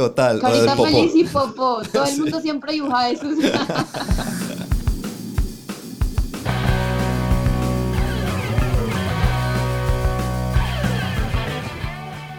Total. 0.00 0.40
Carita 0.40 0.76
feliz 0.76 1.12
y 1.14 1.24
popó. 1.24 1.82
Todo 1.92 2.06
el 2.06 2.18
mundo 2.20 2.40
siempre 2.40 2.72
dibuja 2.72 3.10
eso. 3.10 3.26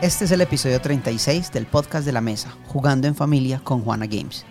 Este 0.01 0.25
es 0.25 0.31
el 0.31 0.41
episodio 0.41 0.81
36 0.81 1.51
del 1.51 1.67
podcast 1.67 2.03
de 2.07 2.11
la 2.11 2.21
mesa, 2.21 2.57
jugando 2.65 3.07
en 3.07 3.13
familia 3.13 3.61
con 3.63 3.83
Juana 3.83 4.07
Games. 4.07 4.43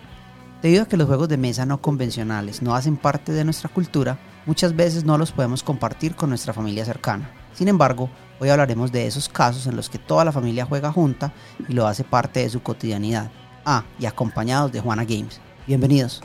Debido 0.61 0.83
a 0.83 0.85
que 0.85 0.95
los 0.95 1.07
juegos 1.07 1.27
de 1.27 1.35
mesa 1.35 1.65
no 1.65 1.81
convencionales 1.81 2.61
no 2.61 2.73
hacen 2.73 2.95
parte 2.95 3.33
de 3.33 3.43
nuestra 3.43 3.69
cultura, 3.69 4.17
muchas 4.45 4.73
veces 4.73 5.03
no 5.03 5.17
los 5.17 5.33
podemos 5.33 5.63
compartir 5.63 6.15
con 6.15 6.29
nuestra 6.29 6.53
familia 6.53 6.85
cercana. 6.85 7.29
Sin 7.53 7.67
embargo, 7.67 8.09
hoy 8.41 8.49
hablaremos 8.49 8.91
de 8.91 9.05
esos 9.05 9.29
casos 9.29 9.67
en 9.67 9.75
los 9.75 9.87
que 9.87 9.99
toda 9.99 10.25
la 10.25 10.31
familia 10.31 10.65
juega 10.65 10.91
junta 10.91 11.31
y 11.69 11.73
lo 11.73 11.85
hace 11.85 12.03
parte 12.03 12.39
de 12.39 12.49
su 12.49 12.63
cotidianidad. 12.63 13.31
Ah, 13.63 13.83
y 13.99 14.07
acompañados 14.07 14.71
de 14.71 14.79
Juana 14.79 15.05
Games. 15.05 15.39
Bienvenidos. 15.67 16.23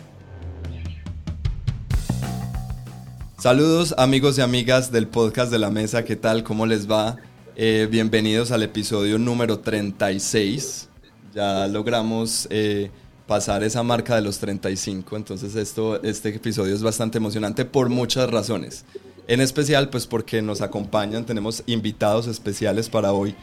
Saludos 3.39 3.95
amigos 3.99 4.39
y 4.39 4.41
amigas 4.41 4.91
del 4.91 5.09
podcast 5.09 5.53
de 5.53 5.59
la 5.59 5.71
mesa, 5.71 6.07
¿qué 6.07 6.17
tal? 6.17 6.43
¿Cómo 6.43 6.65
les 6.65 6.91
va? 6.91 7.19
Eh, 7.55 7.87
bienvenidos 7.91 8.51
al 8.51 8.63
episodio 8.63 9.19
número 9.19 9.59
36. 9.59 10.89
Ya 11.35 11.67
logramos 11.67 12.49
eh, 12.49 12.91
pasar 13.27 13.63
esa 13.63 13.83
marca 13.83 14.15
de 14.15 14.23
los 14.23 14.39
35, 14.39 15.19
entonces 15.19 15.55
esto, 15.55 16.03
este 16.03 16.31
episodio 16.31 16.75
es 16.75 16.83
bastante 16.83 17.19
emocionante 17.19 17.67
por 17.67 17.91
muchas 17.91 18.31
razones. 18.31 18.87
En 19.29 19.41
especial, 19.41 19.91
pues 19.91 20.07
porque 20.07 20.41
nos 20.43 20.61
acompañan, 20.61 21.27
tenemos 21.27 21.63
invitados 21.67 22.27
especiales 22.27 22.89
para 22.89 23.13
hoy, 23.13 23.35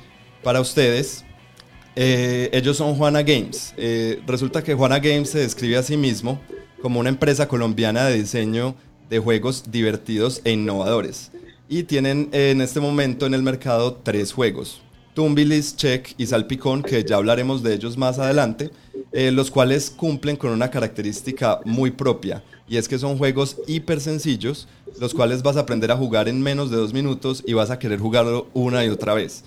para 0.43 0.61
ustedes. 0.61 1.25
Eh, 1.95 2.49
ellos 2.53 2.77
son 2.77 2.95
Juana 2.95 3.21
Games. 3.21 3.73
resulta 4.25 4.63
que 4.63 4.73
Juana 4.73 4.99
Games 4.99 5.29
se 5.29 5.39
describe 5.39 5.77
a 5.77 5.83
sí 5.83 5.97
mismo 5.97 6.39
como 6.81 6.99
una 6.99 7.09
empresa 7.09 7.47
colombiana 7.47 8.05
de 8.05 8.15
diseño 8.15 8.75
de 9.09 9.19
juegos 9.19 9.65
divertidos 9.71 10.41
e 10.43 10.51
innovadores 10.51 11.31
y 11.69 11.83
tienen 11.83 12.29
en 12.31 12.61
este 12.61 12.79
momento 12.79 13.25
en 13.25 13.33
el 13.33 13.41
mercado 13.41 13.95
tres 14.03 14.31
juegos. 14.31 14.81
Tumbilis, 15.13 15.75
Check 15.75 16.13
y 16.17 16.25
Salpicón, 16.25 16.83
que 16.83 17.03
ya 17.03 17.17
hablaremos 17.17 17.63
de 17.63 17.73
ellos 17.73 17.97
más 17.97 18.19
adelante, 18.19 18.71
eh, 19.11 19.31
los 19.31 19.51
cuales 19.51 19.89
cumplen 19.89 20.35
con 20.35 20.51
una 20.51 20.69
característica 20.69 21.59
muy 21.65 21.91
propia, 21.91 22.43
y 22.73 22.77
es 22.77 22.87
que 22.87 22.97
son 22.97 23.19
juegos 23.19 23.57
hiper 23.67 24.01
sencillos, 24.01 24.67
los 24.99 25.13
cuales 25.13 25.43
vas 25.43 25.57
a 25.57 25.59
aprender 25.59 25.91
a 25.91 25.95
jugar 25.95 26.27
en 26.27 26.41
menos 26.41 26.71
de 26.71 26.77
dos 26.77 26.91
minutos 26.91 27.43
y 27.45 27.53
vas 27.53 27.69
a 27.69 27.77
querer 27.77 27.99
jugarlo 27.99 28.47
una 28.55 28.83
y 28.83 28.89
otra 28.89 29.13
vez. 29.13 29.43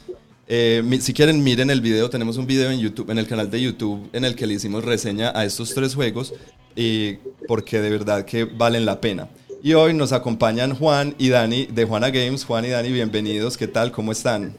Eh, 0.46 0.80
si 1.00 1.12
quieren, 1.12 1.42
miren 1.42 1.70
el 1.70 1.80
video, 1.80 2.08
tenemos 2.08 2.36
un 2.36 2.46
video 2.46 2.70
en 2.70 2.78
YouTube, 2.78 3.10
en 3.10 3.18
el 3.18 3.26
canal 3.26 3.50
de 3.50 3.60
YouTube, 3.60 4.08
en 4.12 4.24
el 4.24 4.36
que 4.36 4.46
le 4.46 4.54
hicimos 4.54 4.84
reseña 4.84 5.32
a 5.34 5.44
estos 5.44 5.74
tres 5.74 5.96
juegos, 5.96 6.34
y 6.76 7.14
porque 7.48 7.80
de 7.80 7.90
verdad 7.90 8.24
que 8.24 8.44
valen 8.44 8.86
la 8.86 9.00
pena. 9.00 9.28
Y 9.60 9.74
hoy 9.74 9.92
nos 9.92 10.12
acompañan 10.12 10.76
Juan 10.76 11.16
y 11.18 11.30
Dani 11.30 11.66
de 11.66 11.84
Juana 11.84 12.10
Games. 12.10 12.44
Juan 12.44 12.64
y 12.64 12.68
Dani, 12.68 12.92
bienvenidos. 12.92 13.56
¿Qué 13.56 13.66
tal? 13.66 13.90
¿Cómo 13.90 14.12
están? 14.12 14.56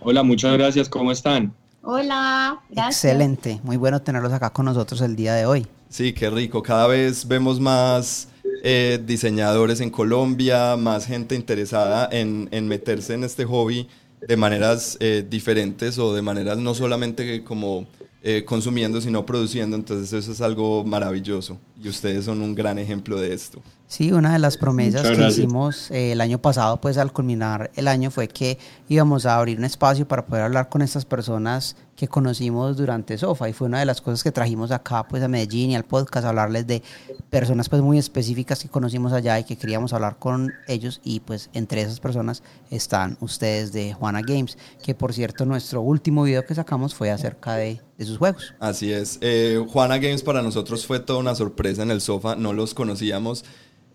Hola, 0.00 0.22
muchas 0.22 0.54
gracias. 0.54 0.88
¿Cómo 0.88 1.12
están? 1.12 1.52
Hola, 1.82 2.62
gracias. 2.70 3.04
Excelente. 3.04 3.60
Muy 3.62 3.76
bueno 3.76 4.00
tenerlos 4.00 4.32
acá 4.32 4.48
con 4.48 4.64
nosotros 4.64 5.02
el 5.02 5.16
día 5.16 5.34
de 5.34 5.44
hoy. 5.44 5.66
Sí, 5.90 6.12
qué 6.12 6.30
rico. 6.30 6.62
Cada 6.62 6.86
vez 6.86 7.26
vemos 7.26 7.58
más 7.58 8.28
eh, 8.62 9.00
diseñadores 9.04 9.80
en 9.80 9.90
Colombia, 9.90 10.76
más 10.76 11.04
gente 11.04 11.34
interesada 11.34 12.08
en, 12.12 12.48
meterse 12.68 13.14
en 13.14 13.24
este 13.24 13.44
hobby 13.44 13.88
de 14.26 14.36
maneras 14.36 14.96
eh, 15.00 15.26
diferentes 15.28 15.98
o 15.98 16.14
de 16.14 16.22
maneras 16.22 16.58
no 16.58 16.74
solamente 16.74 17.42
como 17.42 17.88
eh, 18.22 18.44
consumiendo, 18.44 19.00
sino 19.00 19.24
produciendo. 19.24 19.76
Entonces 19.76 20.12
eso 20.12 20.30
es 20.30 20.42
algo 20.42 20.84
maravilloso 20.84 21.58
y 21.82 21.88
ustedes 21.88 22.26
son 22.26 22.42
un 22.42 22.54
gran 22.54 22.78
ejemplo 22.78 23.18
de 23.18 23.32
esto. 23.32 23.62
Sí, 23.86 24.12
una 24.12 24.34
de 24.34 24.38
las 24.38 24.58
promesas 24.58 25.10
que 25.16 25.26
hicimos 25.26 25.90
eh, 25.90 26.12
el 26.12 26.20
año 26.20 26.38
pasado, 26.38 26.82
pues 26.82 26.98
al 26.98 27.12
culminar 27.12 27.70
el 27.74 27.88
año, 27.88 28.10
fue 28.10 28.28
que 28.28 28.58
íbamos 28.88 29.24
a 29.24 29.36
abrir 29.36 29.58
un 29.58 29.64
espacio 29.64 30.06
para 30.06 30.26
poder 30.26 30.44
hablar 30.44 30.68
con 30.68 30.82
estas 30.82 31.06
personas 31.06 31.76
que 32.00 32.08
conocimos 32.08 32.78
durante 32.78 33.18
SOFA 33.18 33.50
y 33.50 33.52
fue 33.52 33.66
una 33.66 33.80
de 33.80 33.84
las 33.84 34.00
cosas 34.00 34.22
que 34.22 34.32
trajimos 34.32 34.70
acá 34.70 35.06
pues 35.06 35.22
a 35.22 35.28
Medellín 35.28 35.72
y 35.72 35.76
al 35.76 35.84
podcast, 35.84 36.26
hablarles 36.26 36.66
de 36.66 36.82
personas 37.28 37.68
pues 37.68 37.82
muy 37.82 37.98
específicas 37.98 38.62
que 38.62 38.70
conocimos 38.70 39.12
allá 39.12 39.38
y 39.38 39.44
que 39.44 39.58
queríamos 39.58 39.92
hablar 39.92 40.18
con 40.18 40.50
ellos 40.66 41.02
y 41.04 41.20
pues 41.20 41.50
entre 41.52 41.82
esas 41.82 42.00
personas 42.00 42.42
están 42.70 43.18
ustedes 43.20 43.74
de 43.74 43.92
Juana 43.92 44.22
Games, 44.22 44.56
que 44.82 44.94
por 44.94 45.12
cierto 45.12 45.44
nuestro 45.44 45.82
último 45.82 46.22
video 46.22 46.46
que 46.46 46.54
sacamos 46.54 46.94
fue 46.94 47.10
acerca 47.10 47.56
de, 47.56 47.82
de 47.98 48.04
sus 48.06 48.16
juegos. 48.16 48.54
Así 48.60 48.90
es, 48.90 49.18
eh, 49.20 49.62
Juana 49.68 49.98
Games 49.98 50.22
para 50.22 50.40
nosotros 50.40 50.86
fue 50.86 51.00
toda 51.00 51.18
una 51.18 51.34
sorpresa 51.34 51.82
en 51.82 51.90
el 51.90 52.00
SOFA, 52.00 52.34
no 52.34 52.54
los 52.54 52.72
conocíamos 52.72 53.44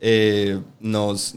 eh, 0.08 0.60
nos, 0.80 1.34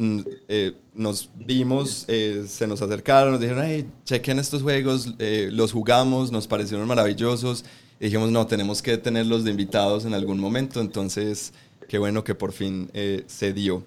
eh, 0.47 0.75
nos 0.93 1.31
vimos, 1.35 2.05
eh, 2.07 2.45
se 2.47 2.67
nos 2.67 2.83
acercaron, 2.83 3.33
nos 3.33 3.41
dijeron, 3.41 3.65
hey, 3.67 3.87
chequen 4.05 4.39
estos 4.39 4.61
juegos, 4.61 5.15
los 5.19 5.73
jugamos, 5.73 6.31
nos 6.31 6.47
parecieron 6.47 6.87
maravillosos. 6.87 7.65
Y 7.99 8.05
dijimos, 8.05 8.31
no, 8.31 8.47
tenemos 8.47 8.83
que 8.83 8.99
tenerlos 8.99 9.45
de 9.45 9.53
invitados 9.53 10.05
en 10.05 10.13
algún 10.13 10.39
momento. 10.39 10.83
Entonces, 10.83 11.55
qué 11.89 11.97
bueno 11.97 12.23
que 12.25 12.35
por 12.35 12.53
fin 12.53 12.91
se 13.27 13.55
dio. 13.55 13.85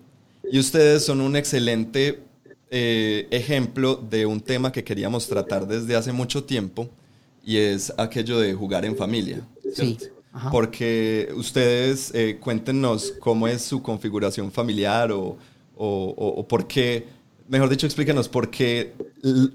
Y 0.52 0.58
ustedes 0.58 1.06
son 1.06 1.22
un 1.22 1.36
excelente 1.36 2.20
ejemplo 2.72 4.04
de 4.10 4.26
un 4.26 4.42
tema 4.42 4.72
que 4.72 4.84
queríamos 4.84 5.28
tratar 5.28 5.68
desde 5.68 5.96
hace 5.96 6.12
mucho 6.12 6.44
tiempo 6.44 6.90
y 7.46 7.58
es 7.58 7.94
aquello 7.98 8.40
de 8.40 8.56
jugar 8.56 8.84
en 8.86 8.98
familia. 8.98 9.48
Sí 9.76 9.96
porque 10.52 11.30
ustedes 11.36 12.12
eh, 12.14 12.38
cuéntenos 12.40 13.14
cómo 13.20 13.48
es 13.48 13.62
su 13.64 13.82
configuración 13.82 14.52
familiar 14.52 15.12
o, 15.12 15.38
o, 15.76 16.46
por 16.48 16.68
qué, 16.68 17.08
mejor 17.48 17.70
dicho, 17.70 17.86
explíquenos 17.86 18.30
por 18.30 18.50
qué, 18.50 18.94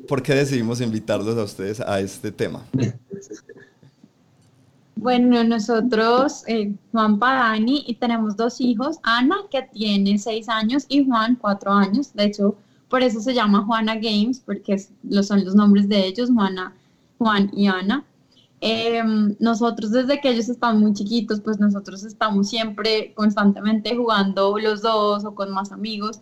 por 0.09 0.23
qué 0.23 0.35
decidimos 0.35 0.81
invitarlos 0.81 1.37
a 1.39 1.45
ustedes 1.45 1.81
a 1.81 2.01
este 2.01 2.31
tema. 2.31 2.63
Bueno, 4.97 5.45
nosotros, 5.45 6.43
eh, 6.47 6.75
Juan 6.91 7.19
Padani, 7.19 7.85
y 7.87 7.95
tenemos 7.95 8.37
dos 8.37 8.61
hijos, 8.61 8.99
Ana, 9.03 9.37
que 9.51 9.63
tiene 9.63 10.19
seis 10.19 10.49
años, 10.49 10.87
y 10.89 11.05
Juan, 11.05 11.37
cuatro 11.37 11.71
años. 11.71 12.13
De 12.15 12.25
hecho, 12.25 12.57
por 12.89 13.03
eso 13.03 13.21
se 13.21 13.35
llama 13.35 13.63
Juana 13.65 13.95
Games, 13.97 14.41
porque 14.45 14.79
son 14.79 15.45
los 15.45 15.55
nombres 15.55 15.89
de 15.89 16.07
ellos, 16.07 16.31
Juana, 16.35 16.73
Juan 17.19 17.51
y 17.55 17.67
Ana. 17.67 18.05
Em, 18.61 19.37
nosotros 19.39 19.91
desde 19.91 20.21
que 20.21 20.31
ellos 20.31 20.49
están 20.49 20.81
muy 20.81 20.95
chiquitos, 20.95 21.41
pues 21.41 21.61
nosotros 21.61 22.05
estamos 22.05 22.49
siempre 22.49 23.13
constantemente 23.15 23.95
jugando 23.95 24.59
los 24.59 24.81
dos 24.81 25.25
o 25.25 25.35
con 25.35 25.51
más 25.51 25.73
amigos 25.73 26.21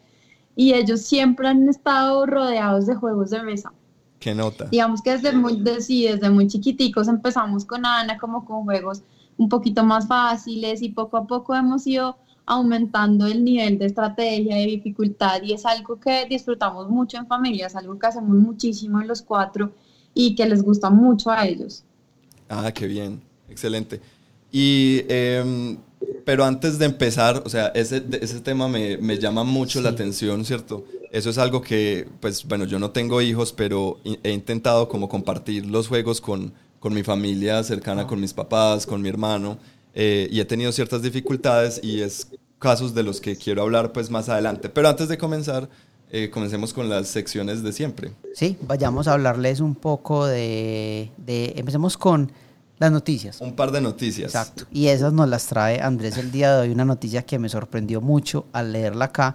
y 0.56 0.72
ellos 0.72 1.02
siempre 1.02 1.48
han 1.48 1.68
estado 1.68 2.26
rodeados 2.26 2.86
de 2.86 2.96
juegos 2.96 3.30
de 3.30 3.42
mesa. 3.42 3.72
¿Qué 4.18 4.34
nota? 4.34 4.64
Digamos 4.66 5.02
que 5.02 5.12
desde 5.12 5.32
muy, 5.32 5.60
desde 5.60 6.30
muy 6.30 6.48
chiquiticos 6.48 7.08
empezamos 7.08 7.64
con 7.64 7.86
Ana 7.86 8.18
como 8.18 8.44
con 8.44 8.64
juegos 8.64 9.02
un 9.36 9.48
poquito 9.48 9.84
más 9.84 10.06
fáciles 10.06 10.82
y 10.82 10.88
poco 10.88 11.16
a 11.16 11.26
poco 11.26 11.54
hemos 11.54 11.86
ido 11.86 12.16
aumentando 12.46 13.26
el 13.26 13.44
nivel 13.44 13.78
de 13.78 13.86
estrategia, 13.86 14.56
de 14.56 14.66
dificultad 14.66 15.42
y 15.42 15.52
es 15.52 15.64
algo 15.64 15.98
que 15.98 16.26
disfrutamos 16.26 16.88
mucho 16.88 17.16
en 17.16 17.26
familia, 17.26 17.66
es 17.66 17.76
algo 17.76 17.98
que 17.98 18.06
hacemos 18.06 18.36
muchísimo 18.36 19.00
en 19.00 19.08
los 19.08 19.22
cuatro 19.22 19.72
y 20.14 20.34
que 20.34 20.46
les 20.46 20.62
gusta 20.62 20.90
mucho 20.90 21.30
a 21.30 21.46
ellos. 21.46 21.84
Ah, 22.48 22.72
qué 22.72 22.86
bien, 22.86 23.22
excelente. 23.48 24.00
Y, 24.52 25.02
em, 25.08 25.78
pero 26.24 26.44
antes 26.44 26.78
de 26.78 26.86
empezar, 26.86 27.42
o 27.44 27.48
sea, 27.48 27.68
ese, 27.68 28.02
ese 28.20 28.40
tema 28.40 28.68
me, 28.68 28.96
me 28.98 29.18
llama 29.18 29.44
mucho 29.44 29.80
la 29.80 29.90
atención, 29.90 30.44
¿cierto? 30.44 30.84
Eso 31.10 31.30
es 31.30 31.38
algo 31.38 31.60
que, 31.62 32.08
pues, 32.20 32.44
bueno, 32.44 32.64
yo 32.64 32.78
no 32.78 32.90
tengo 32.90 33.20
hijos, 33.22 33.52
pero 33.52 33.98
he 34.22 34.30
intentado 34.32 34.88
como 34.88 35.08
compartir 35.08 35.66
los 35.66 35.88
juegos 35.88 36.20
con, 36.20 36.52
con 36.80 36.92
mi 36.94 37.02
familia 37.02 37.62
cercana, 37.64 38.06
con 38.06 38.20
mis 38.20 38.32
papás, 38.34 38.86
con 38.86 39.00
mi 39.02 39.08
hermano, 39.08 39.58
eh, 39.94 40.28
y 40.30 40.40
he 40.40 40.44
tenido 40.44 40.72
ciertas 40.72 41.02
dificultades 41.02 41.80
y 41.82 42.00
es 42.00 42.28
casos 42.58 42.94
de 42.94 43.02
los 43.02 43.20
que 43.20 43.36
quiero 43.36 43.62
hablar, 43.62 43.92
pues, 43.92 44.10
más 44.10 44.28
adelante. 44.28 44.68
Pero 44.68 44.88
antes 44.88 45.08
de 45.08 45.18
comenzar, 45.18 45.68
eh, 46.16 46.30
comencemos 46.30 46.72
con 46.72 46.88
las 46.88 47.08
secciones 47.08 47.64
de 47.64 47.72
siempre. 47.72 48.12
Sí, 48.34 48.56
vayamos 48.68 49.08
a 49.08 49.14
hablarles 49.14 49.58
un 49.58 49.74
poco 49.74 50.26
de, 50.26 51.10
de, 51.16 51.54
Empecemos 51.56 51.98
con 51.98 52.30
las 52.78 52.92
noticias. 52.92 53.40
Un 53.40 53.56
par 53.56 53.72
de 53.72 53.80
noticias. 53.80 54.32
Exacto. 54.32 54.64
Y 54.70 54.86
esas 54.86 55.12
nos 55.12 55.28
las 55.28 55.44
trae 55.46 55.80
Andrés 55.80 56.16
el 56.16 56.30
día 56.30 56.54
de 56.54 56.60
hoy, 56.62 56.70
una 56.70 56.84
noticia 56.84 57.22
que 57.22 57.40
me 57.40 57.48
sorprendió 57.48 58.00
mucho 58.00 58.46
al 58.52 58.70
leerla 58.70 59.06
acá. 59.06 59.34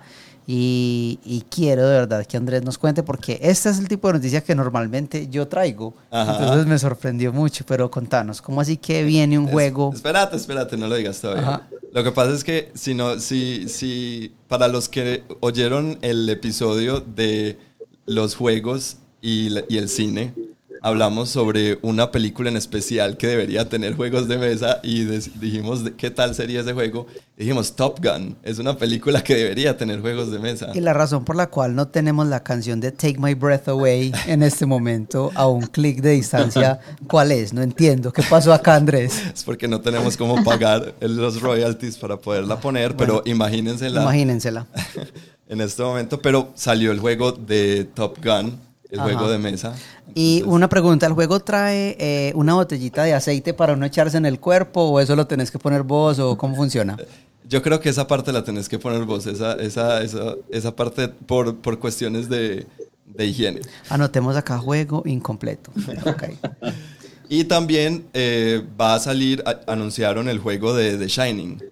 Y, 0.52 1.46
quiero 1.52 1.88
de 1.88 2.00
verdad 2.00 2.26
que 2.26 2.36
Andrés 2.36 2.64
nos 2.64 2.80
cuente 2.80 3.04
porque 3.04 3.40
este 3.40 3.70
es 3.70 3.78
el 3.78 3.88
tipo 3.88 4.08
de 4.08 4.16
noticias 4.16 4.44
que 4.44 4.56
normalmente 4.56 5.28
yo 5.28 5.48
traigo. 5.48 5.94
Entonces 6.12 6.66
me 6.66 6.80
sorprendió 6.80 7.32
mucho, 7.32 7.64
pero 7.68 7.92
contanos, 7.92 8.42
¿cómo 8.42 8.60
así 8.60 8.76
que 8.78 9.04
viene 9.04 9.38
un 9.38 9.46
juego? 9.46 9.92
espérate, 9.94 10.38
espérate, 10.38 10.76
no 10.76 10.88
lo 10.88 10.96
digas 10.96 11.22
todavía. 11.22 11.68
Lo 11.94 12.04
que 12.04 12.12
pasa 12.12 12.34
es 12.34 12.44
que 12.44 12.72
si 12.74 12.96
no, 12.96 13.20
si, 13.20 13.70
si 13.70 14.34
para 14.48 14.68
los 14.68 14.90
que 14.90 15.24
oyeron 15.40 16.00
el 16.02 16.28
episodio 16.28 17.00
de 17.00 17.60
los 18.08 18.36
juegos 18.36 18.98
y, 19.22 19.50
y 19.72 19.78
el 19.78 19.88
cine, 19.88 20.34
hablamos 20.82 21.30
sobre 21.30 21.80
una 21.82 22.12
película 22.12 22.50
en 22.50 22.58
especial 22.58 23.18
que 23.18 23.28
debería 23.28 23.68
tener 23.68 23.96
juegos 23.96 24.28
de 24.28 24.38
mesa 24.38 24.80
y 24.84 25.04
dijimos 25.04 25.84
qué 25.98 26.10
tal 26.10 26.36
sería 26.36 26.62
ese 26.62 26.74
juego. 26.74 27.08
Dijimos 27.38 27.76
Top 27.76 28.00
Gun, 28.04 28.36
es 28.44 28.60
una 28.60 28.78
película 28.78 29.24
que 29.24 29.36
debería 29.36 29.78
tener 29.78 30.02
juegos 30.02 30.32
de 30.32 30.40
mesa. 30.40 30.72
Y 30.74 30.82
la 30.82 30.94
razón 30.94 31.24
por 31.24 31.36
la 31.36 31.48
cual 31.48 31.74
no 31.76 31.88
tenemos 31.88 32.28
la 32.28 32.44
canción 32.44 32.80
de 32.80 32.92
Take 32.92 33.18
My 33.18 33.34
Breath 33.34 33.70
Away 33.70 34.12
en 34.28 34.44
este 34.44 34.66
momento 34.66 35.32
a 35.36 35.48
un 35.48 35.62
clic 35.68 36.02
de 36.02 36.12
distancia, 36.12 36.80
¿cuál 37.08 37.32
es? 37.32 37.54
No 37.54 37.62
entiendo. 37.62 38.12
¿Qué 38.12 38.24
pasó 38.24 38.54
acá, 38.54 38.76
Andrés? 38.76 39.22
Es 39.34 39.44
porque 39.44 39.68
no 39.68 39.80
tenemos 39.80 40.18
cómo 40.18 40.44
pagar 40.44 40.94
los 41.00 41.42
royalties 41.42 41.98
para 41.98 42.18
poderla 42.18 42.60
poner, 42.60 42.96
pero 42.96 43.22
imagínensela. 43.26 44.02
Imagínensela. 44.02 44.68
en 45.48 45.62
este 45.62 45.82
momento, 45.82 46.22
pero 46.22 46.52
salió 46.56 46.92
el 46.92 47.00
juego 47.00 47.32
de 47.32 47.86
Top 47.86 48.18
Gun 48.24 48.69
el 48.90 49.00
juego 49.00 49.30
de 49.30 49.38
mesa. 49.38 49.76
Y 50.16 50.44
una 50.46 50.68
pregunta, 50.68 51.06
¿el 51.06 51.14
juego 51.14 51.40
trae 51.40 51.96
eh, 52.00 52.32
una 52.36 52.56
botellita 52.56 53.04
de 53.04 53.14
aceite 53.14 53.54
para 53.54 53.74
uno 53.74 53.86
echarse 53.86 54.18
en 54.18 54.26
el 54.26 54.40
cuerpo 54.40 54.82
o 54.82 55.00
eso 55.00 55.16
lo 55.16 55.28
tenés 55.28 55.52
que 55.52 55.60
poner 55.60 55.84
vos 55.84 56.20
o 56.20 56.38
cómo 56.38 56.56
funciona? 56.56 56.98
Yo 57.48 57.64
creo 57.64 57.80
que 57.80 57.90
esa 57.90 58.06
parte 58.06 58.32
la 58.32 58.44
tenés 58.44 58.70
que 58.70 58.78
poner 58.78 59.06
vos, 59.06 59.26
esa, 59.26 59.54
esa, 59.54 60.04
esa, 60.04 60.36
esa 60.52 60.76
parte 60.76 61.08
por, 61.08 61.58
por 61.58 61.80
cuestiones 61.80 62.30
de, 62.30 62.68
de, 63.08 63.26
higiene. 63.26 63.62
Anotemos 63.90 64.36
acá 64.38 64.60
juego 64.60 65.02
incompleto. 65.08 65.72
y 67.30 67.46
también 67.46 68.06
eh, 68.14 68.64
va 68.80 68.94
a 68.94 69.00
salir, 69.00 69.44
anunciaron 69.66 70.30
el 70.30 70.38
juego 70.38 70.76
de 70.76 71.00
The 71.00 71.08
Shining. 71.08 71.64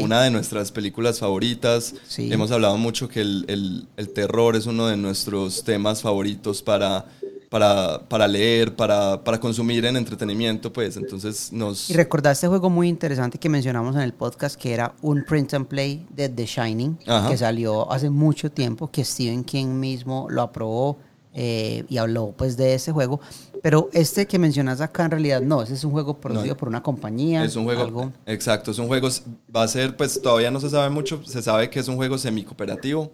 Una 0.00 0.22
de 0.22 0.30
nuestras 0.30 0.72
películas 0.72 1.18
favoritas. 1.18 1.94
Hemos 2.18 2.50
hablado 2.50 2.76
mucho 2.76 3.08
que 3.08 3.20
el, 3.20 3.88
terror 4.14 4.56
es 4.56 4.66
uno 4.66 4.86
de 4.86 4.96
nuestros 4.96 5.64
temas 5.64 6.02
favoritos 6.02 6.62
para, 6.62 7.06
para, 7.48 8.00
para 8.08 8.28
leer, 8.28 8.74
para, 8.74 9.22
para, 9.22 9.38
consumir 9.40 9.84
en 9.84 9.96
entretenimiento, 9.96 10.72
pues. 10.72 10.96
Entonces 10.96 11.52
nos... 11.52 11.90
Y 11.90 11.94
recordar 11.94 12.32
este 12.32 12.48
juego 12.48 12.70
muy 12.70 12.88
interesante 12.88 13.38
que 13.38 13.48
mencionamos 13.48 13.94
en 13.96 14.02
el 14.02 14.12
podcast, 14.12 14.60
que 14.60 14.72
era 14.72 14.94
un 15.02 15.24
print 15.24 15.54
and 15.54 15.66
play 15.66 16.06
de 16.10 16.28
The 16.28 16.46
Shining, 16.46 16.98
que 17.28 17.36
salió 17.36 17.90
hace 17.90 18.10
mucho 18.10 18.50
tiempo, 18.50 18.90
que 18.90 19.04
Stephen 19.04 19.44
King 19.44 19.66
mismo 19.66 20.26
lo 20.30 20.42
aprobó 20.42 20.98
eh, 21.38 21.84
y 21.90 21.98
habló 21.98 22.32
pues 22.36 22.56
de 22.56 22.74
ese 22.74 22.92
juego. 22.92 23.20
Pero 23.62 23.90
este 23.92 24.26
que 24.26 24.38
mencionas 24.38 24.80
acá 24.80 25.04
en 25.04 25.10
realidad 25.10 25.42
no, 25.42 25.62
ese 25.62 25.74
es 25.74 25.84
un 25.84 25.90
juego 25.90 26.18
producido 26.18 26.56
por 26.56 26.68
una 26.68 26.82
compañía. 26.82 27.44
Es 27.44 27.56
un 27.56 27.64
juego, 27.64 28.12
exacto, 28.24 28.70
es 28.70 28.78
un 28.78 28.86
juego, 28.86 29.08
va 29.54 29.64
a 29.64 29.68
ser, 29.68 29.96
pues 29.96 30.20
todavía 30.22 30.50
no 30.50 30.60
se 30.60 30.70
sabe 30.70 30.88
mucho, 30.88 31.22
se 31.24 31.42
sabe 31.42 31.68
que 31.68 31.80
es 31.80 31.88
un 31.88 31.96
juego 31.96 32.16
semi-cooperativo. 32.16 33.12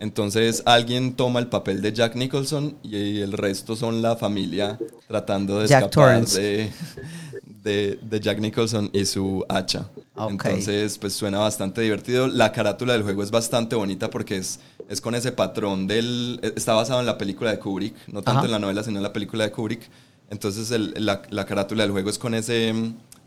Entonces 0.00 0.62
alguien 0.66 1.14
toma 1.14 1.40
el 1.40 1.46
papel 1.46 1.80
de 1.80 1.92
Jack 1.92 2.14
Nicholson 2.14 2.76
y 2.82 3.20
el 3.20 3.32
resto 3.32 3.74
son 3.74 4.02
la 4.02 4.16
familia 4.16 4.78
tratando 5.08 5.58
de 5.60 5.66
escapar 5.66 6.26
de, 6.26 6.70
de, 7.62 8.20
Jack 8.20 8.40
Nicholson 8.40 8.90
y 8.92 9.04
su 9.04 9.44
hacha. 9.48 9.88
Entonces, 10.16 10.98
pues 10.98 11.12
suena 11.12 11.38
bastante 11.38 11.80
divertido. 11.80 12.26
La 12.26 12.52
carátula 12.52 12.92
del 12.92 13.02
juego 13.02 13.22
es 13.22 13.30
bastante 13.30 13.76
bonita 13.76 14.10
porque 14.10 14.36
es, 14.36 14.60
es 14.88 15.00
con 15.00 15.14
ese 15.14 15.32
patrón 15.32 15.86
del... 15.86 16.40
Está 16.56 16.74
basado 16.74 17.00
en 17.00 17.06
la 17.06 17.18
película 17.18 17.50
de 17.50 17.58
Kubrick, 17.58 17.94
no 18.08 18.22
tanto 18.22 18.46
en 18.46 18.50
la 18.50 18.58
novela, 18.58 18.82
sino 18.82 18.98
en 18.98 19.02
la 19.02 19.12
película 19.12 19.44
de 19.44 19.52
Kubrick. 19.52 19.88
Entonces, 20.30 20.70
la, 20.98 21.22
la, 21.30 21.44
carátula 21.44 21.82
del 21.82 21.92
juego 21.92 22.10
es 22.10 22.18
con 22.18 22.34
ese... 22.34 22.74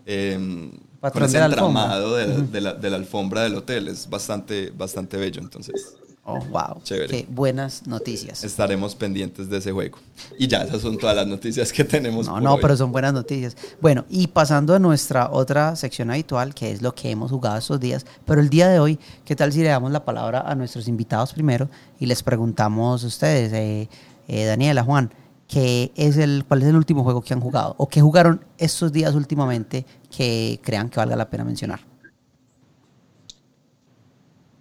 Eh, 0.08 0.72
con 1.02 1.24
ese 1.24 1.38
entramado 1.38 2.16
de, 2.16 2.44
de, 2.44 2.62
la, 2.62 2.74
de 2.74 2.90
la 2.90 2.98
alfombra 2.98 3.44
del 3.44 3.56
hotel. 3.56 3.88
Es 3.88 4.10
bastante, 4.10 4.72
bastante 4.76 5.18
bello, 5.18 5.42
entonces... 5.42 5.98
Oh, 6.28 6.40
wow. 6.40 6.82
Chévere. 6.82 7.08
Qué 7.08 7.28
buenas 7.30 7.86
noticias. 7.86 8.44
Estaremos 8.44 8.96
pendientes 8.96 9.48
de 9.48 9.60
ese 9.60 9.72
juego. 9.72 10.00
Y 10.40 10.48
ya, 10.48 10.64
esas 10.64 10.82
son 10.82 10.98
todas 10.98 11.16
las 11.16 11.28
noticias 11.28 11.72
que 11.72 11.84
tenemos. 11.84 12.26
No, 12.26 12.42
no, 12.42 12.58
pero 12.58 12.76
son 12.76 12.92
buenas 12.92 13.14
noticias. 13.14 13.56
Bueno, 13.80 14.06
y 14.10 14.26
pasando 14.26 14.74
a 14.74 14.80
nuestra 14.80 15.30
otra 15.30 15.76
sección 15.76 16.10
habitual, 16.10 16.56
que 16.56 16.72
es 16.72 16.82
lo 16.82 16.96
que 16.96 17.12
hemos 17.12 17.30
jugado 17.30 17.58
estos 17.58 17.80
días. 17.80 18.08
Pero 18.26 18.42
el 18.42 18.50
día 18.50 18.68
de 18.70 18.80
hoy, 18.80 18.98
¿qué 19.24 19.36
tal 19.36 19.54
si 19.54 19.62
le 19.62 19.70
damos 19.70 19.92
la 19.92 20.04
palabra 20.04 20.42
a 20.42 20.56
nuestros 20.56 20.88
invitados 20.88 21.32
primero 21.32 21.70
y 22.00 22.08
les 22.08 22.24
preguntamos 22.24 23.04
a 23.04 23.08
ustedes, 23.08 23.54
eh, 23.54 23.88
eh, 24.28 24.46
Daniela, 24.46 24.84
Juan, 24.84 25.14
¿qué 25.48 25.92
es 25.96 26.18
el, 26.18 26.44
¿cuál 26.48 26.64
es 26.64 26.70
el 26.70 26.76
último 26.76 27.04
juego 27.04 27.22
que 27.22 27.36
han 27.36 27.40
jugado? 27.40 27.76
¿O 27.78 27.88
qué 27.88 28.02
jugaron 28.02 28.44
estos 28.58 28.92
días 28.92 29.14
últimamente 29.14 29.86
que 30.10 30.60
crean 30.64 30.90
que 30.90 31.00
valga 31.00 31.16
la 31.16 31.30
pena 31.30 31.44
mencionar? 31.44 31.82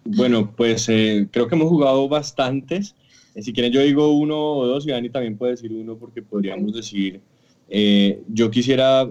Bueno, 0.04 0.52
pues 0.54 0.88
eh, 0.88 1.28
creo 1.30 1.48
que 1.48 1.54
hemos 1.54 1.68
jugado 1.68 2.08
bastantes. 2.08 2.94
Eh, 3.34 3.42
si 3.42 3.52
quieren 3.52 3.72
yo 3.72 3.80
digo 3.80 4.12
uno 4.12 4.38
o 4.38 4.66
dos 4.66 4.86
y 4.86 4.90
Dani 4.90 5.10
también 5.10 5.36
puede 5.36 5.52
decir 5.52 5.72
uno 5.72 5.96
porque 5.96 6.22
podríamos 6.22 6.74
decir... 6.74 7.20
Eh, 7.70 8.20
yo 8.28 8.50
quisiera 8.50 9.08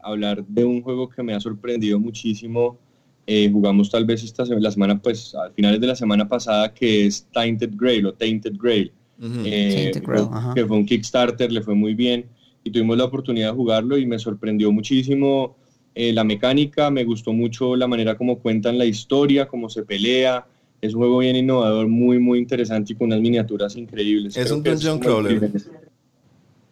hablar 0.00 0.44
de 0.46 0.64
un 0.64 0.80
juego 0.80 1.10
que 1.10 1.22
me 1.22 1.34
ha 1.34 1.40
sorprendido 1.40 2.00
muchísimo. 2.00 2.78
jugamos 3.26 3.90
tal 3.90 4.06
vez 4.06 4.24
esta 4.24 4.44
la 4.46 4.70
semana, 4.70 5.00
pues 5.00 5.34
a 5.34 5.50
finales 5.50 5.78
de 5.78 5.86
la 5.86 5.94
semana 5.94 6.26
pasada, 6.26 6.72
que 6.72 7.04
es 7.04 7.26
Tainted 7.32 7.72
Grail 7.74 8.06
o 8.06 8.14
Tainted 8.14 8.54
Grail. 8.58 8.90
Tainted 9.20 10.02
Grail 10.02 10.28
que 10.54 10.66
fue 10.66 10.76
un 10.78 10.86
Kickstarter, 10.86 11.52
le 11.52 11.60
fue 11.60 11.74
muy 11.74 11.94
bien 11.94 12.24
y 12.64 12.70
tuvimos 12.70 12.96
la 12.96 13.04
oportunidad 13.04 13.50
de 13.50 13.56
jugarlo 13.56 13.98
y 13.98 14.06
me 14.06 14.18
sorprendió 14.18 14.70
muchísimo 14.72 15.56
eh, 15.94 16.12
la 16.12 16.24
mecánica, 16.24 16.90
me 16.90 17.04
gustó 17.04 17.32
mucho 17.32 17.74
la 17.74 17.88
manera 17.88 18.16
como 18.16 18.38
cuentan 18.38 18.78
la 18.78 18.84
historia, 18.84 19.48
cómo 19.48 19.68
se 19.68 19.82
pelea. 19.82 20.46
Es 20.80 20.94
un 20.94 21.00
juego 21.00 21.18
bien 21.18 21.36
innovador, 21.36 21.88
muy, 21.88 22.18
muy 22.18 22.38
interesante 22.38 22.92
y 22.92 22.96
con 22.96 23.08
unas 23.08 23.20
miniaturas 23.20 23.76
increíbles. 23.76 24.36
Es 24.36 24.50
un 24.50 24.62
dungeon 24.62 24.98
crawler. 24.98 25.50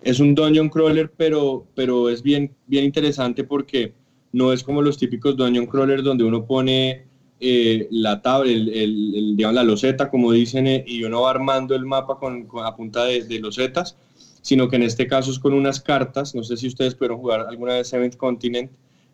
Es 0.03 0.21
un 0.21 0.35
dungeon 0.35 0.69
crawler, 0.69 1.11
pero, 1.15 1.67
pero 1.75 2.09
es 2.09 2.23
bien, 2.23 2.53
bien 2.67 2.85
interesante 2.85 3.45
porque 3.45 3.93
no 4.33 4.53
es 4.53 4.63
como 4.63 4.81
los 4.81 4.97
típicos 4.97 5.37
dungeon 5.37 5.67
crawlers 5.67 6.05
donde 6.05 6.25
uno 6.25 6.47
pone 6.47 7.03
eh, 7.41 7.89
la 7.91 8.23
tabla, 8.23 8.51
el, 8.51 9.35
digamos, 9.37 9.55
la 9.57 9.65
loseta, 9.65 10.09
como 10.09 10.33
dicen, 10.33 10.69
eh, 10.69 10.85
y 10.87 11.03
uno 11.03 11.23
va 11.23 11.31
armando 11.31 11.75
el 11.75 11.85
mapa 11.85 12.19
con, 12.19 12.47
a 12.65 12.77
punta 12.77 13.05
de, 13.05 13.25
de, 13.25 13.41
losetas, 13.41 13.97
sino 14.41 14.69
que 14.69 14.77
en 14.77 14.85
este 14.85 15.07
caso 15.09 15.33
es 15.33 15.39
con 15.41 15.53
unas 15.53 15.81
cartas. 15.81 16.35
No 16.35 16.45
sé 16.45 16.57
si 16.57 16.69
ustedes 16.69 16.95
pudieron 16.95 17.19
jugar 17.19 17.47
alguna 17.49 17.75
vez 17.75 17.89
Seventh 17.89 18.17
Continent 18.17 18.71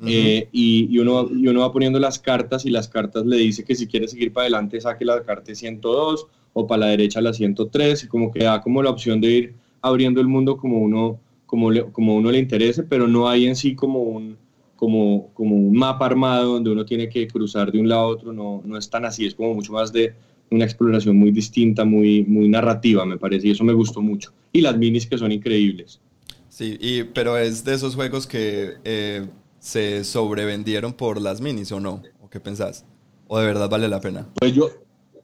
eh, 0.06 0.48
y, 0.52 0.98
uno, 0.98 1.28
y 1.30 1.46
uno 1.46 1.60
va 1.60 1.72
poniendo 1.72 1.98
las 1.98 2.18
cartas 2.18 2.64
y 2.66 2.70
las 2.70 2.88
cartas 2.88 3.24
le 3.26 3.36
dice 3.36 3.64
que 3.64 3.74
si 3.74 3.86
quiere 3.86 4.08
seguir 4.08 4.32
para 4.32 4.44
adelante 4.44 4.80
saque 4.80 5.04
la 5.04 5.22
carta 5.22 5.54
102 5.54 6.26
o 6.52 6.66
para 6.66 6.80
la 6.80 6.86
derecha 6.86 7.20
la 7.20 7.32
103 7.32 8.04
y 8.04 8.08
como 8.08 8.32
que 8.32 8.44
da 8.44 8.60
como 8.60 8.82
la 8.82 8.90
opción 8.90 9.20
de 9.20 9.30
ir 9.30 9.54
abriendo 9.82 10.20
el 10.20 10.28
mundo 10.28 10.56
como 10.56 10.78
uno, 10.78 11.18
como 11.46 11.70
como 11.92 12.16
uno 12.16 12.30
le 12.30 12.38
interese, 12.38 12.82
pero 12.82 13.06
no 13.06 13.28
hay 13.28 13.46
en 13.46 13.56
sí 13.56 13.74
como 13.74 14.00
un, 14.00 14.36
como, 14.76 15.30
como 15.34 15.56
un 15.56 15.76
mapa 15.76 16.06
armado 16.06 16.54
donde 16.54 16.70
uno 16.70 16.84
tiene 16.84 17.08
que 17.08 17.26
cruzar 17.26 17.72
de 17.72 17.80
un 17.80 17.88
lado 17.88 18.02
a 18.02 18.06
otro, 18.06 18.32
no, 18.32 18.62
no 18.64 18.76
es 18.76 18.88
tan 18.88 19.04
así, 19.04 19.26
es 19.26 19.34
como 19.34 19.54
mucho 19.54 19.72
más 19.72 19.92
de 19.92 20.14
una 20.50 20.64
exploración 20.64 21.16
muy 21.16 21.30
distinta, 21.30 21.84
muy, 21.84 22.24
muy 22.24 22.48
narrativa, 22.48 23.04
me 23.04 23.16
parece, 23.16 23.48
y 23.48 23.50
eso 23.52 23.64
me 23.64 23.72
gustó 23.72 24.00
mucho. 24.00 24.32
Y 24.52 24.60
las 24.60 24.76
minis 24.76 25.06
que 25.06 25.18
son 25.18 25.32
increíbles. 25.32 26.00
Sí, 26.48 26.76
y, 26.80 27.04
pero 27.04 27.36
es 27.36 27.64
de 27.64 27.74
esos 27.74 27.94
juegos 27.94 28.26
que 28.26 28.74
eh, 28.84 29.26
se 29.64 30.04
sobrevendieron 30.04 30.92
por 30.92 31.18
las 31.18 31.40
minis 31.40 31.72
o 31.72 31.80
no? 31.80 32.02
¿O 32.20 32.28
qué 32.28 32.38
pensás? 32.38 32.84
¿O 33.28 33.38
de 33.38 33.46
verdad 33.46 33.70
vale 33.70 33.88
la 33.88 33.98
pena? 33.98 34.28
Pues 34.34 34.52
yo, 34.52 34.68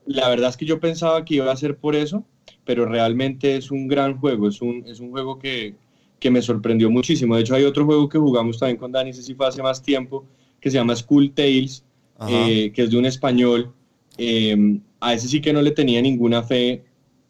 la 0.06 0.30
verdad 0.30 0.48
es 0.48 0.56
que 0.56 0.64
yo 0.64 0.80
pensaba 0.80 1.26
que 1.26 1.34
iba 1.34 1.52
a 1.52 1.56
ser 1.56 1.76
por 1.76 1.94
eso, 1.94 2.24
pero 2.64 2.86
realmente 2.86 3.56
es 3.56 3.70
un 3.70 3.86
gran 3.86 4.16
juego, 4.16 4.48
es 4.48 4.62
un, 4.62 4.82
es 4.86 4.98
un 4.98 5.10
juego 5.10 5.38
que, 5.38 5.74
que 6.18 6.30
me 6.30 6.40
sorprendió 6.40 6.90
muchísimo. 6.90 7.36
De 7.36 7.42
hecho, 7.42 7.54
hay 7.54 7.64
otro 7.64 7.84
juego 7.84 8.08
que 8.08 8.16
jugamos 8.16 8.58
también 8.58 8.78
con 8.78 8.90
Dani, 8.90 9.12
sé 9.12 9.22
si 9.22 9.34
fue 9.34 9.46
hace 9.46 9.62
más 9.62 9.82
tiempo, 9.82 10.24
que 10.58 10.70
se 10.70 10.78
llama 10.78 10.96
School 10.96 11.32
Tales, 11.34 11.84
eh, 12.26 12.72
que 12.74 12.84
es 12.84 12.90
de 12.90 12.96
un 12.96 13.04
español. 13.04 13.74
Eh, 14.16 14.80
a 15.00 15.12
ese 15.12 15.28
sí 15.28 15.42
que 15.42 15.52
no 15.52 15.60
le 15.60 15.72
tenía 15.72 16.00
ninguna 16.00 16.42
fe 16.42 16.82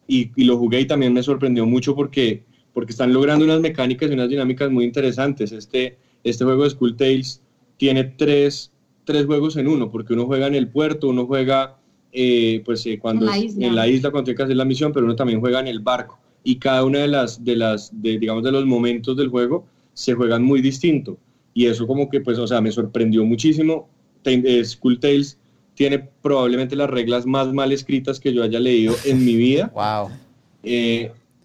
y, 0.07 0.31
y, 0.33 0.45
lo 0.45 0.57
jugué 0.57 0.79
y 0.79 0.87
también 0.87 1.11
me 1.11 1.23
sorprendió 1.23 1.65
mucho 1.65 1.93
porque, 1.93 2.45
porque 2.71 2.93
están 2.93 3.11
logrando 3.11 3.43
unas 3.43 3.59
mecánicas 3.59 4.09
y 4.09 4.13
unas 4.13 4.29
dinámicas 4.29 4.71
muy 4.71 4.85
interesantes. 4.85 5.51
Este, 5.51 5.97
este 6.23 6.43
juego 6.43 6.63
de 6.63 6.69
Skull 6.69 6.95
Tales 6.95 7.41
tiene 7.77 8.03
tres, 8.03 8.71
tres 9.05 9.25
juegos 9.25 9.57
en 9.57 9.67
uno, 9.67 9.89
porque 9.89 10.13
uno 10.13 10.25
juega 10.25 10.47
en 10.47 10.55
el 10.55 10.67
puerto, 10.67 11.09
uno 11.09 11.25
juega 11.25 11.77
eh, 12.11 12.61
pues, 12.65 12.85
eh, 12.85 12.99
cuando 12.99 13.25
en 13.25 13.31
la, 13.31 13.37
isla. 13.37 13.67
en 13.67 13.75
la 13.75 13.87
isla 13.87 14.11
cuando 14.11 14.25
tiene 14.25 14.37
que 14.37 14.43
hacer 14.43 14.55
la 14.55 14.65
misión, 14.65 14.91
pero 14.93 15.05
uno 15.05 15.15
también 15.15 15.39
juega 15.39 15.59
en 15.59 15.67
el 15.67 15.79
barco. 15.79 16.19
Y 16.43 16.55
cada 16.57 16.83
una 16.83 16.99
de 16.99 17.07
las, 17.07 17.43
de 17.43 17.55
las 17.55 17.91
de, 18.01 18.17
digamos, 18.17 18.43
de 18.43 18.51
los 18.51 18.65
momentos 18.65 19.15
del 19.17 19.29
juego 19.29 19.65
se 19.93 20.13
juegan 20.13 20.43
muy 20.43 20.61
distinto. 20.61 21.17
Y 21.53 21.67
eso 21.67 21.85
como 21.85 22.09
que, 22.09 22.21
pues, 22.21 22.37
o 22.39 22.47
sea, 22.47 22.61
me 22.61 22.71
sorprendió 22.71 23.23
muchísimo. 23.25 23.89
Eh, 24.23 24.65
Skull 24.65 24.99
Tales 24.99 25.37
tiene 25.75 25.99
probablemente 26.21 26.75
las 26.75 26.89
reglas 26.89 27.25
más 27.25 27.51
mal 27.53 27.71
escritas 27.71 28.19
que 28.19 28.33
yo 28.33 28.43
haya 28.43 28.59
leído 28.59 28.95
en 29.05 29.23
mi 29.23 29.35
vida. 29.35 29.71
Wow. 29.75 30.09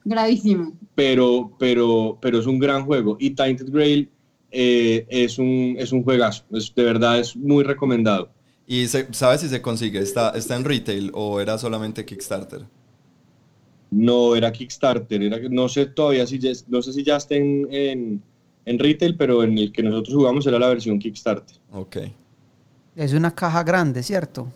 Gravísimo. 0.05 0.73
Pero, 0.95 1.51
pero, 1.59 2.19
pero 2.21 2.39
es 2.39 2.47
un 2.47 2.59
gran 2.59 2.85
juego. 2.85 3.17
Y 3.19 3.31
Tainted 3.31 3.71
Grail 3.71 4.09
eh, 4.59 5.07
es, 5.11 5.39
un, 5.39 5.77
es 5.79 5.93
un 5.93 6.03
juegazo. 6.03 6.43
de 6.49 6.83
verdad 6.83 7.21
es 7.21 7.37
muy 7.37 7.63
recomendado. 7.63 8.31
¿Y 8.67 8.87
se, 8.87 9.07
sabes 9.13 9.43
si 9.43 9.49
se 9.49 9.61
consigue? 9.61 9.99
¿Está, 9.99 10.31
¿Está 10.31 10.57
en 10.57 10.65
retail 10.65 11.11
o 11.13 11.41
era 11.41 11.59
solamente 11.59 12.07
Kickstarter? 12.07 12.63
No, 13.91 14.35
era 14.35 14.51
Kickstarter. 14.51 15.23
Era, 15.23 15.39
no 15.51 15.69
sé 15.69 15.85
todavía 15.85 16.27
si 16.27 16.39
ya, 16.39 16.53
no 16.69 16.81
sé 16.81 16.95
si 16.95 17.05
ya 17.05 17.17
está 17.17 17.35
en, 17.35 18.23
en, 18.65 18.79
retail, 18.79 19.15
pero 19.19 19.43
en 19.43 19.59
el 19.59 19.73
que 19.73 19.83
nosotros 19.83 20.15
jugamos 20.15 20.47
era 20.47 20.59
la 20.59 20.69
versión 20.69 20.99
Kickstarter. 20.99 21.59
Ok. 21.73 21.99
Es 22.95 23.13
una 23.13 23.35
caja 23.35 23.63
grande, 23.63 24.03
¿cierto? 24.03 24.51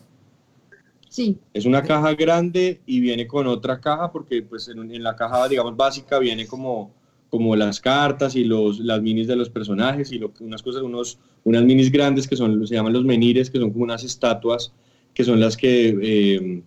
Sí. 1.11 1.39
Es 1.53 1.67
una 1.67 1.83
caja 1.83 2.15
grande 2.15 2.81
y 2.87 3.01
viene 3.01 3.27
con 3.27 3.47
otra 3.47 3.79
caja 3.79 4.11
porque 4.11 4.41
pues 4.41 4.67
en, 4.69 4.95
en 4.95 5.03
la 5.03 5.15
caja, 5.15 5.47
digamos, 5.47 5.77
básica 5.77 6.19
viene 6.19 6.47
como 6.47 6.91
como 7.31 7.55
las 7.55 7.81
cartas 7.81 8.35
y 8.35 8.45
los, 8.45 8.81
las 8.81 9.01
minis 9.01 9.29
de 9.29 9.37
los 9.37 9.49
personajes 9.49 10.11
y 10.13 10.19
lo, 10.19 10.33
unas 10.41 10.63
cosas, 10.63 10.83
unos, 10.83 11.19
unas 11.45 11.65
minis 11.65 11.91
grandes 11.91 12.27
que 12.27 12.37
son, 12.37 12.67
se 12.67 12.75
llaman 12.75 12.93
los 12.93 13.05
menires, 13.05 13.51
que 13.51 13.59
son 13.59 13.71
como 13.71 13.85
unas 13.85 14.03
estatuas, 14.03 14.73
que 15.15 15.25
son 15.25 15.39
las 15.39 15.57
que 15.57 15.97
eh, 16.03 16.63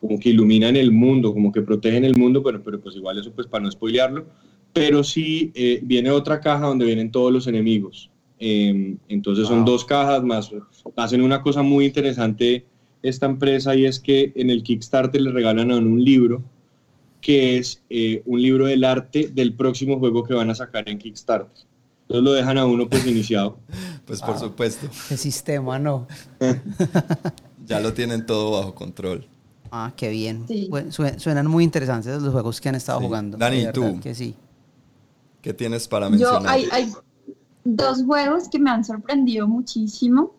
como 0.00 0.20
que 0.20 0.28
iluminan 0.28 0.76
el 0.76 0.92
mundo, 0.92 1.32
como 1.32 1.50
que 1.50 1.62
protegen 1.62 2.04
el 2.04 2.16
mundo, 2.16 2.42
pero, 2.42 2.62
pero 2.62 2.80
pues 2.80 2.96
igual 2.96 3.18
eso 3.18 3.32
pues 3.32 3.46
para 3.46 3.64
no 3.64 3.70
spoilearlo, 3.70 4.26
pero 4.72 5.02
sí 5.02 5.50
eh, 5.54 5.80
viene 5.82 6.10
otra 6.10 6.40
caja 6.40 6.66
donde 6.66 6.84
vienen 6.84 7.10
todos 7.10 7.32
los 7.32 7.46
enemigos. 7.46 8.10
Em, 8.38 8.98
entonces 9.08 9.48
son 9.48 9.64
dos 9.64 9.84
cajas 9.84 10.22
más, 10.22 10.52
hacen 10.96 11.22
una 11.22 11.42
cosa 11.42 11.62
muy 11.62 11.86
interesante 11.86 12.64
esta 13.02 13.26
empresa 13.26 13.74
y 13.74 13.86
es 13.86 13.98
que 13.98 14.32
en 14.36 14.50
el 14.50 14.62
Kickstarter 14.62 15.20
le 15.20 15.32
regalan 15.32 15.72
a 15.72 15.78
un 15.78 16.04
libro 16.04 16.44
que 17.28 17.58
es 17.58 17.82
eh, 17.90 18.22
un 18.24 18.40
libro 18.40 18.64
del 18.64 18.82
arte 18.84 19.28
del 19.28 19.52
próximo 19.52 19.98
juego 19.98 20.24
que 20.24 20.32
van 20.32 20.48
a 20.48 20.54
sacar 20.54 20.88
en 20.88 20.96
Kickstarter. 20.96 21.66
Entonces 22.00 22.24
lo 22.24 22.32
dejan 22.32 22.56
a 22.56 22.64
uno 22.64 22.88
pues 22.88 23.06
iniciado. 23.06 23.58
Pues 24.06 24.22
por 24.22 24.38
supuesto. 24.38 24.88
El 25.10 25.18
sistema, 25.18 25.78
¿no? 25.78 26.06
ya 27.66 27.80
lo 27.80 27.92
tienen 27.92 28.24
todo 28.24 28.52
bajo 28.52 28.74
control. 28.74 29.26
Ah, 29.70 29.92
qué 29.94 30.08
bien. 30.08 30.46
suenan 31.18 31.46
muy 31.46 31.64
interesantes 31.64 32.22
los 32.22 32.32
juegos 32.32 32.62
que 32.62 32.70
han 32.70 32.76
estado 32.76 33.00
jugando. 33.00 33.36
Dani, 33.36 33.64
¿y 33.64 33.72
tú? 33.72 34.00
Que 34.00 34.14
sí. 34.14 34.34
¿Qué 35.42 35.52
tienes 35.52 35.86
para 35.86 36.08
mencionar? 36.08 36.40
Yo, 36.44 36.48
hay, 36.48 36.66
hay 36.72 36.92
dos 37.62 38.02
juegos 38.04 38.48
que 38.48 38.58
me 38.58 38.70
han 38.70 38.82
sorprendido 38.82 39.46
muchísimo. 39.46 40.32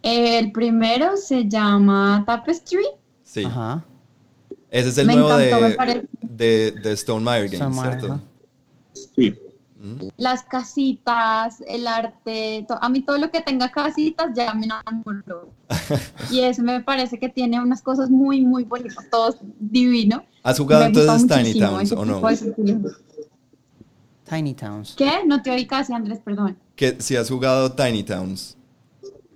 El 0.00 0.52
primero 0.52 1.18
se 1.18 1.46
llama 1.46 2.24
Tapestry. 2.26 2.86
Sí. 3.22 3.44
Ajá. 3.44 3.84
Ese 4.74 4.88
es 4.88 4.98
el 4.98 5.06
nuevo 5.06 5.36
de, 5.36 6.72
de, 6.72 6.92
Stone 6.94 7.24
Meyer 7.24 7.48
Games, 7.48 7.80
¿cierto? 7.80 8.20
Sí. 9.14 9.32
Mm. 9.78 10.08
Las 10.16 10.42
casitas, 10.42 11.62
el 11.68 11.86
arte, 11.86 12.66
a 12.68 12.88
mí 12.88 13.02
todo 13.02 13.18
lo 13.18 13.30
que 13.30 13.40
tenga 13.40 13.70
casitas 13.70 14.32
ya 14.34 14.52
me 14.52 14.66
enamoró. 14.66 15.50
y 16.32 16.40
eso 16.40 16.64
me 16.64 16.80
parece 16.80 17.20
que 17.20 17.28
tiene 17.28 17.60
unas 17.60 17.82
cosas 17.82 18.10
muy, 18.10 18.40
muy 18.40 18.64
bonitas, 18.64 19.08
todo 19.12 19.36
divino. 19.60 20.24
¿Has 20.42 20.58
jugado 20.58 20.86
entonces 20.86 21.28
Tiny 21.28 21.56
Towns 21.56 21.92
o 21.92 22.04
no? 22.04 22.20
Tiny 24.28 24.54
Towns. 24.54 24.96
¿Qué? 24.96 25.20
No 25.24 25.40
te 25.40 25.52
oí 25.52 25.66
casi, 25.66 25.92
Andrés, 25.92 26.18
perdón. 26.24 26.58
Que 26.74 26.96
si 27.00 27.14
has 27.14 27.30
jugado 27.30 27.70
Tiny 27.70 28.02
Towns 28.02 28.56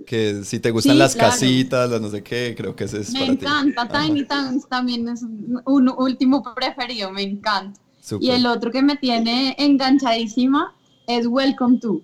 que 0.09 0.43
si 0.43 0.59
te 0.59 0.71
gustan 0.71 0.97
las 0.97 1.15
casitas, 1.15 1.91
las 1.91 2.01
no 2.01 2.09
sé 2.09 2.23
qué, 2.23 2.55
creo 2.57 2.75
que 2.75 2.85
ese 2.85 3.01
es 3.01 3.13
me 3.13 3.27
encanta, 3.27 3.87
Tiny 3.87 4.25
Towns 4.25 4.67
también 4.67 5.07
es 5.07 5.23
un 5.23 5.93
último 5.99 6.43
preferido, 6.55 7.11
me 7.11 7.23
encanta. 7.23 7.79
Y 8.19 8.31
el 8.31 8.47
otro 8.47 8.71
que 8.71 8.83
me 8.83 8.97
tiene 8.97 9.55
enganchadísima 9.59 10.75
es 11.07 11.27
Welcome 11.27 11.79
to. 11.81 12.01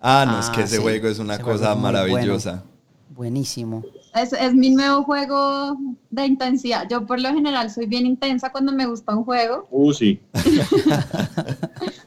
Ah, 0.00 0.24
no, 0.26 0.40
es 0.40 0.50
que 0.50 0.62
ah, 0.62 0.64
ese 0.64 0.78
juego 0.78 1.06
es 1.06 1.20
una 1.20 1.38
cosa 1.38 1.76
maravillosa. 1.76 2.64
Buenísimo. 3.10 3.84
Es, 4.14 4.32
es, 4.32 4.52
mi 4.52 4.70
nuevo 4.70 5.04
juego 5.04 5.78
de 6.10 6.26
intensidad. 6.26 6.88
Yo 6.90 7.06
por 7.06 7.20
lo 7.20 7.28
general 7.32 7.70
soy 7.70 7.86
bien 7.86 8.04
intensa 8.04 8.50
cuando 8.50 8.72
me 8.72 8.86
gusta 8.86 9.14
un 9.14 9.24
juego. 9.24 9.68
Uh, 9.70 9.92
sí. 9.92 10.20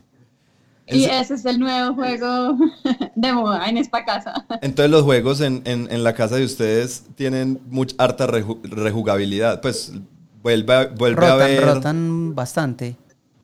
Y 0.89 1.05
ese 1.05 1.33
es 1.33 1.45
el 1.45 1.59
nuevo 1.59 1.95
juego 1.95 2.57
de 3.15 3.33
moda 3.33 3.67
en 3.69 3.77
esta 3.77 4.05
casa. 4.05 4.45
Entonces 4.61 4.89
los 4.89 5.03
juegos 5.03 5.41
en, 5.41 5.61
en, 5.65 6.03
la 6.03 6.13
casa 6.13 6.37
de 6.37 6.45
ustedes 6.45 7.05
tienen 7.15 7.59
mucha 7.69 7.95
harta 7.97 8.27
rejugabilidad. 8.27 9.61
Pues 9.61 9.93
vuelve, 10.41 10.87
vuelve 10.97 11.25
a 11.25 11.35
ver... 11.35 11.63
Rotan 11.63 12.33
bastante. 12.33 12.95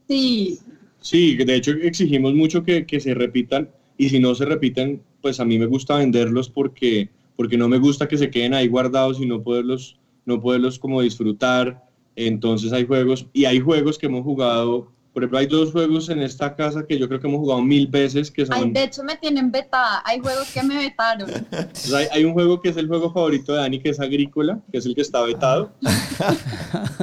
Sí. 0.07 0.59
Sí, 1.01 1.35
de 1.35 1.55
hecho 1.55 1.71
exigimos 1.71 2.33
mucho 2.33 2.63
que, 2.63 2.85
que, 2.85 3.01
se 3.01 3.13
repitan 3.13 3.69
y 3.97 4.07
si 4.07 4.19
no 4.19 4.33
se 4.35 4.45
repiten, 4.45 5.01
pues 5.21 5.41
a 5.41 5.45
mí 5.45 5.59
me 5.59 5.65
gusta 5.65 5.97
venderlos 5.97 6.49
porque, 6.49 7.09
porque 7.35 7.57
no 7.57 7.67
me 7.67 7.77
gusta 7.77 8.07
que 8.07 8.17
se 8.17 8.31
queden 8.31 8.53
ahí 8.53 8.69
guardados 8.69 9.19
y 9.19 9.25
no 9.25 9.43
poderlos, 9.43 9.99
no 10.25 10.39
poderlos 10.39 10.79
como 10.79 11.01
disfrutar. 11.01 11.83
Entonces 12.15 12.71
hay 12.71 12.85
juegos 12.85 13.27
y 13.33 13.45
hay 13.45 13.59
juegos 13.59 13.97
que 13.97 14.05
hemos 14.05 14.23
jugado 14.23 14.93
por 15.13 15.21
ejemplo, 15.21 15.37
hay 15.37 15.45
dos 15.45 15.71
juegos 15.71 16.09
en 16.09 16.23
esta 16.23 16.55
casa 16.55 16.87
que 16.87 16.97
yo 16.97 17.07
creo 17.07 17.19
que 17.19 17.27
hemos 17.27 17.39
jugado 17.39 17.61
mil 17.61 17.85
veces 17.85 18.31
que 18.31 18.47
son... 18.47 18.55
Ay, 18.55 18.71
de 18.71 18.83
hecho 18.83 19.03
me 19.03 19.15
tienen 19.15 19.51
vetada, 19.51 20.01
hay 20.05 20.19
juegos 20.19 20.51
que 20.51 20.63
me 20.63 20.75
vetaron. 20.75 21.29
hay, 22.11 22.25
un 22.25 22.33
juego 22.33 22.59
que 22.59 22.69
es 22.69 22.77
el 22.77 22.87
juego 22.87 23.13
favorito 23.13 23.53
de 23.53 23.59
Dani, 23.59 23.79
que 23.79 23.89
es 23.89 23.99
Agrícola, 23.99 24.59
que 24.71 24.79
es 24.79 24.85
el 24.87 24.95
que 24.95 25.01
está 25.01 25.21
vetado. 25.21 25.71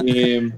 Eh, 0.05 0.49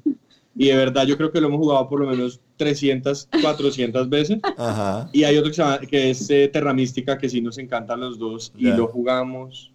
y 0.55 0.67
de 0.67 0.75
verdad 0.75 1.05
yo 1.05 1.17
creo 1.17 1.31
que 1.31 1.41
lo 1.41 1.47
hemos 1.47 1.59
jugado 1.59 1.89
por 1.89 1.99
lo 1.99 2.07
menos 2.07 2.39
300, 2.57 3.29
400 3.41 4.09
veces. 4.09 4.39
Ajá. 4.57 5.09
Y 5.11 5.23
hay 5.23 5.37
otro 5.37 5.51
que, 5.89 6.11
es 6.11 6.29
eh, 6.29 6.49
Terra 6.51 6.73
Mística, 6.73 7.17
que 7.17 7.29
sí 7.29 7.41
nos 7.41 7.57
encantan 7.57 7.99
los 7.99 8.17
dos 8.17 8.53
y 8.57 8.67
lo 8.67 8.87
jugamos. 8.87 9.71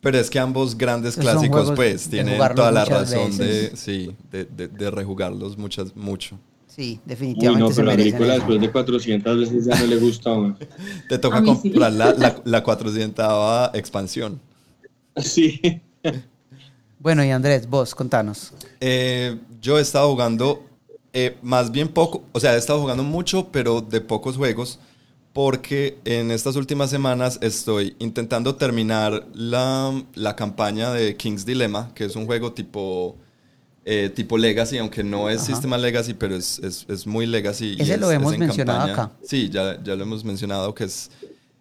Pero 0.00 0.18
es 0.18 0.28
que 0.28 0.38
ambos 0.38 0.76
grandes 0.76 1.16
clásicos 1.16 1.72
pues 1.72 2.08
tienen 2.08 2.38
toda 2.54 2.72
la 2.72 2.84
razón 2.84 3.36
de, 3.36 3.76
sí, 3.76 4.14
de, 4.30 4.44
de, 4.44 4.68
de 4.68 4.90
rejugarlos 4.90 5.56
muchas, 5.56 5.94
mucho. 5.96 6.38
Sí, 6.80 6.98
definitivamente. 7.04 7.62
Uy, 7.62 7.68
no, 7.68 7.76
pero 7.76 7.90
Agrícola 7.90 8.34
después 8.36 8.58
de 8.58 8.72
400 8.72 9.38
veces 9.38 9.66
ya 9.66 9.78
no 9.78 9.86
le 9.86 9.96
gusta. 9.98 10.30
Te 11.10 11.18
toca 11.18 11.44
comprar 11.44 11.92
la, 11.92 12.40
la, 12.42 12.62
400 12.62 13.74
expansión. 13.74 14.40
Sí. 15.16 15.60
Bueno, 16.98 17.22
y 17.22 17.28
Andrés, 17.32 17.68
vos, 17.68 17.94
contanos. 17.94 18.54
Eh, 18.80 19.36
yo 19.60 19.78
he 19.78 19.82
estado 19.82 20.10
jugando 20.10 20.64
eh, 21.12 21.36
más 21.42 21.70
bien 21.70 21.88
poco, 21.88 22.22
o 22.32 22.40
sea, 22.40 22.54
he 22.54 22.58
estado 22.58 22.80
jugando 22.80 23.02
mucho, 23.02 23.48
pero 23.52 23.82
de 23.82 24.00
pocos 24.00 24.38
juegos, 24.38 24.78
porque 25.34 25.98
en 26.06 26.30
estas 26.30 26.56
últimas 26.56 26.88
semanas 26.88 27.38
estoy 27.42 27.94
intentando 27.98 28.54
terminar 28.54 29.26
la, 29.34 30.02
la 30.14 30.34
campaña 30.34 30.92
de 30.92 31.14
King's 31.18 31.44
Dilemma, 31.44 31.92
que 31.94 32.06
es 32.06 32.16
un 32.16 32.24
juego 32.24 32.54
tipo 32.54 33.18
eh, 33.92 34.08
tipo 34.08 34.38
Legacy, 34.38 34.78
aunque 34.78 35.02
no 35.02 35.28
es 35.28 35.42
sistema 35.42 35.76
Legacy, 35.76 36.14
pero 36.14 36.36
es, 36.36 36.60
es, 36.60 36.86
es 36.88 37.08
muy 37.08 37.26
Legacy. 37.26 37.76
Ese 37.76 37.96
lo 37.96 38.08
hemos 38.12 38.38
mencionado 38.38 38.92
acá. 38.92 39.10
Sí, 39.24 39.50
ya, 39.50 39.82
ya 39.82 39.96
lo 39.96 40.04
hemos 40.04 40.24
mencionado, 40.24 40.72
que 40.72 40.84
es, 40.84 41.10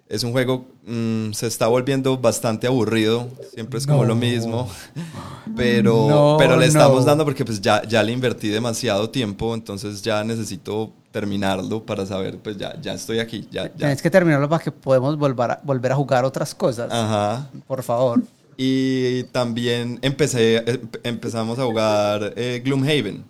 es 0.08 0.24
un 0.24 0.32
juego, 0.32 0.68
mm, 0.86 1.32
se 1.32 1.48
está 1.48 1.66
volviendo 1.66 2.20
bastante 2.20 2.68
aburrido, 2.68 3.28
siempre 3.52 3.80
es 3.80 3.88
como 3.88 4.06
lo 4.06 4.14
mismo, 4.14 4.70
pero, 5.58 6.36
pero 6.38 6.56
le 6.56 6.68
estamos 6.68 7.04
dando 7.04 7.26
porque 7.26 7.44
pues 7.44 7.62
ya, 7.62 7.82
ya 7.88 8.04
le 8.04 8.12
invertí 8.12 8.50
demasiado 8.50 9.10
tiempo, 9.10 9.56
entonces 9.56 10.04
ya 10.04 10.24
necesito 10.24 10.94
terminarlo 11.12 11.84
para 11.84 12.06
saber, 12.06 12.38
pues 12.38 12.60
ya, 12.60 12.80
ya 12.80 12.94
estoy 12.94 13.18
aquí. 13.18 13.48
Ya, 13.50 13.64
ya. 13.64 13.74
Tienes 13.74 14.04
que 14.04 14.12
terminarlo 14.12 14.48
para 14.48 14.64
que 14.64 14.72
podamos 14.72 15.18
volver 15.18 15.50
a, 15.50 15.62
volver 15.64 15.94
a 15.94 15.96
jugar 15.96 16.26
otras 16.26 16.54
cosas. 16.54 16.92
Ajá. 16.92 17.50
Por 17.66 17.82
favor. 17.82 18.22
Y 18.62 19.24
también 19.32 20.00
empecé, 20.02 20.58
eh, 20.58 20.82
empezamos 21.04 21.58
a 21.60 21.64
jugar 21.64 22.34
eh, 22.36 22.62
Gloomhaven. 22.62 23.24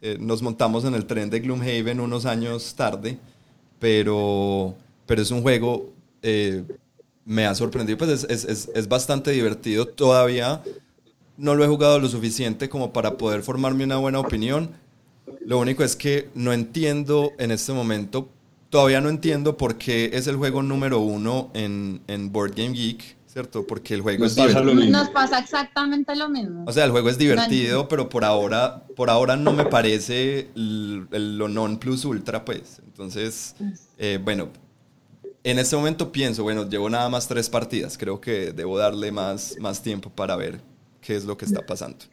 Eh, 0.00 0.16
nos 0.20 0.40
montamos 0.40 0.84
en 0.84 0.94
el 0.94 1.04
tren 1.04 1.28
de 1.30 1.40
Gloomhaven 1.40 1.98
unos 1.98 2.26
años 2.26 2.76
tarde, 2.76 3.18
pero, 3.80 4.76
pero 5.04 5.20
es 5.20 5.32
un 5.32 5.42
juego, 5.42 5.92
me 7.24 7.44
ha 7.44 7.56
sorprendido, 7.56 7.98
pues 7.98 8.24
es, 8.30 8.44
es, 8.44 8.70
es, 8.72 8.88
bastante 8.88 9.32
divertido. 9.32 9.84
Todavía 9.84 10.62
no 11.36 11.56
lo 11.56 11.64
he 11.64 11.66
jugado 11.66 11.98
lo 11.98 12.06
suficiente 12.06 12.68
como 12.68 12.92
para 12.92 13.18
poder 13.18 13.42
formarme 13.42 13.82
una 13.82 13.96
buena 13.96 14.20
opinión. 14.20 14.70
Lo 15.44 15.58
único 15.58 15.82
es 15.82 15.96
que 15.96 16.28
no 16.36 16.52
entiendo 16.52 17.32
en 17.40 17.50
este 17.50 17.72
momento, 17.72 18.28
todavía 18.70 19.00
no 19.00 19.08
entiendo 19.08 19.56
por 19.56 19.76
qué 19.76 20.10
es 20.12 20.28
el 20.28 20.36
juego 20.36 20.62
número 20.62 21.00
uno 21.00 21.50
en, 21.52 22.00
en 22.06 22.30
Board 22.30 22.54
Game 22.54 22.74
Geek 22.74 23.17
¿cierto? 23.28 23.66
Porque 23.66 23.94
el 23.94 24.00
juego 24.00 24.24
es 24.24 24.34
divertido. 24.34 24.74
Nos 24.74 25.10
pasa 25.10 25.38
exactamente 25.38 26.16
lo 26.16 26.28
mismo. 26.28 26.64
O 26.66 26.72
sea, 26.72 26.84
el 26.84 26.90
juego 26.90 27.08
es 27.10 27.18
divertido, 27.18 27.86
pero 27.88 28.08
por 28.08 28.24
ahora, 28.24 28.84
por 28.96 29.10
ahora 29.10 29.36
no 29.36 29.52
me 29.52 29.64
parece 29.66 30.48
lo 30.54 31.48
non 31.48 31.78
plus 31.78 32.04
ultra, 32.04 32.44
pues. 32.44 32.80
Entonces, 32.86 33.54
eh, 33.98 34.18
bueno, 34.22 34.48
en 35.44 35.58
este 35.58 35.76
momento 35.76 36.10
pienso, 36.10 36.42
bueno, 36.42 36.68
llevo 36.68 36.90
nada 36.90 37.08
más 37.08 37.28
tres 37.28 37.48
partidas, 37.48 37.96
creo 37.96 38.20
que 38.20 38.52
debo 38.52 38.76
darle 38.76 39.12
más, 39.12 39.56
más 39.60 39.82
tiempo 39.82 40.10
para 40.10 40.36
ver 40.36 40.60
qué 41.00 41.14
es 41.16 41.24
lo 41.24 41.36
que 41.36 41.44
está 41.44 41.64
pasando, 41.64 42.04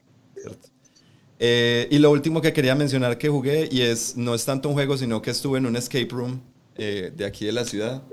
eh, 1.37 1.87
y 1.91 1.97
lo 1.97 2.11
último 2.11 2.39
que 2.39 2.53
quería 2.53 2.75
mencionar 2.75 3.17
que 3.17 3.27
jugué, 3.27 3.67
y 3.69 3.81
es, 3.81 4.15
no 4.15 4.35
es 4.35 4.45
tanto 4.45 4.69
un 4.69 4.75
juego, 4.75 4.97
sino 4.97 5.21
que 5.21 5.31
estuve 5.31 5.57
en 5.57 5.65
un 5.65 5.75
escape 5.75 6.07
room 6.11 6.39
eh, 6.77 7.11
de 7.13 7.25
aquí 7.25 7.45
de 7.45 7.51
la 7.51 7.65
ciudad, 7.65 8.03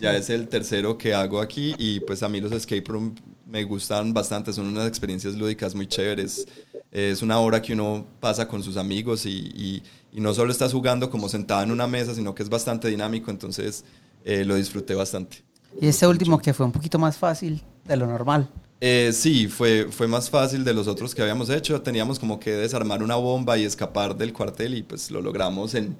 ya 0.00 0.16
es 0.16 0.30
el 0.30 0.48
tercero 0.48 0.96
que 0.96 1.14
hago 1.14 1.40
aquí 1.40 1.74
y 1.78 2.00
pues 2.00 2.22
a 2.22 2.28
mí 2.28 2.40
los 2.40 2.52
escape 2.52 2.84
room 2.86 3.14
me 3.46 3.64
gustan 3.64 4.12
bastante, 4.12 4.52
son 4.52 4.66
unas 4.66 4.86
experiencias 4.86 5.34
lúdicas 5.34 5.74
muy 5.74 5.86
chéveres. 5.86 6.46
es 6.90 7.22
una 7.22 7.38
hora 7.38 7.62
que 7.62 7.72
uno 7.72 8.06
pasa 8.20 8.46
con 8.46 8.62
sus 8.62 8.76
amigos 8.76 9.26
y, 9.26 9.82
y, 10.12 10.20
no 10.20 10.34
solo 10.34 10.50
estás 10.50 10.72
jugando 10.72 11.10
como 11.10 11.28
sentado 11.28 11.62
en 11.62 11.70
una 11.70 11.86
mesa, 11.86 12.12
sino 12.14 12.34
que 12.34 12.42
es 12.42 12.48
bastante 12.48 12.88
dinámico, 12.88 13.30
entonces 13.30 13.84
eh, 14.24 14.44
lo 14.44 14.56
disfruté 14.56 14.94
bastante. 14.94 15.44
¿Y 15.80 15.86
este 15.86 16.06
último 16.06 16.38
que 16.38 16.52
fue 16.52 16.66
un 16.66 16.72
poquito 16.72 16.98
más 16.98 17.16
fácil 17.16 17.62
de 17.84 17.96
lo 17.96 18.06
normal? 18.06 18.50
Eh, 18.80 19.10
sí, 19.12 19.48
fue, 19.48 19.88
fue 19.90 20.06
más 20.06 20.30
fácil 20.30 20.64
de 20.64 20.72
los 20.72 20.86
otros 20.88 21.14
que 21.14 21.22
habíamos 21.22 21.50
hecho. 21.50 21.80
Teníamos 21.82 22.18
como 22.18 22.38
que 22.38 22.52
desarmar 22.52 23.02
una 23.02 23.16
bomba 23.16 23.58
y 23.58 23.64
escapar 23.64 24.16
del 24.16 24.32
cuartel 24.32 24.74
y 24.74 24.82
pues 24.82 25.10
lo 25.10 25.20
logramos 25.20 25.74
en... 25.74 25.96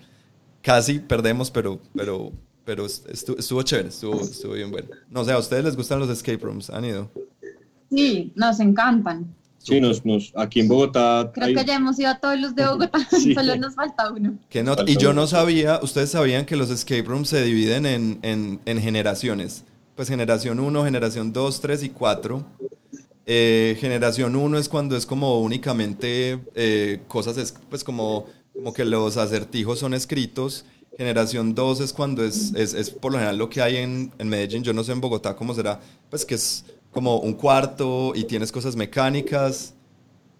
Casi 0.62 0.99
perdemos, 0.99 1.50
pero, 1.50 1.81
pero, 1.95 2.33
pero 2.69 2.85
estuvo, 2.85 3.63
chévere, 3.63 3.89
estuvo, 3.89 4.21
estuvo 4.21 4.53
bien 4.53 4.71
bueno. 4.71 4.89
No 5.09 5.25
sé, 5.25 5.33
¿a 5.33 5.39
ustedes 5.39 5.65
les 5.65 5.75
gustan 5.75 6.01
los 6.01 6.11
escape 6.11 6.37
rooms? 6.37 6.69
¿Han 6.69 6.85
ido? 6.85 7.11
Sí, 7.91 8.31
nos 8.35 8.61
encantan. 8.61 9.35
Sí, 9.57 9.81
nos, 9.81 10.05
nos, 10.05 10.35
aquí 10.37 10.61
en 10.61 10.69
Bogotá. 10.69 11.31
Creo 11.33 11.57
que 11.57 11.65
ya 11.65 11.77
hemos 11.77 11.99
ido 11.99 12.11
a 12.11 12.19
todos 12.19 12.39
los 12.39 12.55
de 12.55 12.67
Bogotá, 12.67 12.99
solo 13.35 13.57
nos 13.57 13.75
falta 13.75 14.13
uno. 14.13 14.39
y 14.87 14.99
yo 14.99 15.15
no 15.15 15.27
sabía, 15.27 15.81
ustedes 15.83 16.11
sabían 16.11 16.45
que 16.45 16.57
los 16.57 16.69
escape 16.69 17.05
rooms 17.05 17.31
se 17.31 17.43
dividen 17.43 17.87
en, 17.87 18.19
en, 18.21 18.61
en 18.67 18.83
generaciones. 18.83 19.65
Pues 19.97 20.11
generación 20.11 20.61
1, 20.61 20.85
generación 20.85 21.33
2, 21.33 21.61
3 21.63 21.85
y 21.85 21.89
4. 21.89 22.45
Eh, 23.25 23.79
generación 23.81 24.37
1 24.37 24.59
es 24.59 24.69
cuando 24.69 24.95
es 24.95 25.07
como 25.07 25.41
únicamente 25.41 26.39
eh, 26.55 27.01
cosas, 27.09 27.55
pues 27.71 27.83
como, 27.83 28.27
como 28.53 28.75
que 28.75 28.85
los 28.85 29.17
acertijos 29.17 29.79
son 29.79 29.95
escritos. 29.95 30.67
Generación 30.99 31.55
2 31.55 31.81
es 31.81 31.93
cuando 31.93 32.25
es, 32.25 32.52
es, 32.55 32.75
es, 32.75 32.90
por 32.90 33.12
lo 33.12 33.19
general 33.19 33.38
lo 33.38 33.49
que 33.49 33.62
hay 33.62 33.76
en, 33.76 34.12
en 34.19 34.28
Medellín, 34.28 34.64
yo 34.64 34.73
no 34.73 34.83
sé 34.83 34.90
en 34.90 35.00
Bogotá 35.00 35.37
cómo 35.37 35.55
será, 35.55 35.81
pues 36.11 36.25
que 36.25 36.35
es 36.35 36.64
como 36.90 37.21
un 37.21 37.35
cuarto 37.35 38.12
y 38.17 38.25
tienes 38.25 38.50
cosas 38.50 38.75
mecánicas. 38.75 39.75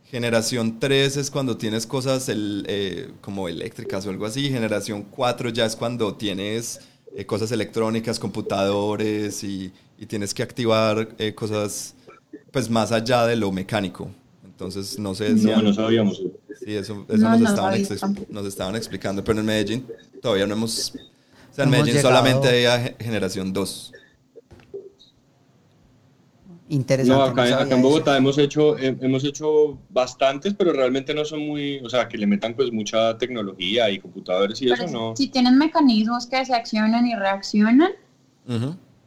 Generación 0.05 0.81
3 0.81 1.17
es 1.17 1.31
cuando 1.31 1.57
tienes 1.57 1.87
cosas 1.87 2.29
el, 2.29 2.65
eh, 2.67 3.13
como 3.21 3.49
eléctricas 3.49 4.05
o 4.07 4.11
algo 4.11 4.27
así. 4.27 4.51
Generación 4.51 5.05
4 5.09 5.51
ya 5.51 5.65
es 5.65 5.77
cuando 5.77 6.17
tienes 6.17 6.81
eh, 7.15 7.25
cosas 7.25 7.53
electrónicas, 7.53 8.19
computadores 8.19 9.45
y, 9.45 9.73
y 9.97 10.07
tienes 10.07 10.35
que 10.35 10.43
activar 10.43 11.09
eh, 11.19 11.35
cosas 11.37 11.95
pues 12.51 12.69
más 12.69 12.91
allá 12.91 13.27
de 13.27 13.37
lo 13.37 13.53
mecánico. 13.53 14.11
Entonces, 14.45 14.99
no 14.99 15.15
sé. 15.15 15.31
No, 15.35 15.63
no 15.63 15.73
sabíamos. 15.73 16.21
Sí, 16.69 16.77
eso, 16.77 17.07
eso 17.09 17.27
nos, 17.31 17.41
estaban 17.41 17.83
nos, 18.29 18.45
estaban 18.45 18.77
explicando. 18.77 19.25
Pero 19.25 19.41
en 19.41 19.47
Medellín 19.47 19.87
todavía 20.21 20.47
no 20.47 20.53
hemos... 20.53 20.93
O 21.51 21.55
sea, 21.55 21.65
en 21.65 21.71
Medellín 21.71 21.99
solamente 22.03 22.69
hay 22.69 22.95
generación 23.01 23.55
2. 23.55 23.93
Interesante. 26.69 27.19
No, 27.19 27.23
acá, 27.23 27.63
en 27.63 27.81
Bogotá 27.81 28.19
hemos 28.19 28.37
hecho, 28.37 28.77
hemos 28.77 29.25
hecho 29.25 29.79
bastantes, 29.89 30.53
pero 30.53 30.75
realmente 30.75 31.15
no 31.15 31.25
son 31.25 31.41
muy, 31.41 31.79
o 31.79 31.89
sea, 31.89 32.07
que 32.07 32.19
le 32.19 32.27
metan 32.27 32.53
pues 32.53 32.71
mucha 32.71 33.17
tecnología 33.17 33.89
y 33.89 33.99
computadores 33.99 34.61
y 34.61 34.71
eso 34.71 34.87
no. 34.89 35.17
Si 35.17 35.29
tienen 35.29 35.57
mecanismos 35.57 36.27
que 36.27 36.45
se 36.45 36.55
accionan 36.55 37.07
y 37.07 37.15
reaccionan, 37.15 37.93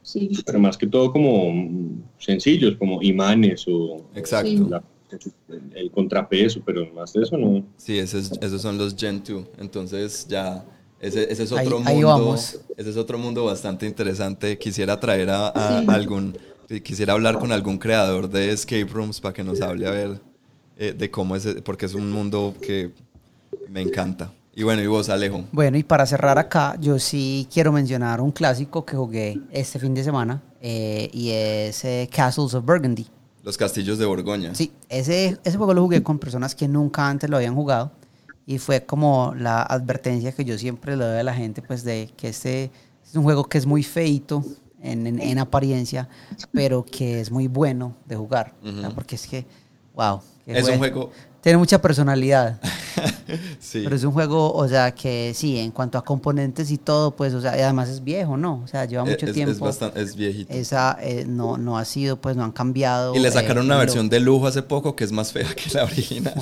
sí. 0.02 0.30
Pero 0.44 0.58
más 0.58 0.76
que 0.76 0.88
todo 0.88 1.12
como 1.12 2.02
sencillos, 2.18 2.74
como 2.76 3.00
imanes 3.04 3.66
o 3.68 4.04
Exacto. 4.16 4.82
El 5.74 5.90
contrapeso, 5.90 6.60
pero 6.64 6.90
más 6.92 7.12
de 7.12 7.22
eso 7.22 7.36
no. 7.36 7.64
Sí, 7.76 7.98
esos, 7.98 8.32
esos 8.40 8.62
son 8.62 8.78
los 8.78 8.96
Gen 8.96 9.22
2, 9.22 9.44
entonces 9.58 10.26
ya... 10.28 10.64
Ese, 11.00 11.32
ese, 11.32 11.42
es 11.42 11.50
otro 11.50 11.80
mundo. 11.80 12.34
Ese 12.36 12.90
es 12.90 12.96
otro 12.96 13.18
mundo 13.18 13.44
bastante 13.44 13.86
interesante. 13.86 14.56
Quisiera 14.56 15.00
traer 15.00 15.30
a, 15.30 15.48
a 15.48 15.78
algún 15.88 16.38
quisiera 16.80 17.12
hablar 17.12 17.38
con 17.38 17.52
algún 17.52 17.78
creador 17.78 18.28
de 18.28 18.50
escape 18.50 18.86
rooms 18.86 19.20
para 19.20 19.34
que 19.34 19.44
nos 19.44 19.60
hable 19.60 19.86
a 19.86 19.90
ver 19.90 20.20
eh, 20.78 20.92
de 20.92 21.10
cómo 21.10 21.36
es, 21.36 21.46
porque 21.64 21.86
es 21.86 21.94
un 21.94 22.10
mundo 22.10 22.54
que 22.60 22.92
me 23.68 23.82
encanta. 23.82 24.32
Y 24.54 24.64
bueno, 24.64 24.82
y 24.82 24.86
vos, 24.86 25.08
Alejo. 25.08 25.44
Bueno, 25.50 25.78
y 25.78 25.82
para 25.82 26.04
cerrar 26.04 26.38
acá, 26.38 26.76
yo 26.80 26.98
sí 26.98 27.48
quiero 27.52 27.72
mencionar 27.72 28.20
un 28.20 28.30
clásico 28.30 28.84
que 28.84 28.96
jugué 28.96 29.38
este 29.50 29.78
fin 29.78 29.94
de 29.94 30.04
semana 30.04 30.42
eh, 30.60 31.08
y 31.12 31.30
es 31.30 31.84
eh, 31.84 32.08
Castles 32.12 32.54
of 32.54 32.64
Burgundy. 32.64 33.06
Los 33.42 33.56
castillos 33.56 33.98
de 33.98 34.06
Borgoña. 34.06 34.54
Sí, 34.54 34.72
ese, 34.88 35.38
ese 35.44 35.56
juego 35.56 35.74
lo 35.74 35.82
jugué 35.82 36.02
con 36.02 36.18
personas 36.18 36.54
que 36.54 36.68
nunca 36.68 37.08
antes 37.08 37.28
lo 37.28 37.36
habían 37.36 37.54
jugado 37.54 37.92
y 38.46 38.58
fue 38.58 38.84
como 38.84 39.34
la 39.36 39.62
advertencia 39.62 40.32
que 40.32 40.44
yo 40.44 40.58
siempre 40.58 40.96
le 40.96 41.04
doy 41.04 41.18
a 41.18 41.22
la 41.22 41.34
gente, 41.34 41.62
pues 41.62 41.84
de 41.84 42.10
que 42.16 42.28
este 42.28 42.70
es 43.04 43.14
un 43.14 43.22
juego 43.22 43.44
que 43.44 43.58
es 43.58 43.66
muy 43.66 43.82
feito, 43.82 44.44
en, 44.82 45.38
apariencia, 45.38 46.08
pero 46.52 46.84
que 46.84 47.20
es 47.20 47.30
muy 47.30 47.46
bueno 47.46 47.96
de 48.06 48.16
jugar. 48.16 48.54
Porque 48.94 49.14
es 49.14 49.26
que, 49.26 49.46
wow. 49.94 50.20
Es 50.46 50.68
un 50.68 50.78
juego... 50.78 51.12
Tiene 51.42 51.58
mucha 51.58 51.82
personalidad. 51.82 52.60
sí. 53.58 53.80
Pero 53.82 53.96
es 53.96 54.04
un 54.04 54.12
juego, 54.12 54.52
o 54.52 54.68
sea, 54.68 54.94
que 54.94 55.32
sí, 55.34 55.58
en 55.58 55.72
cuanto 55.72 55.98
a 55.98 56.04
componentes 56.04 56.70
y 56.70 56.78
todo, 56.78 57.16
pues, 57.16 57.34
o 57.34 57.40
sea, 57.40 57.50
además 57.50 57.88
es 57.88 58.04
viejo, 58.04 58.36
¿no? 58.36 58.62
O 58.64 58.68
sea, 58.68 58.84
lleva 58.84 59.04
mucho 59.04 59.30
tiempo. 59.32 59.50
Es, 59.50 59.58
bastante, 59.58 60.00
es 60.00 60.14
viejito. 60.14 60.52
Esa 60.52 60.96
eh, 61.02 61.24
no, 61.26 61.58
no 61.58 61.76
ha 61.76 61.84
sido, 61.84 62.16
pues, 62.20 62.36
no 62.36 62.44
han 62.44 62.52
cambiado. 62.52 63.16
Y 63.16 63.18
le 63.18 63.30
sacaron 63.32 63.64
eh, 63.64 63.66
una 63.66 63.76
versión 63.76 64.08
de 64.08 64.20
lujo 64.20 64.46
hace 64.46 64.62
poco 64.62 64.94
que 64.94 65.02
es 65.02 65.10
más 65.10 65.32
fea 65.32 65.52
que 65.52 65.68
la 65.74 65.82
original. 65.82 66.34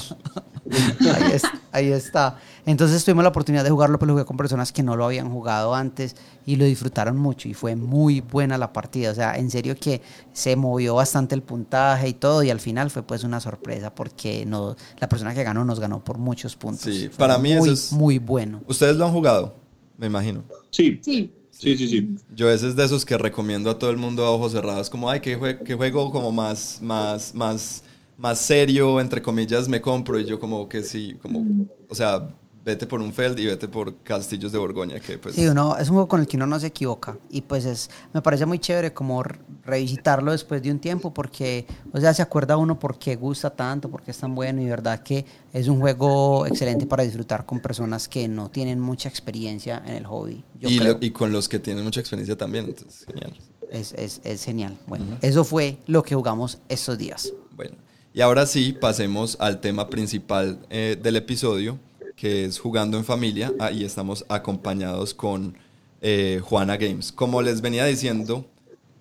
ahí, 1.73 1.93
está. 1.93 2.39
Entonces 2.67 3.05
tuvimos 3.05 3.23
la 3.23 3.31
oportunidad 3.31 3.65
de 3.65 3.71
jugarlo, 3.71 3.99
pero 3.99 4.09
lo 4.09 4.15
jugué 4.15 4.25
con 4.25 4.37
personas 4.37 4.73
que 4.73 4.83
no 4.83 4.97
lo 4.97 5.05
habían 5.05 5.31
jugado 5.31 5.75
antes 5.75 6.17
y 6.47 6.57
lo 6.57 6.65
disfrutaron 6.65 7.17
mucho 7.17 7.49
y 7.49 7.55
fue 7.55 7.77
muy 7.77 8.21
buena 8.21 8.59
la 8.59 8.73
partida. 8.73 9.11
O 9.11 9.15
sea, 9.15 9.37
en 9.37 9.51
serio 9.51 9.77
que 9.79 10.03
se 10.33 10.57
movió 10.57 10.95
bastante 10.95 11.35
el 11.35 11.43
puntaje 11.43 12.09
y 12.09 12.15
todo 12.15 12.43
y 12.43 12.51
al 12.51 12.61
final 12.61 12.91
fue 12.91 13.03
pues 13.03 13.25
una 13.25 13.41
sorpresa 13.41 13.95
porque 13.95 14.45
no, 14.47 14.77
la 14.99 15.09
persona 15.09 15.35
que 15.35 15.45
ganó 15.45 15.65
nos 15.65 15.81
ganó 15.81 16.03
por 16.05 16.19
muchos 16.19 16.57
puntos. 16.57 16.95
Sí, 16.95 17.11
para 17.17 17.39
mí 17.39 17.55
muy, 17.55 17.69
eso 17.69 17.73
es... 17.73 17.93
Muy 17.93 18.19
bueno. 18.19 18.63
¿Ustedes 18.67 18.97
lo 18.97 19.07
han 19.07 19.13
jugado? 19.13 19.57
Me 19.97 20.07
imagino. 20.07 20.43
Sí. 20.71 20.99
Sí. 21.03 21.35
Sí, 21.51 21.77
sí, 21.77 21.89
sí. 21.89 22.17
Yo 22.35 22.49
ese 22.49 22.69
es 22.69 22.77
de 22.77 22.87
esos 22.87 23.05
que 23.05 23.19
recomiendo 23.19 23.69
a 23.69 23.79
todo 23.79 23.91
el 23.91 23.99
mundo 23.99 24.25
a 24.25 24.31
ojos 24.31 24.53
cerrados, 24.53 24.89
como, 24.89 25.11
ay, 25.11 25.21
qué, 25.21 25.37
juego 25.37 26.11
como 26.11 26.33
más, 26.33 26.79
más, 26.81 27.35
más 27.35 27.83
más 28.21 28.39
serio, 28.39 29.01
entre 29.01 29.23
comillas, 29.23 29.67
me 29.67 29.81
compro 29.81 30.21
y 30.21 30.27
yo 30.27 30.39
como 30.39 30.69
que 30.69 30.83
sí, 30.83 31.17
como, 31.23 31.67
o 31.89 31.95
sea, 31.95 32.29
vete 32.65 32.87
por 32.87 33.01
un 33.01 33.13
Feld 33.13 33.39
y 33.39 33.47
vete 33.47 33.69
por 33.69 33.97
Castillos 34.03 34.53
de 34.53 34.59
Borgoña, 34.59 35.01
que 35.01 35.19
pues... 35.19 35.35
Sí, 35.35 35.47
uno, 35.47 35.77
es 35.77 35.89
un 35.89 35.95
juego 35.95 36.09
con 36.09 36.21
el 36.21 36.27
que 36.27 36.37
uno 36.37 36.47
no 36.47 36.61
se 36.61 36.69
equivoca 36.69 37.17
y 37.31 37.43
pues 37.43 37.65
es, 37.65 37.91
me 38.13 38.21
parece 38.23 38.47
muy 38.47 38.59
chévere 38.59 38.93
como 38.93 39.23
revisitarlo 39.65 40.33
después 40.33 40.63
de 40.63 40.71
un 40.71 40.79
tiempo 40.79 41.13
porque, 41.13 41.67
o 41.93 42.01
sea, 42.01 42.13
se 42.13 42.23
acuerda 42.23 42.57
uno 42.57 42.79
por 42.79 42.99
qué 42.99 43.17
gusta 43.17 43.51
tanto, 43.51 43.91
por 43.91 44.03
qué 44.03 44.11
es 44.11 44.19
tan 44.19 44.35
bueno 44.35 44.61
y 44.61 44.67
verdad 44.67 45.03
que 45.03 45.25
es 45.53 45.69
un 45.69 45.81
juego 45.81 46.47
excelente 46.47 46.87
para 46.87 47.03
disfrutar 47.03 47.47
con 47.47 47.61
personas 47.61 48.09
que 48.09 48.29
no 48.29 48.51
tienen 48.51 48.79
mucha 48.79 49.09
experiencia 49.09 49.83
en 49.87 49.95
el 49.95 50.07
hobby. 50.07 50.45
y, 50.61 50.81
y, 51.01 51.11
con 51.11 51.33
los 51.33 51.49
que 51.49 51.59
tienen 51.59 51.85
mucha 51.85 52.01
experiencia 52.01 52.37
también, 52.37 52.67
entonces, 52.67 53.07
genial. 53.07 53.33
Es, 53.71 53.93
es, 53.93 54.21
es 54.25 54.45
genial. 54.45 54.77
Bueno, 54.87 55.05
eso 55.23 55.45
fue 55.45 55.79
lo 55.87 56.03
que 56.03 56.15
jugamos 56.15 56.59
estos 56.69 56.99
días. 56.99 57.33
Bueno. 57.55 57.77
Y 58.13 58.23
ahora 58.23 58.47
sí, 58.47 58.73
pasemos 58.73 59.37
al 59.39 59.61
tema 59.61 59.89
principal 59.89 60.59
eh, 60.71 60.99
del 61.01 61.15
episodio, 61.15 61.79
que 62.21 62.45
es 62.45 62.59
jugando 62.59 62.99
en 62.99 63.05
familia. 63.05 63.51
Ahí 63.59 63.83
estamos 63.83 64.27
acompañados 64.29 65.15
con 65.15 65.57
eh, 66.03 66.41
Juana 66.45 66.77
Games. 66.77 67.13
Como 67.13 67.41
les 67.41 67.63
venía 67.63 67.87
diciendo, 67.87 68.45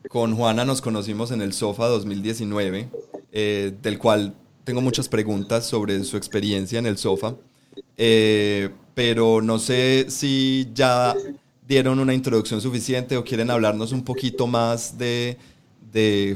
con 0.07 0.37
Juana 0.37 0.63
nos 0.63 0.79
conocimos 0.79 1.31
en 1.31 1.41
el 1.41 1.51
SOFA 1.51 1.87
2019, 1.87 2.87
eh, 3.33 3.73
del 3.81 3.99
cual 3.99 4.35
tengo 4.63 4.79
muchas 4.79 5.09
preguntas 5.09 5.65
sobre 5.65 6.01
su 6.05 6.15
experiencia 6.15 6.79
en 6.79 6.85
el 6.85 6.97
SOFA. 6.97 7.35
pero 8.93 9.41
no 9.41 9.59
sé 9.59 10.05
si 10.07 10.69
ya 10.73 11.13
dieron 11.67 11.99
una 11.99 12.13
introducción 12.13 12.61
suficiente 12.61 13.17
o 13.17 13.25
quieren 13.25 13.51
hablarnos 13.51 13.91
un 13.91 14.03
poquito 14.03 14.47
más 14.47 14.97
de, 14.97 15.37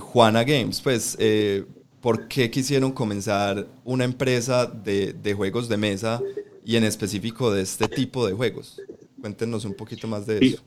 Juana 0.01 0.43
Games. 0.43 0.81
Pues 0.81 1.17
¿por 2.01 2.27
qué 2.27 2.51
quisieron 2.51 2.91
comenzar 2.91 3.67
una 3.85 4.03
empresa 4.03 4.65
de, 4.65 5.33
juegos 5.33 5.69
de 5.69 5.77
mesa 5.77 6.21
y 6.65 6.75
en 6.75 6.83
específico 6.83 7.51
de 7.51 7.61
este 7.61 7.87
tipo 7.87 8.25
de 8.25 8.33
juegos? 8.33 8.81
Cuéntenos 9.19 9.65
un 9.65 9.73
poquito 9.73 10.07
más 10.07 10.25
de 10.25 10.39
eso. 10.39 10.63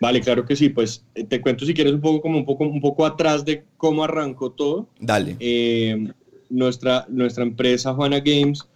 Vale, 0.00 0.20
claro 0.20 0.44
que 0.44 0.56
sí. 0.56 0.68
Pues 0.68 1.04
eh, 1.14 1.24
te 1.24 1.40
cuento 1.40 1.64
si 1.64 1.74
quieres 1.74 1.92
un 1.92 2.00
poco 2.00 2.20
como 2.20 2.38
un 2.38 2.44
poco 2.44 2.64
un 2.64 2.80
poco 2.80 3.06
atrás 3.06 3.44
de 3.44 3.64
cómo 3.76 4.02
arrancó 4.02 4.50
todo. 4.50 4.88
Dale. 4.98 5.36
Eh, 5.38 6.08
nuestra, 6.50 7.06
nuestra 7.08 7.44
empresa 7.44 7.94
Juana 7.94 8.20
Games 8.20 8.66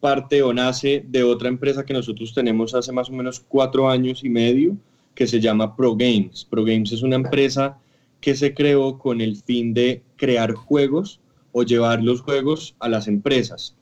parte 0.00 0.42
o 0.42 0.52
nace 0.52 1.04
de 1.08 1.22
otra 1.22 1.48
empresa 1.48 1.84
que 1.84 1.92
nosotros 1.92 2.32
tenemos 2.32 2.74
hace 2.74 2.92
más 2.92 3.10
o 3.10 3.12
menos 3.12 3.40
cuatro 3.40 3.90
años 3.90 4.22
y 4.22 4.28
medio 4.28 4.76
que 5.14 5.26
se 5.26 5.40
llama 5.40 5.74
Pro 5.74 5.96
Games. 5.96 6.46
Pro 6.48 6.64
Games 6.64 6.92
es 6.92 7.02
una 7.02 7.16
empresa 7.16 7.78
que 8.20 8.34
se 8.34 8.54
creó 8.54 8.98
con 8.98 9.20
el 9.20 9.36
fin 9.36 9.74
de 9.74 10.02
crear 10.16 10.52
juegos 10.54 11.20
o 11.52 11.62
llevar 11.64 12.02
los 12.02 12.20
juegos 12.20 12.76
a 12.78 12.88
las 12.88 13.08
empresas. 13.08 13.74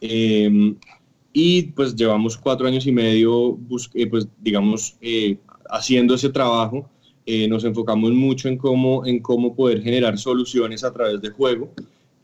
Em, 0.00 0.76
y 1.32 1.62
pues 1.62 1.94
llevamos 1.94 2.36
cuatro 2.36 2.66
años 2.66 2.86
y 2.86 2.92
medio, 2.92 3.58
eh, 3.94 4.06
pues 4.06 4.28
digamos, 4.40 4.96
eh, 5.00 5.36
haciendo 5.70 6.14
ese 6.14 6.28
trabajo. 6.28 6.88
Eh, 7.26 7.46
nos 7.46 7.64
enfocamos 7.64 8.10
mucho 8.12 8.48
en 8.48 8.56
cómo, 8.56 9.06
en 9.06 9.20
cómo 9.20 9.54
poder 9.54 9.82
generar 9.82 10.18
soluciones 10.18 10.82
a 10.82 10.92
través 10.92 11.20
de 11.20 11.30
juego. 11.30 11.70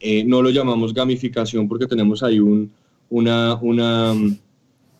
Eh, 0.00 0.24
no 0.24 0.42
lo 0.42 0.50
llamamos 0.50 0.92
gamificación 0.92 1.68
porque 1.68 1.86
tenemos 1.86 2.22
ahí 2.22 2.40
un, 2.40 2.72
una, 3.08 3.54
una 3.62 4.14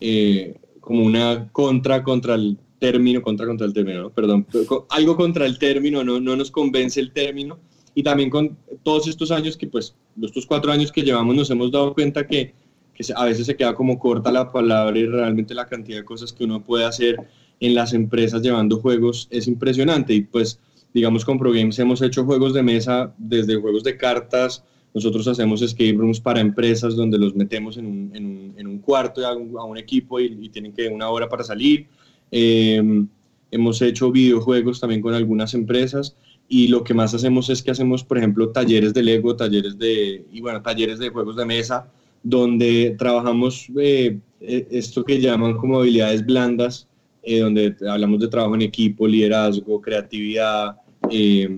eh, 0.01 0.55
como 0.81 1.05
una 1.05 1.49
contra 1.51 2.03
contra 2.03 2.35
el 2.35 2.57
término, 2.79 3.23
contra 3.23 3.47
contra 3.47 3.67
el 3.67 3.73
término, 3.73 4.11
perdón, 4.11 4.47
algo 4.91 5.17
contra 5.17 5.47
el 5.47 5.59
término, 5.59 6.05
no, 6.05 6.21
no 6.21 6.37
nos 6.37 6.51
convence 6.51 7.01
el 7.01 7.11
término. 7.13 7.59
Y 7.95 8.03
también 8.03 8.29
con 8.29 8.57
todos 8.83 9.09
estos 9.09 9.31
años 9.31 9.57
que, 9.57 9.67
pues, 9.67 9.95
estos 10.23 10.45
cuatro 10.45 10.71
años 10.71 10.93
que 10.93 11.03
llevamos, 11.03 11.35
nos 11.35 11.51
hemos 11.51 11.73
dado 11.73 11.95
cuenta 11.95 12.27
que, 12.27 12.53
que 12.97 13.05
a 13.15 13.25
veces 13.25 13.47
se 13.47 13.57
queda 13.57 13.75
como 13.75 13.99
corta 13.99 14.33
la 14.33 14.51
palabra 14.51 14.99
y 14.99 15.07
realmente 15.07 15.55
la 15.55 15.67
cantidad 15.67 15.99
de 15.99 16.05
cosas 16.05 16.33
que 16.33 16.45
uno 16.45 16.63
puede 16.63 16.85
hacer 16.85 17.17
en 17.61 17.75
las 17.75 17.93
empresas 17.93 18.43
llevando 18.43 18.79
juegos 18.79 19.29
es 19.31 19.47
impresionante. 19.47 20.15
Y 20.15 20.23
pues, 20.23 20.59
digamos, 20.93 21.25
con 21.25 21.39
ProGames 21.39 21.79
hemos 21.79 22.03
hecho 22.03 22.25
juegos 22.25 22.55
de 22.55 22.63
mesa, 22.63 23.15
desde 23.19 23.57
juegos 23.57 23.85
de 23.85 23.97
cartas, 23.97 24.65
nosotros 24.95 25.29
hacemos 25.29 25.61
escape 25.61 25.93
rooms 25.93 26.21
para 26.21 26.41
empresas 26.41 26.97
donde 26.97 27.19
los 27.19 27.35
metemos 27.35 27.77
en 27.77 27.87
un, 27.87 28.55
en 28.57 28.67
un, 28.67 28.79
cuarto 28.79 29.27
a 29.27 29.35
un, 29.35 29.77
equipo 29.77 30.19
y, 30.19 30.49
tienen 30.49 30.73
que 30.73 30.89
una 30.89 31.11
hora 31.11 31.29
para 31.29 31.45
salir. 31.45 31.87
Em, 32.31 33.07
hemos 33.51 33.83
hecho 33.83 34.11
videojuegos 34.11 34.81
también 34.81 35.03
con 35.03 35.13
algunas 35.13 35.53
empresas 35.53 36.17
y 36.49 36.69
lo 36.69 36.83
que 36.83 36.95
más 36.95 37.13
hacemos 37.13 37.51
es 37.51 37.63
que 37.63 37.73
hacemos, 37.73 38.05
por 38.05 38.17
ejemplo, 38.17 38.51
talleres 38.51 38.95
de 38.95 39.03
Lego, 39.03 39.37
talleres 39.37 39.77
de, 39.79 40.25
y 40.33 40.41
bueno, 40.41 40.63
talleres 40.63 40.99
de 40.99 41.11
juegos 41.11 41.37
de 41.37 41.45
mesa, 41.45 41.91
donde 42.29 42.97
trabajamos 42.99 43.69
eh, 43.79 44.19
eh, 44.41 44.67
esto 44.73 45.05
que 45.05 45.21
llaman 45.21 45.57
como 45.57 45.79
habilidades 45.79 46.27
blandas, 46.27 46.89
eh, 47.23 47.39
donde 47.39 47.77
hablamos 47.89 48.19
de 48.19 48.27
trabajo 48.27 48.57
en 48.57 48.63
equipo, 48.63 49.07
liderazgo, 49.07 49.81
creatividad, 49.81 50.77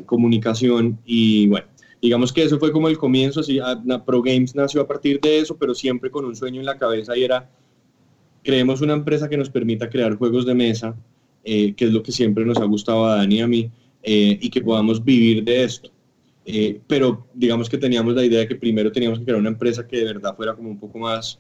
comunicación 0.04 0.98
y 1.06 1.46
bueno, 1.46 1.66
digamos 2.02 2.34
que 2.34 2.42
eso 2.42 2.58
fue 2.58 2.70
como 2.70 2.88
el 2.88 2.98
comienzo, 2.98 3.40
así, 3.40 3.58
Pro 4.04 4.20
Games 4.20 4.54
nació 4.54 4.82
a 4.82 4.86
partir 4.86 5.18
de 5.22 5.38
eso, 5.38 5.56
pero 5.56 5.74
siempre 5.74 6.10
con 6.10 6.26
un 6.26 6.36
sueño 6.36 6.60
en 6.60 6.66
la 6.66 6.76
cabeza 6.76 7.16
y 7.16 7.24
era, 7.24 7.48
creemos 8.44 8.82
una 8.82 8.92
empresa 8.92 9.26
que 9.26 9.38
nos 9.38 9.48
permita 9.48 9.88
crear 9.88 10.16
juegos 10.16 10.44
de 10.44 10.54
mesa, 10.54 10.94
eh, 11.44 11.72
que 11.72 11.86
es 11.86 11.92
lo 11.92 12.02
que 12.02 12.12
siempre 12.12 12.44
nos 12.44 12.58
ha 12.58 12.64
gustado 12.64 13.06
a 13.06 13.16
Dani 13.16 13.36
y 13.36 13.40
a 13.40 13.46
mí, 13.46 13.70
y 14.02 14.50
que 14.50 14.60
podamos 14.60 15.02
vivir 15.02 15.44
de 15.44 15.64
esto. 15.64 15.90
Eh, 16.50 16.80
pero 16.86 17.26
digamos 17.34 17.68
que 17.68 17.76
teníamos 17.76 18.14
la 18.14 18.24
idea 18.24 18.40
de 18.40 18.48
que 18.48 18.56
primero 18.56 18.90
teníamos 18.90 19.18
que 19.18 19.26
crear 19.26 19.38
una 19.38 19.50
empresa 19.50 19.86
que 19.86 19.98
de 19.98 20.04
verdad 20.04 20.34
fuera 20.34 20.54
como 20.54 20.70
un 20.70 20.78
poco 20.78 20.98
más, 20.98 21.38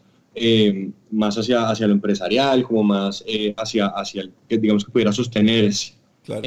más 1.10 1.36
hacia, 1.38 1.68
hacia 1.68 1.86
lo 1.86 1.94
empresarial, 1.94 2.62
como 2.62 2.82
más 2.82 3.24
hacia, 3.56 3.86
hacia 3.86 4.22
el, 4.22 4.32
que 4.48 4.58
digamos 4.58 4.84
que 4.84 4.92
pudiera 4.92 5.12
sostenerse. 5.12 5.94
Claro 6.24 6.42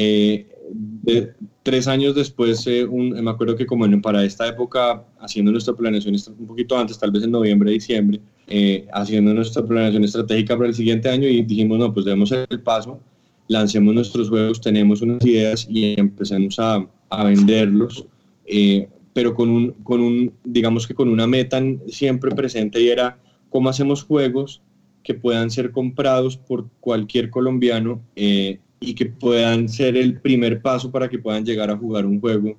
tres 1.63 1.88
años 1.88 2.15
después, 2.15 2.65
eh, 2.67 2.88
me 2.88 3.30
acuerdo 3.30 3.56
que 3.56 3.65
como 3.65 3.86
para 4.02 4.24
esta 4.24 4.47
época, 4.47 5.04
haciendo 5.19 5.52
nuestra 5.52 5.74
planeación 5.74 6.15
un 6.39 6.47
poquito 6.47 6.78
antes, 6.78 6.97
tal 6.97 7.12
vez 7.12 7.24
en 7.24 7.32
noviembre, 7.32 7.71
diciembre, 7.71 8.19
eh, 8.47 8.88
haciendo 8.93 9.34
nuestra 9.34 9.63
planeación 9.65 10.04
estratégica 10.04 10.56
para 10.56 10.69
el 10.69 10.76
siguiente 10.76 11.10
año 11.10 11.28
y 11.28 11.43
dijimos, 11.43 11.78
no, 11.78 11.93
pues 11.93 12.06
debemos 12.06 12.32
el 12.32 12.62
paso, 12.62 13.00
lancemos 13.47 13.93
nuestros 13.93 14.30
juegos, 14.30 14.62
tenemos 14.62 15.02
unas 15.02 15.24
ideas 15.26 15.67
y 15.69 16.00
empecemos 16.00 16.58
a, 16.60 16.86
a 17.10 17.24
venderlos, 17.24 18.06
eh, 18.45 18.89
pero 19.13 19.34
con 19.34 19.49
un, 19.49 19.71
con 19.84 20.01
un, 20.01 20.34
digamos 20.43 20.88
que 20.88 20.93
con 20.93 21.10
una 21.10 21.27
meta 21.27 21.62
siempre 21.88 22.32
presente 22.32 22.82
y 22.82 22.89
era 22.89 23.19
cómo 23.49 23.69
hacemos 23.69 24.04
juegos 24.04 24.62
que 25.04 25.13
puedan 25.13 25.51
ser 25.51 25.71
comprados 25.71 26.38
por 26.38 26.69
cualquier 26.80 27.30
colombiano 27.30 28.01
y 28.15 28.95
que 28.95 29.06
puedan 29.06 29.69
ser 29.69 29.95
el 29.95 30.19
primer 30.19 30.62
paso 30.62 30.91
para 30.91 31.10
que 31.10 31.19
puedan 31.19 31.45
llegar 31.45 31.69
a 31.69 31.77
jugar 31.77 32.06
un 32.06 32.19
juego 32.19 32.58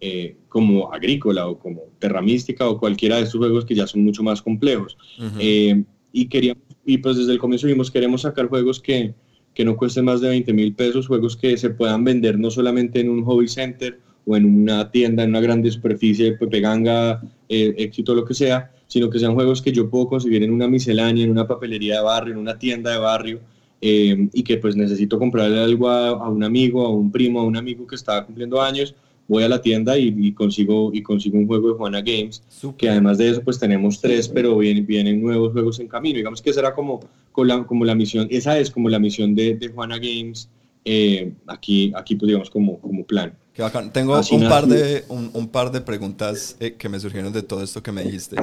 eh, 0.00 0.36
como 0.48 0.92
agrícola 0.92 1.48
o 1.48 1.58
como 1.58 1.82
terra 1.98 2.20
mística 2.20 2.68
o 2.68 2.78
cualquiera 2.78 3.16
de 3.16 3.22
estos 3.22 3.38
juegos 3.38 3.64
que 3.64 3.74
ya 3.74 3.86
son 3.86 4.04
mucho 4.04 4.22
más 4.22 4.42
complejos. 4.42 4.96
Eh, 5.38 5.82
y, 6.12 6.26
queríamos, 6.26 6.62
y 6.84 6.98
pues 6.98 7.16
desde 7.16 7.32
el 7.32 7.38
comienzo 7.38 7.66
vimos, 7.66 7.90
queremos 7.90 8.20
sacar 8.20 8.48
juegos 8.48 8.80
que, 8.80 9.14
que 9.54 9.64
no 9.64 9.76
cuesten 9.76 10.04
más 10.04 10.20
de 10.20 10.28
20 10.28 10.52
mil 10.52 10.74
pesos, 10.74 11.06
juegos 11.06 11.36
que 11.36 11.56
se 11.56 11.70
puedan 11.70 12.04
vender 12.04 12.38
no 12.38 12.50
solamente 12.50 13.00
en 13.00 13.08
un 13.08 13.24
hobby 13.24 13.48
center 13.48 13.98
o 14.26 14.36
en 14.36 14.44
una 14.44 14.90
tienda, 14.90 15.22
en 15.22 15.30
una 15.30 15.40
grande 15.40 15.70
superficie, 15.70 16.32
Pepe 16.32 16.60
Ganga, 16.60 17.22
eh, 17.48 17.74
éxito, 17.78 18.14
lo 18.14 18.24
que 18.24 18.34
sea, 18.34 18.70
sino 18.86 19.10
que 19.10 19.18
sean 19.18 19.34
juegos 19.34 19.60
que 19.60 19.72
yo 19.72 19.90
puedo 19.90 20.08
conseguir 20.08 20.42
en 20.42 20.52
una 20.52 20.68
miscelánea, 20.68 21.24
en 21.24 21.30
una 21.30 21.46
papelería 21.46 21.96
de 21.96 22.02
barrio, 22.02 22.34
en 22.34 22.40
una 22.40 22.58
tienda 22.58 22.92
de 22.92 22.98
barrio, 22.98 23.40
eh, 23.80 24.28
y 24.32 24.42
que 24.42 24.56
pues 24.56 24.76
necesito 24.76 25.18
comprarle 25.18 25.60
algo 25.60 25.88
a, 25.88 26.28
un 26.28 26.42
amigo, 26.42 26.86
a 26.86 26.90
un 26.90 27.12
primo, 27.12 27.40
a 27.40 27.44
un 27.44 27.56
amigo 27.56 27.86
que 27.86 27.96
está 27.96 28.24
cumpliendo 28.24 28.62
años, 28.62 28.94
voy 29.28 29.42
a 29.42 29.48
la 29.48 29.60
tienda 29.60 29.96
y, 29.98 30.32
consigo, 30.32 30.90
y 30.92 31.02
consigo 31.02 31.38
un 31.38 31.46
juego 31.46 31.68
de 31.68 31.74
Juana 31.74 32.00
Games, 32.00 32.42
que 32.76 32.88
además 32.88 33.18
de 33.18 33.30
eso 33.30 33.42
pues 33.42 33.58
tenemos 33.58 34.00
tres, 34.00 34.28
pero 34.28 34.56
vienen, 34.58 34.86
vienen 34.86 35.22
nuevos 35.22 35.52
juegos 35.52 35.80
en 35.80 35.88
camino. 35.88 36.16
Digamos 36.16 36.40
que 36.40 36.50
esa 36.50 36.60
era 36.60 36.74
como, 36.74 37.00
como, 37.32 37.44
la, 37.44 37.64
como 37.64 37.84
la 37.84 37.94
misión, 37.94 38.26
esa 38.30 38.58
es 38.58 38.70
como 38.70 38.88
la 38.88 38.98
misión 38.98 39.34
de, 39.34 39.54
de 39.54 39.68
Juana 39.68 39.98
Games, 39.98 40.48
eh, 40.84 41.32
aquí, 41.46 41.92
aquí 41.96 42.16
pues 42.16 42.28
digamos 42.28 42.50
como, 42.50 42.78
como 42.78 43.04
plan. 43.04 43.34
Qué 43.54 43.62
bacán. 43.62 43.92
Tengo 43.92 44.20
un 44.32 44.48
par, 44.48 44.66
de, 44.66 45.04
un, 45.08 45.30
un 45.32 45.48
par 45.48 45.70
de 45.70 45.80
preguntas 45.80 46.56
eh, 46.60 46.74
que 46.74 46.88
me 46.88 47.00
surgieron 47.00 47.32
de 47.32 47.42
todo 47.42 47.62
esto 47.62 47.82
que 47.82 47.92
me 47.92 48.02
dijiste. 48.02 48.36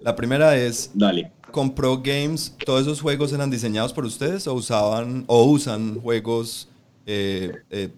La 0.00 0.16
primera 0.16 0.56
es, 0.56 0.90
Dale. 0.94 1.30
¿con 1.52 1.74
Pro 1.74 1.98
Games 1.98 2.56
todos 2.64 2.82
esos 2.82 3.00
juegos 3.00 3.32
eran 3.32 3.50
diseñados 3.50 3.92
por 3.92 4.04
ustedes 4.04 4.48
o 4.48 4.54
usaban 4.54 5.24
o 5.28 5.44
usan 5.44 6.00
juegos 6.00 6.68
eh, 7.06 7.52
eh, 7.70 7.90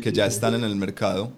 que 0.00 0.12
ya 0.12 0.24
están 0.26 0.54
en 0.54 0.64
el 0.64 0.76
mercado? 0.76 1.32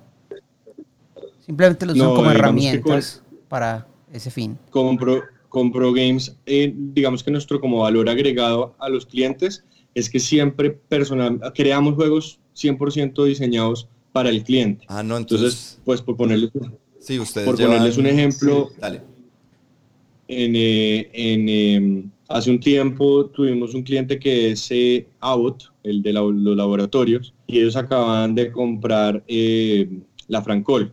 Simplemente 1.41 1.87
los 1.87 1.97
usan 1.97 2.15
como 2.15 2.31
herramientas 2.31 3.23
para 3.49 3.87
ese 4.13 4.31
fin. 4.31 4.57
Con 4.71 4.97
Pro, 4.97 5.23
con 5.49 5.73
Pro 5.73 5.93
Games, 5.93 6.37
eh, 6.47 6.73
digamos 6.75 7.25
que 7.25 7.31
nuestro 7.31 7.61
como 7.61 7.81
valor 7.81 8.09
agregado 8.09 8.75
a 8.79 8.89
los 8.89 9.07
clientes 9.07 9.65
es 9.95 10.09
que 10.09 10.21
siempre 10.21 10.71
personal, 10.71 11.41
creamos 11.55 11.95
juegos 11.95 12.39
100% 12.57 13.25
diseñados 13.25 13.89
para 14.15 14.31
el 14.31 14.43
cliente. 14.43 14.87
Ah, 14.89 15.03
no, 15.03 15.19
entonces, 15.19 15.79
pues 15.85 16.01
por 16.01 16.17
ponerles, 16.17 16.51
sí, 16.99 17.19
ustedes 17.19 17.45
por 17.45 17.59
ponerles 17.59 17.99
un 17.99 18.07
ejemplo, 18.07 18.71
dale 18.79 19.03
en, 20.29 20.53
eh, 20.57 21.11
en 21.13 21.49
em, 21.49 22.11
hace 22.29 22.51
un 22.51 22.61
tiempo 22.61 23.27
tuvimos 23.27 23.75
un 23.75 23.83
cliente 23.83 24.19
que 24.19 24.53
es 24.53 24.71
eh, 24.71 25.07
Abbott, 25.21 25.73
el 25.83 26.03
de 26.03 26.13
los 26.13 26.57
laboratorios, 26.57 27.35
y 27.47 27.59
ellos 27.59 27.77
acaban 27.77 28.35
de 28.35 28.51
comprar 28.51 29.23
eh, 29.29 29.89
la 30.29 30.43
Francol. 30.43 30.93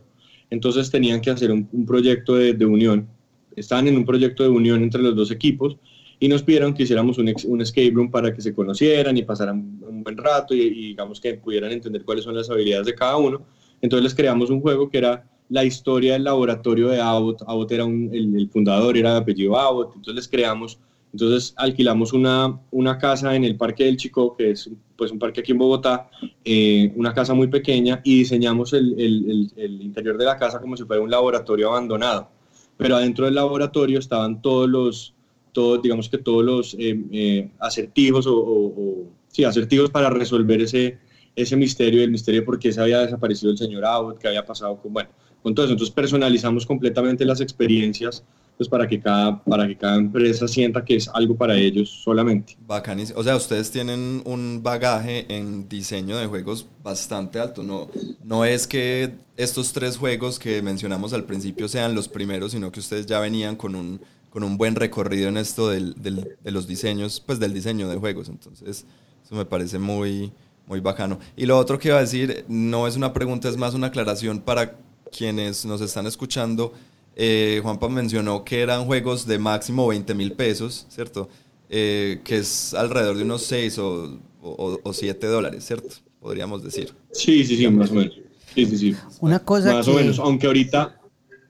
Entonces 0.50 0.90
tenían 0.90 1.20
que 1.20 1.30
hacer 1.30 1.50
un, 1.50 1.66
proyecto 1.86 2.34
de, 2.34 2.66
unión. 2.66 3.08
Estaban 3.56 3.88
en 3.88 3.96
un 3.96 4.04
proyecto 4.04 4.42
de 4.42 4.50
unión 4.50 4.82
entre 4.82 5.02
los 5.02 5.16
dos 5.16 5.30
equipos 5.30 5.76
y 6.22 6.28
nos 6.28 6.44
pidieron 6.44 6.72
que 6.72 6.84
hiciéramos 6.84 7.18
un, 7.18 7.34
un 7.46 7.60
escape 7.62 7.90
room 7.90 8.08
para 8.08 8.32
que 8.32 8.40
se 8.40 8.54
conocieran 8.54 9.16
y 9.16 9.24
pasaran 9.24 9.80
un 9.82 10.04
buen 10.04 10.16
rato 10.16 10.54
y, 10.54 10.60
y, 10.60 10.86
digamos 10.90 11.20
que 11.20 11.34
pudieran 11.34 11.72
entender 11.72 12.04
cuáles 12.04 12.22
son 12.22 12.36
las 12.36 12.48
habilidades 12.48 12.86
de 12.86 12.94
cada 12.94 13.16
uno. 13.16 13.42
Entonces 13.80 14.04
les 14.04 14.14
creamos 14.14 14.48
un 14.48 14.60
juego 14.60 14.88
que 14.88 14.98
era 14.98 15.28
la 15.48 15.64
historia 15.64 16.12
del 16.12 16.22
laboratorio 16.22 16.90
de 16.90 17.00
Abbott. 17.00 17.42
Abbott 17.44 17.72
era 17.72 17.86
el, 17.86 18.48
fundador, 18.52 18.96
era 18.96 19.14
de 19.14 19.18
apellido 19.18 19.58
Abbott, 19.58 19.96
entonces 19.96 20.14
les 20.14 20.28
creamos, 20.28 20.78
entonces 21.12 21.54
alquilamos 21.56 22.12
una, 22.12 22.56
una 22.70 22.98
casa 22.98 23.34
en 23.34 23.42
el 23.42 23.56
Parque 23.56 23.86
del 23.86 23.96
Chico, 23.96 24.36
que 24.36 24.52
es 24.52 24.70
pues 24.96 25.10
un 25.10 25.18
parque 25.18 25.40
aquí 25.40 25.50
en 25.50 25.58
Bogotá, 25.58 26.08
eh, 26.44 26.92
una 26.94 27.12
casa 27.12 27.34
muy 27.34 27.48
pequeña, 27.48 28.00
y 28.04 28.18
diseñamos 28.18 28.74
el, 28.74 28.94
el, 28.96 29.82
interior 29.82 30.16
de 30.16 30.26
la 30.26 30.36
casa 30.36 30.60
como 30.60 30.76
si 30.76 30.84
fuera 30.84 31.02
un 31.02 31.10
laboratorio 31.10 31.70
abandonado. 31.70 32.28
Pero 32.76 32.94
adentro 32.94 33.24
del 33.24 33.34
laboratorio 33.34 33.98
estaban 33.98 34.40
todos 34.40 34.68
los, 34.68 35.14
todos, 35.52 35.82
digamos 35.82 36.08
que 36.08 36.18
todos 36.18 36.44
los 36.44 36.74
eh, 36.74 36.98
eh, 37.12 37.50
acertijos 37.58 38.26
o, 38.26 38.36
o, 38.36 39.06
sí, 39.28 39.44
acertijos 39.44 39.90
para 39.90 40.10
resolver 40.10 40.60
ese, 40.62 40.98
ese 41.36 41.56
misterio, 41.56 42.02
el 42.02 42.10
misterio 42.10 42.40
de 42.40 42.46
por 42.46 42.58
qué 42.58 42.72
se 42.72 42.80
había 42.80 43.00
desaparecido 43.00 43.52
el 43.52 43.58
señor 43.58 43.84
Abbott, 43.84 44.18
qué 44.18 44.28
había 44.28 44.44
pasado 44.44 44.76
con, 44.76 44.92
bueno, 44.92 45.10
entonces, 45.44 45.72
Entonces 45.72 45.94
personalizamos 45.94 46.66
completamente 46.66 47.24
las 47.24 47.40
experiencias 47.40 48.24
pues 48.56 48.68
para 48.68 48.86
que 48.86 49.00
cada 49.00 49.42
para 49.42 49.66
que 49.66 49.76
cada 49.76 49.96
empresa 49.96 50.46
sienta 50.46 50.84
que 50.84 50.96
es 50.96 51.08
algo 51.08 51.34
para 51.34 51.56
ellos 51.56 51.88
solamente. 52.04 52.56
Bacanísimo. 52.66 53.18
O 53.18 53.24
sea, 53.24 53.34
ustedes 53.34 53.70
tienen 53.70 54.22
un 54.24 54.62
bagaje 54.62 55.26
en 55.34 55.68
diseño 55.68 56.16
de 56.18 56.26
juegos 56.26 56.66
bastante 56.82 57.40
alto. 57.40 57.62
No, 57.62 57.88
no 58.22 58.44
es 58.44 58.66
que 58.66 59.14
estos 59.36 59.72
tres 59.72 59.96
juegos 59.96 60.38
que 60.38 60.62
mencionamos 60.62 61.12
al 61.12 61.24
principio 61.24 61.66
sean 61.66 61.94
los 61.94 62.08
primeros, 62.08 62.52
sino 62.52 62.70
que 62.70 62.80
ustedes 62.80 63.06
ya 63.06 63.18
venían 63.18 63.56
con 63.56 63.74
un, 63.74 64.00
con 64.32 64.44
un 64.44 64.56
buen 64.56 64.74
recorrido 64.74 65.28
en 65.28 65.36
esto 65.36 65.68
del, 65.68 65.94
del, 66.00 66.36
de 66.42 66.50
los 66.50 66.66
diseños, 66.66 67.22
pues 67.24 67.38
del 67.38 67.52
diseño 67.52 67.88
de 67.88 67.96
juegos. 67.96 68.28
Entonces, 68.28 68.86
eso 69.24 69.34
me 69.34 69.44
parece 69.44 69.78
muy, 69.78 70.32
muy 70.66 70.80
bacano. 70.80 71.18
Y 71.36 71.46
lo 71.46 71.58
otro 71.58 71.78
que 71.78 71.88
iba 71.88 71.98
a 71.98 72.00
decir, 72.00 72.44
no 72.48 72.86
es 72.86 72.96
una 72.96 73.12
pregunta, 73.12 73.48
es 73.48 73.56
más 73.56 73.74
una 73.74 73.88
aclaración 73.88 74.40
para 74.40 74.78
quienes 75.10 75.66
nos 75.66 75.82
están 75.82 76.06
escuchando, 76.06 76.72
eh, 77.14 77.60
Juanpa 77.62 77.88
mencionó 77.88 78.42
que 78.44 78.62
eran 78.62 78.86
juegos 78.86 79.26
de 79.26 79.38
máximo 79.38 79.86
20 79.86 80.14
mil 80.14 80.32
pesos, 80.32 80.86
¿cierto? 80.88 81.28
Eh, 81.68 82.20
que 82.24 82.38
es 82.38 82.72
alrededor 82.74 83.16
de 83.16 83.24
unos 83.24 83.42
6 83.42 83.78
o, 83.78 84.18
o, 84.42 84.92
7 84.92 85.26
dólares, 85.26 85.64
¿cierto? 85.66 85.88
Podríamos 86.20 86.62
decir. 86.62 86.94
Sí, 87.12 87.44
sí, 87.44 87.56
sí, 87.56 87.68
más 87.68 87.90
o 87.90 87.94
menos. 87.94 88.14
Sí, 88.54 88.66
sí, 88.66 88.78
sí. 88.78 88.96
Una 89.20 89.38
cosa 89.38 89.74
Más 89.74 89.88
o 89.88 89.94
menos, 89.94 90.18
aunque 90.18 90.46
ahorita... 90.46 90.98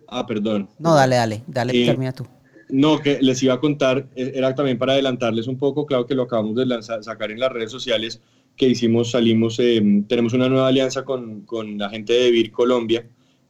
Ah, 0.08 0.26
perdón. 0.26 0.68
No, 0.78 0.94
dale, 0.94 1.16
dale, 1.16 1.42
dale, 1.46 1.82
Eh, 1.82 1.86
termina 1.86 2.12
tú. 2.12 2.26
No, 2.72 3.00
que 3.00 3.18
les 3.20 3.42
iba 3.42 3.52
a 3.52 3.60
contar, 3.60 4.08
eh, 4.16 4.32
era 4.34 4.54
también 4.54 4.78
para 4.78 4.94
adelantarles 4.94 5.46
un 5.46 5.58
poco, 5.58 5.84
claro 5.84 6.06
que 6.06 6.14
lo 6.14 6.22
acabamos 6.22 6.56
de 6.56 6.64
lanzar, 6.64 7.04
sacar 7.04 7.30
en 7.30 7.38
las 7.38 7.52
redes 7.52 7.70
sociales, 7.70 8.22
que 8.56 8.66
hicimos, 8.66 9.10
salimos, 9.10 9.58
eh, 9.58 9.82
tenemos 10.08 10.32
una 10.32 10.48
nueva 10.48 10.68
alianza 10.68 11.04
con, 11.04 11.42
con 11.42 11.76
la 11.76 11.90
gente 11.90 12.14
de 12.14 12.30
Vir 12.30 12.50
Colombia 12.50 13.06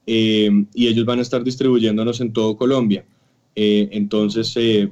eh, 0.08 0.50
y 0.74 0.88
ellos 0.88 1.04
van 1.04 1.20
a 1.20 1.22
estar 1.22 1.44
distribuyéndonos 1.44 2.20
en 2.20 2.32
todo 2.32 2.56
Colombia. 2.56 3.04
Eh, 3.54 3.90
entonces, 3.92 4.50
eh, 4.56 4.90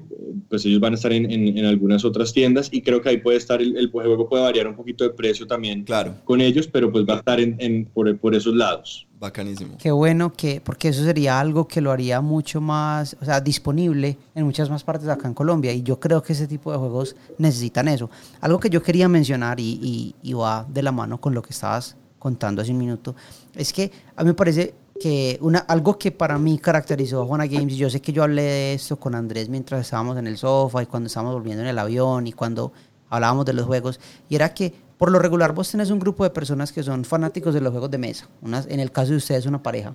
pues 0.50 0.66
ellos 0.66 0.80
van 0.80 0.92
a 0.92 0.96
estar 0.96 1.12
en, 1.12 1.30
en- 1.30 1.56
en 1.56 1.64
algunas 1.64 2.04
otras 2.04 2.32
tiendas 2.32 2.68
y 2.70 2.82
creo 2.82 3.00
que 3.00 3.08
ahí 3.08 3.16
puede 3.16 3.38
estar, 3.38 3.62
el, 3.62 3.74
el 3.76 3.90
juego 3.90 4.28
puede 4.28 4.42
variar 4.42 4.68
un 4.68 4.76
poquito 4.76 5.02
de 5.04 5.10
precio 5.10 5.46
también 5.46 5.84
Claro, 5.84 6.14
con 6.24 6.40
ellos, 6.42 6.68
pero 6.68 6.92
pues 6.92 7.06
va 7.08 7.14
a 7.14 7.18
estar 7.18 7.40
en, 7.40 7.56
en- 7.58 7.86
por, 7.86 8.14
por 8.18 8.34
esos 8.34 8.54
lados. 8.54 9.06
bacanísimo. 9.18 9.76
Qué 9.78 9.90
bueno 9.90 10.32
que, 10.34 10.60
porque 10.60 10.88
eso 10.88 11.02
sería 11.04 11.40
algo 11.40 11.66
que 11.66 11.80
lo 11.80 11.90
haría 11.90 12.20
mucho 12.20 12.60
más, 12.60 13.16
o 13.20 13.24
sea, 13.24 13.40
disponible 13.40 14.18
en 14.34 14.44
muchas 14.44 14.68
más 14.68 14.84
partes 14.84 15.08
acá 15.08 15.26
en 15.26 15.34
Colombia. 15.34 15.72
Y 15.72 15.82
yo 15.82 15.98
creo 15.98 16.22
que 16.22 16.34
ese 16.34 16.46
tipo 16.46 16.70
de 16.70 16.76
juegos 16.78 17.16
necesitan 17.38 17.88
eso. 17.88 18.10
Algo 18.42 18.60
que 18.60 18.68
yo 18.68 18.82
quería 18.82 19.08
mencionar 19.08 19.58
y, 19.58 19.78
y- 19.82 20.14
y 20.22 20.32
va 20.34 20.66
de 20.68 20.82
la 20.82 20.92
mano 20.92 21.18
con 21.18 21.32
lo 21.34 21.40
que 21.42 21.50
estabas 21.54 21.96
contando 22.18 22.60
hace 22.60 22.72
un 22.72 22.76
minuto, 22.78 23.16
es 23.56 23.72
que 23.72 23.90
a 24.14 24.22
mí 24.22 24.28
me 24.28 24.34
parece 24.34 24.74
que 25.00 25.38
una, 25.40 25.58
algo 25.60 25.98
que 25.98 26.12
para 26.12 26.38
mí 26.38 26.58
caracterizó 26.58 27.22
a 27.22 27.26
Juana 27.26 27.46
Games, 27.46 27.72
y 27.72 27.76
yo 27.78 27.90
sé 27.90 28.00
que 28.00 28.12
yo 28.12 28.22
hablé 28.22 28.42
de 28.42 28.74
esto 28.74 28.96
con 28.96 29.16
Andrés 29.16 29.48
mientras 29.48 29.80
estábamos 29.80 30.18
en 30.18 30.28
el 30.28 30.36
sofá 30.36 30.82
y 30.82 30.86
cuando 30.86 31.08
estábamos 31.08 31.34
volviendo 31.34 31.62
en 31.62 31.68
el 31.68 31.78
avión 31.78 32.26
y 32.26 32.32
cuando 32.32 32.72
hablábamos 33.08 33.46
de 33.46 33.54
los 33.54 33.66
juegos, 33.66 33.98
y 34.28 34.36
era 34.36 34.54
que 34.54 34.72
por 34.98 35.10
lo 35.10 35.18
regular 35.18 35.54
vos 35.54 35.70
tenés 35.70 35.90
un 35.90 35.98
grupo 35.98 36.22
de 36.22 36.30
personas 36.30 36.70
que 36.70 36.82
son 36.82 37.04
fanáticos 37.04 37.54
de 37.54 37.62
los 37.62 37.72
juegos 37.72 37.90
de 37.90 37.96
mesa, 37.96 38.28
unas, 38.42 38.66
en 38.66 38.78
el 38.78 38.92
caso 38.92 39.12
de 39.12 39.16
ustedes 39.16 39.46
una 39.46 39.62
pareja, 39.62 39.94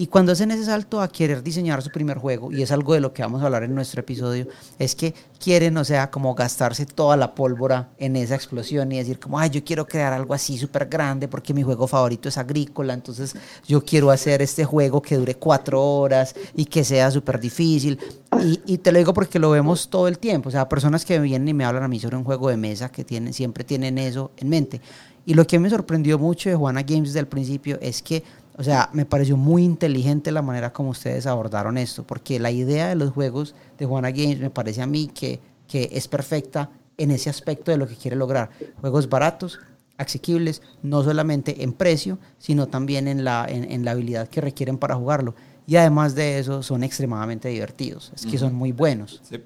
y 0.00 0.06
cuando 0.06 0.32
hacen 0.32 0.50
ese 0.50 0.64
salto 0.64 1.02
a 1.02 1.08
querer 1.08 1.42
diseñar 1.42 1.82
su 1.82 1.90
primer 1.90 2.16
juego, 2.16 2.50
y 2.50 2.62
es 2.62 2.72
algo 2.72 2.94
de 2.94 3.00
lo 3.00 3.12
que 3.12 3.20
vamos 3.20 3.42
a 3.42 3.44
hablar 3.44 3.64
en 3.64 3.74
nuestro 3.74 4.00
episodio, 4.00 4.46
es 4.78 4.94
que 4.94 5.12
quieren, 5.38 5.76
o 5.76 5.84
sea, 5.84 6.10
como 6.10 6.34
gastarse 6.34 6.86
toda 6.86 7.18
la 7.18 7.34
pólvora 7.34 7.90
en 7.98 8.16
esa 8.16 8.34
explosión 8.34 8.90
y 8.92 8.96
decir 8.96 9.18
como, 9.18 9.38
ay, 9.38 9.50
yo 9.50 9.62
quiero 9.62 9.86
crear 9.86 10.14
algo 10.14 10.32
así 10.32 10.56
súper 10.56 10.86
grande 10.86 11.28
porque 11.28 11.52
mi 11.52 11.62
juego 11.62 11.86
favorito 11.86 12.30
es 12.30 12.38
agrícola, 12.38 12.94
entonces 12.94 13.34
yo 13.68 13.84
quiero 13.84 14.10
hacer 14.10 14.40
este 14.40 14.64
juego 14.64 15.02
que 15.02 15.16
dure 15.16 15.34
cuatro 15.34 15.82
horas 15.82 16.34
y 16.56 16.64
que 16.64 16.82
sea 16.82 17.10
súper 17.10 17.38
difícil. 17.38 17.98
Y, 18.64 18.78
te 18.78 18.92
lo 18.92 18.98
digo 19.00 19.12
porque 19.12 19.38
lo 19.38 19.50
vemos 19.50 19.90
todo 19.90 20.08
el 20.08 20.18
tiempo, 20.18 20.48
o 20.48 20.52
sea, 20.52 20.66
personas 20.66 21.04
que 21.04 21.18
vienen 21.18 21.48
y 21.48 21.52
me 21.52 21.66
hablan 21.66 21.82
a 21.82 21.88
mí 21.88 22.00
sobre 22.00 22.16
un 22.16 22.24
juego 22.24 22.48
de 22.48 22.56
mesa 22.56 22.90
que 22.90 23.04
tienen, 23.04 23.34
siempre 23.34 23.64
tienen 23.64 23.98
eso 23.98 24.30
en 24.38 24.48
mente. 24.48 24.80
Y 25.26 25.34
lo 25.34 25.46
que 25.46 25.58
me 25.58 25.68
sorprendió 25.68 26.18
mucho 26.18 26.48
de 26.48 26.56
Juana 26.56 26.82
Games 26.82 27.10
desde 27.10 27.20
el 27.20 27.26
principio 27.26 27.78
es 27.82 28.00
que, 28.00 28.24
o 28.60 28.62
sea, 28.62 28.90
me 28.92 29.06
pareció 29.06 29.38
muy 29.38 29.64
inteligente 29.64 30.30
la 30.30 30.42
manera 30.42 30.70
como 30.70 30.90
ustedes 30.90 31.26
abordaron 31.26 31.78
esto, 31.78 32.04
porque 32.04 32.38
la 32.38 32.50
idea 32.50 32.88
de 32.88 32.94
los 32.94 33.10
juegos 33.10 33.54
de 33.78 33.86
Juana 33.86 34.10
Games 34.10 34.38
me 34.38 34.50
parece 34.50 34.82
a 34.82 34.86
mí 34.86 35.08
que, 35.08 35.40
que 35.66 35.88
es 35.92 36.08
perfecta 36.08 36.68
en 36.98 37.10
ese 37.10 37.30
aspecto 37.30 37.70
de 37.70 37.78
lo 37.78 37.88
que 37.88 37.96
quiere 37.96 38.18
lograr. 38.18 38.50
Juegos 38.82 39.08
baratos, 39.08 39.60
asequibles, 39.96 40.60
no 40.82 41.02
solamente 41.02 41.64
en 41.64 41.72
precio, 41.72 42.18
sino 42.36 42.66
también 42.66 43.08
en 43.08 43.24
la, 43.24 43.46
en, 43.48 43.72
en 43.72 43.82
la 43.82 43.92
habilidad 43.92 44.28
que 44.28 44.42
requieren 44.42 44.76
para 44.76 44.94
jugarlo. 44.94 45.34
Y 45.66 45.76
además 45.76 46.14
de 46.14 46.38
eso, 46.38 46.62
son 46.62 46.84
extremadamente 46.84 47.48
divertidos, 47.48 48.12
es 48.14 48.26
que 48.26 48.36
son 48.36 48.54
muy 48.54 48.72
buenos. 48.72 49.22
Sí. 49.22 49.42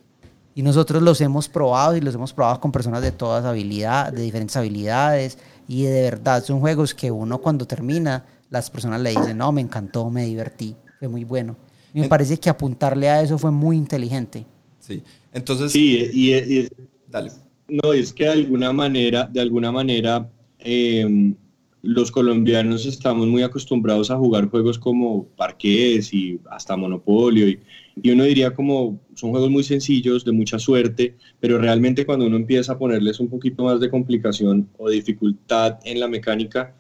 Y 0.57 0.63
nosotros 0.63 1.03
los 1.03 1.21
hemos 1.21 1.49
probado 1.49 1.97
y 1.97 2.01
los 2.01 2.17
hemos 2.17 2.33
probado 2.33 2.61
con 2.61 2.73
personas 2.73 3.01
de 3.01 3.13
todas 3.13 3.45
habilidades, 3.45 4.15
de 4.15 4.23
diferentes 4.23 4.57
habilidades. 4.57 5.39
Y 5.67 5.85
de 5.85 6.03
verdad 6.03 6.45
son 6.45 6.61
juegos 6.61 6.95
que 6.95 7.11
uno 7.11 7.39
cuando 7.39 7.67
termina, 7.67 8.25
las 8.55 8.71
personas 8.71 9.01
le 9.01 9.11
dicen, 9.11 9.37
no, 9.37 9.51
me 9.53 9.61
encantó, 9.61 10.09
me 10.11 10.25
divertí, 10.25 10.77
fue 10.99 11.09
muy 11.09 11.25
bueno. 11.25 11.57
Y 11.93 11.99
me 11.99 12.05
En- 12.05 12.09
parece 12.09 12.39
que 12.39 12.49
apuntarle 12.49 13.09
a 13.11 13.21
eso 13.21 13.37
fue 13.37 13.51
muy 13.51 13.77
inteligente. 13.77 14.47
Sí. 14.79 15.03
Entonces, 15.33 15.73
Sí, 15.73 16.09
y, 16.13 16.33
y- 16.35 16.69
dale. 17.09 17.31
No, 17.69 17.93
es 17.93 18.13
que 18.13 18.25
de 18.25 18.31
alguna 18.31 18.73
manera, 18.73 19.29
de 19.33 19.41
alguna 19.41 19.73
manera, 19.73 20.31
eh, 20.61 21.35
los 21.83 22.11
colombianos 22.13 22.87
estamos 22.87 23.27
muy 23.27 23.43
acostumbrados 23.43 24.11
a 24.11 24.17
jugar 24.17 24.49
juegos 24.49 24.79
como 24.79 25.25
parqués 25.37 26.15
y 26.15 26.39
hasta 26.51 26.77
Monopolio 26.77 27.49
y, 27.49 27.59
y 28.03 28.11
uno 28.11 28.25
diría 28.25 28.55
como 28.55 29.01
son 29.15 29.31
juegos 29.31 29.51
muy 29.51 29.65
sencillos, 29.65 30.25
de 30.25 30.33
mucha 30.33 30.59
suerte, 30.59 31.17
pero 31.41 31.59
realmente 31.59 32.07
cuando 32.07 32.27
uno 32.27 32.37
empieza 32.37 32.73
a 32.73 32.79
ponerles 32.79 33.19
un 33.21 33.29
poquito 33.29 33.65
más 33.65 33.81
de 33.81 33.91
complicación 33.91 34.69
o 34.79 34.89
dificultad 34.91 35.79
en 35.85 35.99
la 36.01 36.09
mecánica, 36.09 36.75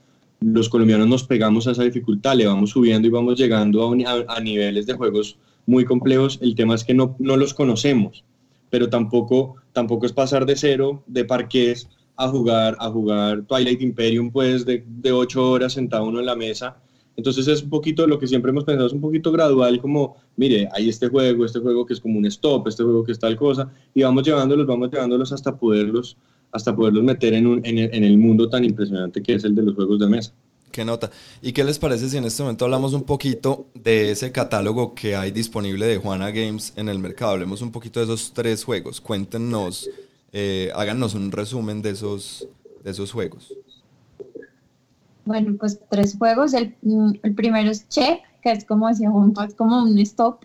los 0.45 0.69
colombianos 0.69 1.09
nos 1.09 1.25
pegamos 1.25 1.67
a 1.67 1.73
esa 1.73 1.83
dificultad, 1.85 2.37
le 2.37 2.47
vamos 2.47 2.71
subiendo 2.71 3.09
y 3.09 3.11
vamos 3.11 3.39
llegando 3.39 3.83
a, 3.83 3.89
un- 3.89 4.07
a- 4.07 4.41
niveles 4.41 4.87
de 4.87 4.95
juegos 4.95 5.39
muy 5.67 5.85
complejos. 5.85 6.39
El 6.43 6.55
tema 6.55 6.75
es 6.75 6.85
que 6.85 6.95
no, 6.95 7.17
no 7.19 7.37
los 7.37 7.55
conocemos 7.55 8.25
pero 8.71 8.89
tampoco, 8.91 9.57
tampoco 9.73 10.05
es 10.07 10.13
pasar 10.13 10.47
de 10.47 10.57
cero, 10.57 11.05
de 11.07 11.25
parqués, 11.25 11.89
a 12.17 12.29
jugar, 12.29 12.77
a 12.81 12.91
jugar 12.91 13.43
Twilight 13.43 13.81
Imperium, 13.83 14.31
pues 14.33 14.65
de, 14.67 14.85
de 14.87 15.13
ocho 15.13 15.49
horas 15.51 15.73
sentado 15.75 16.05
uno 16.07 16.19
en 16.21 16.27
la 16.27 16.35
mesa. 16.37 16.77
Entonces 17.17 17.47
es 17.47 17.63
un 17.63 17.71
poquito 17.71 18.07
lo 18.09 18.19
que 18.19 18.27
siempre 18.27 18.51
hemos 18.51 18.65
pensado, 18.65 18.89
es 18.89 18.93
un 18.93 19.01
poquito 19.01 19.31
gradual, 19.31 19.81
como, 19.81 20.17
mire, 20.37 20.69
hay 20.73 20.89
este 20.89 21.09
juego, 21.09 21.45
este 21.45 21.61
juego 21.61 21.87
que 21.87 21.93
es 21.95 22.01
como 22.01 22.19
un 22.19 22.27
stop, 22.27 22.67
este 22.67 22.83
juego 22.83 23.05
que 23.05 23.13
es 23.13 23.19
tal 23.21 23.37
cosa, 23.37 23.71
y 23.95 24.03
vamos 24.03 24.25
llevándolos, 24.25 24.67
vamos 24.67 24.91
llevándolos 24.91 25.31
hasta 25.33 25.57
poderlos, 25.57 26.17
hasta 26.55 26.75
poderlos 26.75 27.03
meter 27.03 27.35
en, 27.35 27.47
un- 27.49 27.67
en 27.67 27.79
el, 27.79 27.95
en 27.95 28.05
el 28.05 28.17
mundo 28.17 28.49
tan 28.49 28.64
impresionante 28.64 29.23
que 29.23 29.35
es 29.35 29.45
el 29.45 29.55
de 29.55 29.62
los 29.62 29.75
juegos 29.75 29.99
de 29.99 30.07
mesa. 30.07 30.33
¿Qué 30.71 30.85
nota? 30.85 31.11
¿Y 31.43 31.53
qué 31.53 31.62
les 31.64 31.79
parece 31.79 32.09
si 32.09 32.17
en 32.17 32.25
este 32.25 32.43
momento 32.43 32.64
hablamos 32.64 32.95
un 32.95 33.03
poquito 33.03 33.67
de 33.75 34.11
ese 34.12 34.33
catálogo 34.33 34.95
que 34.95 35.14
hay 35.17 35.31
disponible 35.31 35.87
de 35.87 35.99
Juana 35.99 36.31
Games 36.31 36.73
en 36.77 36.88
el 36.88 36.99
mercado? 36.99 37.33
Hablemos 37.33 37.61
un 37.61 37.71
poquito 37.71 38.01
de 38.01 38.07
esos 38.07 38.33
tres 38.33 38.64
juegos. 38.64 39.01
Cuéntenos, 39.01 39.88
eh, 40.33 40.71
háganos 40.75 41.14
un 41.14 41.31
resumen 41.33 41.83
de 41.83 41.90
esos, 41.90 42.49
de 42.83 42.90
esos 42.90 43.12
juegos. 43.12 43.53
Bueno, 45.25 45.57
pues 45.59 45.81
tres 45.90 46.17
juegos. 46.19 46.55
El, 46.55 46.75
el 47.23 47.35
primero 47.35 47.71
es 47.71 47.88
Check, 47.88 48.21
que 48.43 48.53
es 48.53 48.64
como 48.64 48.88
decía 48.88 49.11
Juanpa, 49.11 49.45
es 49.47 49.55
como 49.55 49.83
un 49.83 49.99
stop. 50.01 50.45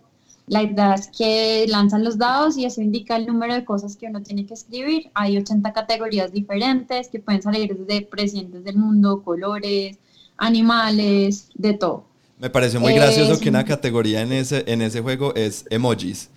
La 0.50 0.64
idea 0.64 0.96
es 0.96 1.08
que 1.16 1.66
lanzan 1.68 2.04
los 2.04 2.18
dados 2.18 2.58
y 2.58 2.66
eso 2.66 2.82
indica 2.82 3.16
el 3.16 3.28
número 3.28 3.54
de 3.54 3.64
cosas 3.64 3.96
que 3.96 4.08
uno 4.08 4.24
tiene 4.24 4.48
que 4.48 4.56
escribir. 4.56 5.12
Hay 5.14 5.38
80 5.38 5.72
categorías 5.74 6.32
diferentes 6.34 7.08
que 7.08 7.20
pueden 7.20 7.42
salir 7.44 7.78
desde 7.78 8.02
presidentes 8.02 8.64
del 8.64 8.78
mundo, 8.78 9.22
colores, 9.22 9.98
animales, 10.38 11.50
de 11.54 11.74
todo. 11.74 12.06
Me 12.40 12.50
pareció 12.50 12.80
muy 12.80 12.94
gracioso 12.94 13.40
que 13.40 13.50
una 13.50 13.64
categoría 13.66 14.22
en 14.22 14.32
ese, 14.32 14.64
en 14.68 14.82
ese 14.82 15.02
juego 15.02 15.36
es 15.36 15.66
emojis. 15.70 16.30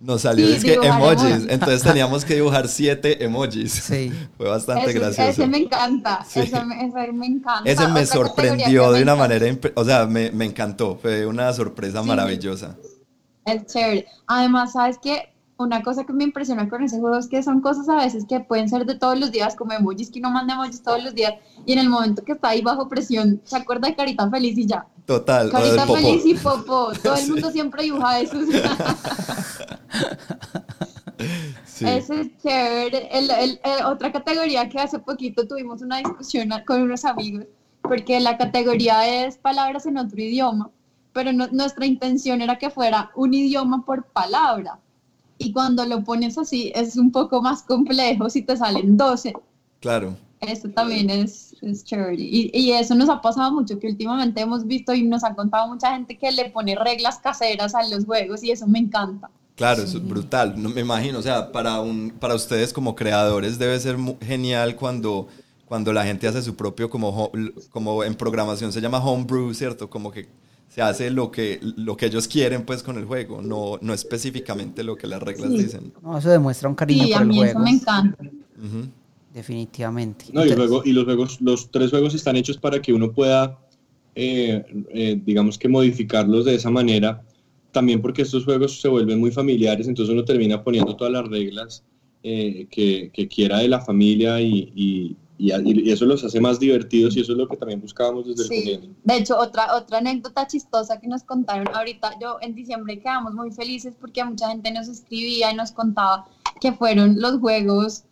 Nos 0.00 0.22
salió 0.22 0.46
Sí, 0.46 0.54
es 0.54 0.64
que 0.64 0.74
emojis, 0.74 1.22
emojis. 1.24 1.46
entonces 1.50 1.82
teníamos 1.82 2.24
que 2.24 2.34
dibujar 2.36 2.66
siete 2.68 3.22
emojis. 3.22 3.72
Sí. 3.72 4.10
Fue 4.38 4.48
bastante 4.48 4.88
Ese, 4.88 4.98
gracioso. 4.98 5.30
ese 5.30 5.46
me 5.46 5.58
encanta, 5.58 6.24
Sí. 6.26 6.40
ese, 6.40 6.64
me, 6.64 6.86
ese 6.86 7.12
me 7.12 7.26
encanta. 7.26 7.70
Ese 7.70 7.86
me 7.88 8.00
Otra 8.04 8.06
sorprendió 8.06 8.86
me 8.90 8.96
de 8.96 9.02
una 9.02 9.12
encanta 9.12 9.16
manera, 9.16 9.58
o 9.74 9.84
sea, 9.84 10.06
me, 10.06 10.30
me 10.30 10.46
encantó, 10.46 10.96
fue 11.02 11.26
una 11.26 11.52
sorpresa 11.52 12.00
Sí. 12.00 12.08
maravillosa. 12.08 12.78
Chévere. 13.66 14.06
Además, 14.26 14.72
¿sabes 14.72 14.98
qué? 15.02 15.32
Una 15.58 15.82
cosa 15.82 16.04
que 16.04 16.12
me 16.14 16.24
impresiona 16.24 16.68
con 16.70 16.82
ese 16.82 16.98
juego 17.00 17.18
es 17.18 17.28
que 17.28 17.42
son 17.42 17.60
cosas 17.60 17.86
a 17.90 17.96
veces 17.96 18.24
que 18.26 18.40
pueden 18.40 18.66
ser 18.70 18.86
de 18.86 18.94
todos 18.94 19.18
los 19.20 19.30
días, 19.30 19.54
como 19.54 19.72
emojis, 19.72 20.10
que 20.10 20.18
uno 20.18 20.30
manda 20.30 20.54
emojis 20.54 20.82
todos 20.82 21.04
los 21.04 21.14
días, 21.14 21.34
y 21.66 21.74
en 21.74 21.80
el 21.80 21.90
momento 21.90 22.22
que 22.24 22.32
está 22.32 22.48
ahí 22.48 22.62
bajo 22.62 22.88
presión, 22.88 23.42
se 23.44 23.56
acuerda 23.58 23.88
de 23.88 23.94
Carita 23.94 24.30
Feliz 24.30 24.56
y 24.56 24.66
ya. 24.66 24.86
Total, 25.04 25.50
Carita. 25.50 25.86
Feliz 25.86 26.24
y 26.24 26.32
Popó. 26.34 26.92
Todo 27.02 27.14
el 27.14 27.20
Sí. 27.24 27.30
mundo 27.32 27.50
siempre 27.50 27.82
dibuja 27.82 28.20
eso. 28.20 28.36
Sí. 31.66 31.84
Ese 31.86 32.20
es 32.22 32.28
chévere. 32.42 33.08
El- 33.12 33.30
el- 33.30 33.60
el- 33.62 33.84
otra 33.86 34.10
categoría 34.12 34.68
que 34.68 34.78
hace 34.78 34.98
poquito 34.98 35.46
tuvimos 35.46 35.82
una 35.82 35.98
discusión 35.98 36.50
con 36.66 36.82
unos 36.82 37.04
amigos, 37.04 37.44
porque 37.82 38.20
la 38.20 38.36
categoría 38.38 39.26
es 39.26 39.36
palabras 39.36 39.84
en 39.86 39.98
otro 39.98 40.20
idioma, 40.20 40.70
pero 41.12 41.32
no- 41.32 41.48
nuestra 41.48 41.86
intención 41.86 42.42
era 42.42 42.58
que 42.58 42.70
fuera 42.70 43.10
un 43.16 43.34
idioma 43.34 43.84
por 43.84 44.04
palabra. 44.06 44.78
Y 45.38 45.52
cuando 45.52 45.84
lo 45.86 46.04
pones 46.04 46.36
así 46.38 46.70
es 46.74 46.96
un 46.96 47.10
poco 47.10 47.40
más 47.40 47.62
complejo 47.62 48.28
si 48.28 48.42
te 48.42 48.56
salen 48.56 48.96
12. 48.96 49.32
Claro. 49.80 50.16
Esto 50.40 50.70
también 50.70 51.10
es, 51.10 51.54
es 51.62 51.84
chévere. 51.84 52.14
Y, 52.18 52.50
y 52.54 52.72
eso 52.72 52.94
nos 52.94 53.08
ha 53.10 53.20
pasado 53.20 53.52
mucho, 53.52 53.78
que 53.78 53.88
últimamente 53.88 54.40
hemos 54.40 54.66
visto 54.66 54.94
y 54.94 55.02
nos 55.02 55.22
ha 55.24 55.34
contado 55.34 55.68
mucha 55.68 55.92
gente 55.92 56.16
que 56.16 56.30
le 56.32 56.50
pone 56.50 56.74
reglas 56.76 57.18
caseras 57.18 57.74
a 57.74 57.86
los 57.88 58.04
juegos 58.06 58.42
y 58.42 58.50
eso 58.50 58.66
me 58.66 58.78
encanta. 58.78 59.30
Claro, 59.56 59.82
eso 59.82 59.98
es 59.98 60.06
brutal. 60.06 60.54
No 60.60 60.70
me 60.70 60.80
imagino, 60.80 61.18
o 61.18 61.22
sea, 61.22 61.52
para 61.52 61.80
un, 61.80 62.10
para 62.18 62.34
ustedes 62.34 62.72
como 62.72 62.94
creadores 62.94 63.58
debe 63.58 63.78
ser 63.78 63.96
genial 64.22 64.76
cuando, 64.76 65.28
cuando 65.66 65.92
la 65.92 66.04
gente 66.04 66.26
hace 66.26 66.40
su 66.42 66.56
propio 66.56 66.88
como 66.88 67.30
como 67.70 68.02
en 68.02 68.14
programación 68.14 68.72
se 68.72 68.80
llama 68.80 69.04
homebrew, 69.04 69.52
¿cierto? 69.52 69.90
Como 69.90 70.10
que 70.10 70.26
se 70.70 70.80
hace 70.82 71.10
lo 71.10 71.30
que 71.30 71.58
lo 71.62 71.96
que 71.96 72.06
ellos 72.06 72.28
quieren 72.28 72.64
pues 72.64 72.82
con 72.82 72.96
el 72.96 73.04
juego, 73.04 73.42
no 73.42 73.78
no 73.82 73.92
específicamente 73.92 74.84
lo 74.84 74.96
que 74.96 75.06
las 75.08 75.20
reglas 75.22 75.50
Sí. 75.50 75.58
dicen. 75.64 75.92
No, 76.02 76.16
eso 76.16 76.30
demuestra 76.30 76.68
un 76.68 76.76
cariño 76.76 77.04
Y 77.04 77.08
por 77.12 77.18
a 77.18 77.22
el 77.22 77.28
mí 77.28 77.34
eso 77.42 77.42
juego. 77.44 77.60
me 77.60 77.70
encanta. 77.70 78.24
Definitivamente. 79.34 80.26
No, 80.32 80.44
y, 80.44 80.50
luego, 80.54 80.82
y 80.84 80.92
los 80.92 81.04
juegos, 81.04 81.40
los 81.40 81.70
tres 81.70 81.90
juegos 81.90 82.14
están 82.14 82.36
hechos 82.36 82.56
para 82.58 82.82
que 82.82 82.92
uno 82.92 83.12
pueda, 83.12 83.58
eh, 84.14 84.64
eh, 84.92 85.20
digamos 85.24 85.56
que 85.56 85.68
modificarlos 85.68 86.44
de 86.44 86.56
esa 86.56 86.70
manera, 86.70 87.22
también 87.70 88.02
porque 88.02 88.22
estos 88.22 88.44
juegos 88.44 88.80
se 88.80 88.88
vuelven 88.88 89.20
muy 89.20 89.30
familiares, 89.30 89.86
entonces 89.86 90.12
uno 90.12 90.24
termina 90.24 90.62
poniendo 90.64 90.96
todas 90.96 91.12
las 91.12 91.28
reglas 91.28 91.84
eh, 92.24 92.66
que, 92.70 93.10
que, 93.12 93.28
quiera 93.28 93.58
de 93.58 93.68
la 93.68 93.80
familia 93.80 94.40
y, 94.40 94.72
y, 94.74 95.16
y, 95.40 95.90
eso 95.90 96.04
los 96.04 96.22
hace 96.22 96.38
más 96.40 96.60
divertidos 96.60 97.16
y 97.16 97.20
eso 97.20 97.32
es 97.32 97.38
lo 97.38 97.48
que 97.48 97.56
también 97.56 97.80
buscábamos 97.80 98.26
desde 98.26 98.42
el 98.42 98.60
comienzo. 98.60 99.00
De 99.02 99.16
hecho, 99.16 99.38
otra, 99.38 99.74
otra 99.74 99.98
anécdota 99.98 100.46
chistosa 100.46 101.00
que 101.00 101.08
nos 101.08 101.22
contaron 101.22 101.66
ahorita, 101.74 102.18
yo 102.20 102.36
en 102.42 102.54
diciembre 102.54 102.98
quedamos 102.98 103.32
muy 103.32 103.50
felices 103.50 103.94
porque 103.98 104.22
mucha 104.22 104.48
gente 104.50 104.70
nos 104.70 104.88
escribía 104.88 105.50
y 105.50 105.56
nos 105.56 105.72
contaba 105.72 106.28
que 106.60 106.72
fueron 106.72 107.20
los 107.20 107.38
juegos 107.38 108.04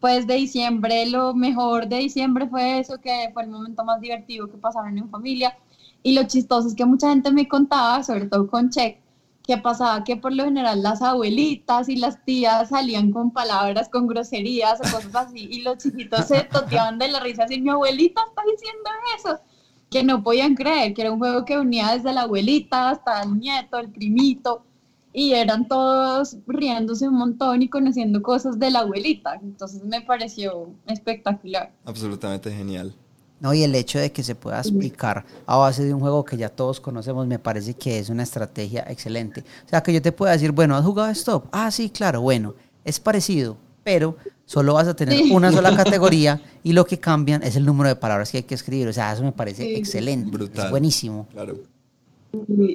pues 0.00 0.26
de 0.26 0.34
diciembre, 0.34 1.06
lo 1.06 1.32
mejor 1.32 1.88
de 1.88 1.96
diciembre 1.96 2.46
fue 2.48 2.80
eso, 2.80 3.00
que 3.00 3.30
fue 3.32 3.44
el 3.44 3.48
momento 3.48 3.84
más 3.84 4.00
divertido 4.00 4.48
que 4.48 4.58
pasaron 4.58 4.98
en 4.98 5.08
familia. 5.08 5.56
Y 6.02 6.12
lo 6.12 6.24
chistoso 6.24 6.68
es 6.68 6.74
que 6.74 6.84
mucha 6.84 7.08
gente 7.08 7.32
me 7.32 7.48
contaba, 7.48 8.02
sobre 8.02 8.26
todo 8.26 8.46
con 8.46 8.68
Check, 8.68 8.98
que 9.46 9.58
pasaba 9.58 10.04
que 10.04 10.16
por 10.16 10.32
lo 10.34 10.44
general 10.44 10.82
las 10.82 11.02
abuelitas 11.02 11.88
y 11.90 11.96
las 11.96 12.24
tías 12.24 12.70
salían 12.70 13.12
con 13.12 13.30
palabras, 13.30 13.90
con 13.90 14.06
groserías 14.06 14.80
o 14.80 14.82
cosas 14.84 15.14
así, 15.14 15.48
y 15.50 15.62
los 15.62 15.78
chiquitos 15.78 16.26
se 16.26 16.44
toteaban 16.52 16.98
de 16.98 17.08
la 17.08 17.20
risa 17.20 17.44
así, 17.44 17.60
mi 17.60 17.68
abuelita 17.68 18.22
está 18.26 18.42
diciendo 18.50 18.90
eso, 19.18 19.38
que 19.90 20.02
no 20.02 20.22
podían 20.22 20.54
creer, 20.54 20.94
que 20.94 21.02
era 21.02 21.12
un 21.12 21.18
juego 21.18 21.44
que 21.44 21.58
unía 21.58 21.92
desde 21.94 22.14
la 22.14 22.22
abuelita 22.22 22.88
hasta 22.88 23.22
el 23.22 23.38
nieto, 23.38 23.78
el 23.78 23.90
primito, 23.90 24.64
y 25.12 25.32
eran 25.32 25.68
todos 25.68 26.38
riéndose 26.46 27.06
un 27.06 27.16
montón 27.16 27.62
y 27.62 27.68
conociendo 27.68 28.22
cosas 28.22 28.58
de 28.58 28.70
la 28.70 28.80
abuelita, 28.80 29.34
entonces 29.42 29.84
me 29.84 30.00
pareció 30.00 30.70
espectacular. 30.86 31.70
Absolutamente 31.84 32.50
genial. 32.50 32.94
No, 33.44 33.52
y 33.52 33.62
el 33.62 33.74
hecho 33.74 33.98
de 33.98 34.10
que 34.10 34.22
se 34.22 34.34
pueda 34.34 34.58
explicar 34.58 35.22
a 35.44 35.58
base 35.58 35.84
de 35.84 35.92
un 35.92 36.00
juego 36.00 36.24
que 36.24 36.38
ya 36.38 36.48
todos 36.48 36.80
conocemos 36.80 37.26
me 37.26 37.38
parece 37.38 37.74
que 37.74 37.98
es 37.98 38.08
una 38.08 38.22
estrategia 38.22 38.86
excelente. 38.88 39.44
O 39.66 39.68
sea, 39.68 39.82
que 39.82 39.92
yo 39.92 40.00
te 40.00 40.12
pueda 40.12 40.32
decir, 40.32 40.50
bueno, 40.50 40.74
¿has 40.74 40.82
jugado 40.82 41.10
Stop? 41.10 41.48
Ah, 41.52 41.70
sí, 41.70 41.90
claro, 41.90 42.22
bueno, 42.22 42.54
es 42.86 42.98
parecido, 42.98 43.58
pero 43.82 44.16
solo 44.46 44.72
vas 44.72 44.88
a 44.88 44.96
tener 44.96 45.30
una 45.30 45.52
sola 45.52 45.76
categoría 45.84 46.40
y 46.62 46.72
lo 46.72 46.86
que 46.86 46.98
cambian 46.98 47.42
es 47.42 47.54
el 47.56 47.66
número 47.66 47.90
de 47.90 47.96
palabras 47.96 48.30
que 48.30 48.38
hay 48.38 48.44
que 48.44 48.54
escribir. 48.54 48.88
O 48.88 48.94
sea, 48.94 49.12
eso 49.12 49.22
me 49.22 49.32
parece 49.32 49.76
excelente. 49.76 50.30
Brutal. 50.30 50.64
Es 50.64 50.70
buenísimo. 50.70 51.28
Claro. 51.30 51.58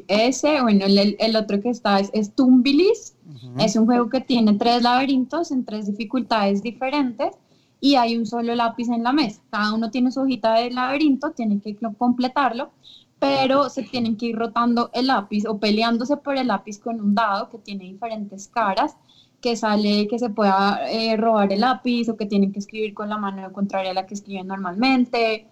Ese, 0.07 0.61
bueno, 0.61 0.85
el, 0.85 1.35
otro 1.35 1.59
que 1.61 1.71
está 1.71 1.99
es, 1.99 2.35
Tumbilis. 2.35 3.15
Es 3.57 3.75
un 3.75 3.87
juego 3.87 4.07
que 4.07 4.21
tiene 4.21 4.53
tres 4.53 4.83
laberintos 4.83 5.49
en 5.49 5.65
tres 5.65 5.87
dificultades 5.87 6.61
diferentes 6.61 7.33
y 7.81 7.95
hay 7.95 8.17
un 8.17 8.25
solo 8.25 8.55
lápiz 8.55 8.89
en 8.89 9.03
la 9.03 9.13
mesa. 9.13 9.41
Cada 9.49 9.73
uno 9.73 9.89
tiene 9.89 10.11
su 10.11 10.21
hojita 10.21 10.53
de 10.55 10.71
laberinto, 10.71 11.31
tiene 11.31 11.59
que 11.61 11.77
completarlo, 11.97 12.71
pero 13.19 13.69
se 13.69 13.83
tienen 13.83 14.17
que 14.17 14.27
ir 14.27 14.37
rotando 14.37 14.89
el 14.93 15.07
lápiz 15.07 15.45
o 15.45 15.57
peleándose 15.59 16.17
por 16.17 16.37
el 16.37 16.47
lápiz 16.47 16.79
con 16.79 16.99
un 16.99 17.15
dado 17.15 17.49
que 17.49 17.59
tiene 17.59 17.85
diferentes 17.85 18.47
caras, 18.47 18.95
que 19.41 19.55
sale 19.55 20.07
que 20.07 20.19
se 20.19 20.29
pueda 20.29 20.89
eh, 20.89 21.15
robar 21.17 21.51
el 21.53 21.61
lápiz 21.61 22.09
o 22.09 22.17
que 22.17 22.25
tienen 22.25 22.51
que 22.51 22.59
escribir 22.59 22.93
con 22.93 23.09
la 23.09 23.17
mano 23.17 23.51
contraria 23.53 23.91
a 23.91 23.93
la 23.93 24.05
que 24.05 24.15
escriben 24.15 24.47
normalmente 24.47 25.47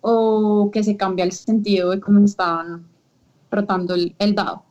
o 0.00 0.70
que 0.72 0.82
se 0.82 0.96
cambia 0.96 1.24
el 1.24 1.32
sentido 1.32 1.90
de 1.90 2.00
cómo 2.00 2.24
están 2.24 2.86
rotando 3.50 3.94
el 3.94 4.34
dado. 4.34 4.67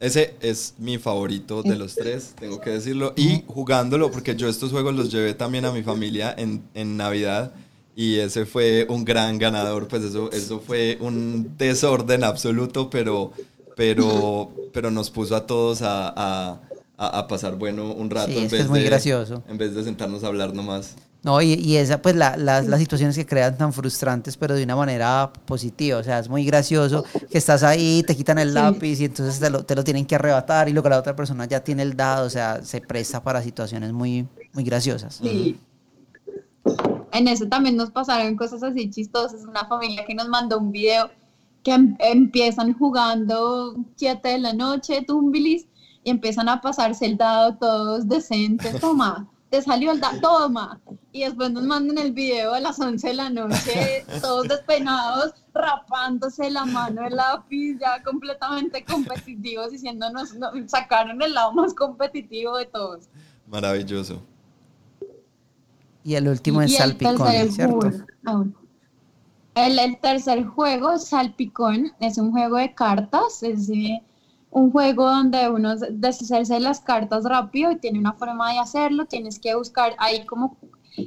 Ese 0.00 0.34
es 0.40 0.74
mi 0.78 0.98
favorito 0.98 1.62
de 1.62 1.76
los 1.76 1.94
tres, 1.94 2.34
tengo 2.38 2.60
que 2.60 2.70
decirlo. 2.70 3.14
Y 3.16 3.42
jugándolo, 3.46 4.10
porque 4.10 4.36
yo 4.36 4.48
estos 4.48 4.70
juegos 4.70 4.94
los 4.94 5.10
llevé 5.10 5.34
también 5.34 5.64
a 5.64 5.72
mi 5.72 5.82
familia 5.82 6.34
en, 6.36 6.62
en 6.74 6.96
Navidad. 6.96 7.52
Y 7.96 8.16
ese 8.16 8.44
fue 8.44 8.86
un 8.90 9.04
gran 9.04 9.38
ganador. 9.38 9.86
Pues 9.88 10.02
eso, 10.02 10.30
eso 10.32 10.60
fue 10.60 10.98
un 11.00 11.56
desorden 11.56 12.24
absoluto, 12.24 12.90
pero, 12.90 13.32
pero, 13.76 14.50
pero 14.72 14.90
nos 14.90 15.10
puso 15.10 15.36
a 15.36 15.46
todos 15.46 15.80
a, 15.82 16.08
a, 16.08 16.60
a 16.96 17.28
pasar 17.28 17.56
bueno 17.56 17.92
un 17.92 18.10
rato. 18.10 18.32
en 18.32 18.50
vez 18.50 18.52
es 18.52 18.68
muy 18.68 18.80
de, 18.80 18.86
gracioso. 18.86 19.42
En 19.48 19.58
vez 19.58 19.74
de 19.74 19.84
sentarnos 19.84 20.24
a 20.24 20.26
hablar 20.26 20.54
nomás. 20.54 20.96
No, 21.24 21.40
y, 21.40 21.54
y 21.54 21.78
esa, 21.78 22.02
pues 22.02 22.14
la, 22.14 22.36
las, 22.36 22.66
las 22.66 22.78
situaciones 22.78 23.16
que 23.16 23.24
crean 23.24 23.56
tan 23.56 23.72
frustrantes, 23.72 24.36
pero 24.36 24.54
de 24.54 24.62
una 24.62 24.76
manera 24.76 25.32
positiva. 25.46 25.98
O 25.98 26.02
sea, 26.02 26.18
es 26.18 26.28
muy 26.28 26.44
gracioso 26.44 27.02
que 27.30 27.38
estás 27.38 27.62
ahí, 27.62 28.04
te 28.06 28.14
quitan 28.14 28.38
el 28.38 28.52
lápiz 28.52 29.00
y 29.00 29.06
entonces 29.06 29.40
te 29.40 29.48
lo, 29.48 29.64
te 29.64 29.74
lo 29.74 29.82
tienen 29.82 30.04
que 30.04 30.16
arrebatar 30.16 30.68
y 30.68 30.74
luego 30.74 30.90
la 30.90 30.98
otra 30.98 31.16
persona 31.16 31.46
ya 31.46 31.64
tiene 31.64 31.82
el 31.82 31.96
dado. 31.96 32.26
O 32.26 32.30
sea, 32.30 32.62
se 32.62 32.82
presta 32.82 33.22
para 33.22 33.40
situaciones 33.40 33.90
muy, 33.94 34.28
muy 34.52 34.64
graciosas. 34.64 35.14
Sí. 35.22 35.58
En 37.12 37.26
eso 37.26 37.46
también 37.46 37.76
nos 37.76 37.90
pasaron 37.90 38.36
cosas 38.36 38.62
así 38.62 38.90
chistosas. 38.90 39.44
Una 39.44 39.64
familia 39.64 40.04
que 40.04 40.14
nos 40.14 40.28
mandó 40.28 40.58
un 40.58 40.72
video 40.72 41.10
que 41.62 41.72
em, 41.72 41.96
empiezan 42.00 42.74
jugando 42.74 43.74
7 43.96 44.28
de 44.28 44.38
la 44.40 44.52
noche, 44.52 45.00
tumbilis, 45.06 45.66
y 46.02 46.10
empiezan 46.10 46.50
a 46.50 46.60
pasarse 46.60 47.06
el 47.06 47.16
dado 47.16 47.56
todos 47.56 48.06
decentes. 48.06 48.78
Toma 48.78 49.26
te 49.54 49.62
salió 49.62 49.92
el 49.92 50.00
da, 50.00 50.20
toma. 50.20 50.80
Y 51.12 51.22
después 51.22 51.52
nos 51.52 51.62
mandan 51.62 51.98
el 51.98 52.12
video 52.12 52.54
a 52.54 52.60
las 52.60 52.80
11 52.80 53.06
de 53.06 53.14
la 53.14 53.30
noche, 53.30 54.04
todos 54.20 54.48
despeinados, 54.48 55.32
rapándose 55.52 56.50
la 56.50 56.64
mano 56.64 57.02
del 57.02 57.14
lápiz, 57.14 57.78
ya 57.78 58.02
completamente 58.02 58.84
competitivos, 58.84 59.70
diciéndonos, 59.70 60.34
no, 60.34 60.50
sacaron 60.66 61.22
el 61.22 61.34
lado 61.34 61.52
más 61.52 61.72
competitivo 61.72 62.56
de 62.56 62.66
todos. 62.66 63.04
Maravilloso. 63.46 64.20
Y 66.02 66.16
el 66.16 66.26
último 66.26 66.60
es 66.60 66.76
Salpicón, 66.76 67.52
¿cierto? 67.52 67.90
El, 69.54 69.78
el, 69.78 70.00
tercer 70.00 70.44
juego, 70.46 70.98
Salpicón, 70.98 71.92
es 72.00 72.18
un 72.18 72.32
juego 72.32 72.56
de 72.56 72.74
cartas, 72.74 73.44
es 73.44 73.68
de 73.68 74.02
un 74.54 74.70
juego 74.70 75.10
donde 75.10 75.48
uno 75.50 75.74
deshacerse 75.90 76.60
las 76.60 76.80
cartas 76.80 77.24
rápido 77.24 77.72
y 77.72 77.76
tiene 77.76 77.98
una 77.98 78.12
forma 78.12 78.52
de 78.52 78.60
hacerlo, 78.60 79.04
tienes 79.06 79.40
que 79.40 79.54
buscar 79.56 79.94
ahí 79.98 80.24
como 80.26 80.56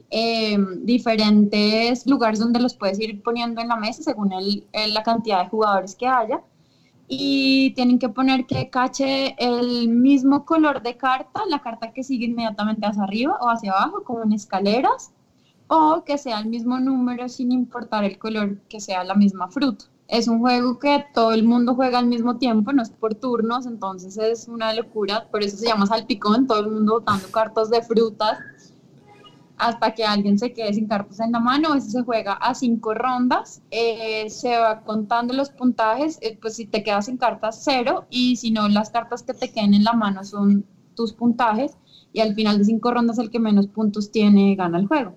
em, 0.09 0.85
diferentes 0.85 2.05
lugares 2.05 2.39
donde 2.39 2.59
los 2.59 2.75
puedes 2.75 2.99
ir 2.99 3.23
poniendo 3.23 3.61
en 3.61 3.69
la 3.69 3.77
mesa 3.77 4.03
según 4.03 4.31
la 4.73 5.03
cantidad 5.03 5.43
de 5.43 5.49
jugadores 5.49 5.95
que 5.95 6.07
haya 6.07 6.41
y 7.07 7.71
tienen 7.73 7.99
que 7.99 8.09
poner 8.09 8.45
que 8.45 8.69
cache 8.69 9.33
el 9.37 9.87
mismo 9.87 10.43
color 10.45 10.83
de 10.83 10.97
carta, 10.97 11.41
la 11.47 11.61
carta 11.61 11.93
que 11.93 12.03
sigue 12.03 12.25
inmediatamente 12.25 12.85
hacia 12.85 13.03
arriba 13.03 13.37
o 13.39 13.49
hacia 13.49 13.71
abajo, 13.71 14.03
como 14.03 14.23
en 14.23 14.33
escaleras, 14.33 15.13
o 15.67 16.03
que 16.05 16.17
sea 16.17 16.39
el 16.39 16.47
mismo 16.47 16.79
número 16.79 17.29
sin 17.29 17.53
importar 17.53 18.03
el 18.03 18.17
color, 18.17 18.59
que 18.67 18.81
sea 18.81 19.05
la 19.05 19.15
misma 19.15 19.47
fruta. 19.47 19.85
Es 20.07 20.27
un 20.27 20.39
juego 20.39 20.79
que 20.79 21.05
todo 21.13 21.33
el 21.33 21.43
mundo 21.43 21.75
juega 21.75 21.99
al 21.99 22.07
mismo 22.07 22.37
tiempo, 22.37 22.71
no 22.71 22.81
es 22.81 22.89
por 22.89 23.15
turnos, 23.15 23.65
entonces 23.65 24.17
es 24.17 24.47
una 24.47 24.73
locura, 24.73 25.27
por 25.29 25.43
eso 25.43 25.57
se 25.57 25.67
llama 25.67 25.85
salpicón, 25.85 26.47
todo 26.47 26.61
el 26.61 26.71
mundo 26.71 26.93
botando 26.93 27.27
cartas 27.29 27.69
de 27.69 27.81
frutas 27.81 28.37
hasta 29.57 29.93
que 29.93 30.05
alguien 30.05 30.37
se 30.37 30.53
quede 30.53 30.73
sin 30.73 30.87
cartas 30.87 31.19
en 31.19 31.31
la 31.31 31.39
mano. 31.39 31.73
Eso 31.75 31.89
se 31.89 32.03
juega 32.03 32.33
a 32.33 32.53
cinco 32.53 32.93
rondas, 32.93 33.61
eh, 33.71 34.29
se 34.29 34.57
va 34.57 34.81
contando 34.81 35.33
los 35.33 35.49
puntajes, 35.49 36.19
eh, 36.21 36.37
pues 36.39 36.55
si 36.55 36.65
te 36.65 36.83
quedas 36.83 37.05
sin 37.07 37.17
cartas, 37.17 37.61
cero, 37.63 38.05
y 38.09 38.37
si 38.37 38.51
no, 38.51 38.69
las 38.69 38.89
cartas 38.91 39.23
que 39.23 39.33
te 39.33 39.51
queden 39.51 39.73
en 39.73 39.83
la 39.83 39.93
mano 39.93 40.23
son 40.23 40.65
tus 40.95 41.13
puntajes, 41.13 41.77
y 42.13 42.21
al 42.21 42.33
final 42.33 42.57
de 42.57 42.65
cinco 42.65 42.91
rondas 42.91 43.17
el 43.19 43.29
que 43.29 43.39
menos 43.39 43.67
puntos 43.67 44.11
tiene 44.11 44.55
gana 44.55 44.79
el 44.79 44.87
juego. 44.87 45.15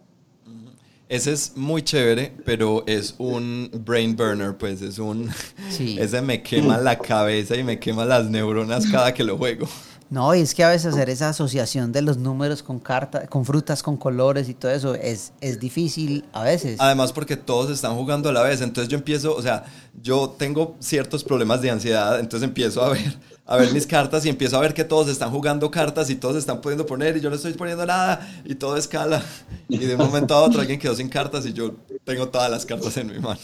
Ese 1.10 1.32
es 1.32 1.56
muy 1.56 1.82
chévere, 1.82 2.32
pero 2.44 2.84
es 2.86 3.16
un 3.18 3.68
brain 3.84 4.14
burner, 4.14 4.56
pues 4.56 4.80
es 4.80 5.00
un... 5.00 5.28
Ese 5.98 6.22
me 6.22 6.40
quema 6.40 6.78
la 6.78 6.96
cabeza 6.96 7.56
y 7.56 7.64
me 7.64 7.80
quema 7.80 8.04
las 8.04 8.26
neuronas 8.26 8.86
cada 8.86 9.12
que 9.12 9.24
lo 9.24 9.36
juego. 9.36 9.66
No, 10.08 10.32
y 10.36 10.40
es 10.40 10.54
que 10.54 10.62
a 10.62 10.68
veces 10.68 10.94
hacer 10.94 11.10
esa 11.10 11.30
asociación 11.30 11.90
de 11.90 12.02
los 12.02 12.16
números 12.16 12.62
con 12.62 12.78
cartas, 12.78 13.28
con 13.28 13.44
frutas, 13.44 13.82
con 13.82 13.96
colores 13.96 14.48
y 14.48 14.54
todo 14.54 14.70
eso 14.70 14.94
es, 14.94 15.32
es 15.40 15.58
difícil 15.58 16.24
a 16.32 16.44
veces. 16.44 16.76
Además 16.78 17.12
porque 17.12 17.36
todos 17.36 17.72
están 17.72 17.96
jugando 17.96 18.28
a 18.28 18.32
la 18.32 18.42
vez, 18.42 18.60
entonces 18.60 18.88
yo 18.88 18.96
empiezo, 18.96 19.34
o 19.34 19.42
sea, 19.42 19.64
yo 20.00 20.36
tengo 20.38 20.76
ciertos 20.78 21.24
problemas 21.24 21.60
de 21.60 21.70
ansiedad, 21.70 22.20
entonces 22.20 22.48
empiezo 22.48 22.84
a 22.84 22.90
ver 22.90 23.18
a 23.50 23.56
ver 23.56 23.72
mis 23.72 23.84
cartas 23.84 24.24
y 24.24 24.28
empiezo 24.28 24.56
a 24.56 24.60
ver 24.60 24.72
que 24.72 24.84
todos 24.84 25.08
están 25.08 25.32
jugando 25.32 25.72
cartas 25.72 26.08
y 26.08 26.14
todos 26.14 26.36
están 26.36 26.60
pudiendo 26.60 26.86
poner 26.86 27.16
y 27.16 27.20
yo 27.20 27.30
no 27.30 27.34
estoy 27.34 27.52
poniendo 27.54 27.84
nada 27.84 28.24
y 28.44 28.54
todo 28.54 28.76
escala. 28.76 29.24
Y 29.68 29.78
de 29.78 29.96
un 29.96 30.02
momento 30.02 30.34
a 30.34 30.42
otro 30.42 30.60
alguien 30.60 30.78
quedó 30.78 30.94
sin 30.94 31.08
cartas 31.08 31.44
y 31.46 31.52
yo 31.52 31.74
tengo 32.04 32.28
todas 32.28 32.48
las 32.48 32.64
cartas 32.64 32.96
en 32.96 33.08
mi 33.08 33.18
mano. 33.18 33.40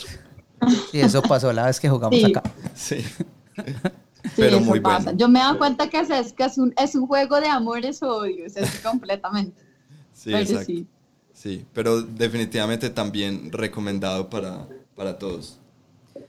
Y 0.93 1.01
eso 1.01 1.21
pasó 1.23 1.53
la 1.53 1.67
vez 1.67 1.81
que 1.81 1.89
jugamos 1.89 2.23
acá. 2.23 2.41
Sí. 2.73 3.05
Pero 4.37 4.61
muy 4.61 4.79
bueno. 4.79 5.11
Yo 5.17 5.29
me 5.29 5.41
he 5.41 5.43
dado 5.43 5.59
cuenta 5.59 5.91
que 5.91 5.99
es, 5.99 6.33
que 6.33 6.45
es, 6.45 6.57
un, 6.57 6.73
es 6.77 6.95
un 6.95 7.09
juego 7.09 7.41
de 7.41 7.49
amores 7.49 8.01
o 8.05 8.19
odios, 8.19 8.57
es 8.57 8.79
completamente. 8.85 9.61
Sí, 10.13 10.33
exacto. 10.33 10.67
Sí. 10.67 10.87
sí, 11.33 11.67
pero 11.73 12.01
definitivamente 12.03 12.91
también 12.91 13.51
recomendado 13.51 14.31
para, 14.31 14.69
para 14.95 15.19
todos. 15.19 15.59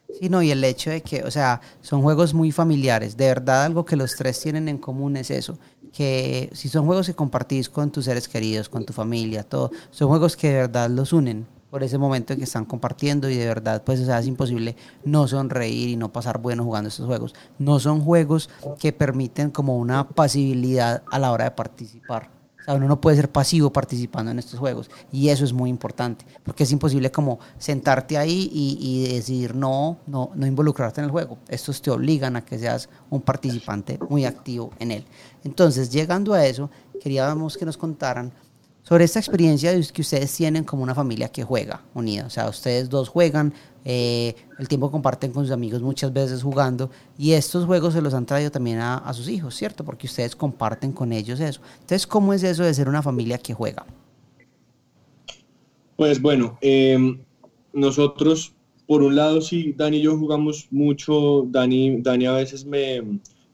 Sí, 0.09 0.29
no, 0.29 0.41
y 0.41 0.51
el 0.51 0.63
hecho 0.63 0.89
de 0.89 1.01
que, 1.01 1.23
o 1.23 1.31
sea, 1.31 1.61
son 1.81 2.01
juegos 2.01 2.33
muy 2.33 2.51
familiares. 2.51 3.17
De 3.17 3.27
verdad, 3.27 3.63
algo 3.65 3.85
que 3.85 3.95
los 3.95 4.15
tres 4.15 4.39
tienen 4.39 4.67
en 4.69 4.77
común 4.77 5.17
es 5.17 5.29
eso. 5.31 5.57
Que 5.91 6.49
si 6.53 6.69
son 6.69 6.85
juegos 6.85 7.07
que 7.07 7.13
compartís 7.13 7.69
con 7.69 7.91
tus 7.91 8.05
seres 8.05 8.27
queridos, 8.27 8.69
con 8.69 8.85
tu 8.85 8.93
familia, 8.93 9.43
todo, 9.43 9.71
son 9.91 10.07
juegos 10.09 10.35
que 10.37 10.47
de 10.49 10.53
verdad 10.55 10.89
los 10.89 11.13
unen. 11.13 11.47
por 11.69 11.83
ese 11.83 11.97
momento 11.97 12.35
que 12.37 12.43
están 12.45 12.65
compartiendo 12.65 13.29
y 13.29 13.35
de 13.35 13.45
verdad 13.45 13.83
pues 13.83 13.99
o 13.99 14.05
sea, 14.05 14.19
es 14.19 14.27
imposible 14.27 14.75
no 15.03 15.27
sonreír 15.27 15.89
y 15.89 15.95
no 15.97 16.11
pasar 16.13 16.37
bueno 16.39 16.63
jugando 16.63 16.87
estos 16.89 17.05
juegos. 17.05 17.35
No 17.59 17.79
son 17.79 18.01
juegos 18.01 18.49
que 18.79 18.93
permiten 18.93 19.51
como 19.51 19.77
una 19.77 20.07
pasibilidad 20.09 21.03
a 21.11 21.19
la 21.19 21.31
hora 21.31 21.45
de 21.45 21.51
participar. 21.51 22.36
Uno 22.67 22.87
no 22.87 22.99
puede 22.99 23.15
ser 23.15 23.31
pasivo 23.31 23.71
participando 23.71 24.31
en 24.31 24.39
estos 24.39 24.59
juegos 24.59 24.89
y 25.11 25.29
eso 25.29 25.45
es 25.45 25.53
muy 25.53 25.69
importante 25.69 26.25
porque 26.43 26.63
es 26.63 26.71
imposible 26.71 27.11
como 27.11 27.39
sentarte 27.57 28.17
ahí 28.17 28.49
y, 28.51 28.77
y 28.79 29.13
decidir 29.13 29.55
no, 29.55 29.99
no, 30.05 30.31
no 30.35 30.45
involucrarte 30.45 30.99
en 31.01 31.05
el 31.05 31.11
juego. 31.11 31.37
Estos 31.47 31.81
te 31.81 31.91
obligan 31.91 32.35
a 32.35 32.43
que 32.43 32.59
seas 32.59 32.89
un 33.09 33.21
participante 33.21 33.97
muy 34.09 34.25
activo 34.25 34.71
en 34.79 34.91
él. 34.91 35.05
Entonces, 35.43 35.89
llegando 35.89 36.33
a 36.33 36.45
eso, 36.45 36.69
queríamos 37.01 37.57
que 37.57 37.65
nos 37.65 37.77
contaran 37.77 38.33
sobre 38.87 39.03
esta 39.03 39.19
experiencia 39.19 39.73
que 39.91 40.01
ustedes 40.01 40.33
tienen 40.33 40.63
como 40.63 40.81
una 40.81 40.95
familia 40.95 41.27
que 41.27 41.43
juega 41.43 41.81
unida. 41.93 42.25
O 42.25 42.29
sea, 42.29 42.47
ustedes 42.47 42.89
dos 42.89 43.09
juegan, 43.09 43.53
eh, 43.83 44.33
el 44.59 44.69
tiempo 44.69 44.89
comparten 44.89 45.33
con 45.33 45.43
sus 45.43 45.51
amigos 45.51 45.81
muchas 45.81 46.13
veces 46.13 46.41
jugando 46.41 46.89
y 47.17 47.33
estos 47.33 47.65
juegos 47.65 47.95
se 47.95 48.01
los 48.01 48.13
han 48.13 48.25
traído 48.25 48.49
también 48.49 48.79
a, 48.79 49.13
sus 49.13 49.27
hijos, 49.27 49.55
¿cierto? 49.55 49.83
Porque 49.83 50.07
ustedes 50.07 50.37
comparten 50.37 50.93
con 50.93 51.11
ellos 51.11 51.41
eso. 51.41 51.59
Entonces, 51.81 52.07
¿cómo 52.07 52.33
es 52.33 52.43
eso 52.43 52.63
de 52.63 52.73
ser 52.73 52.87
una 52.87 53.01
familia 53.01 53.37
que 53.37 53.53
juega? 53.53 53.85
Pues 55.97 56.21
bueno, 56.21 56.57
em, 56.61 57.19
nosotros, 57.73 58.53
por 58.85 59.03
un 59.03 59.17
lado, 59.17 59.41
sí, 59.41 59.73
Dani 59.75 59.97
y 59.97 60.03
yo 60.03 60.17
jugamos 60.17 60.69
mucho. 60.71 61.45
Dani, 61.49 62.01
Dani 62.01 62.25
a 62.25 62.31
veces 62.31 62.63
me, 62.65 63.01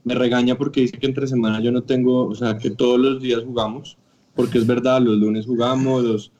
me 0.04 0.14
regaña 0.14 0.56
porque 0.56 0.82
dice 0.82 1.00
que 1.00 1.08
entre 1.08 1.26
semana 1.26 1.60
yo 1.60 1.72
no 1.72 1.82
tengo, 1.82 2.28
o 2.28 2.36
sea, 2.36 2.56
que 2.60 2.70
todos 2.70 3.00
los 3.00 3.20
días 3.20 3.42
jugamos 3.44 3.98
porque 4.36 4.58
es 4.58 4.68
verdad, 4.68 5.02
los 5.02 5.18
lunes 5.18 5.46
jugamos, 5.46 6.04
los, 6.04 6.32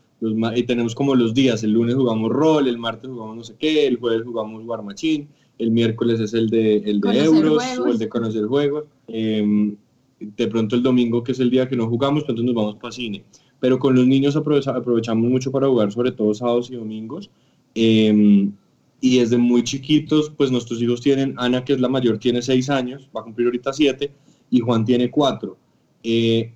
y 0.56 0.64
tenemos 0.64 0.96
como 0.96 1.16
los 1.16 1.34
días, 1.34 1.64
el 1.64 1.72
lunes 1.72 1.96
jugamos 1.96 2.32
rol, 2.32 2.68
el 2.68 2.78
martes 2.78 3.10
jugamos 3.10 3.36
no 3.36 3.44
sé 3.44 3.56
qué, 3.60 3.88
el 3.88 3.98
jueves 3.98 4.24
jugamos 4.24 4.64
War 4.66 4.82
Machine, 4.82 5.28
el 5.60 5.72
miércoles 5.72 6.20
es 6.20 6.34
el 6.34 6.50
de, 6.50 6.78
el 6.78 7.02
de 7.02 7.24
euros 7.24 7.64
o 7.80 7.88
el 7.88 7.98
de 7.98 8.10
conocer 8.10 8.46
juegos, 8.46 8.86
em, 9.08 9.76
de 10.20 10.48
pronto 10.48 10.76
el 10.76 10.84
domingo 10.84 11.24
que 11.24 11.34
es 11.34 11.40
el 11.40 11.50
día 11.50 11.68
que 11.68 11.76
no 11.76 11.88
jugamos, 11.88 12.22
entonces 12.22 12.46
nos 12.46 12.56
vamos 12.56 12.76
para 12.76 12.92
cine. 12.92 13.24
Pero 13.60 13.80
con 13.80 13.96
los 13.96 14.06
niños 14.06 14.36
aprovechamos 14.36 15.30
mucho 15.30 15.52
para 15.52 15.68
jugar, 15.68 15.92
sobre 15.92 16.12
todo 16.12 16.34
sábados 16.34 16.70
y 16.70 16.76
domingos. 16.76 17.30
Em, 17.76 18.52
y 19.00 19.20
desde 19.20 19.38
muy 19.38 19.64
chiquitos, 19.64 20.32
pues 20.36 20.52
nuestros 20.52 20.82
hijos 20.82 21.02
tienen, 21.02 21.36
Ana, 21.38 21.64
que 21.64 21.74
es 21.74 21.80
la 21.80 21.90
mayor, 21.90 22.18
tiene 22.18 22.42
seis 22.42 22.70
años, 22.70 23.10
va 23.16 23.22
a 23.22 23.24
cumplir 23.24 23.48
ahorita 23.48 23.74
siete, 23.74 24.12
y 24.50 24.60
Juan 24.60 24.86
tiene 24.86 25.10
cuatro. 25.12 25.58
Eh, 26.04 26.52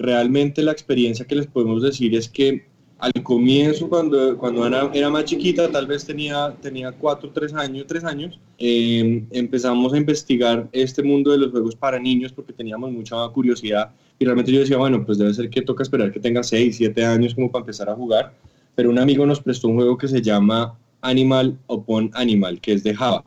realmente 0.00 0.62
la 0.62 0.72
experiencia 0.72 1.26
que 1.26 1.34
les 1.34 1.46
podemos 1.46 1.82
decir 1.82 2.14
es 2.14 2.28
que 2.28 2.64
al 2.98 3.12
comienzo, 3.22 3.88
cuando, 3.88 4.36
cuando 4.36 4.62
Ana 4.62 4.90
era 4.92 5.08
más 5.08 5.24
chiquita, 5.24 5.70
tal 5.70 5.86
vez 5.86 6.04
tenía, 6.04 6.54
tenía 6.60 6.92
cuatro, 6.92 7.30
tres 7.30 7.54
años, 7.54 7.86
tres 7.86 8.04
años, 8.04 8.38
em, 8.58 9.26
empezamos 9.30 9.94
a 9.94 9.96
investigar 9.96 10.68
este 10.72 11.02
mundo 11.02 11.30
de 11.30 11.38
los 11.38 11.50
juegos 11.50 11.74
para 11.74 11.98
niños 11.98 12.30
porque 12.32 12.52
teníamos 12.52 12.92
mucha 12.92 13.16
curiosidad. 13.28 13.90
Y 14.18 14.24
realmente 14.26 14.52
yo 14.52 14.60
decía, 14.60 14.76
bueno, 14.76 15.04
pues 15.04 15.16
debe 15.16 15.32
ser 15.32 15.48
que 15.48 15.62
toca 15.62 15.82
esperar 15.82 16.12
que 16.12 16.20
tenga 16.20 16.42
seis, 16.42 16.76
siete 16.76 17.04
años 17.04 17.34
como 17.34 17.50
para 17.50 17.62
empezar 17.62 17.88
a 17.88 17.94
jugar, 17.94 18.34
pero 18.74 18.90
un 18.90 18.98
amigo 18.98 19.24
nos 19.24 19.40
prestó 19.40 19.68
un 19.68 19.76
juego 19.76 19.96
que 19.96 20.08
se 20.08 20.20
llama 20.20 20.78
Animal 21.00 21.58
Upon 21.68 22.10
Animal, 22.12 22.60
que 22.60 22.74
es 22.74 22.82
de 22.84 22.94
Java. 22.94 23.24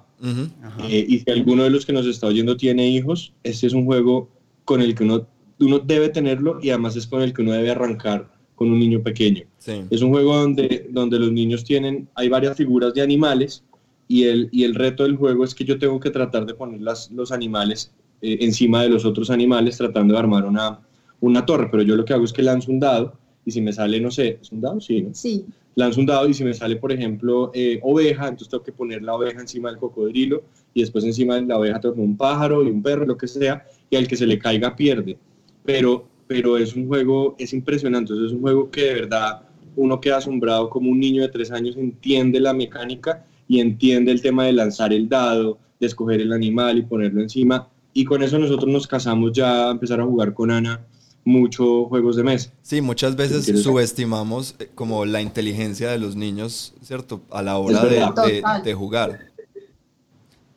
Eh, 0.88 1.06
y 1.10 1.20
si 1.20 1.32
alguno 1.32 1.64
de 1.64 1.70
los 1.72 1.86
que 1.86 1.94
nos 1.94 2.06
está 2.06 2.28
oyendo 2.28 2.56
tiene 2.56 2.88
hijos, 2.88 3.34
este 3.44 3.68
es 3.68 3.74
un 3.74 3.86
juego 3.86 4.30
con 4.66 4.82
el 4.82 4.96
que 4.96 5.04
uno 5.04 5.28
uno 5.64 5.80
debe 5.80 6.10
tenerlo 6.10 6.60
y 6.62 6.70
además 6.70 6.96
es 6.96 7.08
con 7.08 7.22
el 7.22 7.34
que 7.34 7.42
uno 7.42 7.54
debe 7.54 7.72
arrancar 7.72 8.30
con 8.56 8.72
un 8.72 8.80
niño 8.80 9.02
pequeño. 9.02 9.44
Es 9.90 10.02
un 10.02 10.12
juego 10.12 10.36
donde, 10.36 10.88
donde 10.90 11.20
los 11.20 11.32
niños 11.32 11.64
tienen, 11.64 12.08
hay 12.16 12.30
varias 12.30 12.58
figuras 12.58 12.94
de 12.94 13.02
animales 13.02 13.64
y 14.08 14.24
el, 14.24 14.50
y 14.52 14.64
el 14.64 14.76
reto 14.76 15.04
del 15.04 15.16
juego 15.16 15.44
es 15.44 15.56
que 15.56 15.64
yo 15.64 15.80
tengo 15.80 16.00
que 16.00 16.10
tratar 16.10 16.46
de 16.46 16.54
poner 16.54 16.82
las, 16.82 17.10
los 17.12 17.32
animales 17.32 17.92
eh, 18.22 18.38
encima 18.42 18.84
de 18.84 18.90
los 18.90 19.06
otros 19.06 19.30
animales 19.30 19.78
tratando 19.78 20.14
de 20.14 20.20
armar 20.20 20.46
una, 20.46 20.80
una 21.20 21.46
torre, 21.46 21.70
pero 21.72 21.84
yo 21.84 21.96
lo 21.96 22.06
que 22.06 22.14
hago 22.14 22.26
es 22.26 22.34
que 22.34 22.44
lanzo 22.44 22.72
un 22.72 22.80
dado 22.80 23.18
y 23.46 23.52
si 23.52 23.62
me 23.62 23.74
sale, 23.74 24.00
no 24.00 24.12
sé, 24.12 24.40
¿es 24.42 24.52
un 24.52 24.62
dado? 24.62 24.80
Sí, 24.80 25.08
Sí. 25.14 25.46
Lanzo 25.76 26.02
un 26.02 26.06
dado 26.06 26.30
y 26.30 26.36
si 26.36 26.44
me 26.44 26.54
sale, 26.54 26.76
por 26.76 26.92
ejemplo, 26.92 27.50
eh, 27.54 27.80
oveja, 27.82 28.28
entonces 28.28 28.50
tengo 28.50 28.64
que 28.64 28.72
poner 28.72 29.02
la 29.02 29.16
oveja 29.16 29.42
encima 29.42 29.70
del 29.70 29.80
cocodrilo 29.80 30.44
y 30.74 30.82
después 30.82 31.04
encima 31.04 31.36
de 31.36 31.42
la 31.42 31.58
oveja 31.58 31.80
tengo 31.80 31.96
un 32.04 32.16
pájaro 32.16 32.64
y 32.64 32.68
un 32.68 32.84
perro, 32.84 33.08
lo 33.08 33.18
que 33.18 33.28
sea, 33.28 33.66
y 33.90 33.96
al 33.96 34.08
que 34.08 34.16
se 34.16 34.28
le 34.28 34.38
caiga 34.38 34.76
pierde 34.76 35.18
pero, 35.66 36.08
pero 36.28 36.58
es 36.58 36.76
un 36.76 36.88
juego, 36.88 37.36
es 37.38 37.54
impresionante, 37.54 38.14
es 38.14 38.32
un 38.32 38.42
juego 38.42 38.70
que 38.70 38.82
de 38.82 38.94
verdad 38.94 39.44
uno 39.76 40.00
queda 40.00 40.18
asombrado 40.18 40.70
como 40.70 40.92
un 40.92 41.00
niño 41.00 41.22
de 41.24 41.30
tres 41.30 41.52
años 41.52 41.76
entiende 41.78 42.40
la 42.40 42.54
mecánica 42.54 43.26
y 43.48 43.60
entiende 43.60 44.12
el 44.12 44.22
tema 44.22 44.46
de 44.46 44.54
lanzar 44.54 44.94
el 44.94 45.10
dado, 45.10 45.58
de 45.80 45.88
escoger 45.88 46.22
el 46.22 46.32
animal 46.32 46.78
y 46.78 46.84
ponerlo 46.84 47.22
encima. 47.22 47.68
Y 47.94 48.06
con 48.06 48.24
eso 48.24 48.40
nosotros 48.40 48.72
nos 48.72 48.88
casamos 48.88 49.34
ya 49.34 49.68
a 49.68 49.72
empezar 49.72 50.00
a 50.00 50.06
jugar 50.06 50.34
con 50.34 50.52
Ana 50.52 50.86
muchos 51.26 51.88
juegos 51.88 52.16
de 52.16 52.24
mesa. 52.24 52.52
Sí, 52.62 52.82
muchas 52.82 53.16
veces 53.16 53.64
subestimamos 53.64 54.56
eh, 54.60 54.70
como 54.74 55.06
la 55.06 55.22
inteligencia 55.22 55.90
de 55.90 55.98
los 55.98 56.16
niños, 56.16 56.74
¿cierto? 56.82 57.22
A 57.32 57.42
la 57.42 57.58
hora 57.58 57.86
de, 57.86 58.74
jugar. 58.74 59.33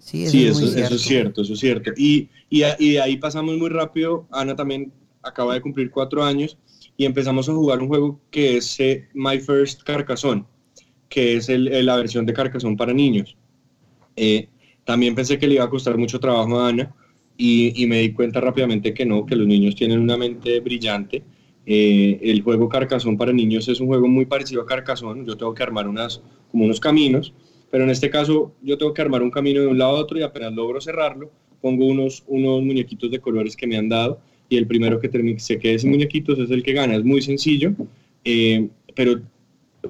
Sí, 0.07 0.23
eso, 0.47 0.65
es 0.65 1.03
cierto, 1.03 1.43
eso 1.43 1.55
es 1.55 1.59
cierto. 1.59 1.91
Y, 1.97 2.29
y, 2.49 2.61
de 2.61 3.01
ahí 3.01 3.17
pasamos 3.17 3.59
muy 3.59 3.69
rápido. 3.69 4.29
Ana 4.31 4.55
también 4.55 4.93
acaba 5.21 5.55
de 5.55 5.61
cumplir 5.61 5.91
cuatro 5.91 6.23
años 6.23 6.57
y 6.97 7.07
empezamos 7.07 7.49
a 7.49 7.53
jugar 7.53 7.81
un 7.83 7.89
juego 7.89 8.21
que 8.31 8.59
es 8.59 8.79
eh, 8.79 9.09
My 9.15 9.41
First 9.41 9.83
Carcassonne, 9.83 10.45
que 11.09 11.37
es 11.37 11.49
el, 11.49 11.85
la 11.85 11.97
versión 11.97 12.25
de 12.25 12.33
Carcassonne 12.33 12.77
para 12.77 12.93
niños. 12.93 13.37
Eh, 14.15 14.49
también 14.85 15.17
pensé 15.17 15.41
que 15.41 15.49
le 15.49 15.57
iba 15.57 15.65
a 15.65 15.71
costar 15.71 15.99
mucho 15.99 16.21
trabajo 16.21 16.61
a 16.61 16.69
Ana 16.69 16.95
y, 17.37 17.83
y, 17.83 17.89
me 17.89 17.99
di 17.99 18.13
cuenta 18.13 18.41
rápidamente 18.41 18.95
que 18.95 19.05
no, 19.05 19.27
que 19.27 19.35
los 19.35 19.49
niños 19.49 19.75
tienen 19.75 19.99
una 19.99 20.17
mente 20.17 20.61
brillante. 20.61 21.25
Eh, 21.67 22.21
el 22.23 22.43
juego 22.43 22.69
Carcassonne 22.69 23.19
para 23.19 23.33
niños 23.33 23.67
es 23.67 23.81
un 23.81 23.89
juego 23.89 24.07
muy 24.07 24.27
parecido 24.27 24.63
a 24.63 24.67
Carcassonne. 24.67 25.27
Yo 25.27 25.37
tengo 25.37 25.53
que 25.53 25.65
armar 25.65 25.89
unas, 25.89 26.23
como 26.53 26.65
unos 26.65 26.79
caminos, 26.79 27.35
pero 27.77 27.85
en 27.85 27.91
este 27.91 28.09
caso 28.09 28.55
yo 28.63 28.79
tengo 28.79 28.95
que 28.95 29.03
armar 29.03 29.23
un 29.23 29.31
camino 29.31 29.61
de 29.61 29.67
un 29.67 29.77
lado 29.77 29.99
a 29.99 30.01
otro 30.01 30.19
y 30.19 30.23
apenas 30.23 30.51
logro 30.55 30.81
cerrarlo, 30.81 31.31
pongo 31.61 31.85
unos, 31.85 32.25
unos 32.27 32.63
muñequitos 32.63 33.11
de 33.11 33.21
colores 33.21 33.55
que 33.55 33.67
me 33.67 33.77
han 33.77 33.87
dado 33.87 34.19
y 34.49 34.57
el 34.57 34.67
primero 34.67 34.99
que 34.99 35.11
se 35.37 35.59
quede 35.59 35.79
sin 35.79 35.91
muñequitos 35.91 36.39
es 36.39 36.51
el 36.51 36.63
que 36.63 36.73
gana. 36.73 36.97
Es 36.97 37.05
muy 37.05 37.21
sencillo, 37.21 37.75
eh, 38.25 38.71
pero 38.95 39.21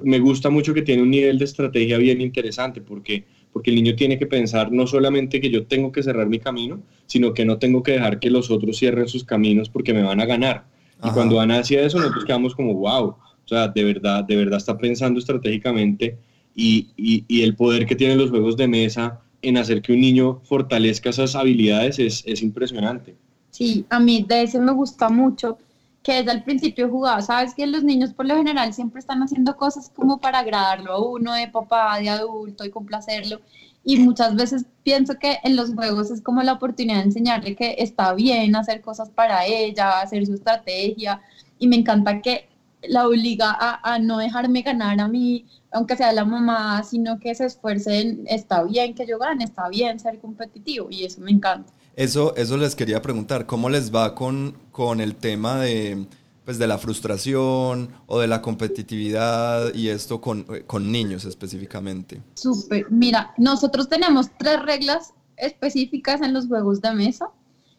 me 0.03 0.19
gusta 0.19 0.49
mucho 0.49 0.73
que 0.73 0.81
tiene 0.81 1.01
un 1.01 1.11
nivel 1.11 1.39
de 1.39 1.45
estrategia 1.45 1.97
bien 1.97 2.19
interesante 2.19 2.81
porque, 2.81 3.23
porque 3.53 3.69
el 3.69 3.77
niño 3.77 3.95
tiene 3.95 4.19
que 4.19 4.27
pensar 4.27 4.69
no 4.69 4.85
solamente 4.85 5.39
que 5.39 5.49
yo 5.49 5.65
tengo 5.65 5.89
que 5.93 6.03
cerrar 6.03 6.27
mi 6.27 6.39
camino, 6.39 6.81
sino 7.05 7.33
que 7.33 7.45
no 7.45 7.57
tengo 7.57 7.83
que 7.83 7.93
dejar 7.93 8.19
que 8.19 8.29
los 8.29 8.51
otros 8.51 8.77
cierren 8.77 9.07
sus 9.07 9.23
caminos 9.23 9.69
porque 9.69 9.93
me 9.93 10.03
van 10.03 10.19
a 10.19 10.25
ganar. 10.25 10.65
Y 11.01 11.09
cuando 11.11 11.39
Ana 11.39 11.59
hacía 11.59 11.83
eso, 11.83 11.99
nosotros 11.99 12.25
quedamos 12.25 12.53
como, 12.53 12.73
wow, 12.73 13.05
o 13.05 13.17
sea, 13.45 13.69
de 13.69 13.83
verdad, 13.85 14.25
de 14.25 14.35
verdad 14.35 14.57
está 14.57 14.77
pensando 14.77 15.21
estratégicamente 15.21 16.17
y, 16.57 17.43
el 17.43 17.55
poder 17.55 17.85
que 17.85 17.95
tienen 17.95 18.17
los 18.17 18.31
juegos 18.31 18.57
de 18.57 18.67
mesa 18.67 19.21
en 19.43 19.57
hacer 19.57 19.81
que 19.81 19.93
un 19.93 20.01
niño 20.01 20.41
fortalezca 20.43 21.11
esas 21.11 21.35
habilidades 21.35 21.99
es, 21.99 22.23
es 22.25 22.41
impresionante. 22.41 23.15
Sí, 23.51 23.85
a 23.89 23.99
mí 23.99 24.25
de 24.27 24.43
ese 24.43 24.59
me 24.59 24.71
gusta 24.71 25.07
mucho, 25.09 25.59
que 26.01 26.13
desde 26.13 26.31
el 26.31 26.43
principio 26.43 26.89
jugaba, 26.89 27.21
sabes 27.21 27.53
que 27.53 27.67
los 27.67 27.83
niños 27.83 28.13
por 28.13 28.25
lo 28.25 28.35
general 28.35 28.73
siempre 28.73 28.99
están 28.99 29.21
haciendo 29.21 29.55
cosas 29.55 29.91
como 29.95 30.19
para 30.19 30.39
agradarlo 30.39 30.93
a 30.93 31.05
uno 31.05 31.33
de 31.33 31.47
papá, 31.47 31.99
de 31.99 32.09
adulto 32.09 32.65
y 32.65 32.71
complacerlo. 32.71 33.39
Y 33.83 33.97
muchas 33.97 34.35
veces 34.35 34.65
pienso 34.83 35.17
que 35.19 35.37
en 35.43 35.55
los 35.55 35.73
juegos 35.73 36.09
es 36.11 36.21
como 36.21 36.41
la 36.43 36.53
oportunidad 36.53 36.97
de 36.97 37.03
enseñarle 37.03 37.55
que 37.55 37.75
está 37.77 38.13
bien 38.13 38.55
hacer 38.55 38.81
cosas 38.81 39.09
para 39.09 39.45
ella, 39.45 40.01
hacer 40.01 40.25
su 40.25 40.33
estrategia. 40.33 41.21
Y 41.59 41.67
me 41.67 41.77
encanta 41.77 42.21
que 42.21 42.47
la 42.87 43.07
obliga 43.07 43.51
a, 43.51 43.93
a 43.93 43.99
no 43.99 44.17
dejarme 44.17 44.61
ganar 44.61 44.99
a 44.99 45.07
mí, 45.07 45.45
aunque 45.71 45.95
sea 45.95 46.11
la 46.13 46.25
mamá, 46.25 46.83
sino 46.83 47.19
que 47.19 47.33
se 47.35 47.45
esfuercen, 47.45 48.23
está 48.27 48.63
bien 48.63 48.93
que 48.93 49.05
yo 49.05 49.19
gane, 49.19 49.43
está 49.43 49.69
bien 49.69 49.99
ser 49.99 50.19
competitivo 50.19 50.87
y 50.89 51.03
eso 51.03 51.21
me 51.21 51.31
encanta. 51.31 51.71
Eso, 51.95 52.35
eso 52.35 52.57
les 52.57 52.75
quería 52.75 53.01
preguntar, 53.01 53.45
¿cómo 53.45 53.69
les 53.69 53.93
va 53.93 54.13
con, 54.13 54.55
con 54.71 55.01
el 55.01 55.15
tema 55.15 55.59
de, 55.59 56.05
pues, 56.45 56.59
de 56.59 56.67
la 56.67 56.77
frustración 56.77 57.89
o 58.05 58.19
de 58.19 58.27
la 58.27 58.41
competitividad 58.41 59.73
y 59.73 59.89
esto 59.89 60.21
con, 60.21 60.45
con 60.67 60.91
niños 60.91 61.25
específicamente? 61.25 62.21
Súper, 62.35 62.85
mira, 62.91 63.33
nosotros 63.37 63.89
tenemos 63.89 64.27
tres 64.37 64.61
reglas 64.61 65.13
específicas 65.37 66.21
en 66.21 66.33
los 66.33 66.47
juegos 66.47 66.81
de 66.81 66.93
mesa 66.93 67.29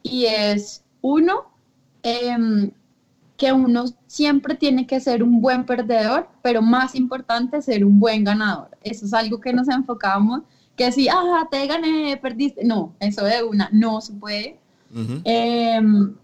y 0.02 0.24
es 0.26 0.82
uno, 1.00 1.52
eh, 2.02 2.70
que 3.38 3.52
uno 3.52 3.84
siempre 4.08 4.56
tiene 4.56 4.84
que 4.86 5.00
ser 5.00 5.22
un 5.22 5.40
buen 5.40 5.64
perdedor, 5.64 6.28
pero 6.42 6.60
más 6.60 6.96
importante 6.96 7.62
ser 7.62 7.84
un 7.84 8.00
buen 8.00 8.24
ganador. 8.24 8.76
Eso 8.82 9.06
es 9.06 9.14
algo 9.14 9.40
que 9.40 9.52
nos 9.52 9.68
enfocamos, 9.68 10.42
que 10.76 10.90
si, 10.90 11.08
ah, 11.08 11.46
te 11.48 11.64
gané, 11.68 12.18
perdiste. 12.20 12.64
No, 12.64 12.94
eso 12.98 13.24
de 13.24 13.44
una, 13.44 13.70
no 13.72 14.00
se 14.00 14.12
puede. 14.12 14.58
Em, 15.24 16.14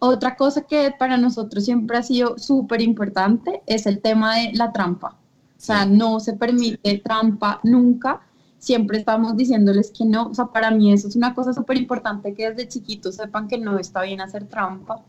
otra 0.00 0.34
cosa 0.34 0.62
que 0.62 0.92
para 0.98 1.16
nosotros 1.16 1.64
siempre 1.64 1.96
ha 1.96 2.02
sido 2.02 2.36
súper 2.38 2.82
importante 2.82 3.62
es 3.66 3.86
el 3.86 4.00
tema 4.00 4.36
de 4.36 4.52
la 4.54 4.72
trampa. 4.72 5.16
O 5.56 5.64
sea, 5.64 5.86
no 5.86 6.18
se 6.18 6.32
permite 6.32 6.98
trampa 6.98 7.60
nunca. 7.62 8.20
Siempre 8.58 8.98
estamos 8.98 9.36
diciéndoles 9.36 9.92
que 9.92 10.04
no. 10.04 10.26
O 10.30 10.34
sea, 10.34 10.46
para 10.46 10.72
mí 10.72 10.92
eso 10.92 11.06
es 11.06 11.14
una 11.14 11.34
cosa 11.34 11.52
súper 11.52 11.76
importante 11.76 12.34
que 12.34 12.50
desde 12.50 12.68
chiquitos 12.68 13.14
sepan 13.14 13.46
que 13.46 13.58
no 13.58 13.78
está 13.78 14.02
bien 14.02 14.20
hacer 14.20 14.44
trampa. 14.46 15.04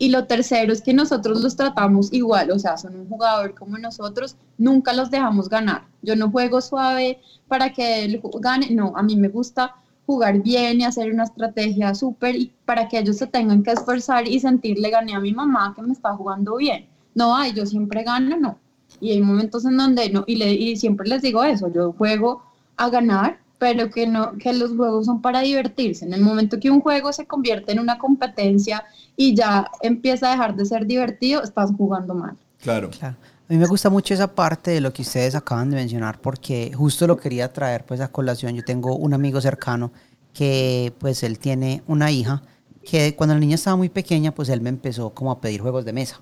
Y 0.00 0.08
lo 0.08 0.26
tercero 0.26 0.72
es 0.72 0.80
que 0.80 0.94
nosotros 0.94 1.42
los 1.42 1.56
tratamos 1.56 2.10
igual, 2.10 2.50
o 2.52 2.58
sea, 2.58 2.78
son 2.78 2.98
un 2.98 3.06
jugador 3.06 3.54
como 3.54 3.76
nosotros, 3.76 4.34
nunca 4.56 4.94
los 4.94 5.10
dejamos 5.10 5.50
ganar. 5.50 5.82
Yo 6.00 6.16
no 6.16 6.30
juego 6.30 6.62
suave 6.62 7.20
para 7.48 7.70
que 7.74 8.04
él 8.04 8.18
gane, 8.40 8.70
no, 8.70 8.94
a 8.96 9.02
mí 9.02 9.14
me 9.14 9.28
gusta 9.28 9.74
jugar 10.06 10.40
bien 10.40 10.80
y 10.80 10.84
hacer 10.84 11.12
una 11.12 11.24
estrategia 11.24 11.94
súper 11.94 12.34
y 12.34 12.50
para 12.64 12.88
que 12.88 12.98
ellos 12.98 13.18
se 13.18 13.26
tengan 13.26 13.62
que 13.62 13.72
esforzar 13.72 14.26
y 14.26 14.40
sentirle 14.40 14.88
gané 14.88 15.14
a 15.14 15.20
mi 15.20 15.34
mamá 15.34 15.74
que 15.76 15.82
me 15.82 15.92
está 15.92 16.16
jugando 16.16 16.56
bien. 16.56 16.88
No, 17.14 17.36
ay, 17.36 17.52
yo 17.52 17.66
siempre 17.66 18.02
gano, 18.02 18.38
no. 18.38 18.58
Y 19.00 19.10
hay 19.10 19.20
momentos 19.20 19.66
en 19.66 19.76
donde 19.76 20.08
no, 20.08 20.24
y, 20.26 20.76
siempre 20.76 21.10
les 21.10 21.20
digo 21.20 21.44
eso, 21.44 21.70
yo 21.70 21.92
juego 21.92 22.42
a 22.78 22.88
ganar, 22.88 23.38
pero 23.60 23.90
que 23.90 24.06
no 24.06 24.32
que 24.38 24.54
los 24.54 24.74
juegos 24.74 25.04
son 25.04 25.20
para 25.20 25.42
divertirse. 25.42 26.06
En 26.06 26.14
el 26.14 26.22
momento 26.22 26.58
que 26.58 26.70
un 26.70 26.80
juego 26.80 27.12
se 27.12 27.26
convierte 27.26 27.72
en 27.72 27.78
una 27.78 27.98
competencia 27.98 28.84
y 29.16 29.34
ya 29.34 29.70
empieza 29.82 30.28
a 30.28 30.30
dejar 30.30 30.56
de 30.56 30.64
ser 30.64 30.86
divertido, 30.86 31.42
estás 31.42 31.70
jugando 31.76 32.14
mal. 32.14 32.36
Claro. 32.62 32.88
claro. 32.88 33.16
A 33.48 33.52
mí 33.52 33.58
me 33.58 33.66
gusta 33.66 33.90
mucho 33.90 34.14
esa 34.14 34.34
parte 34.34 34.70
de 34.70 34.80
lo 34.80 34.94
que 34.94 35.02
ustedes 35.02 35.34
acaban 35.34 35.70
de 35.70 35.76
mencionar 35.76 36.20
porque 36.22 36.72
justo 36.74 37.06
lo 37.06 37.18
quería 37.18 37.52
traer 37.52 37.84
pues 37.84 38.00
a 38.00 38.08
colación. 38.08 38.56
Yo 38.56 38.64
tengo 38.64 38.96
un 38.96 39.12
amigo 39.12 39.42
cercano 39.42 39.92
que 40.32 40.94
pues 40.98 41.22
él 41.22 41.38
tiene 41.38 41.82
una 41.86 42.10
hija 42.10 42.42
que 42.82 43.14
cuando 43.14 43.34
la 43.34 43.40
niña 43.40 43.56
estaba 43.56 43.76
muy 43.76 43.90
pequeña 43.90 44.32
pues 44.32 44.48
él 44.48 44.62
me 44.62 44.70
empezó 44.70 45.10
como 45.10 45.32
a 45.32 45.40
pedir 45.40 45.60
juegos 45.60 45.84
de 45.84 45.92
mesa. 45.92 46.18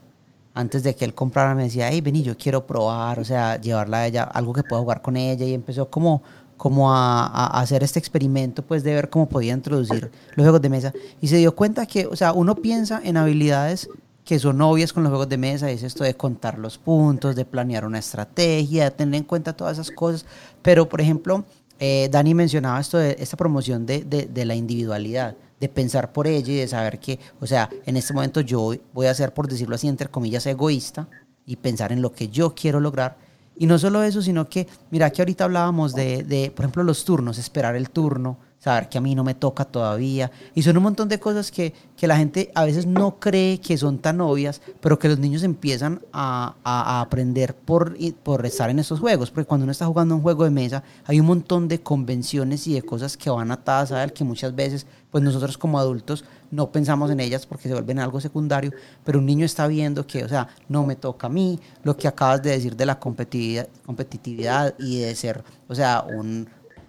Antes 0.54 0.82
de 0.82 0.96
que 0.96 1.04
él 1.04 1.14
comprara 1.14 1.54
me 1.54 1.62
decía, 1.62 1.88
hey, 1.88 2.00
vení, 2.00 2.24
yo 2.24 2.36
quiero 2.36 2.66
probar, 2.66 3.20
o 3.20 3.24
sea, 3.24 3.60
llevarla 3.60 3.98
a 3.98 4.06
ella, 4.08 4.24
algo 4.24 4.52
que 4.52 4.64
pueda 4.64 4.82
jugar 4.82 5.02
con 5.02 5.16
ella 5.16 5.46
y 5.46 5.54
empezó 5.54 5.88
como 5.88 6.22
como 6.58 6.92
a, 6.92 7.46
hacer 7.58 7.82
este 7.82 7.98
experimento, 7.98 8.62
pues 8.62 8.82
de 8.82 8.92
ver 8.92 9.08
cómo 9.08 9.28
podía 9.28 9.54
introducir 9.54 10.10
los 10.34 10.44
juegos 10.44 10.60
de 10.60 10.68
mesa. 10.68 10.92
Y 11.22 11.28
se 11.28 11.36
dio 11.38 11.54
cuenta 11.54 11.86
que, 11.86 12.06
o 12.06 12.16
sea, 12.16 12.34
uno 12.34 12.56
piensa 12.56 13.00
en 13.02 13.16
habilidades 13.16 13.88
que 14.24 14.38
son 14.38 14.60
obvias 14.60 14.92
con 14.92 15.04
los 15.04 15.08
juegos 15.08 15.30
de 15.30 15.38
mesa, 15.38 15.70
es 15.70 15.82
esto 15.82 16.04
de 16.04 16.14
contar 16.14 16.58
los 16.58 16.76
puntos, 16.76 17.34
de 17.34 17.46
planear 17.46 17.86
una 17.86 17.98
estrategia, 17.98 18.84
de 18.84 18.90
tener 18.90 19.14
en 19.14 19.24
cuenta 19.24 19.56
todas 19.56 19.78
esas 19.78 19.90
cosas. 19.90 20.26
Pero, 20.60 20.86
por 20.86 21.00
ejemplo, 21.00 21.46
eh, 21.78 22.08
Dani 22.10 22.34
mencionaba 22.34 22.78
esto 22.78 22.98
de 22.98 23.16
esta 23.18 23.38
promoción 23.38 23.86
de, 23.86 24.02
de, 24.02 24.26
de, 24.26 24.44
la 24.44 24.54
individualidad, 24.54 25.34
de 25.58 25.68
pensar 25.70 26.12
por 26.12 26.26
ella 26.26 26.52
y 26.52 26.56
de 26.56 26.68
saber 26.68 26.98
que, 26.98 27.18
o 27.40 27.46
sea, 27.46 27.70
en 27.86 27.96
este 27.96 28.12
momento 28.12 28.42
yo 28.42 28.74
voy 28.92 29.06
a 29.06 29.14
ser, 29.14 29.32
por 29.32 29.48
decirlo 29.48 29.76
así, 29.76 29.88
entre 29.88 30.10
comillas, 30.10 30.44
egoísta 30.44 31.08
y 31.46 31.56
pensar 31.56 31.92
en 31.92 32.02
lo 32.02 32.12
que 32.12 32.28
yo 32.28 32.54
quiero 32.54 32.80
lograr 32.80 33.16
y 33.58 33.66
no 33.66 33.78
solo 33.78 34.02
eso, 34.02 34.22
sino 34.22 34.48
que, 34.48 34.66
mira, 34.90 35.10
que 35.10 35.22
ahorita 35.22 35.44
hablábamos 35.44 35.94
de, 35.94 36.22
de, 36.22 36.50
por 36.50 36.64
ejemplo, 36.64 36.82
los 36.84 37.04
turnos, 37.04 37.38
esperar 37.38 37.74
el 37.74 37.90
turno, 37.90 38.38
saber 38.68 38.88
que 38.88 38.98
a 38.98 39.00
mí 39.00 39.14
no 39.14 39.24
me 39.24 39.34
toca 39.34 39.64
todavía. 39.64 40.30
Y 40.54 40.62
son 40.62 40.76
un 40.76 40.82
montón 40.82 41.08
de 41.08 41.18
cosas 41.18 41.50
que, 41.50 41.72
que 41.96 42.06
la 42.06 42.16
gente 42.16 42.50
a 42.54 42.64
veces 42.64 42.86
no 42.86 43.18
cree 43.18 43.60
que 43.60 43.78
son 43.78 43.98
tan 43.98 44.20
obvias, 44.20 44.60
pero 44.80 44.98
que 44.98 45.08
los 45.08 45.18
niños 45.18 45.42
empiezan 45.42 46.02
a, 46.12 46.54
a, 46.64 47.00
aprender 47.00 47.54
por, 47.54 47.96
por 48.22 48.44
estar 48.44 48.70
en 48.70 48.78
estos 48.78 49.00
juegos. 49.00 49.30
Porque 49.30 49.46
cuando 49.46 49.64
uno 49.64 49.72
está 49.72 49.86
jugando 49.86 50.14
un 50.14 50.22
juego 50.22 50.44
de 50.44 50.50
mesa, 50.50 50.82
hay 51.04 51.20
un 51.20 51.26
montón 51.26 51.66
de 51.68 51.80
convenciones 51.80 52.66
y 52.66 52.74
de 52.74 52.82
cosas 52.82 53.16
que 53.16 53.30
van 53.30 53.50
atadas 53.50 53.92
a 53.92 54.04
él 54.04 54.12
que 54.12 54.24
muchas 54.24 54.54
veces, 54.54 54.86
pues 55.10 55.24
nosotros 55.24 55.56
como 55.56 55.78
adultos 55.78 56.24
no 56.50 56.70
pensamos 56.70 57.10
en 57.10 57.20
ellas 57.20 57.46
porque 57.46 57.68
se 57.68 57.74
vuelven 57.74 57.98
algo 57.98 58.20
secundario, 58.20 58.72
pero 59.04 59.18
un 59.18 59.26
niño 59.26 59.44
está 59.44 59.66
viendo 59.66 60.06
que, 60.06 60.24
o 60.24 60.28
sea, 60.28 60.48
no 60.68 60.86
me 60.86 60.96
toca 60.96 61.26
a 61.26 61.30
mí, 61.30 61.58
lo 61.82 61.96
que 61.96 62.08
acabas 62.08 62.42
de 62.42 62.50
decir 62.50 62.76
de 62.76 62.86
la 62.86 62.98
competitividad, 62.98 63.68
competitividad 63.84 64.74
y 64.78 65.00
de 65.00 65.14
ser, 65.14 65.42
o 65.68 65.74
sea, 65.74 66.04
un 66.08 66.48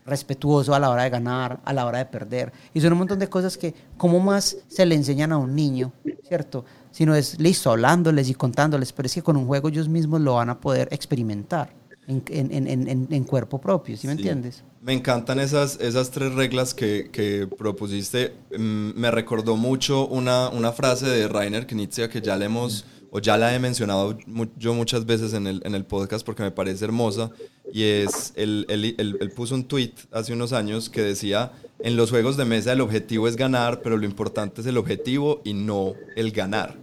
respetuoso 0.10 0.74
a 0.74 0.80
la 0.80 0.89
hora 0.89 1.03
de 1.03 1.10
ganar, 1.10 1.62
a 1.64 1.74
la 1.74 1.86
hora 1.86 1.99
de 1.99 2.05
perder. 2.05 2.51
Y 2.74 2.82
son 2.82 2.93
un 2.93 2.99
montón 2.99 3.20
de 3.20 3.30
cosas 3.30 3.57
que, 3.57 3.74
¿cómo 3.97 4.20
más 4.20 4.57
se 4.68 4.86
le 4.86 4.95
enseñan 4.95 5.32
a 5.32 5.38
un 5.38 5.55
niño, 5.55 5.93
cierto? 6.28 6.66
Si 6.91 7.05
no 7.05 7.16
es 7.16 7.39
listo, 7.39 7.72
hablándoles 7.72 8.30
y 8.30 8.34
contándoles, 8.34 8.91
pero 8.91 9.05
es 9.05 9.14
que 9.14 9.22
con 9.22 9.38
un 9.38 9.45
juego 9.45 9.70
ellos 9.70 9.88
mismos 9.88 10.22
lo 10.22 10.36
van 10.36 10.49
a 10.49 10.60
poder 10.60 10.88
experimentar 10.91 11.74
en, 12.10 12.24
en, 12.30 12.68
en, 12.68 13.07
en 13.12 13.24
cuerpo 13.24 13.62
propio, 13.62 13.95
¿sí 13.95 14.07
me 14.07 14.14
entiendes? 14.14 14.64
Me 14.82 14.93
encantan 14.93 15.39
esas, 15.39 15.80
esas 15.80 16.10
tres 16.10 16.34
reglas 16.34 16.74
que, 16.74 17.10
que 17.12 17.47
propusiste. 17.47 18.34
Mm, 18.57 18.91
me 18.95 19.12
recordó 19.12 19.57
mucho 19.57 20.07
una, 20.07 20.49
una 20.49 20.72
frase 20.72 21.05
de 21.07 21.28
Rainer 21.28 21.68
Knizia 21.68 22.10
que 22.10 22.22
ya 22.22 22.36
le 22.36 22.45
hemos 22.45 22.86
o 23.12 23.20
ya 23.20 23.38
la 23.38 23.53
he 23.55 23.60
mencionado 23.60 24.18
yo 24.57 24.74
muchas 24.74 25.05
veces 25.05 25.34
en 25.34 25.47
el, 25.47 25.62
en 25.66 25.76
el 25.76 25.86
podcast 25.86 26.26
porque 26.26 26.43
me 26.43 26.51
parece 26.51 26.86
hermosa, 26.86 27.32
y 27.72 27.84
es, 27.84 28.34
él, 28.36 28.66
él, 28.70 29.32
puso 29.36 29.55
un 29.55 29.64
tweet 29.64 29.93
hace 30.12 30.34
unos 30.34 30.53
años 30.53 30.89
que 30.89 31.01
decía, 31.01 31.51
en 31.80 31.95
los 31.95 32.10
juegos 32.10 32.38
de 32.38 32.45
mesa 32.45 32.74
el 32.74 32.82
objetivo 32.82 33.28
es 33.28 33.36
ganar, 33.36 33.82
pero 33.82 33.97
lo 33.97 34.05
importante 34.05 34.62
es 34.62 34.68
el 34.68 34.78
objetivo 34.78 35.41
y 35.43 35.53
no 35.53 35.93
el 36.16 36.32
ganar. 36.32 36.76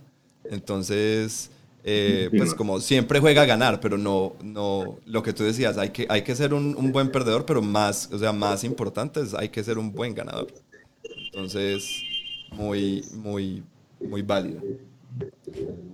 Entonces, 0.45 1.51
eh, 1.85 2.31
pues 2.37 2.55
como 2.55 2.81
siempre 2.81 3.21
juega 3.21 3.43
a 3.43 3.47
ganar, 3.47 3.81
pero 3.81 3.99
no, 3.99 4.35
no, 4.43 4.99
lo 5.07 5.23
que 5.23 5.33
tú 5.33 5.45
decías, 5.45 5.77
hay 5.79 5.91
que, 5.91 6.07
hay 6.09 6.23
que 6.23 6.35
ser 6.35 6.55
un, 6.55 6.77
un, 6.77 6.93
buen 6.93 7.11
perdedor, 7.11 7.47
pero 7.47 7.63
más, 7.63 8.09
o 8.13 8.19
sea, 8.19 8.33
más 8.33 8.65
importante 8.65 9.21
es 9.21 9.35
hay 9.35 9.49
que 9.49 9.63
ser 9.63 9.79
un 9.79 9.93
buen 9.93 10.15
ganador. 10.15 10.49
Entonces, 11.27 12.03
muy, 12.53 13.05
muy, 13.15 13.63
muy 14.01 14.23
válido. 14.23 14.61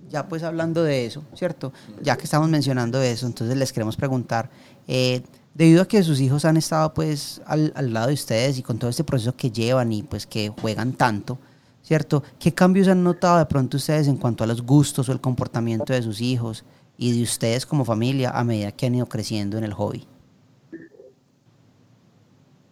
Ya 0.09 0.27
pues 0.27 0.43
hablando 0.43 0.83
de 0.83 1.05
eso, 1.05 1.23
¿cierto? 1.33 1.73
Ya 2.01 2.17
que 2.17 2.23
estamos 2.23 2.49
mencionando 2.49 3.01
eso, 3.01 3.25
entonces 3.25 3.57
les 3.57 3.73
queremos 3.73 3.95
preguntar, 3.95 4.49
eh, 4.87 5.23
debido 5.53 5.81
a 5.81 5.87
que 5.87 6.03
sus 6.03 6.19
hijos 6.19 6.45
han 6.45 6.57
estado 6.57 6.93
pues 6.93 7.41
al, 7.45 7.71
al, 7.75 7.93
lado 7.93 8.07
de 8.07 8.13
ustedes 8.13 8.57
y 8.57 8.63
con 8.63 8.77
todo 8.77 8.89
este 8.89 9.03
proceso 9.03 9.35
que 9.35 9.51
llevan 9.51 9.91
y 9.91 10.03
pues 10.03 10.27
que 10.27 10.49
juegan 10.49 10.93
tanto, 10.93 11.39
¿cierto? 11.81 12.23
¿Qué 12.39 12.53
cambios 12.53 12.87
han 12.87 13.03
notado 13.03 13.37
de 13.37 13.45
pronto 13.45 13.77
ustedes 13.77 14.07
en 14.07 14.17
cuanto 14.17 14.43
a 14.43 14.47
los 14.47 14.61
gustos 14.63 15.09
o 15.09 15.11
el 15.11 15.21
comportamiento 15.21 15.93
de 15.93 16.01
sus 16.01 16.21
hijos 16.21 16.63
y 16.97 17.11
de 17.17 17.23
ustedes 17.23 17.65
como 17.65 17.85
familia 17.85 18.31
a 18.31 18.43
medida 18.43 18.71
que 18.71 18.85
han 18.85 18.95
ido 18.95 19.07
creciendo 19.07 19.57
en 19.57 19.63
el 19.63 19.73
hobby? 19.73 20.07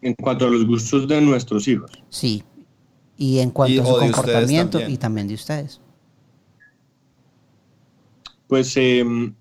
En 0.02 0.16
cuanto 0.16 0.46
a 0.46 0.50
los 0.50 0.66
gustos 0.66 1.08
de 1.08 1.22
nuestros 1.22 1.68
hijos. 1.68 1.92
Sí. 2.10 2.44
Y 3.18 3.40
en 3.40 3.52
cuanto 3.52 3.84
a 3.84 3.86
su 3.86 3.98
comportamiento 3.98 4.80
y 4.80 4.98
también 4.98 5.28
de 5.28 5.36
ustedes. 5.36 5.80
Pues 8.52 8.76
em, 8.76 9.34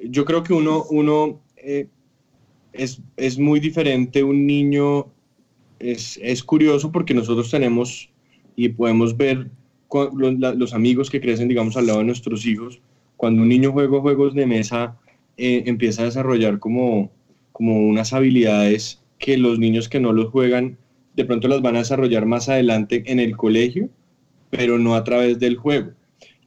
yo 0.00 0.24
creo 0.24 0.42
que 0.42 0.52
uno, 0.52 0.84
uno 0.90 1.40
eh, 1.56 1.86
es, 2.72 3.00
es, 3.16 3.38
muy 3.38 3.60
diferente, 3.60 4.24
un 4.24 4.48
niño 4.48 5.06
es, 5.78 6.18
es, 6.20 6.42
curioso 6.42 6.90
porque 6.90 7.14
nosotros 7.14 7.52
tenemos 7.52 8.10
y 8.56 8.68
podemos 8.70 9.16
ver 9.16 9.48
los, 10.12 10.56
los, 10.56 10.74
amigos 10.74 11.08
que 11.08 11.20
crecen, 11.20 11.46
digamos, 11.46 11.76
al 11.76 11.86
lado 11.86 12.00
de 12.00 12.06
nuestros 12.06 12.44
hijos. 12.46 12.80
Cuando 13.16 13.42
un 13.42 13.48
niño 13.48 13.70
juega 13.70 14.00
juegos 14.00 14.34
de 14.34 14.44
mesa, 14.44 14.98
eh, 15.36 15.62
empieza 15.66 16.02
a 16.02 16.06
desarrollar 16.06 16.58
como, 16.58 17.12
como 17.52 17.78
unas 17.78 18.12
habilidades 18.12 19.04
que 19.20 19.38
los 19.38 19.60
niños 19.60 19.88
que 19.88 20.00
no 20.00 20.12
los 20.12 20.30
juegan, 20.30 20.78
de 21.14 21.24
pronto 21.26 21.46
las 21.46 21.62
van 21.62 21.76
a 21.76 21.84
desarrollar 21.84 22.26
más 22.26 22.48
adelante 22.48 23.04
en 23.06 23.20
el 23.20 23.36
colegio, 23.36 23.88
pero 24.50 24.80
no 24.80 24.96
a 24.96 25.04
través 25.04 25.38
del 25.38 25.56
juego. 25.56 25.92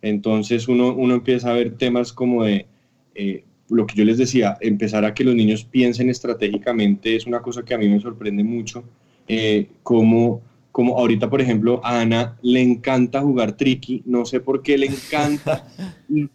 Entonces 0.03 0.67
uno, 0.67 0.93
uno 0.93 1.15
empieza 1.15 1.49
a 1.49 1.53
ver 1.53 1.77
temas 1.77 2.11
como 2.11 2.43
de 2.43 2.67
eh, 3.15 3.45
lo 3.69 3.87
que 3.87 3.95
yo 3.95 4.03
les 4.03 4.17
decía, 4.17 4.57
empezar 4.59 5.05
a 5.05 5.13
que 5.13 5.23
los 5.23 5.33
niños 5.33 5.63
piensen 5.63 6.09
estratégicamente 6.09 7.15
es 7.15 7.25
una 7.25 7.41
cosa 7.41 7.63
que 7.63 7.73
a 7.73 7.77
mí 7.77 7.87
me 7.87 8.01
sorprende 8.01 8.43
mucho, 8.43 8.83
eh, 9.29 9.67
como, 9.81 10.41
como 10.73 10.97
ahorita, 10.97 11.29
por 11.29 11.39
ejemplo, 11.39 11.79
a 11.85 12.01
Ana 12.01 12.37
le 12.41 12.61
encanta 12.61 13.21
jugar 13.21 13.55
tricky, 13.55 14.03
no 14.05 14.25
sé 14.25 14.41
por 14.41 14.61
qué 14.61 14.77
le 14.77 14.87
encanta, 14.87 15.65
y 16.09 16.27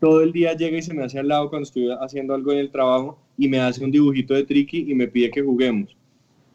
todo 0.00 0.22
el 0.22 0.32
día 0.32 0.54
llega 0.54 0.76
y 0.76 0.82
se 0.82 0.92
me 0.92 1.04
hace 1.04 1.20
al 1.20 1.28
lado 1.28 1.48
cuando 1.48 1.68
estoy 1.68 1.88
haciendo 2.00 2.34
algo 2.34 2.50
en 2.50 2.58
el 2.58 2.72
trabajo 2.72 3.20
y 3.38 3.48
me 3.48 3.60
hace 3.60 3.84
un 3.84 3.92
dibujito 3.92 4.34
de 4.34 4.44
tricky 4.44 4.90
y 4.90 4.94
me 4.96 5.06
pide 5.06 5.30
que 5.30 5.42
juguemos. 5.42 5.96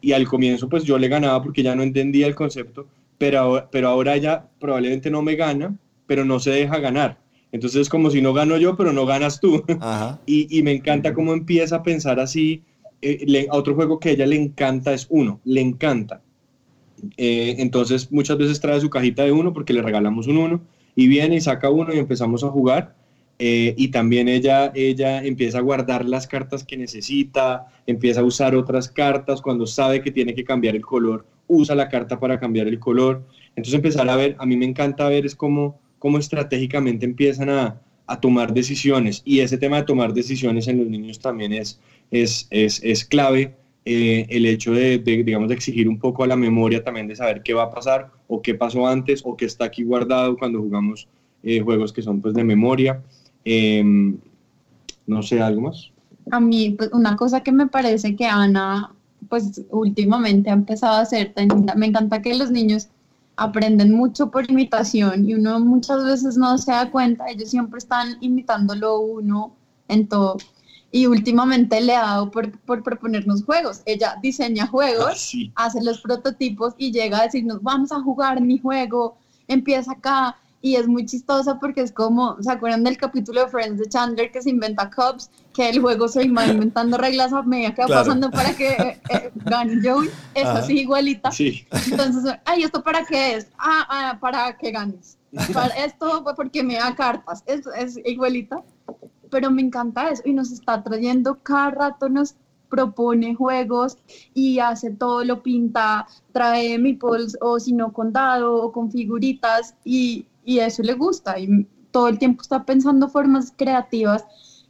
Y 0.01 0.11
al 0.11 0.27
comienzo 0.27 0.67
pues 0.67 0.83
yo 0.83 0.97
le 0.97 1.07
ganaba 1.07 1.41
porque 1.41 1.63
ya 1.63 1.75
no 1.75 1.81
entendía 1.81 2.27
el 2.27 2.35
concepto, 2.35 2.87
pero, 3.17 3.69
pero 3.71 3.87
ahora 3.87 4.17
ya 4.17 4.49
probablemente 4.59 5.09
no 5.09 5.21
me 5.21 5.35
gana 5.37 5.73
pero 6.07 6.25
no 6.25 6.39
se 6.39 6.51
deja 6.51 6.79
ganar. 6.79 7.19
Entonces 7.51 7.81
es 7.81 7.89
como 7.89 8.09
si 8.09 8.21
no 8.21 8.33
gano 8.33 8.57
yo, 8.57 8.75
pero 8.75 8.91
no 8.91 9.05
ganas 9.05 9.39
tú. 9.39 9.63
Y, 10.25 10.61
me 10.63 10.73
encanta 10.73 11.13
cómo 11.13 11.33
empieza 11.33 11.77
a 11.77 11.83
pensar 11.83 12.19
así. 12.19 12.63
Eh, 13.01 13.47
otro 13.51 13.75
juego 13.75 13.99
que 13.99 14.09
a 14.09 14.11
ella 14.13 14.25
le 14.25 14.35
encanta 14.35 14.93
es 14.93 15.07
uno, 15.09 15.39
le 15.45 15.61
encanta. 15.61 16.21
Eh, 17.17 17.55
entonces 17.59 18.11
muchas 18.11 18.37
veces 18.37 18.59
trae 18.59 18.81
su 18.81 18.89
cajita 18.89 19.23
de 19.23 19.31
uno 19.31 19.53
porque 19.53 19.73
le 19.73 19.81
regalamos 19.81 20.27
un 20.27 20.37
uno 20.37 20.61
y 20.95 21.07
viene 21.07 21.35
y 21.35 21.41
saca 21.41 21.69
uno 21.69 21.93
y 21.93 21.99
empezamos 21.99 22.43
a 22.43 22.49
jugar. 22.49 22.95
Eh, 23.37 23.73
y 23.77 23.89
también 23.89 24.29
ella, 24.29 24.71
ella 24.75 25.21
empieza 25.23 25.57
a 25.57 25.61
guardar 25.61 26.05
las 26.05 26.25
cartas 26.25 26.63
que 26.63 26.77
necesita, 26.77 27.67
empieza 27.85 28.21
a 28.21 28.23
usar 28.23 28.55
otras 28.55 28.89
cartas 28.89 29.41
cuando 29.41 29.67
sabe 29.67 30.01
que 30.01 30.11
tiene 30.11 30.33
que 30.33 30.45
cambiar 30.45 30.75
el 30.75 30.85
color, 30.85 31.25
usa 31.47 31.75
la 31.75 31.89
carta 31.89 32.17
para 32.19 32.39
cambiar 32.39 32.67
el 32.67 32.79
color. 32.79 33.23
Entonces 33.49 33.73
empezar 33.73 34.09
a 34.09 34.15
ver, 34.15 34.35
a 34.39 34.45
mí 34.45 34.55
me 34.55 34.65
encanta 34.65 35.09
ver 35.09 35.25
es 35.25 35.35
como 35.35 35.79
cómo 35.99 36.17
estratégicamente 36.17 37.05
empiezan 37.05 37.49
a, 37.49 37.81
a 38.07 38.19
tomar 38.19 38.53
decisiones. 38.53 39.21
Y 39.25 39.39
ese 39.39 39.57
tema 39.57 39.77
de 39.77 39.83
tomar 39.83 40.13
decisiones 40.13 40.67
en 40.67 40.79
los 40.79 40.87
niños 40.87 41.19
también 41.19 41.53
es, 41.53 41.79
es, 42.11 42.47
es, 42.49 42.81
es 42.83 43.05
clave. 43.05 43.55
Eh, 43.87 44.25
el 44.29 44.47
hecho 44.47 44.73
de, 44.73 44.97
digamos, 44.97 45.47
de 45.47 45.53
exigir 45.53 45.87
un 45.87 45.99
poco 45.99 46.23
a 46.23 46.27
la 46.27 46.35
memoria 46.35 46.83
también 46.83 47.07
de 47.07 47.15
saber 47.15 47.43
qué 47.43 47.53
va 47.53 47.63
a 47.63 47.69
pasar 47.69 48.09
o 48.27 48.41
qué 48.41 48.55
pasó 48.55 48.87
antes 48.87 49.21
o 49.23 49.37
qué 49.37 49.45
está 49.45 49.65
aquí 49.65 49.83
guardado 49.83 50.37
cuando 50.37 50.59
jugamos 50.59 51.07
eh, 51.43 51.61
juegos 51.61 51.93
que 51.93 52.01
son 52.01 52.19
pues 52.19 52.33
de 52.33 52.43
memoria. 52.43 53.03
Em, 53.43 54.17
no 55.05 55.21
sé, 55.21 55.39
¿algo 55.39 55.61
más? 55.61 55.91
A 56.31 56.39
mí, 56.39 56.71
pues, 56.71 56.89
una 56.93 57.15
cosa 57.15 57.43
que 57.43 57.51
me 57.51 57.67
parece 57.67 58.15
que 58.15 58.25
Ana, 58.25 58.91
pues 59.29 59.61
últimamente 59.69 60.49
ha 60.49 60.53
empezado 60.53 60.95
a 60.95 61.01
hacer, 61.01 61.33
me 61.75 61.85
encanta 61.85 62.23
que 62.23 62.33
los 62.33 62.49
niños 62.49 62.89
aprenden 63.37 63.93
mucho 63.93 64.31
por 64.31 64.49
imitación 64.49 65.27
y 65.27 65.35
uno 65.35 65.59
muchas 65.59 66.03
veces 66.03 66.37
no 66.37 66.57
se 66.57 66.71
da 66.71 66.89
cuenta, 66.89 67.25
ellos 67.27 67.49
siempre 67.49 67.77
están 67.77 68.17
imitándolo 68.21 68.99
uno 68.99 69.55
en 69.87 70.07
todo. 70.07 70.37
Y 70.91 71.07
últimamente 71.07 71.81
le 71.81 71.95
ha 71.95 72.01
dado 72.01 72.31
por, 72.31 72.57
por 72.61 72.81
proponernos 72.81 73.43
juegos. 73.43 73.81
Ella 73.85 74.15
diseña 74.21 74.67
juegos, 74.67 75.33
ah, 75.55 75.65
hace 75.65 75.83
los 75.83 75.99
prototipos 75.99 76.73
y 76.77 76.91
llega 76.91 77.19
a 77.19 77.23
decirnos, 77.23 77.61
vamos 77.61 77.91
a 77.91 77.99
jugar 78.01 78.41
mi 78.41 78.59
juego, 78.59 79.17
empieza 79.47 79.91
acá, 79.91 80.37
y 80.65 80.77
es 80.77 80.87
muy 80.87 81.05
chistosa 81.05 81.59
porque 81.59 81.81
es 81.81 81.91
como, 81.91 82.41
¿se 82.41 82.51
acuerdan 82.51 82.83
del 82.83 82.97
capítulo 82.97 83.41
de 83.41 83.47
Friends 83.49 83.77
de 83.77 83.87
Chandler 83.87 84.31
que 84.31 84.41
se 84.41 84.49
inventa 84.49 84.89
Cubs? 84.89 85.29
Que 85.53 85.69
el 85.69 85.79
juego 85.79 86.07
se 86.07 86.27
va 86.27 86.47
inventando 86.47 86.97
reglas 86.97 87.33
a 87.33 87.43
medida 87.43 87.75
que 87.75 87.83
va 87.83 87.87
pasando 87.87 88.31
para 88.31 88.51
que 88.55 88.69
eh, 88.69 88.99
eh, 89.11 89.31
gane 89.45 89.79
Joey. 89.87 90.09
Es 90.33 90.47
así 90.47 90.79
igualita. 90.79 91.31
Sí. 91.31 91.67
Entonces, 91.91 92.39
ay, 92.45 92.63
¿esto 92.63 92.81
para 92.81 93.05
qué 93.05 93.35
es? 93.35 93.47
Ah, 93.59 93.85
ah 93.87 94.17
para 94.19 94.57
que 94.57 94.71
ganes. 94.71 95.19
Para 95.53 95.75
esto 95.85 96.25
porque 96.35 96.63
me 96.63 96.77
da 96.77 96.95
cartas. 96.95 97.43
Es, 97.45 97.67
es 97.77 97.99
igualita. 98.03 98.63
Pero 99.29 99.51
me 99.51 99.61
encanta 99.61 100.09
eso 100.09 100.23
y 100.25 100.33
nos 100.33 100.51
está 100.51 100.81
trayendo 100.81 101.37
cada 101.43 101.69
rato, 101.69 102.09
nos 102.09 102.33
propone 102.71 103.35
juegos 103.35 103.99
y 104.33 104.57
hace 104.57 104.89
todo, 104.89 105.23
lo 105.23 105.43
pinta, 105.43 106.07
trae 106.31 106.79
meeples 106.79 107.37
o 107.39 107.59
si 107.59 107.71
no 107.71 107.93
con 107.93 108.11
dado 108.11 108.55
o 108.55 108.71
con 108.71 108.91
figuritas 108.91 109.75
y 109.85 110.25
y 110.45 110.59
eso 110.59 110.83
le 110.83 110.93
gusta 110.93 111.39
y 111.39 111.67
todo 111.91 112.07
el 112.07 112.19
tiempo 112.19 112.41
está 112.41 112.65
pensando 112.65 113.09
formas 113.09 113.53
creativas, 113.55 114.23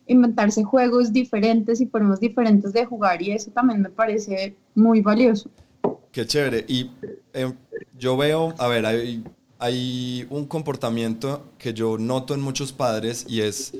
inventarse 0.07 0.63
juegos 0.63 1.11
diferentes 1.11 1.81
y 1.81 1.87
formas 1.87 2.19
diferentes 2.19 2.73
de 2.73 2.85
jugar 2.85 3.21
y 3.21 3.31
eso 3.31 3.51
también 3.51 3.81
me 3.81 3.89
parece 3.89 4.55
muy 4.75 5.01
valioso. 5.01 5.49
Qué 6.11 6.25
chévere. 6.25 6.63
Y 6.67 6.91
em, 7.33 7.53
yo 7.97 8.15
veo, 8.15 8.53
a 8.57 8.67
ver, 8.67 8.85
hay, 8.85 9.23
hay 9.59 10.25
un 10.29 10.45
comportamiento 10.45 11.51
que 11.57 11.73
yo 11.73 11.97
noto 11.97 12.33
en 12.33 12.41
muchos 12.41 12.71
padres 12.71 13.25
y 13.27 13.41
es 13.41 13.73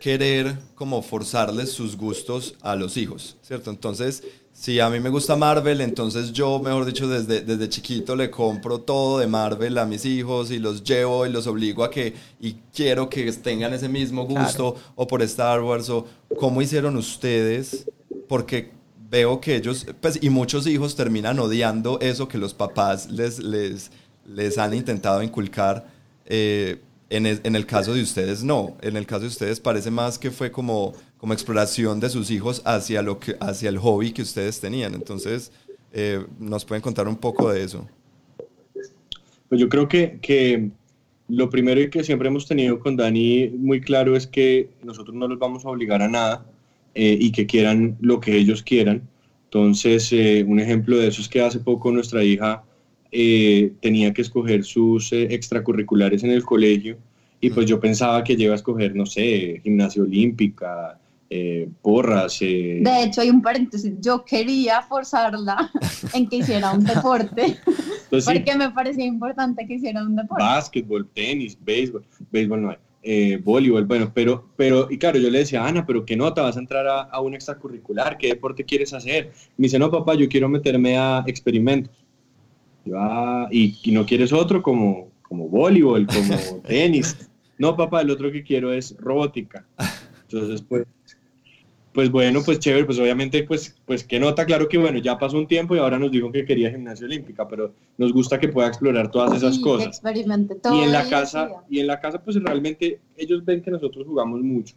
querer 0.00 0.58
como 0.74 1.02
forzarles 1.02 1.70
sus 1.70 1.96
gustos 1.96 2.56
a 2.62 2.74
los 2.74 2.96
hijos, 2.96 3.36
¿cierto? 3.42 3.70
Entonces, 3.70 4.24
si 4.60 4.78
a 4.78 4.90
mí 4.90 5.00
me 5.00 5.08
gusta 5.08 5.36
Marvel, 5.36 5.80
entonces 5.80 6.34
yo, 6.34 6.58
mejor 6.58 6.84
dicho, 6.84 7.08
desde, 7.08 7.40
desde 7.40 7.70
chiquito 7.70 8.14
le 8.14 8.30
compro 8.30 8.78
todo 8.78 9.18
de 9.18 9.26
Marvel 9.26 9.78
a 9.78 9.86
mis 9.86 10.04
hijos 10.04 10.50
y 10.50 10.58
los 10.58 10.84
llevo 10.84 11.24
y 11.24 11.30
los 11.30 11.46
obligo 11.46 11.82
a 11.82 11.90
que, 11.90 12.12
y 12.38 12.56
quiero 12.74 13.08
que 13.08 13.32
tengan 13.32 13.72
ese 13.72 13.88
mismo 13.88 14.26
gusto, 14.26 14.76
o 14.96 15.06
por 15.06 15.22
Star 15.22 15.62
Wars, 15.62 15.88
o 15.88 16.06
cómo 16.38 16.60
hicieron 16.60 16.98
ustedes, 16.98 17.86
porque 18.28 18.72
veo 19.08 19.40
que 19.40 19.56
ellos, 19.56 19.86
pues, 19.98 20.22
y 20.22 20.28
muchos 20.28 20.66
hijos 20.66 20.94
terminan 20.94 21.38
odiando 21.38 21.98
eso 22.00 22.28
que 22.28 22.36
los 22.36 22.52
papás 22.52 23.10
les, 23.10 23.38
les, 23.38 23.90
les 24.26 24.58
han 24.58 24.74
intentado 24.74 25.22
inculcar. 25.22 25.86
Eh, 26.26 26.82
en 27.10 27.26
el, 27.26 27.40
en 27.42 27.56
el, 27.56 27.66
caso 27.66 27.92
de 27.92 28.02
ustedes 28.02 28.44
no, 28.44 28.76
en 28.82 28.96
el 28.96 29.04
caso 29.04 29.22
de 29.22 29.26
ustedes 29.26 29.60
parece 29.60 29.90
más 29.90 30.18
que 30.18 30.30
fue 30.30 30.50
como, 30.50 30.94
como 31.18 31.32
exploración 31.32 31.98
de 32.00 32.08
sus 32.08 32.30
hijos 32.30 32.62
hacia, 32.64 33.02
lo 33.02 33.18
que, 33.18 33.36
hacia 33.40 33.68
el 33.68 33.78
hobby 33.78 34.12
que 34.12 34.22
ustedes 34.22 34.60
tenían. 34.60 34.94
Entonces, 34.94 35.52
eh, 35.92 36.24
¿nos 36.38 36.64
pueden 36.64 36.82
contar 36.82 37.08
un 37.08 37.16
poco 37.16 37.50
de 37.50 37.64
eso? 37.64 37.86
Pues 39.48 39.60
yo 39.60 39.68
creo 39.68 39.88
que, 39.88 40.18
que 40.22 40.70
lo 41.28 41.50
primero 41.50 41.80
y 41.80 41.90
que 41.90 42.04
siempre 42.04 42.28
hemos 42.28 42.46
tenido 42.46 42.78
con 42.78 42.96
Dani 42.96 43.48
muy 43.48 43.80
claro 43.80 44.16
es 44.16 44.26
que 44.26 44.70
nosotros 44.84 45.14
no 45.14 45.26
los 45.26 45.38
vamos 45.38 45.64
a 45.64 45.68
obligar 45.68 46.02
a 46.02 46.08
nada 46.08 46.46
eh, 46.94 47.16
y 47.20 47.32
que 47.32 47.46
quieran 47.46 47.96
lo 48.00 48.20
que 48.20 48.36
ellos 48.36 48.62
quieran. 48.62 49.02
Entonces, 49.44 50.12
eh, 50.12 50.44
un 50.46 50.60
ejemplo 50.60 50.96
de 50.96 51.08
eso 51.08 51.20
es 51.20 51.28
que 51.28 51.40
hace 51.40 51.58
poco 51.58 51.90
nuestra 51.90 52.22
hija 52.22 52.62
eh, 53.12 53.72
tenía 53.80 54.12
que 54.12 54.22
escoger 54.22 54.62
sus 54.62 55.12
eh, 55.12 55.34
extracurriculares 55.34 56.22
en 56.22 56.30
el 56.30 56.44
colegio 56.44 56.96
y 57.40 57.50
pues 57.50 57.66
yo 57.66 57.80
pensaba 57.80 58.22
que 58.22 58.34
iba 58.34 58.52
a 58.52 58.56
escoger, 58.56 58.94
no 58.94 59.04
sé, 59.04 59.60
gimnasia 59.64 60.02
olímpica, 60.02 60.96
eh, 61.28 61.68
porras. 61.82 62.38
De 62.38 63.02
hecho, 63.02 63.22
hay 63.22 63.30
un 63.30 63.42
paréntesis, 63.42 63.94
yo 64.00 64.24
quería 64.24 64.82
forzarla 64.82 65.70
en 66.14 66.28
que 66.28 66.36
hiciera 66.36 66.72
un 66.72 66.84
deporte, 66.84 67.56
pues 68.10 68.26
porque 68.26 68.54
me 68.56 68.70
parecía 68.70 69.06
importante 69.06 69.66
que 69.66 69.74
hiciera 69.74 70.04
un 70.04 70.14
deporte. 70.14 70.44
Básquetbol, 70.44 71.08
tenis, 71.12 71.58
béisbol, 71.60 72.04
béisbol 72.30 72.62
no 72.62 72.70
hay. 72.70 73.36
voleibol, 73.38 73.86
bueno, 73.86 74.12
pero, 74.14 74.50
pero, 74.54 74.86
y 74.88 74.98
claro, 74.98 75.18
yo 75.18 75.30
le 75.30 75.38
decía, 75.38 75.66
Ana, 75.66 75.84
pero 75.84 76.04
¿qué 76.04 76.14
nota 76.14 76.42
vas 76.42 76.56
a 76.56 76.60
entrar 76.60 76.86
a, 76.86 77.00
a 77.02 77.20
un 77.20 77.34
extracurricular? 77.34 78.18
¿Qué 78.18 78.28
deporte 78.28 78.64
quieres 78.64 78.92
hacer? 78.92 79.32
Me 79.56 79.64
dice, 79.64 79.80
no, 79.80 79.90
papá, 79.90 80.14
yo 80.14 80.28
quiero 80.28 80.48
meterme 80.48 80.96
a 80.96 81.24
experimentos 81.26 81.90
y, 83.50 83.92
no 83.92 84.06
quieres 84.06 84.32
otro 84.32 84.62
como, 84.62 85.10
como 85.22 85.48
voleibol, 85.48 86.06
como 86.06 86.60
tenis. 86.66 87.16
No, 87.58 87.76
papá, 87.76 88.00
el 88.00 88.10
otro 88.10 88.32
que 88.32 88.42
quiero 88.42 88.72
es 88.72 88.96
robótica. 88.98 89.66
Entonces, 90.22 90.62
pues, 90.62 90.86
pues 91.92 92.10
bueno, 92.10 92.40
pues 92.44 92.60
chévere, 92.60 92.84
pues 92.84 92.98
obviamente, 92.98 93.42
pues, 93.42 93.76
pues 93.84 94.04
que 94.04 94.20
nota, 94.20 94.46
claro 94.46 94.68
que 94.68 94.78
bueno, 94.78 94.98
ya 94.98 95.18
pasó 95.18 95.36
un 95.36 95.46
tiempo 95.46 95.74
y 95.74 95.78
ahora 95.78 95.98
nos 95.98 96.10
dijo 96.10 96.30
que 96.30 96.44
quería 96.44 96.70
gimnasia 96.70 97.06
olímpica, 97.06 97.48
pero 97.48 97.74
nos 97.98 98.12
gusta 98.12 98.38
que 98.38 98.48
pueda 98.48 98.68
explorar 98.68 99.10
todas 99.10 99.36
esas 99.36 99.58
cosas. 99.58 99.88
experimente 99.88 100.54
todo. 100.54 100.76
Y 100.76 100.84
en 100.84 100.92
la 100.92 101.08
casa, 101.08 101.50
y 101.68 101.80
en 101.80 101.88
la 101.88 102.00
casa, 102.00 102.22
pues 102.22 102.36
realmente 102.42 103.00
ellos 103.16 103.44
ven 103.44 103.60
que 103.60 103.72
nosotros 103.72 104.06
jugamos 104.06 104.40
mucho, 104.40 104.76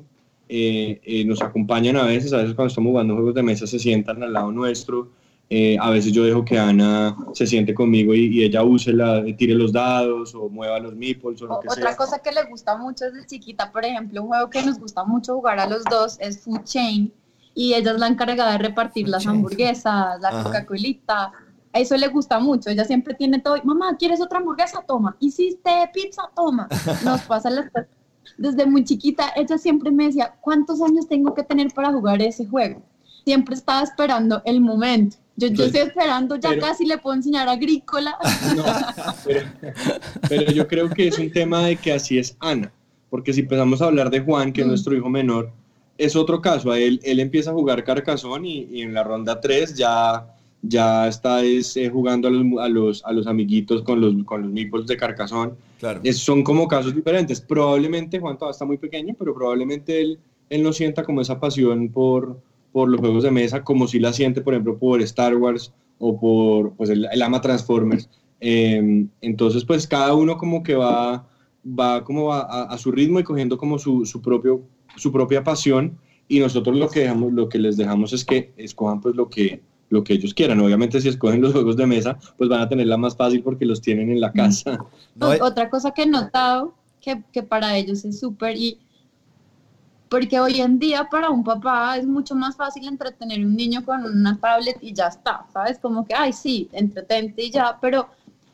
eh, 0.49 0.99
eh, 1.03 1.23
nos 1.23 1.41
acompañan 1.41 1.97
a 1.97 2.03
veces, 2.03 2.33
a 2.33 2.37
veces 2.37 2.55
cuando 2.55 2.69
estamos 2.69 2.89
jugando 2.89 3.13
juegos 3.13 3.35
de 3.35 3.43
mesa 3.43 3.67
se 3.67 3.79
sientan 3.79 4.23
al 4.23 4.33
lado 4.33 4.51
nuestro, 4.51 5.11
eh, 5.49 5.77
a 5.79 5.89
veces 5.89 6.11
yo 6.11 6.23
dejo 6.23 6.43
que 6.43 6.57
Ana 6.57 7.15
se 7.33 7.45
siente 7.45 7.73
conmigo 7.73 8.13
y, 8.15 8.43
ella 8.43 8.63
use 8.63 8.91
la, 8.91 9.23
tire 9.37 9.53
los 9.53 9.71
dados 9.71 10.33
o 10.33 10.49
mueva 10.49 10.79
los 10.79 10.95
meeples 10.95 11.41
o 11.41 11.45
lo 11.45 11.59
que 11.59 11.67
Otra 11.69 11.95
cosa 11.95 12.19
que 12.19 12.31
le 12.31 12.43
gusta 12.43 12.77
mucho 12.77 13.05
desde 13.05 13.27
chiquita, 13.27 13.71
por 13.71 13.85
ejemplo, 13.85 14.21
un 14.23 14.29
juego 14.29 14.49
que 14.49 14.63
nos 14.63 14.79
gusta 14.79 15.03
mucho 15.03 15.35
jugar 15.35 15.59
a 15.59 15.67
los 15.67 15.83
dos 15.83 16.17
es 16.19 16.39
Food 16.39 16.63
Chain 16.63 17.13
y 17.55 17.73
ella 17.73 17.91
es 17.91 17.99
la 17.99 18.07
encargada 18.07 18.53
de 18.53 18.57
repartir 18.57 19.07
las 19.07 19.27
hamburguesas, 19.27 20.19
la 20.21 20.43
Coca-Colita. 20.43 21.31
Eso 21.71 21.97
le 21.97 22.07
gusta 22.07 22.39
mucho. 22.39 22.69
Ella 22.69 22.85
siempre 22.85 23.13
tiene 23.13 23.39
todo. 23.39 23.57
Mamá, 23.63 23.95
¿quieres 23.97 24.21
otra 24.21 24.39
hamburguesa? 24.39 24.83
Toma. 24.87 25.15
¿Hiciste 25.19 25.69
pizza? 25.93 26.23
Toma. 26.35 26.67
Nos 27.05 27.21
pasa 27.21 27.49
las 27.49 27.69
Desde 28.37 28.65
muy 28.65 28.83
chiquita, 28.83 29.31
ella 29.35 29.57
siempre 29.57 29.91
me 29.91 30.05
decía, 30.05 30.35
¿cuántos 30.41 30.81
años 30.81 31.07
tengo 31.07 31.33
que 31.33 31.43
tener 31.43 31.71
para 31.73 31.91
jugar 31.91 32.21
ese 32.21 32.47
juego? 32.47 32.81
Siempre 33.23 33.55
estaba 33.55 33.83
esperando 33.83 34.41
el 34.45 34.59
momento. 34.61 35.17
Yo, 35.35 35.47
yo 35.47 35.65
estoy 35.65 35.81
esperando, 35.81 36.35
ya 36.35 36.57
casi 36.59 36.85
le 36.85 36.99
puedo 36.99 37.15
enseñar 37.15 37.49
agrícola. 37.49 38.15
pero, 40.29 40.51
yo 40.51 40.67
creo 40.67 40.89
que 40.89 41.07
es 41.07 41.17
un 41.17 41.31
tema 41.31 41.65
de 41.65 41.75
que 41.75 41.91
así 41.91 42.19
es 42.19 42.37
Ana, 42.39 42.71
porque 43.09 43.33
si 43.33 43.41
empezamos 43.41 43.81
a 43.81 43.85
hablar 43.85 44.11
de 44.11 44.19
Juan, 44.19 44.53
que 44.53 44.61
es 44.61 44.67
mm. 44.67 44.69
nuestro 44.69 44.95
hijo 44.95 45.09
menor, 45.09 45.51
es 45.97 46.15
otro 46.15 46.39
caso. 46.39 46.71
A 46.71 46.79
él, 46.79 46.99
él 47.03 47.19
empieza 47.19 47.49
a 47.49 47.53
jugar 47.53 47.83
carcazón 47.83 48.45
y, 48.45 48.81
en 48.81 48.93
la 48.93 49.03
ronda 49.03 49.41
3 49.41 49.75
ya, 49.75 50.27
ya 50.61 51.07
está 51.07 51.43
es, 51.43 51.75
eh, 51.77 51.89
jugando 51.89 52.27
a 52.27 52.31
los, 52.31 52.45
a 52.59 52.69
los, 52.69 53.05
a, 53.05 53.11
los, 53.11 53.25
amiguitos 53.25 53.81
con 53.81 54.01
los, 54.01 54.13
con 54.25 54.43
los 54.43 54.51
meeples 54.51 54.85
de 54.85 54.97
carcazón. 54.97 55.55
Claro. 55.79 56.01
son 56.13 56.43
como 56.43 56.67
casos 56.67 56.95
diferentes. 56.95 57.41
Probablemente 57.41 58.19
Juan 58.19 58.37
todavía 58.37 58.53
está 58.53 58.65
muy 58.65 58.77
pequeño, 58.77 59.15
pero 59.17 59.33
probablemente 59.33 59.99
él, 59.99 60.19
él 60.49 60.61
no 60.61 60.71
sienta 60.71 61.03
como 61.03 61.21
esa 61.21 61.39
pasión 61.39 61.89
por 61.89 62.37
por 62.73 62.89
los 62.89 62.99
juegos 62.99 63.23
de 63.23 63.31
mesa 63.31 63.63
como 63.63 63.87
si 63.87 63.99
la 63.99 64.11
siente, 64.11 64.41
por 64.41 64.53
ejemplo, 64.53 64.77
por 64.77 65.01
Star 65.03 65.35
Wars 65.37 65.71
o 65.99 66.19
por 66.19 66.73
pues, 66.73 66.89
el, 66.89 67.21
ama 67.21 67.39
Transformers. 67.39 68.09
Em, 68.41 69.07
entonces, 69.21 69.63
pues 69.63 69.87
cada 69.87 70.13
uno 70.13 70.37
como 70.37 70.63
que 70.63 70.75
va, 70.75 71.25
va 71.65 72.03
como 72.03 72.33
a, 72.33 72.63
a, 72.63 72.77
su 72.77 72.91
ritmo 72.91 73.19
y 73.19 73.23
cogiendo 73.23 73.57
como 73.57 73.79
su, 73.79 74.05
su, 74.05 74.21
propio, 74.21 74.63
su 74.97 75.11
propia 75.11 75.43
pasión 75.43 75.97
y 76.27 76.39
nosotros 76.39 76.75
lo 76.75 76.89
que, 76.89 77.01
dejamos, 77.01 77.31
lo 77.31 77.47
que 77.47 77.59
les 77.59 77.77
dejamos 77.77 78.11
es 78.11 78.25
que 78.25 78.51
escojan 78.57 78.99
pues 78.99 79.15
lo 79.15 79.29
que, 79.29 79.61
lo 79.89 80.03
que 80.03 80.13
ellos 80.13 80.33
quieran. 80.33 80.59
Obviamente 80.59 80.99
si 80.99 81.09
escogen 81.09 81.41
los 81.41 81.53
juegos 81.53 81.77
de 81.77 81.85
mesa, 81.85 82.17
pues 82.37 82.49
van 82.49 82.61
a 82.61 82.67
tenerla 82.67 82.97
más 82.97 83.15
fácil 83.15 83.43
porque 83.43 83.65
los 83.65 83.79
tienen 83.79 84.11
en 84.11 84.19
la 84.19 84.31
casa. 84.31 84.83
Otra 85.19 85.69
cosa 85.69 85.91
que 85.91 86.03
he 86.03 86.07
notado 86.07 86.73
que, 86.99 87.23
que 87.31 87.43
para 87.43 87.77
ellos 87.77 88.03
es 88.03 88.19
súper 88.19 88.57
y 88.57 88.79
porque 90.13 90.39
hoy 90.39 90.61
en 90.61 90.77
día 90.77 91.09
para 91.09 91.31
un 91.31 91.43
papá 91.43 91.97
es 91.97 92.05
mucho 92.05 92.35
más 92.35 92.55
fácil 92.55 92.87
entretener 92.87 93.43
un 93.43 93.55
niño 93.55 93.83
con 93.83 94.05
una 94.05 94.37
tablet 94.37 94.77
y 94.79 94.93
ya 94.93 95.07
está, 95.07 95.47
¿sabes? 95.51 95.79
Como 95.79 96.05
que, 96.05 96.13
ay, 96.13 96.31
sí, 96.31 96.69
entretente 96.71 97.45
y 97.45 97.49
ya, 97.49 97.79
pero 97.81 98.09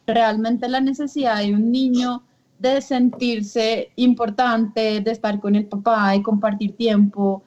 realmente 0.08 0.70
la 0.70 0.80
necesidad 0.80 1.40
de 1.40 1.54
un 1.54 1.70
niño 1.70 2.24
de 2.60 2.80
sentirse 2.80 3.92
importante, 3.98 5.02
de 5.02 5.12
estar 5.12 5.42
con 5.42 5.54
el 5.54 5.66
papá, 5.66 6.12
de 6.12 6.24
compartir 6.24 6.78
tiempo. 6.78 7.44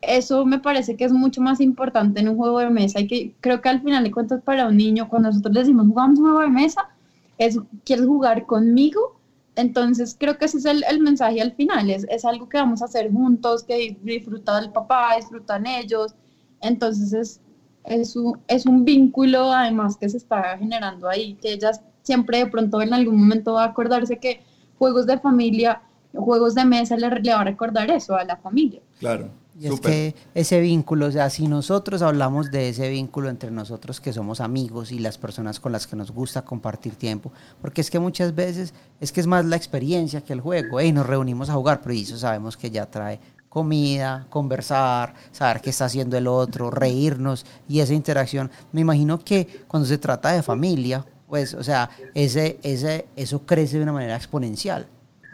Eso 0.00 0.46
me 0.46 0.60
parece 0.60 0.96
que 0.96 1.04
es 1.04 1.12
mucho 1.12 1.40
más 1.40 1.60
importante 1.60 2.20
en 2.20 2.28
un 2.28 2.36
juego 2.36 2.60
de 2.60 2.70
mesa 2.70 3.00
y 3.00 3.08
que 3.08 3.34
creo 3.40 3.60
que 3.62 3.68
al 3.68 3.82
final 3.82 4.04
de 4.04 4.12
cuentas 4.12 4.42
para 4.42 4.68
un 4.68 4.76
niño, 4.76 5.08
cuando 5.08 5.30
nosotros 5.30 5.52
le 5.52 5.60
decimos 5.62 5.88
jugamos 5.88 6.20
un 6.20 6.26
juego 6.26 6.40
de 6.42 6.50
mesa, 6.50 6.88
es 7.36 7.58
quieres 7.82 8.06
jugar 8.06 8.46
conmigo. 8.46 9.15
Entonces 9.56 10.14
creo 10.18 10.36
que 10.36 10.44
ese 10.44 10.58
es 10.58 10.66
el, 10.66 11.00
mensaje 11.00 11.40
al 11.40 11.52
final, 11.52 11.88
es, 11.90 12.06
es, 12.10 12.24
algo 12.26 12.48
que 12.48 12.58
vamos 12.58 12.82
a 12.82 12.84
hacer 12.84 13.10
juntos, 13.10 13.64
que 13.64 13.96
disfruta 14.02 14.58
el 14.58 14.70
papá, 14.70 15.16
disfrutan 15.16 15.66
ellos. 15.66 16.14
Entonces 16.60 17.12
es, 17.14 17.40
es, 17.84 18.16
un, 18.16 18.38
es 18.48 18.66
un 18.66 18.84
vínculo 18.84 19.50
además 19.50 19.96
que 19.96 20.10
se 20.10 20.18
está 20.18 20.58
generando 20.58 21.08
ahí, 21.08 21.34
que 21.34 21.54
ellas 21.54 21.80
siempre 22.02 22.38
de 22.38 22.46
pronto 22.46 22.82
en 22.82 22.92
algún 22.92 23.16
momento 23.16 23.54
va 23.54 23.64
a 23.64 23.68
acordarse 23.68 24.18
que 24.18 24.42
juegos 24.78 25.06
de 25.06 25.18
familia, 25.18 25.80
juegos 26.12 26.54
de 26.54 26.64
mesa 26.66 26.96
le, 26.96 27.08
le 27.08 27.32
va 27.32 27.40
a 27.40 27.44
recordar 27.44 27.90
eso 27.90 28.14
a 28.14 28.24
la 28.24 28.36
familia. 28.36 28.82
Claro. 28.98 29.30
Y 29.58 29.68
es 29.68 29.80
que 29.80 30.14
ese 30.34 30.60
vínculo, 30.60 31.06
o 31.06 31.10
sea, 31.10 31.30
si 31.30 31.48
nosotros 31.48 32.02
hablamos 32.02 32.50
de 32.50 32.68
ese 32.68 32.90
vínculo 32.90 33.30
entre 33.30 33.50
nosotros 33.50 34.00
que 34.02 34.12
somos 34.12 34.42
amigos 34.42 34.92
y 34.92 34.98
las 34.98 35.16
personas 35.16 35.60
con 35.60 35.72
las 35.72 35.86
que 35.86 35.96
nos 35.96 36.10
gusta 36.10 36.42
compartir 36.42 36.96
tiempo, 36.96 37.32
porque 37.62 37.80
es 37.80 37.90
que 37.90 37.98
muchas 37.98 38.34
veces 38.34 38.74
es 39.00 39.12
que 39.12 39.20
es 39.20 39.26
más 39.26 39.46
la 39.46 39.56
experiencia 39.56 40.20
que 40.20 40.34
el 40.34 40.42
juego, 40.42 40.80
y 40.82 40.92
nos 40.92 41.06
reunimos 41.06 41.48
a 41.48 41.54
jugar, 41.54 41.80
pero 41.80 41.94
eso 41.94 42.18
sabemos 42.18 42.56
que 42.56 42.70
ya 42.70 42.84
trae 42.90 43.18
comida, 43.48 44.26
conversar, 44.28 45.14
saber 45.32 45.62
qué 45.62 45.70
está 45.70 45.86
haciendo 45.86 46.18
el 46.18 46.26
otro, 46.26 46.70
reírnos 46.70 47.46
y 47.66 47.80
esa 47.80 47.94
interacción. 47.94 48.50
Me 48.72 48.82
imagino 48.82 49.18
que 49.18 49.64
cuando 49.66 49.88
se 49.88 49.96
trata 49.96 50.32
de 50.32 50.42
familia, 50.42 51.06
pues, 51.26 51.54
o 51.54 51.64
sea, 51.64 51.88
ese, 52.12 52.58
ese, 52.62 53.06
eso 53.16 53.46
crece 53.46 53.78
de 53.78 53.84
una 53.84 53.92
manera 53.92 54.16
exponencial. 54.16 54.86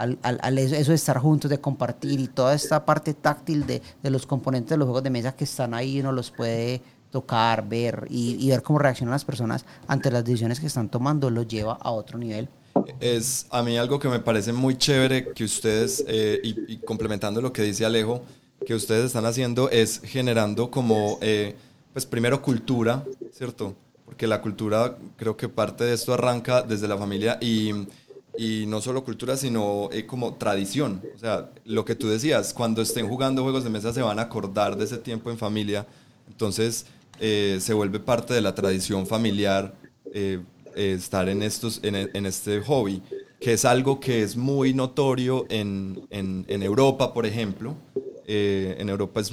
Al, 0.02 0.18
al, 0.42 0.58
eso 0.58 0.90
de 0.90 0.96
estar 0.96 1.18
juntos, 1.18 1.50
de 1.50 1.60
compartir 1.60 2.18
y 2.18 2.28
toda 2.28 2.54
esta 2.54 2.84
parte 2.84 3.14
táctil 3.14 3.66
de, 3.66 3.80
de, 4.02 4.10
los 4.10 4.26
componentes 4.26 4.70
de 4.70 4.76
los 4.76 4.86
juegos 4.86 5.02
de 5.02 5.10
mesa 5.10 5.36
que 5.36 5.44
están 5.44 5.74
ahí, 5.74 6.00
uno 6.00 6.12
los 6.12 6.30
puede 6.30 6.82
tocar, 7.10 7.68
ver 7.68 8.06
y, 8.10 8.36
y, 8.44 8.50
ver 8.50 8.62
cómo 8.62 8.78
reaccionan 8.78 9.12
las 9.12 9.24
personas 9.24 9.64
ante 9.86 10.10
las 10.10 10.24
decisiones 10.24 10.58
que 10.58 10.66
están 10.66 10.88
tomando, 10.88 11.30
lo 11.30 11.42
lleva 11.44 11.74
a 11.74 11.90
otro 11.90 12.18
nivel. 12.18 12.48
Es 12.98 13.46
a 13.50 13.62
mí 13.62 13.78
algo 13.78 13.98
que 13.98 14.08
me 14.08 14.18
parece 14.18 14.52
muy 14.52 14.76
chévere 14.76 15.32
que 15.32 15.44
ustedes, 15.44 16.04
eh, 16.08 16.40
y, 16.42 16.72
y, 16.72 16.76
complementando 16.78 17.40
lo 17.40 17.52
que 17.52 17.62
dice 17.62 17.84
Alejo, 17.84 18.22
que 18.66 18.74
ustedes 18.74 19.06
están 19.06 19.26
haciendo 19.26 19.70
es 19.70 20.00
generando 20.02 20.70
como, 20.70 21.18
eh, 21.20 21.54
pues 21.92 22.06
primero 22.06 22.42
cultura, 22.42 23.04
¿cierto? 23.32 23.76
porque 24.12 24.26
la 24.26 24.42
cultura, 24.42 24.98
creo 25.16 25.38
que 25.38 25.48
parte 25.48 25.84
de 25.84 25.94
esto 25.94 26.12
arranca 26.12 26.60
desde 26.60 26.86
la 26.86 26.98
familia 26.98 27.38
y, 27.40 27.72
y 28.36 28.64
no 28.66 28.80
solo 28.80 29.04
cultura, 29.04 29.36
sino 29.36 29.88
eh, 29.92 30.06
como 30.06 30.34
tradición. 30.34 31.02
O 31.14 31.18
sea, 31.18 31.50
lo 31.64 31.84
que 31.84 31.94
tú 31.94 32.08
decías, 32.08 32.54
cuando 32.54 32.82
estén 32.82 33.08
jugando 33.08 33.42
juegos 33.42 33.64
de 33.64 33.70
mesa 33.70 33.92
se 33.92 34.02
van 34.02 34.18
a 34.18 34.22
acordar 34.22 34.76
de 34.76 34.84
ese 34.84 34.98
tiempo 34.98 35.30
en 35.30 35.38
familia, 35.38 35.86
entonces 36.28 36.86
eh, 37.20 37.58
se 37.60 37.74
vuelve 37.74 38.00
parte 38.00 38.34
de 38.34 38.40
la 38.40 38.54
tradición 38.54 39.06
familiar 39.06 39.74
eh, 40.12 40.40
estar 40.74 41.28
en, 41.28 41.42
estos, 41.42 41.80
en, 41.82 41.94
en, 41.94 42.26
este 42.26 42.60
hobby, 42.60 43.02
que 43.38 43.52
es 43.52 43.64
algo 43.64 44.00
que 44.00 44.22
es 44.22 44.36
muy 44.36 44.72
notorio 44.72 45.46
en, 45.50 46.00
en, 46.10 46.46
en 46.48 46.62
Europa, 46.62 47.12
por 47.12 47.26
ejemplo. 47.26 47.76
en 48.26 48.88
Europa 48.88 49.20
es 49.20 49.30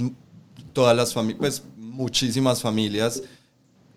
todas 0.73 0.95
las 0.95 1.13
familias, 1.13 1.39
pues 1.39 1.63
muchísimas 1.77 2.61
familias 2.61 3.23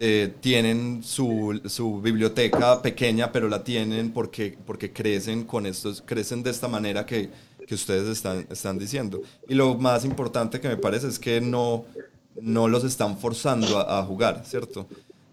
eh, 0.04 0.34
tienen 0.40 1.04
su, 1.04 1.60
su, 1.66 2.00
biblioteca 2.00 2.82
pequeña, 2.82 3.30
pero 3.30 3.48
la 3.48 3.62
tienen 3.62 4.10
porque, 4.10 4.58
porque 4.66 4.92
crecen 4.92 5.44
con 5.44 5.64
estos, 5.64 6.02
crecen 6.04 6.42
de 6.42 6.50
esta 6.50 6.66
manera 6.66 7.06
que, 7.06 7.30
que 7.68 7.74
ustedes 7.76 8.08
están, 8.08 8.44
están 8.50 8.80
diciendo. 8.80 9.22
Y 9.48 9.54
lo 9.54 9.76
más 9.76 10.04
importante 10.04 10.58
que 10.58 10.66
me 10.66 10.76
parece 10.76 11.06
es 11.06 11.20
que 11.20 11.40
no, 11.40 11.84
no 12.40 12.66
los 12.66 12.82
están 12.82 13.16
forzando 13.16 13.78
a, 13.78 14.00
a 14.00 14.02
jugar, 14.02 14.42
¿cierto? 14.44 14.88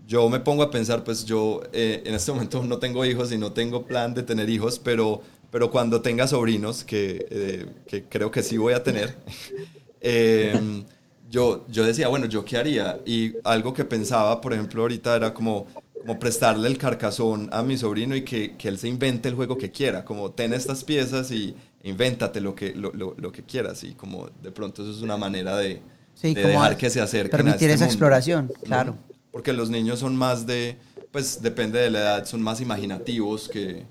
Yo 0.08 0.30
me 0.30 0.40
pongo 0.40 0.62
a 0.62 0.70
pensar, 0.70 1.04
pues 1.04 1.26
yo 1.26 1.64
eh, 1.74 2.04
en 2.06 2.14
este 2.14 2.32
momento 2.32 2.64
no 2.64 2.78
tengo 2.78 3.04
hijos 3.06 3.32
y 3.32 3.40
no 3.40 3.52
tengo 3.52 3.88
plan 3.88 4.14
de 4.14 4.22
tener 4.22 4.52
hijos, 4.52 4.78
pero, 4.78 5.24
pero 5.50 5.72
cuando 5.72 6.00
tenga 6.00 6.28
sobrinos, 6.28 6.84
que, 6.84 7.26
eh, 7.32 7.66
que 7.88 8.04
creo 8.04 8.30
que 8.30 8.44
sí 8.44 8.58
voy 8.58 8.74
a 8.74 8.84
tener, 8.84 9.18
eh, 10.02 10.84
yo, 11.30 11.66
yo 11.70 11.86
decía, 11.86 12.08
bueno, 12.08 12.26
¿yo 12.26 12.44
qué 12.44 12.58
haría? 12.58 13.00
Y 13.06 13.34
algo 13.44 13.74
que 13.74 13.86
pensaba, 13.86 14.42
por 14.42 14.54
ejemplo, 14.54 14.82
ahorita 14.82 15.16
era 15.16 15.34
como, 15.34 15.68
como 16.02 16.18
prestarle 16.20 16.68
el 16.68 16.78
carcazón 16.78 17.50
a 17.52 17.62
mi 17.62 17.78
sobrino 17.78 18.16
y 18.16 18.24
que, 18.24 18.56
que 18.58 18.68
él 18.68 18.78
se 18.78 18.88
invente 18.88 19.30
el 19.30 19.36
juego 19.36 19.58
que 19.58 19.72
quiera, 19.72 20.04
como 20.04 20.32
ten 20.32 20.54
estas 20.54 20.84
piezas 20.84 21.32
y 21.32 21.56
invéntate 21.84 22.42
lo 22.42 22.56
que, 22.56 22.74
lo, 22.74 22.92
lo, 22.94 23.16
lo 23.18 23.32
que 23.32 23.44
quieras. 23.44 23.84
Y 23.84 23.94
como 23.94 24.30
de 24.42 24.52
pronto 24.52 24.82
eso 24.82 24.92
es 24.92 25.02
una 25.02 25.18
manera 25.18 25.56
de, 25.58 25.82
sí, 26.16 26.34
de 26.34 26.48
dejar 26.48 26.78
que 26.78 26.90
se 26.90 27.00
acerquen 27.00 27.32
Permitir 27.32 27.70
a 27.70 27.74
este 27.74 27.76
esa 27.76 27.86
mundo, 27.86 27.94
exploración, 27.94 28.52
claro. 28.64 28.98
Porque 29.32 29.54
los 29.54 29.70
niños 29.70 30.00
son 30.00 30.16
más 30.16 30.48
de, 30.48 30.78
pues 31.12 31.42
depende 31.42 31.80
de 31.80 31.92
la 31.92 32.00
edad, 32.00 32.26
son 32.26 32.42
más 32.42 32.60
imaginativos 32.60 33.48
que, 33.48 33.86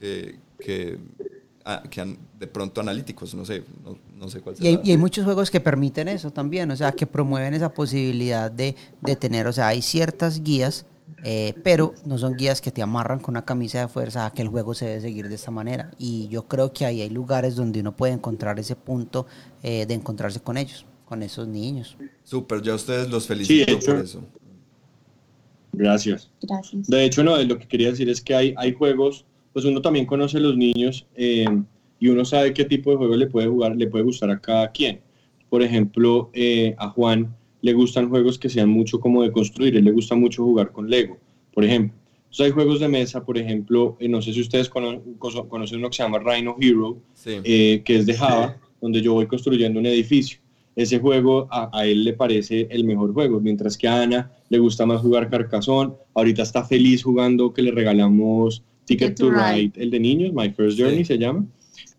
que, 0.00 0.40
que, 0.58 0.98
ah, 1.64 1.82
que 1.88 2.16
de 2.38 2.46
pronto 2.46 2.80
analíticos, 2.80 3.34
no 3.34 3.44
sé, 3.44 3.64
no, 3.84 3.96
no 4.16 4.28
sé 4.28 4.40
cuál 4.40 4.56
y 4.58 4.66
hay, 4.66 4.80
y 4.84 4.90
hay, 4.90 4.96
muchos 4.96 5.24
juegos 5.24 5.50
que 5.50 5.60
permiten 5.60 6.08
eso 6.08 6.30
también, 6.30 6.70
o 6.70 6.76
sea, 6.76 6.92
que 6.92 7.06
promueven 7.06 7.54
esa 7.54 7.72
posibilidad 7.72 8.50
de, 8.50 8.76
de 9.00 9.16
tener, 9.16 9.46
o 9.46 9.52
sea, 9.52 9.68
hay 9.68 9.82
ciertas 9.82 10.42
guías, 10.42 10.86
eh, 11.24 11.54
pero 11.62 11.94
no 12.04 12.18
son 12.18 12.36
guías 12.36 12.60
que 12.60 12.72
te 12.72 12.82
amarran 12.82 13.20
con 13.20 13.32
una 13.34 13.44
camisa 13.44 13.80
de 13.80 13.88
fuerza 13.88 14.26
a 14.26 14.32
que 14.32 14.42
el 14.42 14.48
juego 14.48 14.74
se 14.74 14.86
debe 14.86 15.00
seguir 15.00 15.28
de 15.28 15.34
esta 15.36 15.50
manera. 15.50 15.90
Y 15.98 16.28
yo 16.28 16.48
creo 16.48 16.72
que 16.72 16.84
ahí 16.84 17.00
hay 17.00 17.10
lugares 17.10 17.54
donde 17.54 17.80
uno 17.80 17.94
puede 17.94 18.12
encontrar 18.12 18.58
ese 18.58 18.74
punto 18.74 19.26
eh, 19.62 19.86
de 19.86 19.94
encontrarse 19.94 20.40
con 20.40 20.56
ellos, 20.56 20.84
con 21.04 21.22
esos 21.22 21.46
niños. 21.46 21.96
Súper, 22.24 22.60
yo 22.62 22.72
a 22.72 22.76
ustedes 22.76 23.08
los 23.08 23.26
felicito 23.26 23.70
sí, 23.70 23.76
hecho, 23.76 23.92
por 23.92 24.04
eso. 24.04 24.24
Gracias. 25.72 26.30
Gracias. 26.42 26.88
De 26.88 27.04
hecho, 27.04 27.22
no, 27.22 27.36
lo 27.38 27.58
que 27.58 27.68
quería 27.68 27.88
decir 27.88 28.08
es 28.08 28.20
que 28.20 28.34
hay, 28.34 28.54
hay 28.58 28.74
juegos, 28.74 29.24
pues 29.52 29.64
uno 29.64 29.80
también 29.82 30.06
conoce 30.06 30.38
a 30.38 30.40
los 30.40 30.56
niños. 30.56 31.06
Eh, 31.14 31.46
y 32.02 32.08
uno 32.08 32.24
sabe 32.24 32.52
qué 32.52 32.64
tipo 32.64 32.90
de 32.90 32.96
juego 32.96 33.14
le 33.14 33.28
puede 33.28 33.46
jugar, 33.46 33.76
le 33.76 33.86
puede 33.86 34.02
gustar 34.02 34.28
a 34.30 34.40
cada 34.40 34.72
quien. 34.72 35.00
Por 35.48 35.62
ejemplo, 35.62 36.30
eh, 36.32 36.74
a 36.76 36.88
Juan 36.88 37.32
le 37.60 37.72
gustan 37.74 38.08
juegos 38.08 38.40
que 38.40 38.48
sean 38.48 38.68
mucho 38.68 38.98
como 38.98 39.22
de 39.22 39.30
construir, 39.30 39.76
él 39.76 39.84
le 39.84 39.92
gusta 39.92 40.16
mucho 40.16 40.42
jugar 40.42 40.72
con 40.72 40.90
Lego, 40.90 41.18
por 41.54 41.64
ejemplo. 41.64 41.96
Entonces 42.24 42.46
hay 42.46 42.50
juegos 42.50 42.80
de 42.80 42.88
mesa, 42.88 43.24
por 43.24 43.38
ejemplo, 43.38 43.96
eh, 44.00 44.08
no 44.08 44.20
sé 44.20 44.32
si 44.32 44.40
ustedes 44.40 44.68
cono 44.68 45.00
conocen 45.48 45.78
uno 45.78 45.90
que 45.90 45.96
se 45.96 46.02
llama 46.02 46.18
Rhino 46.18 46.56
Hero, 46.60 46.98
sí. 47.14 47.36
eh, 47.44 47.82
que 47.84 47.98
es 47.98 48.06
de 48.06 48.14
Java, 48.14 48.56
sí. 48.58 48.68
donde 48.80 49.00
yo 49.00 49.12
voy 49.12 49.28
construyendo 49.28 49.78
un 49.78 49.86
edificio. 49.86 50.40
Ese 50.74 50.98
juego 50.98 51.46
a, 51.52 51.70
a, 51.72 51.86
él 51.86 52.02
le 52.02 52.14
parece 52.14 52.66
el 52.68 52.82
mejor 52.82 53.12
juego, 53.14 53.40
mientras 53.40 53.78
que 53.78 53.86
a 53.86 54.02
Ana 54.02 54.32
le 54.48 54.58
gusta 54.58 54.86
más 54.86 55.02
jugar 55.02 55.30
Carcassonne. 55.30 55.92
Ahorita 56.14 56.42
está 56.42 56.64
feliz 56.64 57.04
jugando 57.04 57.52
que 57.52 57.62
le 57.62 57.70
regalamos 57.70 58.64
Ticket 58.98 59.16
to 59.16 59.30
Ride, 59.30 59.72
el 59.76 59.90
de 59.90 60.00
niños, 60.00 60.32
My 60.32 60.50
First 60.50 60.78
Journey 60.78 60.98
sí. 60.98 61.04
se 61.04 61.18
llama 61.18 61.44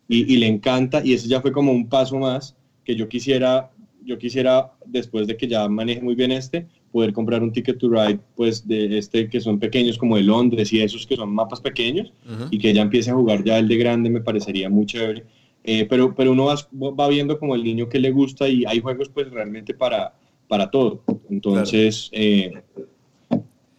y, 0.08 0.34
y, 0.34 0.38
le 0.38 0.48
encanta 0.48 1.02
y 1.04 1.14
ese 1.14 1.28
ya 1.28 1.42
fue 1.42 1.52
como 1.52 1.72
un 1.72 1.88
paso 1.88 2.18
más 2.18 2.56
que 2.84 2.96
yo 2.96 3.08
quisiera, 3.08 3.72
yo 4.04 4.18
quisiera 4.18 4.72
después 4.86 5.28
de 5.28 5.38
que 5.38 5.48
ya 5.48 5.68
maneje 5.70 6.02
muy 6.02 6.16
bien 6.16 6.32
este, 6.32 6.68
poder 6.92 7.14
comprar 7.14 7.42
un 7.42 7.52
ticket 7.52 7.78
to 7.80 7.90
ride 7.90 8.20
pues 8.36 8.68
de 8.68 8.98
este 8.98 9.30
que 9.30 9.42
son 9.42 9.60
pequeños 9.60 9.98
como 9.98 10.16
de 10.18 10.24
Londres 10.24 10.72
y 10.74 10.82
esos 10.82 11.08
que 11.08 11.16
son 11.16 11.34
mapas 11.34 11.62
pequeños 11.62 12.14
uh 12.26 12.32
-huh. 12.32 12.48
y 12.52 12.58
que 12.60 12.70
ella 12.70 12.82
empiece 12.82 13.10
a 13.10 13.16
jugar 13.16 13.44
ya 13.44 13.58
el 13.58 13.68
de 13.68 13.78
grande 13.78 14.10
me 14.10 14.22
parecería 14.22 14.70
muy 14.70 14.86
chévere. 14.86 15.24
Eh, 15.66 15.86
pero, 15.90 16.14
pero 16.14 16.34
uno 16.34 16.46
va, 16.46 16.56
va, 16.92 17.08
viendo 17.08 17.40
como 17.40 17.56
el 17.56 17.64
niño 17.64 17.88
que 17.88 17.98
le 17.98 18.12
gusta 18.12 18.50
y 18.50 18.66
hay 18.66 18.82
juegos 18.82 19.10
pues 19.10 19.32
realmente 19.32 19.74
para, 19.74 20.14
para 20.50 20.70
todo. 20.70 21.04
Entonces, 21.30 22.10
claro. 22.12 22.26
eh, 22.26 22.54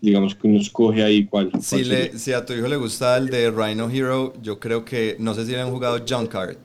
digamos 0.04 0.34
que 0.34 0.46
uno 0.46 0.60
escoge 0.60 1.02
ahí 1.02 1.24
cuál. 1.26 1.50
cuál 1.50 1.62
si, 1.62 1.84
le, 1.84 2.18
si, 2.18 2.32
a 2.32 2.44
tu 2.44 2.52
hijo 2.52 2.68
le 2.68 2.76
gusta 2.76 3.16
el 3.16 3.28
de 3.28 3.50
Rhino 3.50 3.90
Hero, 3.90 4.32
yo 4.42 4.60
creo 4.60 4.84
que, 4.84 5.16
no 5.18 5.34
sé 5.34 5.46
si 5.46 5.52
le 5.52 5.60
han 5.60 5.70
jugado 5.70 6.04
Junkart. 6.06 6.58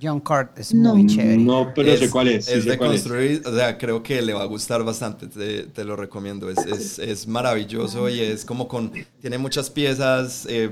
Junkart 0.00 0.58
es 0.58 0.72
no. 0.74 0.94
muy 0.94 1.06
chévere. 1.06 1.36
No, 1.36 1.72
pero 1.74 1.92
es, 1.92 2.00
sé 2.00 2.10
cuál 2.10 2.28
es. 2.28 2.48
Es 2.48 2.64
sí 2.64 2.70
de 2.70 2.78
cuál 2.78 2.90
construir, 2.90 3.30
es. 3.32 3.46
o 3.46 3.54
sea, 3.54 3.76
creo 3.76 4.02
que 4.02 4.22
le 4.22 4.32
va 4.32 4.42
a 4.42 4.46
gustar 4.46 4.82
bastante, 4.84 5.26
te, 5.26 5.64
te 5.64 5.84
lo 5.84 5.96
recomiendo. 5.96 6.48
Es, 6.48 6.58
es, 6.58 6.98
es, 6.98 7.26
maravilloso 7.26 8.08
y 8.08 8.20
es 8.20 8.44
como 8.44 8.66
con, 8.66 8.92
tiene 9.20 9.38
muchas 9.38 9.68
piezas 9.70 10.46
eh, 10.48 10.70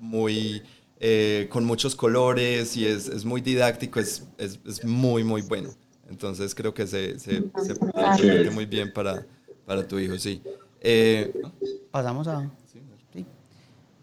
muy, 0.00 0.62
eh, 1.00 1.46
con 1.50 1.64
muchos 1.64 1.94
colores 1.94 2.76
y 2.76 2.86
es, 2.86 3.08
es 3.08 3.24
muy 3.24 3.40
didáctico, 3.40 4.00
es, 4.00 4.24
es, 4.38 4.58
es 4.66 4.84
muy, 4.84 5.22
muy 5.24 5.42
bueno. 5.42 5.70
Entonces 6.08 6.54
creo 6.54 6.72
que 6.72 6.86
se, 6.86 7.18
se, 7.18 7.42
se, 7.64 7.74
se 7.74 8.50
muy 8.50 8.66
bien 8.66 8.92
para, 8.92 9.26
para 9.64 9.86
tu 9.86 9.98
hijo, 9.98 10.16
sí. 10.18 10.40
Eh, 10.80 11.32
Pasamos 11.90 12.28
a... 12.28 12.50
Sí. 13.12 13.24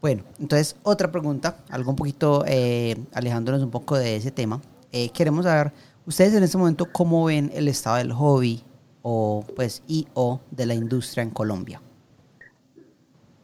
Bueno, 0.01 0.24
entonces 0.39 0.76
otra 0.84 1.11
pregunta, 1.11 1.63
algo 1.69 1.91
un 1.91 1.95
poquito 1.95 2.43
eh, 2.45 2.95
alejándonos 3.13 3.61
un 3.63 3.71
poco 3.71 3.97
de 3.97 4.17
ese 4.17 4.32
tema. 4.32 4.61
Eh, 4.91 5.09
queremos 5.09 5.45
saber, 5.45 5.71
ustedes 6.05 6.34
en 6.34 6.43
este 6.43 6.57
momento, 6.57 6.88
¿cómo 6.91 7.26
ven 7.26 7.51
el 7.53 7.67
estado 7.67 7.97
del 7.97 8.11
hobby 8.11 8.63
o 9.01 9.45
pues 9.55 9.82
y 9.88 10.07
o 10.13 10.41
de 10.51 10.65
la 10.65 10.74
industria 10.74 11.24
en 11.24 11.30
Colombia? 11.30 11.82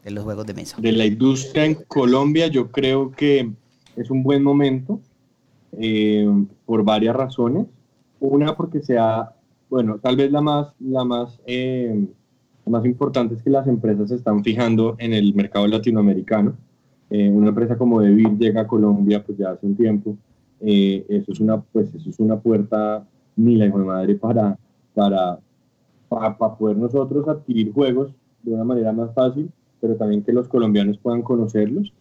de 0.04 0.10
los 0.10 0.24
juegos 0.24 0.46
de 0.46 0.54
mesa. 0.54 0.76
De 0.80 0.92
la 0.92 1.06
industria 1.06 1.64
en 1.64 1.74
Colombia 1.74 2.46
yo 2.46 2.70
creo 2.70 3.10
que 3.10 3.50
es 3.96 4.10
un 4.10 4.22
buen 4.22 4.42
momento 4.42 5.00
eh, 5.72 6.26
por 6.64 6.84
varias 6.84 7.14
razones. 7.14 7.66
Una 8.18 8.56
porque 8.56 8.80
sea, 8.80 9.34
bueno, 9.68 9.98
tal 9.98 10.16
vez 10.16 10.30
la 10.30 10.40
más, 10.40 10.68
la 10.78 11.04
más, 11.04 11.40
eh, 11.46 12.06
más 12.70 12.84
importante 12.84 13.34
es 13.34 13.42
que 13.42 13.50
las 13.50 13.66
empresas 13.66 14.08
se 14.08 14.16
están 14.16 14.42
fijando 14.42 14.96
en 14.98 15.12
el 15.12 15.34
mercado 15.34 15.66
latinoamericano. 15.66 16.54
Eh, 17.10 17.28
una 17.28 17.48
empresa 17.48 17.76
como 17.76 18.00
Devir 18.00 18.36
llega 18.38 18.62
a 18.62 18.66
Colombia 18.66 19.22
pues 19.24 19.36
ya 19.36 19.50
hace 19.50 19.66
un 19.66 19.76
tiempo. 19.76 20.16
eso, 20.60 21.32
es 21.32 21.40
una, 21.40 21.60
pues, 21.60 21.94
eso 21.94 22.08
es 22.08 22.18
una 22.18 22.38
puerta 22.38 23.06
ni 23.36 23.56
la 23.56 23.66
de 23.66 23.72
madre 23.72 24.14
para, 24.14 24.58
para, 24.94 25.38
para, 26.08 26.36
para 26.36 26.54
poder 26.56 26.76
nosotros 26.76 27.26
adquirir 27.28 27.72
juegos 27.72 28.12
de 28.42 28.52
una 28.52 28.64
manera 28.64 28.92
más 28.92 29.12
fácil, 29.14 29.50
pero 29.80 29.96
también 29.96 30.22
que 30.22 30.32
los 30.32 30.48
colombianos 30.48 30.98
puedan 30.98 31.22
conocerlos. 31.22 31.92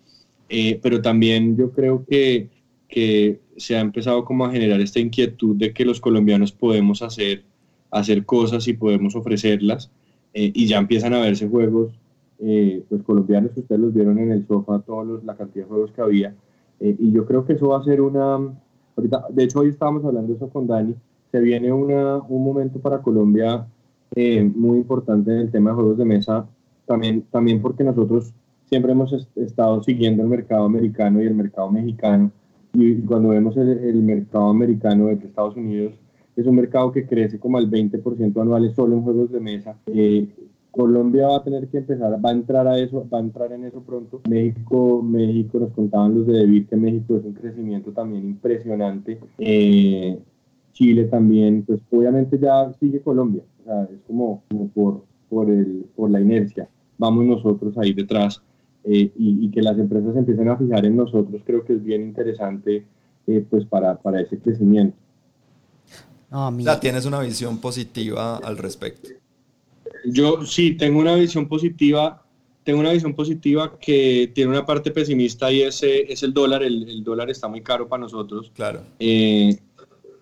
pero 0.82 1.02
también 1.02 1.56
yo 1.58 1.72
creo 1.72 2.06
que 2.06 2.50
que 2.90 3.40
se 3.56 3.78
ha 3.78 3.80
empezado 3.80 4.26
como 4.26 4.46
a 4.46 4.52
generar 4.52 4.82
esta 4.82 5.00
inquietud 5.00 5.56
de 5.56 5.72
que 5.72 5.86
los 5.86 6.02
colombianos 6.02 6.52
podemos 6.52 7.02
hacer, 7.02 7.44
hacer 7.92 8.26
cosas 8.26 8.68
y 8.68 8.74
podemos 8.74 9.16
ofrecerlas 9.16 9.92
eh, 10.40 10.54
y 10.56 10.68
ya 10.68 10.78
empiezan 10.78 11.14
a 11.14 11.20
verse 11.20 11.50
juegos 11.50 11.92
eh, 12.40 12.82
pues 12.88 13.04
colombianos 13.04 13.52
que 13.52 13.60
ustedes 13.60 13.82
los 13.82 13.94
vieron 13.94 14.18
en 14.20 14.32
el 14.32 14.48
sofá 14.48 14.80
todos 14.80 15.22
la 15.26 15.36
cantidad 15.36 15.66
de 15.66 15.70
juegos 15.70 15.92
que 15.92 16.02
había. 16.02 16.34
Eh, 16.80 16.96
y 16.98 17.12
yo 17.12 17.26
creo 17.26 17.44
que 17.44 17.54
eso 17.54 17.68
va 17.68 17.80
a 17.80 17.84
ser 17.84 18.00
una 18.00 18.40
ahorita, 18.96 19.26
de 19.32 19.44
hecho 19.44 19.60
hoy 19.60 19.68
estábamos 19.68 20.06
hablando 20.06 20.34
eso 20.34 20.50
con 20.50 20.66
Dani 20.66 20.96
se 21.30 21.42
viene 21.42 21.74
una, 21.74 22.20
un 22.20 22.46
momento 22.46 22.80
para 22.80 23.02
Colombia 23.02 23.68
muy 24.56 24.78
importante 24.78 25.30
en 25.30 25.40
el 25.40 25.52
tema 25.52 25.72
de 25.72 25.76
juegos 25.76 25.98
de 25.98 26.06
mesa 26.06 26.48
también, 26.86 27.22
también 27.30 27.62
porque 27.62 27.84
nosotros 27.84 28.34
siempre 28.64 28.94
hemos 28.94 29.12
estado 29.36 29.84
siguiendo 29.84 30.24
el 30.24 30.30
mercado 30.30 30.64
americano 30.64 31.22
y 31.22 31.28
el 31.28 31.36
mercado 31.36 31.70
mexicano 31.70 32.32
y 32.74 32.96
cuando 33.02 33.30
vemos 33.30 33.58
el, 33.58 34.02
mercado 34.02 34.48
americano 34.48 35.08
de 35.08 35.16
Estados 35.16 35.58
Unidos 35.58 35.94
es 36.40 36.48
un 36.48 36.56
mercado 36.56 36.92
que 36.92 37.06
crece 37.06 37.38
como 37.38 37.58
al 37.58 37.70
20% 37.70 38.42
anual 38.42 38.74
solo 38.74 38.96
en 38.96 39.04
juegos 39.04 39.32
de 39.32 39.40
mesa. 39.40 39.78
Eh, 39.88 40.28
Colombia 40.72 41.28
va 41.28 41.38
a 41.38 41.44
tener 41.44 41.68
que 41.68 41.80
empezar, 41.80 42.24
va 42.24 42.30
a 42.30 42.34
entrar 42.34 42.68
a 42.68 42.78
eso, 42.78 43.06
va 43.12 43.18
a 43.18 43.22
entrar 43.22 43.52
en 43.52 43.66
eso 43.66 43.82
pronto. 43.82 44.22
México, 44.30 45.02
México 45.02 45.60
nos 45.60 45.72
contaban 45.72 46.16
los 46.16 46.28
de 46.28 46.34
Debir 46.34 46.68
que 46.68 46.78
México 46.78 47.18
es 47.18 47.26
un 47.26 47.34
crecimiento 47.34 47.92
también 47.92 48.26
impresionante. 48.26 49.20
Eh, 49.38 50.18
Chile 50.72 51.06
también, 51.06 51.64
pues 51.64 51.82
obviamente 51.92 52.40
ya 52.40 52.72
sigue 52.80 53.02
Colombia, 53.02 53.44
o 53.62 53.64
sea, 53.66 53.84
es 53.84 54.00
como, 54.08 54.44
por, 54.74 55.02
por, 55.30 55.50
el, 55.50 55.86
por 55.96 56.10
la 56.10 56.22
inercia. 56.22 56.70
Vamos 56.98 57.26
nosotros 57.26 57.78
ahí 57.78 57.92
detrás 57.92 58.42
eh, 58.86 59.12
y, 59.18 59.50
que 59.52 59.62
las 59.62 59.78
empresas 59.78 60.16
empiecen 60.16 60.48
a 60.48 60.56
fijar 60.56 60.86
en 60.86 60.96
nosotros, 60.96 61.42
creo 61.46 61.66
que 61.66 61.74
es 61.74 61.84
bien 61.84 62.04
interesante 62.04 62.86
pues 63.50 63.66
para, 63.66 63.96
para, 64.00 64.22
ese 64.22 64.40
crecimiento. 64.40 64.98
O 66.32 66.62
sea, 66.62 66.80
tienes 66.80 67.06
una 67.06 67.20
visión 67.20 67.60
positiva 67.60 68.38
al 68.38 68.58
respecto. 68.58 69.10
Yo 70.06 70.46
sí, 70.46 70.74
tengo 70.74 71.00
una 71.00 71.16
visión 71.16 71.48
positiva, 71.48 72.24
tengo 72.64 72.80
una 72.80 72.92
visión 72.92 73.14
positiva 73.14 73.78
que 73.80 74.32
tiene 74.34 74.52
una 74.52 74.66
parte 74.66 74.92
pesimista 74.92 75.52
y 75.52 75.62
ese 75.62 76.12
es 76.12 76.24
el 76.24 76.34
dólar, 76.34 76.64
el, 76.64 77.04
dólar 77.04 77.30
está 77.30 77.48
muy 77.48 77.62
caro 77.62 77.88
para 77.88 78.02
nosotros. 78.02 78.52
Claro. 78.56 78.82
Eh, 79.00 79.58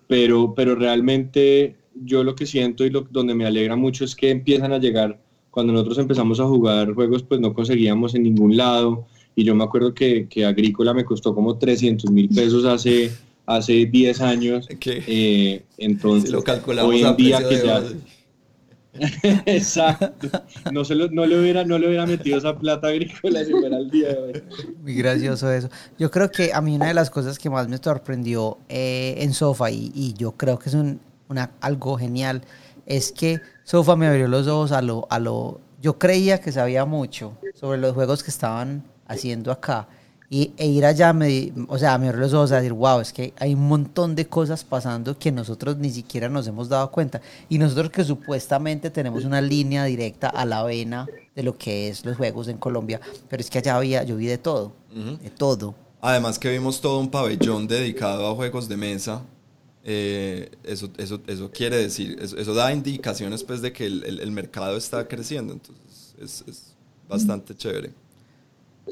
pero, 0.06 0.54
pero 0.54 0.74
realmente 0.74 1.76
yo 1.94 2.24
lo 2.24 2.34
que 2.34 2.46
siento 2.46 2.84
y 2.84 2.90
lo, 2.90 3.02
donde 3.10 3.34
me 3.34 3.46
alegra 3.46 3.76
mucho 3.76 4.04
es 4.04 4.16
que 4.16 4.30
empiezan 4.30 4.72
a 4.72 4.78
llegar 4.78 5.20
cuando 5.50 5.72
nosotros 5.72 5.98
empezamos 5.98 6.40
a 6.40 6.46
jugar 6.46 6.94
juegos, 6.94 7.22
pues 7.22 7.40
no 7.40 7.52
conseguíamos 7.52 8.14
en 8.14 8.22
ningún 8.22 8.56
lado. 8.56 9.06
Y 9.34 9.44
yo 9.44 9.54
me 9.54 9.64
acuerdo 9.64 9.94
que, 9.94 10.28
que 10.28 10.44
Agrícola 10.44 10.94
me 10.94 11.04
costó 11.04 11.34
como 11.34 11.58
300 11.58 12.10
mil 12.10 12.28
pesos 12.28 12.64
hace, 12.64 13.10
hace 13.48 13.86
10 13.86 14.20
años. 14.20 14.68
Eh, 14.84 15.64
entonces, 15.78 16.30
lo 16.30 16.44
calculamos 16.44 16.94
hoy 16.94 17.02
en 17.02 17.16
día 17.16 17.48
que 17.48 17.56
ya... 17.56 17.82
Exacto. 19.46 20.28
No, 20.72 20.84
se 20.84 20.94
lo, 20.94 21.08
no, 21.08 21.24
le 21.24 21.40
hubiera, 21.40 21.64
no 21.64 21.78
le 21.78 21.86
hubiera 21.86 22.04
metido 22.04 22.36
esa 22.36 22.58
plata 22.58 22.88
agrícola 22.88 23.44
si 23.44 23.52
fuera 23.52 23.78
el 23.78 23.90
día 23.90 24.08
de 24.08 24.18
hoy. 24.18 24.42
Muy 24.82 24.94
gracioso 24.94 25.50
eso. 25.50 25.68
Yo 25.98 26.10
creo 26.10 26.30
que 26.30 26.52
a 26.52 26.60
mí 26.60 26.74
una 26.74 26.88
de 26.88 26.94
las 26.94 27.08
cosas 27.08 27.38
que 27.38 27.48
más 27.48 27.68
me 27.68 27.78
sorprendió 27.78 28.58
eh, 28.68 29.14
en 29.18 29.32
Sofa, 29.32 29.70
y, 29.70 29.92
y, 29.94 30.14
yo 30.14 30.32
creo 30.32 30.58
que 30.58 30.68
es 30.68 30.74
un, 30.74 31.00
una, 31.28 31.52
algo 31.60 31.96
genial, 31.96 32.42
es 32.86 33.12
que 33.12 33.40
Sofa 33.64 33.96
me 33.96 34.08
abrió 34.08 34.28
los 34.28 34.46
ojos 34.46 34.72
a 34.72 34.82
lo, 34.82 35.06
a 35.10 35.18
lo... 35.18 35.60
Yo 35.80 35.98
creía 35.98 36.40
que 36.40 36.50
sabía 36.50 36.84
mucho 36.84 37.38
sobre 37.54 37.78
los 37.78 37.94
juegos 37.94 38.24
que 38.24 38.30
estaban 38.30 38.84
haciendo 39.06 39.52
acá. 39.52 39.88
Y, 40.30 40.52
e 40.58 40.66
ir 40.66 40.84
allá, 40.84 41.12
me, 41.14 41.52
o 41.68 41.78
sea, 41.78 41.96
me 41.96 42.08
abrió 42.08 42.20
los 42.20 42.34
ojos 42.34 42.52
a 42.52 42.56
decir, 42.56 42.74
wow, 42.74 43.00
es 43.00 43.12
que 43.12 43.32
hay 43.38 43.54
un 43.54 43.66
montón 43.66 44.14
de 44.14 44.26
cosas 44.26 44.62
pasando 44.62 45.18
que 45.18 45.32
nosotros 45.32 45.78
ni 45.78 45.90
siquiera 45.90 46.28
nos 46.28 46.46
hemos 46.46 46.68
dado 46.68 46.90
cuenta. 46.90 47.22
Y 47.48 47.58
nosotros 47.58 47.90
que 47.90 48.04
supuestamente 48.04 48.90
tenemos 48.90 49.24
una 49.24 49.40
línea 49.40 49.84
directa 49.84 50.28
a 50.28 50.44
la 50.44 50.62
vena 50.64 51.06
de 51.34 51.42
lo 51.42 51.56
que 51.56 51.88
es 51.88 52.04
los 52.04 52.16
juegos 52.16 52.48
en 52.48 52.58
Colombia, 52.58 53.00
pero 53.28 53.40
es 53.40 53.48
que 53.48 53.58
allá 53.58 53.76
había, 53.76 54.02
yo 54.02 54.16
vi 54.16 54.26
de 54.26 54.38
todo, 54.38 54.72
de 54.92 55.30
todo. 55.30 55.74
Además 56.00 56.38
que 56.38 56.50
vimos 56.50 56.80
todo 56.80 57.00
un 57.00 57.10
pabellón 57.10 57.66
dedicado 57.66 58.28
a 58.28 58.34
juegos 58.34 58.68
de 58.68 58.76
mesa 58.76 59.22
eh, 59.90 60.50
eso, 60.64 60.90
eso, 60.98 61.18
eso 61.26 61.50
quiere 61.50 61.76
decir, 61.78 62.18
eso, 62.20 62.52
da 62.52 62.74
indicaciones 62.74 63.42
pues 63.42 63.62
de 63.62 63.72
que 63.72 63.86
el, 63.86 64.20
el, 64.20 64.30
mercado 64.32 64.76
está 64.76 65.08
creciendo, 65.08 65.54
entonces 65.54 66.14
es, 66.20 66.44
es 66.46 66.76
bastante 67.08 67.56
chévere. 67.56 67.92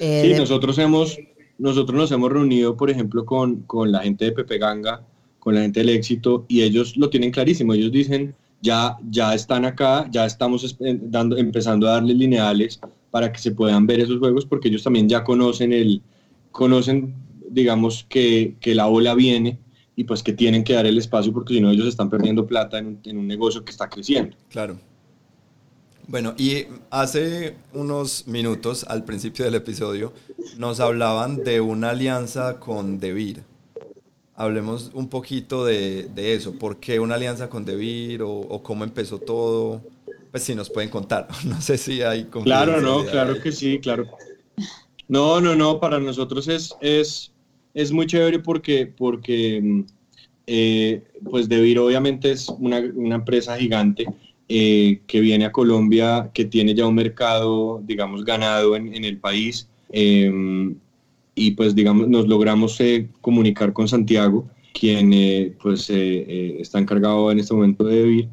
Eh, 0.00 0.32
sí, 0.32 0.40
nosotros, 0.40 0.78
hemos, 0.78 1.18
nosotros 1.58 1.96
nos 1.96 2.12
hemos 2.12 2.32
reunido, 2.32 2.76
por 2.76 2.90
ejemplo, 2.90 3.24
con, 3.24 3.62
con 3.62 3.92
la 3.92 4.00
gente 4.00 4.26
de 4.26 4.32
Pepe 4.32 4.58
Ganga, 4.58 5.02
con 5.38 5.54
la 5.54 5.62
gente 5.62 5.80
del 5.80 5.90
éxito, 5.90 6.44
y 6.48 6.62
ellos 6.62 6.96
lo 6.96 7.10
tienen 7.10 7.30
clarísimo, 7.30 7.74
ellos 7.74 7.92
dicen, 7.92 8.34
ya, 8.62 8.96
ya 9.10 9.34
están 9.34 9.64
acá, 9.64 10.08
ya 10.10 10.26
estamos 10.26 10.76
dando, 10.80 11.36
empezando 11.36 11.88
a 11.88 11.92
darle 11.92 12.14
lineales 12.14 12.80
para 13.10 13.32
que 13.32 13.38
se 13.38 13.52
puedan 13.52 13.86
ver 13.86 14.00
esos 14.00 14.18
juegos, 14.18 14.44
porque 14.44 14.68
ellos 14.68 14.82
también 14.82 15.08
ya 15.08 15.24
conocen 15.24 15.72
el, 15.72 16.02
conocen, 16.50 17.14
digamos, 17.48 18.04
que, 18.08 18.56
que 18.60 18.74
la 18.74 18.88
ola 18.88 19.14
viene, 19.14 19.58
y 19.96 20.04
pues 20.04 20.22
que 20.22 20.34
tienen 20.34 20.62
que 20.62 20.74
dar 20.74 20.86
el 20.86 20.98
espacio 20.98 21.32
porque 21.32 21.54
si 21.54 21.60
no 21.60 21.70
ellos 21.70 21.86
están 21.86 22.10
perdiendo 22.10 22.46
plata 22.46 22.78
en 22.78 23.00
un, 23.16 23.26
negocio 23.26 23.64
que 23.64 23.70
está 23.70 23.88
creciendo. 23.88 24.36
Claro. 24.50 24.78
Bueno, 26.08 26.34
y 26.38 26.66
hace 26.90 27.56
unos 27.72 28.26
minutos, 28.26 28.84
al 28.88 29.04
principio 29.04 29.44
del 29.44 29.56
episodio, 29.56 30.12
nos 30.56 30.80
hablaban 30.80 31.42
de 31.42 31.60
una 31.60 31.90
alianza 31.90 32.60
con 32.60 33.00
Devir. 33.00 33.42
Hablemos 34.34 34.90
un 34.94 35.08
poquito 35.08 35.64
de, 35.64 36.08
eso. 36.16 36.52
¿Por 36.58 36.78
qué 36.78 37.00
una 37.00 37.16
alianza 37.16 37.48
con 37.48 37.64
Devir 37.64 38.22
o, 38.22 38.60
cómo 38.62 38.84
empezó 38.84 39.18
todo? 39.18 39.82
Pues 40.30 40.42
si 40.44 40.54
nos 40.54 40.70
pueden 40.70 40.90
contar. 40.90 41.28
No 41.44 41.60
sé 41.60 41.76
si 41.78 42.02
hay... 42.02 42.24
Claro, 42.24 42.80
no, 42.80 43.04
claro 43.04 43.40
que 43.40 43.50
sí, 43.50 43.80
claro. 43.80 44.06
No, 45.08 45.40
no, 45.40 45.56
no, 45.56 45.80
para 45.80 45.98
nosotros 45.98 46.48
es, 46.48 46.74
es 46.80 47.32
es 47.76 47.92
muy 47.92 48.06
chévere 48.06 48.38
porque, 48.38 48.86
porque 48.86 49.60
mm, 49.62 49.80
eh, 50.46 51.02
pues 51.30 51.46
Devir 51.46 51.78
obviamente 51.78 52.32
es 52.32 52.48
una, 52.48 52.78
una 52.94 53.16
empresa 53.16 53.56
gigante 53.58 54.06
eh, 54.48 55.00
que 55.06 55.20
viene 55.20 55.44
a 55.44 55.52
Colombia, 55.52 56.30
que 56.32 56.44
tiene 56.44 56.74
ya 56.74 56.86
un 56.86 56.94
mercado, 56.94 57.82
digamos, 57.84 58.24
ganado 58.24 58.76
en, 58.76 58.94
en 58.94 59.04
el 59.04 59.18
país. 59.18 59.68
Em, 59.90 60.76
y 61.34 61.52
pues, 61.52 61.74
digamos, 61.74 62.08
nos 62.08 62.26
logramos 62.28 62.80
eh, 62.80 63.08
comunicar 63.20 63.72
con 63.72 63.88
Santiago, 63.88 64.48
quien 64.72 65.54
pues 65.62 65.88
está 65.90 66.78
encargado 66.78 67.30
en 67.30 67.38
este 67.38 67.54
momento 67.54 67.84
de 67.84 67.96
Devir. 67.96 68.28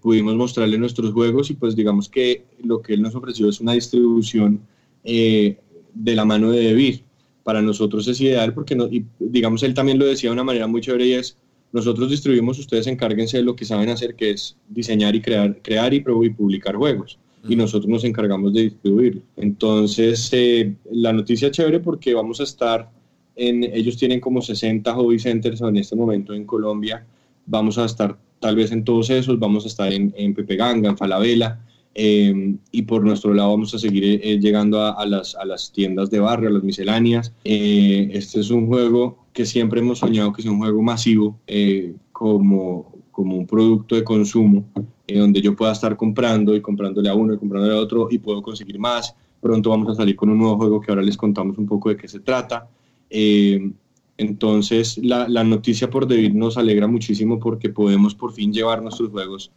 pudimos 0.00 0.34
mostrarle 0.34 0.78
nuestros 0.78 1.12
juegos 1.12 1.50
y 1.50 1.54
pues 1.54 1.76
digamos 1.76 2.08
que 2.08 2.44
lo 2.64 2.82
que 2.82 2.94
él 2.94 3.02
nos 3.02 3.14
ofreció 3.14 3.48
es 3.48 3.60
una 3.60 3.74
distribución 3.74 4.60
de 5.04 5.56
la 5.94 6.24
mano 6.24 6.50
de 6.50 6.60
Devir 6.60 7.04
para 7.42 7.62
nosotros 7.62 8.06
es 8.06 8.20
ideal 8.20 8.54
porque, 8.54 8.76
no, 8.76 8.88
digamos, 9.18 9.62
él 9.62 9.74
también 9.74 9.98
lo 9.98 10.06
decía 10.06 10.30
de 10.30 10.34
una 10.34 10.44
manera 10.44 10.66
muy 10.66 10.80
chévere 10.80 11.06
y 11.06 11.12
es, 11.14 11.36
nosotros 11.72 12.10
distribuimos, 12.10 12.58
ustedes 12.58 12.86
encárguense 12.86 13.38
de 13.38 13.44
lo 13.44 13.54
que 13.54 13.64
saben 13.64 13.90
hacer, 13.90 14.14
que 14.14 14.30
es 14.30 14.56
diseñar 14.68 15.14
y 15.14 15.20
crear, 15.20 15.56
crear 15.62 15.94
y, 15.94 15.98
y 15.98 16.30
publicar 16.30 16.76
juegos. 16.76 17.18
Y 17.48 17.56
nosotros 17.56 17.88
nos 17.88 18.04
encargamos 18.04 18.52
de 18.52 18.62
distribuirlo. 18.62 19.22
Entonces, 19.36 20.28
eh, 20.32 20.74
la 20.90 21.12
noticia 21.12 21.48
es 21.48 21.52
chévere 21.52 21.80
porque 21.80 22.12
vamos 22.12 22.40
a 22.40 22.42
estar 22.42 22.90
en, 23.36 23.64
ellos 23.64 23.96
tienen 23.96 24.20
como 24.20 24.42
60 24.42 24.92
hobby 24.94 25.18
centers 25.18 25.62
en 25.62 25.76
este 25.76 25.96
momento 25.96 26.34
en 26.34 26.44
Colombia. 26.44 27.06
Vamos 27.46 27.78
a 27.78 27.86
estar 27.86 28.18
tal 28.40 28.56
vez 28.56 28.72
en 28.72 28.84
todos 28.84 29.08
esos, 29.08 29.38
vamos 29.38 29.64
a 29.64 29.68
estar 29.68 29.92
en, 29.92 30.12
en 30.16 30.34
Pepe 30.34 30.56
Ganga, 30.56 30.90
en 30.90 30.98
Falabella, 30.98 31.60
Em, 31.94 32.58
y 32.70 32.82
por 32.82 33.04
nuestro 33.04 33.34
lado 33.34 33.50
vamos 33.50 33.74
a 33.74 33.78
seguir 33.78 34.20
eh, 34.22 34.38
llegando 34.38 34.80
a, 34.80 35.04
las, 35.06 35.34
a, 35.34 35.44
las, 35.44 35.72
tiendas 35.72 36.08
de 36.10 36.20
barrio, 36.20 36.48
a 36.48 36.52
las 36.52 36.62
misceláneas. 36.62 37.32
Eh, 37.44 38.10
este 38.12 38.40
es 38.40 38.50
un 38.50 38.66
juego 38.66 39.18
que 39.32 39.44
siempre 39.44 39.80
hemos 39.80 39.98
soñado 39.98 40.32
que 40.32 40.42
sea 40.42 40.52
un 40.52 40.58
juego 40.58 40.82
masivo 40.82 41.38
eh, 41.46 41.94
como, 42.12 42.92
como 43.10 43.36
un 43.36 43.46
producto 43.46 43.96
de 43.96 44.04
consumo, 44.04 44.64
donde 45.08 45.40
yo 45.40 45.56
pueda 45.56 45.72
estar 45.72 45.96
comprando 45.96 46.54
y 46.54 46.60
comprándole 46.60 47.08
a 47.08 47.14
uno 47.14 47.34
y 47.34 47.38
comprándole 47.38 47.74
a 47.74 47.80
otro 47.80 48.08
y 48.10 48.18
puedo 48.18 48.40
conseguir 48.42 48.78
más 48.78 49.14
pronto 49.40 49.70
vamos 49.70 49.88
a 49.88 49.94
salir 49.94 50.16
con 50.16 50.30
un 50.30 50.38
nuevo 50.38 50.56
juego 50.56 50.80
que 50.80 50.92
ahora 50.92 51.02
les 51.02 51.16
contamos 51.16 51.58
un 51.58 51.66
poco 51.66 51.88
de 51.88 51.96
qué 51.96 52.08
se 52.08 52.20
trata. 52.20 52.68
Eh, 53.08 53.72
entonces, 54.18 54.98
la, 54.98 55.26
la, 55.28 55.42
noticia 55.44 55.88
por 55.88 56.06
David 56.06 56.34
nos 56.34 56.58
alegra 56.58 56.86
muchísimo 56.86 57.40
porque 57.40 57.70
podemos 57.70 58.14
por 58.14 58.32
fin 58.32 58.52
llevar 58.52 58.82
nuestros 58.82 59.10
juegos 59.10 59.50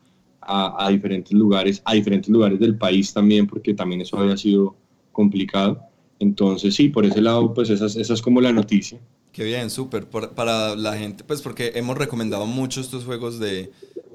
a, 0.46 0.86
a, 0.86 0.89
diferentes 0.89 1.34
lugares, 1.34 1.82
a 1.86 1.94
diferentes 1.94 2.30
lugares 2.30 2.60
del 2.60 2.78
país 2.78 3.14
también, 3.14 3.48
porque 3.48 3.74
también 3.74 4.02
eso 4.02 4.18
había 4.18 4.38
sido 4.38 4.76
complicado. 5.12 5.82
Entonces, 6.20 6.76
sí, 6.76 6.89
por 6.89 7.06
ese 7.06 7.22
lado, 7.22 7.54
pues 7.54 7.70
esa, 7.70 7.86
esa 7.86 8.14
es 8.14 8.22
como 8.22 8.41
la 8.41 8.54
noticia. 8.54 9.00
Qué 9.32 9.44
bien, 9.44 9.70
súper. 9.70 10.08
Para 10.08 10.76
la 10.76 10.96
gente, 10.96 11.24
pues 11.24 11.41
porque 11.41 11.72
hemos 11.76 11.98
recomendado 11.98 12.46
mucho 12.46 12.82
estos 12.82 13.04
juegos 13.04 13.39
de, 13.39 13.72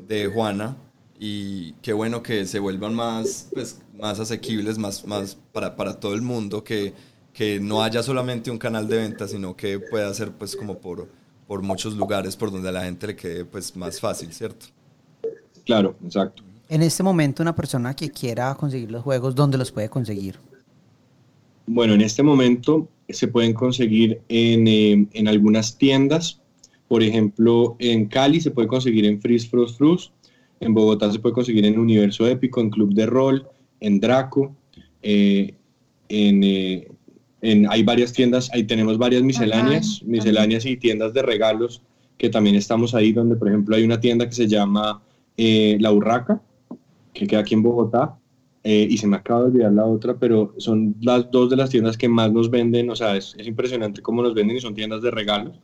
de 0.07 0.27
Juana 0.29 0.77
y 1.19 1.73
qué 1.83 1.93
bueno 1.93 2.23
que 2.23 2.47
se 2.47 2.61
vuelvan 2.61 2.95
más, 2.95 3.49
pues, 3.53 3.83
más 3.99 4.21
asequibles, 4.21 4.79
más, 4.79 5.05
más 5.05 5.37
para, 5.53 5.75
para 5.77 5.99
todo 5.99 6.15
el 6.15 6.23
mundo, 6.23 6.63
que, 6.63 6.95
que 7.33 7.59
no 7.59 7.83
haya 7.83 8.03
solamente 8.03 8.51
un 8.51 8.59
canal 8.59 8.89
de 8.89 8.99
venta, 8.99 9.27
sino 9.27 9.57
que 9.57 9.81
pueda 9.81 10.13
ser 10.15 10.33
pues 10.33 10.55
como 10.55 10.79
por, 10.79 11.09
por 11.47 11.63
muchos 11.63 11.95
lugares 11.95 12.37
por 12.37 12.53
donde 12.53 12.69
a 12.69 12.73
la 12.73 12.85
gente 12.85 13.09
le 13.09 13.17
quede 13.17 13.45
pues 13.45 13.75
más 13.77 14.01
fácil, 14.01 14.33
¿cierto? 14.33 14.67
Claro, 15.69 15.97
exacto. 16.03 16.43
En 16.71 16.83
este 16.83 17.03
momento 17.03 17.43
una 17.43 17.55
persona 17.55 17.95
que 17.95 18.09
quiera 18.09 18.55
conseguir 18.55 18.91
los 18.91 19.03
juegos, 19.03 19.35
¿dónde 19.35 19.59
los 19.59 19.71
puede 19.71 19.91
conseguir? 19.91 20.37
Bueno, 21.67 21.93
en 21.93 22.01
este 22.01 22.23
momento 22.23 22.89
se 23.11 23.29
pueden 23.29 23.53
conseguir 23.53 24.19
en, 24.31 24.67
eh, 24.67 25.07
en 25.13 25.29
algunas 25.29 25.77
tiendas. 25.77 26.41
Por 26.89 27.03
ejemplo, 27.03 27.77
en 27.81 28.07
Cali 28.07 28.41
se 28.41 28.51
puede 28.51 28.67
conseguir 28.67 29.05
en 29.05 29.21
Freeze 29.21 29.47
Frost 29.47 29.77
Fruits. 29.77 30.11
En 30.61 30.73
Bogotá 30.73 31.13
se 31.13 31.19
puede 31.19 31.35
conseguir 31.35 31.67
en 31.67 31.79
Universo 31.79 32.27
Épico, 32.27 32.63
en 32.63 32.71
Club 32.71 32.95
de 32.95 33.05
Rol, 33.05 33.47
en 33.81 34.01
Draco. 34.01 34.57
Eh, 35.03 35.55
en, 36.09 36.45
eh, 36.45 36.89
en, 37.43 37.71
hay 37.71 37.83
varias 37.83 38.15
tiendas, 38.15 38.49
ahí 38.55 38.65
tenemos 38.65 38.97
varias 38.97 39.23
misceláneas, 39.23 40.03
misceláneas 40.03 40.65
y 40.65 40.79
tiendas 40.79 41.13
de 41.13 41.21
regalos 41.21 41.83
que 42.17 42.31
también 42.31 42.57
estamos 42.57 42.95
ahí, 42.95 43.13
donde 43.13 43.37
por 43.37 43.49
ejemplo 43.49 43.77
hay 43.77 43.85
una 43.85 44.01
tienda 44.01 44.27
que 44.27 44.35
se 44.35 44.49
llama 44.49 45.03
La 45.39 45.93
Urraca, 45.93 46.43
que 47.15 47.27
queda 47.27 47.41
aquí 47.41 47.55
en 47.55 47.63
Bogotá, 47.63 48.19
eh, 48.65 48.87
y 48.91 48.99
se 48.99 49.07
me 49.07 49.17
acaba 49.17 49.41
de 49.41 49.47
olvidar 49.47 49.73
la 49.73 49.87
otra, 49.87 50.19
pero 50.19 50.53
son 50.59 50.95
las 51.01 51.31
dos 51.31 51.49
de 51.49 51.57
las 51.57 51.71
tiendas 51.71 51.97
que 51.97 52.09
más 52.09 52.33
nos 52.33 52.51
venden, 52.51 52.91
o 52.91 52.97
sea, 52.97 53.17
es, 53.17 53.35
es 53.39 53.47
impresionante 53.47 54.03
cómo 54.03 54.23
nos 54.23 54.35
venden 54.35 54.57
y 54.57 54.61
son 54.61 54.75
tiendas 54.75 55.01
de 55.01 55.11
regalos. 55.11 55.59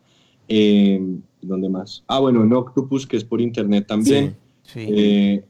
Eh, 0.48 1.02
¿Dónde 1.42 1.68
más? 1.68 2.04
Ah, 2.06 2.20
bueno, 2.20 2.42
en 2.42 2.52
Octopus, 2.52 3.06
que 3.06 3.16
es 3.16 3.24
por 3.24 3.40
internet 3.40 3.86
también. 3.86 4.36
Sí, 4.62 4.86
sí. 4.86 4.86
Eh, 4.90 5.44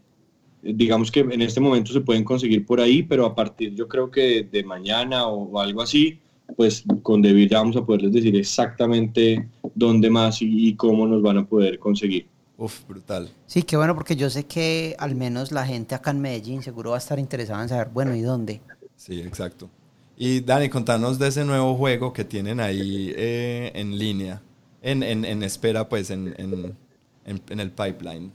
digamos 0.62 1.10
que 1.10 1.20
en 1.20 1.42
este 1.42 1.60
momento 1.60 1.92
se 1.92 2.00
pueden 2.00 2.24
conseguir 2.24 2.64
por 2.64 2.80
ahí, 2.80 3.02
pero 3.02 3.26
a 3.26 3.34
partir 3.34 3.74
yo 3.74 3.86
creo 3.86 4.10
que 4.10 4.48
de, 4.50 4.64
mañana 4.64 5.26
o, 5.28 5.50
o, 5.50 5.60
algo 5.60 5.82
así, 5.82 6.18
pues 6.56 6.84
con 7.02 7.20
David 7.20 7.50
ya 7.50 7.58
vamos 7.58 7.76
a 7.76 7.84
poderles 7.84 8.12
decir 8.12 8.34
exactamente 8.34 9.48
dónde 9.74 10.10
más 10.10 10.40
y, 10.40 10.68
y 10.68 10.74
cómo 10.74 11.06
nos 11.06 11.22
van 11.22 11.38
a 11.38 11.46
poder 11.46 11.78
conseguir. 11.78 12.26
Uf, 12.56 12.86
brutal. 12.86 13.30
Sí, 13.46 13.62
qué 13.64 13.76
bueno, 13.76 13.94
porque 13.94 14.14
yo 14.14 14.30
sé 14.30 14.46
que 14.46 14.94
al 14.98 15.14
menos 15.16 15.50
la 15.50 15.66
gente 15.66 15.94
acá 15.94 16.12
en 16.12 16.20
Medellín 16.20 16.62
seguro 16.62 16.90
va 16.90 16.96
a 16.96 16.98
estar 16.98 17.18
interesada 17.18 17.62
en 17.62 17.68
saber, 17.68 17.88
bueno, 17.88 18.14
¿y 18.14 18.20
dónde? 18.20 18.60
Sí, 18.96 19.20
exacto. 19.20 19.68
Y 20.16 20.40
Dani, 20.40 20.68
contanos 20.68 21.18
de 21.18 21.28
ese 21.28 21.44
nuevo 21.44 21.76
juego 21.76 22.12
que 22.12 22.24
tienen 22.24 22.60
ahí 22.60 23.12
eh, 23.16 23.72
en 23.74 23.98
línea, 23.98 24.40
en, 24.80 25.02
en, 25.02 25.24
en, 25.24 25.42
espera, 25.42 25.88
pues, 25.88 26.10
en, 26.10 26.32
en, 26.38 27.58
el 27.58 27.70
pipeline. 27.72 28.30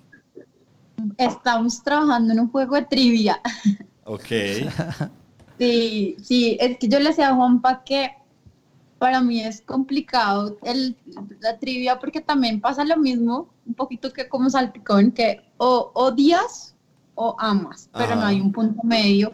Estamos 1.18 1.82
trabajando 1.82 2.34
en 2.34 2.42
un 2.42 2.50
juego 2.50 2.76
de 2.76 2.82
trivia. 2.82 3.40
Ok. 4.04 4.26
sí, 5.60 6.18
sí, 6.22 6.58
es 6.60 6.78
que 6.78 6.90
yo 6.90 7.00
le 7.00 7.10
decía 7.10 7.30
a 7.30 7.36
Juanpa 7.36 7.84
que 7.86 8.12
para 9.00 9.22
mí 9.22 9.42
es 9.42 9.62
complicado 9.62 10.58
el, 10.64 10.96
la 11.40 11.58
trivia 11.58 11.98
porque 12.00 12.22
también 12.22 12.60
pasa 12.60 12.84
lo 12.84 12.98
mismo, 12.98 13.50
un 13.66 13.74
poquito 13.74 14.12
que 14.12 14.28
como 14.28 14.50
salpicón, 14.50 15.12
que 15.12 15.42
o 15.58 15.92
odias 15.96 16.76
o 17.16 17.36
amas, 17.40 17.90
pero 17.94 18.16
no 18.16 18.26
hay 18.26 18.40
un 18.40 18.52
punto 18.52 18.82
medio. 18.84 19.34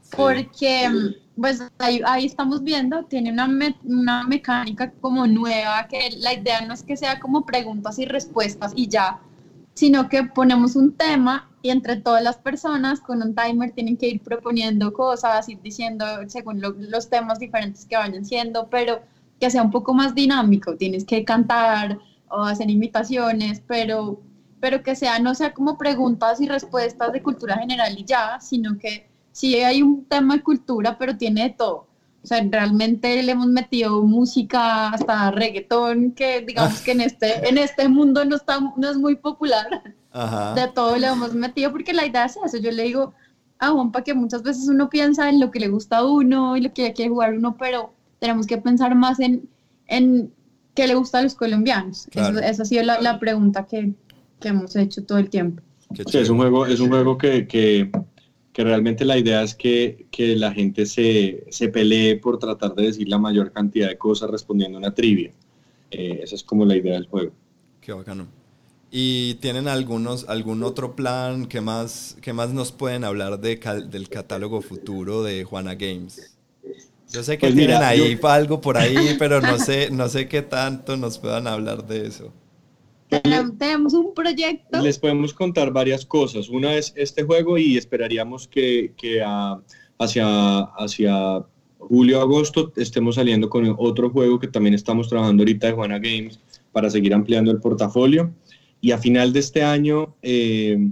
Sí. 0.00 0.14
Porque, 0.16 0.88
pues 1.36 1.62
ahí, 1.78 2.00
ahí, 2.06 2.24
estamos 2.24 2.62
viendo, 2.62 3.04
tiene 3.04 3.30
una, 3.30 3.46
me, 3.46 3.76
una 3.84 4.24
mecánica 4.24 4.90
como 5.02 5.26
nueva, 5.26 5.86
que 5.86 6.10
la 6.18 6.32
idea 6.32 6.62
no 6.62 6.72
es 6.72 6.82
que 6.82 6.96
sea 6.96 7.20
como 7.20 7.44
preguntas 7.44 7.98
y 7.98 8.06
respuestas 8.06 8.72
y 8.74 8.88
ya, 8.88 9.20
sino 9.78 10.08
que 10.08 10.24
ponemos 10.24 10.74
un 10.74 10.92
tema 10.92 11.48
y 11.62 11.70
entre 11.70 11.94
todas 11.94 12.20
las 12.20 12.36
personas 12.36 12.98
con 12.98 13.22
un 13.22 13.32
timer 13.36 13.70
tienen 13.70 13.96
que 13.96 14.08
ir 14.08 14.20
proponiendo 14.20 14.92
cosas, 14.92 15.48
ir 15.48 15.62
diciendo 15.62 16.04
según 16.26 16.60
lo, 16.60 16.74
los 16.76 17.08
temas 17.08 17.38
diferentes 17.38 17.86
que 17.86 17.96
vayan 17.96 18.24
siendo, 18.24 18.68
pero 18.68 19.02
que 19.38 19.48
sea 19.48 19.62
un 19.62 19.70
poco 19.70 19.94
más 19.94 20.16
dinámico, 20.16 20.76
tienes 20.76 21.04
que 21.04 21.24
cantar 21.24 21.96
o 22.28 22.42
hacer 22.42 22.68
imitaciones, 22.68 23.62
pero, 23.68 24.20
pero 24.58 24.82
que 24.82 24.96
sea, 24.96 25.20
no 25.20 25.36
sea 25.36 25.54
como 25.54 25.78
preguntas 25.78 26.40
y 26.40 26.48
respuestas 26.48 27.12
de 27.12 27.22
cultura 27.22 27.56
general 27.56 27.96
y 27.96 28.04
ya, 28.04 28.40
sino 28.40 28.76
que 28.78 29.08
sí 29.30 29.54
hay 29.62 29.80
un 29.82 30.06
tema 30.06 30.34
de 30.34 30.42
cultura, 30.42 30.98
pero 30.98 31.16
tiene 31.16 31.44
de 31.44 31.50
todo. 31.50 31.87
O 32.22 32.26
sea, 32.26 32.44
realmente 32.50 33.22
le 33.22 33.32
hemos 33.32 33.46
metido 33.46 34.02
música 34.02 34.88
hasta 34.88 35.30
reggaetón, 35.30 36.12
que 36.12 36.40
digamos 36.42 36.80
que 36.80 36.92
en 36.92 37.00
este, 37.00 37.48
en 37.48 37.58
este 37.58 37.88
mundo 37.88 38.24
no, 38.24 38.36
está, 38.36 38.58
no 38.76 38.90
es 38.90 38.96
muy 38.96 39.16
popular. 39.16 39.94
Ajá. 40.10 40.54
De 40.54 40.68
todo 40.68 40.96
le 40.96 41.06
hemos 41.06 41.34
metido, 41.34 41.70
porque 41.70 41.92
la 41.92 42.06
idea 42.06 42.24
es 42.24 42.36
eso. 42.44 42.58
Yo 42.58 42.72
le 42.72 42.84
digo 42.84 43.14
a 43.58 43.70
Juanpa 43.70 44.02
que 44.02 44.14
muchas 44.14 44.42
veces 44.42 44.68
uno 44.68 44.88
piensa 44.88 45.28
en 45.28 45.40
lo 45.40 45.50
que 45.50 45.60
le 45.60 45.68
gusta 45.68 45.98
a 45.98 46.04
uno 46.04 46.56
y 46.56 46.60
lo 46.60 46.72
que 46.72 46.92
quiere 46.92 47.10
jugar 47.10 47.34
uno, 47.34 47.56
pero 47.58 47.92
tenemos 48.18 48.46
que 48.46 48.58
pensar 48.58 48.94
más 48.94 49.20
en, 49.20 49.48
en 49.86 50.32
qué 50.74 50.86
le 50.86 50.94
gusta 50.94 51.18
a 51.18 51.22
los 51.22 51.34
colombianos. 51.34 52.06
Claro. 52.10 52.38
Eso, 52.38 52.46
esa 52.46 52.62
ha 52.62 52.66
sido 52.66 52.82
la, 52.84 53.00
la 53.00 53.18
pregunta 53.18 53.66
que, 53.66 53.92
que, 54.40 54.48
hemos 54.48 54.74
hecho 54.76 55.04
todo 55.04 55.18
el 55.18 55.30
tiempo. 55.30 55.62
Sí, 56.06 56.18
es 56.18 56.28
un 56.28 56.38
juego, 56.38 56.66
es 56.66 56.80
un 56.80 56.88
juego 56.88 57.16
que, 57.16 57.46
que 57.46 57.90
que 58.58 58.64
realmente 58.64 59.04
la 59.04 59.16
idea 59.16 59.44
es 59.44 59.54
que, 59.54 60.08
que 60.10 60.34
la 60.34 60.50
gente 60.50 60.84
se, 60.84 61.44
se, 61.48 61.68
pelee 61.68 62.16
por 62.16 62.40
tratar 62.40 62.74
de 62.74 62.86
decir 62.86 63.08
la 63.08 63.16
mayor 63.16 63.52
cantidad 63.52 63.88
de 63.88 63.96
cosas 63.96 64.28
respondiendo 64.30 64.78
a 64.78 64.80
una 64.80 64.92
trivia. 64.92 65.30
Eh, 65.92 66.18
esa 66.24 66.34
es 66.34 66.42
como 66.42 66.64
la 66.64 66.74
idea 66.74 66.94
del 66.94 67.06
juego. 67.06 67.30
Qué 67.80 67.92
bacano. 67.92 68.26
¿Y 68.90 69.34
tienen 69.34 69.68
algunos, 69.68 70.28
algún 70.28 70.64
otro 70.64 70.96
plan? 70.96 71.46
¿Qué 71.46 71.60
más, 71.60 72.16
qué 72.20 72.32
más 72.32 72.52
nos 72.52 72.72
pueden 72.72 73.04
hablar 73.04 73.38
de, 73.38 73.60
del 73.88 74.08
catálogo 74.08 74.60
futuro 74.60 75.22
de 75.22 75.44
Juana 75.44 75.76
Games? 75.76 76.36
Yo 77.12 77.22
sé 77.22 77.38
que 77.38 77.46
pues 77.46 77.54
tienen 77.54 77.76
mira, 77.76 77.88
ahí 77.88 78.18
yo... 78.20 78.28
algo 78.28 78.60
por 78.60 78.76
ahí, 78.76 79.14
pero 79.20 79.40
no 79.40 79.56
sé, 79.60 79.90
no 79.92 80.08
sé 80.08 80.26
qué 80.26 80.42
tanto 80.42 80.96
nos 80.96 81.20
puedan 81.20 81.46
hablar 81.46 81.86
de 81.86 82.08
eso. 82.08 82.32
Tenemos 83.08 83.94
un 83.94 84.12
proyecto. 84.14 84.82
Les 84.82 84.98
podemos 84.98 85.32
contar 85.32 85.72
varias 85.72 86.04
cosas. 86.04 86.48
Una 86.48 86.74
es 86.74 86.92
este 86.96 87.22
juego 87.22 87.56
y 87.58 87.76
esperaríamos 87.76 88.46
que, 88.48 88.92
que 88.96 89.22
a, 89.22 89.60
hacia, 89.98 90.60
hacia 90.60 91.44
julio, 91.78 92.20
agosto 92.20 92.72
estemos 92.76 93.14
saliendo 93.14 93.48
con 93.48 93.74
otro 93.78 94.10
juego 94.10 94.38
que 94.38 94.48
también 94.48 94.74
estamos 94.74 95.08
trabajando 95.08 95.42
ahorita 95.42 95.68
de 95.68 95.72
Juana 95.72 95.98
Games 95.98 96.40
para 96.72 96.90
seguir 96.90 97.14
ampliando 97.14 97.50
el 97.50 97.60
portafolio. 97.60 98.32
Y 98.80 98.92
a 98.92 98.98
final 98.98 99.32
de 99.32 99.40
este 99.40 99.62
año 99.62 100.14
eh, 100.22 100.90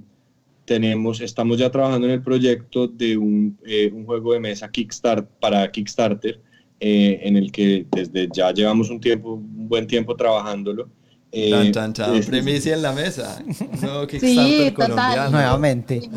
tenemos, 0.64 1.20
estamos 1.20 1.58
ya 1.58 1.70
trabajando 1.70 2.06
en 2.06 2.14
el 2.14 2.22
proyecto 2.22 2.88
de 2.88 3.16
un, 3.16 3.58
eh, 3.64 3.90
un 3.92 4.04
juego 4.04 4.32
de 4.32 4.40
mesa 4.40 4.70
Kickstart, 4.70 5.28
para 5.38 5.70
Kickstarter, 5.70 6.40
eh, 6.80 7.20
en 7.22 7.36
el 7.36 7.52
que 7.52 7.86
desde 7.90 8.28
ya 8.34 8.52
llevamos 8.52 8.90
un 8.90 9.00
tiempo, 9.00 9.34
un 9.34 9.68
buen 9.68 9.86
tiempo 9.86 10.16
trabajándolo. 10.16 10.88
Eh, 11.32 11.50
tan, 11.50 11.72
tan, 11.72 11.92
tan. 11.92 12.14
Es, 12.14 12.26
Primicia 12.26 12.74
en 12.74 12.82
la 12.82 12.92
mesa. 12.92 13.42
No, 13.82 14.06
Kickstarter 14.06 14.68
sí, 14.68 14.72
colombiano. 14.72 15.30
Nuevamente. 15.30 16.08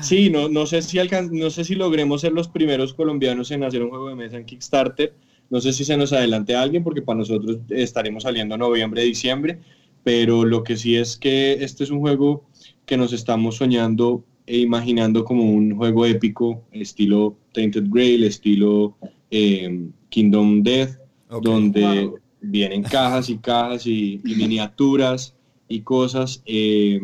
Sí, 0.00 0.30
no, 0.30 0.48
no, 0.48 0.66
sé 0.66 0.80
si 0.82 0.98
alcan 0.98 1.30
no 1.32 1.50
sé 1.50 1.64
si 1.64 1.74
logremos 1.74 2.22
ser 2.22 2.32
los 2.32 2.48
primeros 2.48 2.94
colombianos 2.94 3.50
en 3.50 3.62
hacer 3.62 3.82
un 3.82 3.90
juego 3.90 4.08
de 4.08 4.14
mesa 4.14 4.36
en 4.36 4.46
Kickstarter. 4.46 5.14
No 5.50 5.60
sé 5.60 5.72
si 5.72 5.84
se 5.84 5.96
nos 5.96 6.12
adelante 6.12 6.54
alguien, 6.54 6.82
porque 6.82 7.02
para 7.02 7.18
nosotros 7.18 7.58
estaremos 7.68 8.22
saliendo 8.22 8.56
noviembre, 8.56 9.02
diciembre. 9.02 9.58
Pero 10.02 10.44
lo 10.44 10.64
que 10.64 10.76
sí 10.76 10.96
es 10.96 11.16
que 11.16 11.62
este 11.64 11.84
es 11.84 11.90
un 11.90 12.00
juego 12.00 12.44
que 12.86 12.96
nos 12.96 13.12
estamos 13.12 13.56
soñando 13.56 14.24
e 14.46 14.58
imaginando 14.58 15.24
como 15.24 15.44
un 15.44 15.76
juego 15.76 16.06
épico, 16.06 16.64
estilo 16.72 17.36
Tainted 17.52 17.84
Grail, 17.88 18.24
estilo 18.24 18.96
eh, 19.30 19.88
Kingdom 20.08 20.62
Death, 20.62 20.98
okay. 21.28 21.52
donde 21.52 22.06
wow 22.06 22.21
vienen 22.42 22.82
cajas 22.82 23.30
y 23.30 23.38
cajas 23.38 23.86
y, 23.86 24.20
y 24.24 24.34
miniaturas 24.34 25.34
y 25.68 25.80
cosas. 25.80 26.42
Eh, 26.44 27.00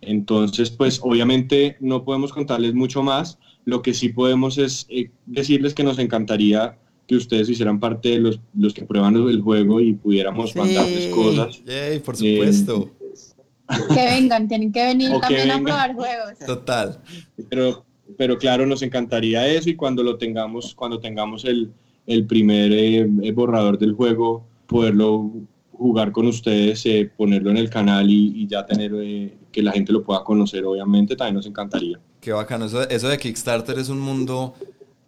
entonces, 0.00 0.70
pues 0.70 1.00
obviamente 1.02 1.76
no 1.80 2.04
podemos 2.04 2.32
contarles 2.32 2.74
mucho 2.74 3.02
más. 3.02 3.38
Lo 3.64 3.82
que 3.82 3.94
sí 3.94 4.10
podemos 4.10 4.58
es 4.58 4.86
eh, 4.88 5.10
decirles 5.26 5.74
que 5.74 5.84
nos 5.84 5.98
encantaría 5.98 6.76
que 7.06 7.16
ustedes 7.16 7.48
hicieran 7.48 7.80
parte 7.80 8.10
de 8.10 8.18
los, 8.18 8.40
los 8.54 8.74
que 8.74 8.84
prueban 8.84 9.16
el 9.16 9.40
juego 9.40 9.80
y 9.80 9.94
pudiéramos 9.94 10.50
sí. 10.50 10.58
mandarles 10.58 11.06
cosas. 11.14 11.64
Yay, 11.64 12.00
por 12.00 12.16
supuesto. 12.16 12.90
Eh, 13.00 13.94
que 13.94 14.04
vengan, 14.04 14.48
tienen 14.48 14.72
que 14.72 14.84
venir 14.84 15.10
también 15.20 15.48
que 15.48 15.52
a 15.52 15.60
probar 15.60 15.94
juegos. 15.94 16.38
Total. 16.46 17.00
Pero 17.48 17.86
pero 18.16 18.38
claro, 18.38 18.64
nos 18.66 18.82
encantaría 18.82 19.46
eso 19.46 19.68
y 19.68 19.76
cuando 19.76 20.02
lo 20.02 20.16
tengamos, 20.16 20.74
cuando 20.74 20.98
tengamos 20.98 21.44
el, 21.44 21.72
el 22.08 22.26
primer 22.26 22.72
eh, 22.72 23.32
borrador 23.32 23.78
del 23.78 23.92
juego, 23.92 24.44
poderlo 24.66 25.30
jugar 25.78 26.10
con 26.10 26.26
ustedes, 26.26 26.84
eh, 26.86 27.10
ponerlo 27.16 27.50
en 27.50 27.56
el 27.56 27.70
canal 27.70 28.10
y, 28.10 28.46
ya 28.48 28.66
tener 28.66 28.92
eh, 28.96 29.32
que 29.52 29.62
la 29.62 29.72
gente 29.72 29.92
lo 29.92 30.02
pueda 30.02 30.24
conocer, 30.24 30.64
obviamente, 30.64 31.14
también 31.14 31.36
nos 31.36 31.46
encantaría. 31.46 32.00
Qué 32.20 32.32
bacano, 32.32 32.64
eso, 32.64 32.86
eso 32.88 33.08
de 33.08 33.16
Kickstarter 33.16 33.78
es 33.78 33.88
un 33.88 34.00
mundo, 34.00 34.54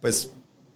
pues, 0.00 0.32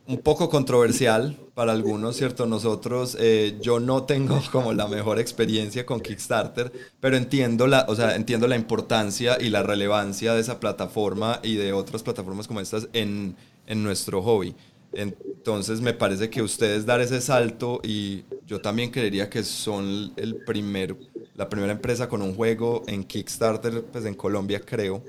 un 0.07 0.19
poco 0.19 0.51
controversial 0.51 1.37
para 1.55 1.73
algunos, 1.73 2.17
¿cierto? 2.17 2.45
Nosotros, 2.47 3.17
eh, 3.21 3.57
yo 3.63 3.79
no 3.79 4.03
tengo 4.03 4.41
como 4.53 4.73
la 4.73 4.89
mejor 4.89 5.21
experiencia 5.21 5.87
con 5.87 6.01
Kickstarter, 6.01 6.73
pero 6.99 7.17
entiendo 7.17 7.69
la, 7.69 7.87
o 7.89 7.95
sea, 7.95 8.17
entiendo 8.17 8.49
la 8.49 8.57
importancia 8.57 9.39
y 9.41 9.49
la 9.49 9.63
relevancia 9.63 10.35
de 10.35 10.41
esa 10.41 10.59
plataforma 10.59 11.39
y 11.45 11.55
de 11.55 11.73
otras 11.73 12.03
plataformas 12.03 12.49
como 12.49 12.61
estas 12.61 12.89
en, 12.93 13.37
en 13.67 13.83
nuestro 13.85 14.23
hobby. 14.23 14.55
Entonces 14.97 15.81
me 15.81 15.93
parece 15.93 16.31
que 16.31 16.43
ustedes 16.43 16.87
dar 16.87 17.01
ese 17.01 17.21
salto 17.21 17.81
y 17.83 18.25
yo 18.47 18.61
también 18.61 18.91
creería 18.91 19.29
que 19.29 19.43
son 19.43 20.13
el 20.17 20.37
primer, 20.45 20.97
la 21.35 21.49
primera 21.49 21.73
empresa 21.73 22.09
con 22.09 22.23
un 22.23 22.35
juego 22.35 22.83
en 22.87 23.05
Kickstarter, 23.05 23.85
pues 23.85 24.05
en 24.05 24.15
Colombia 24.15 24.61
creo. 24.61 25.03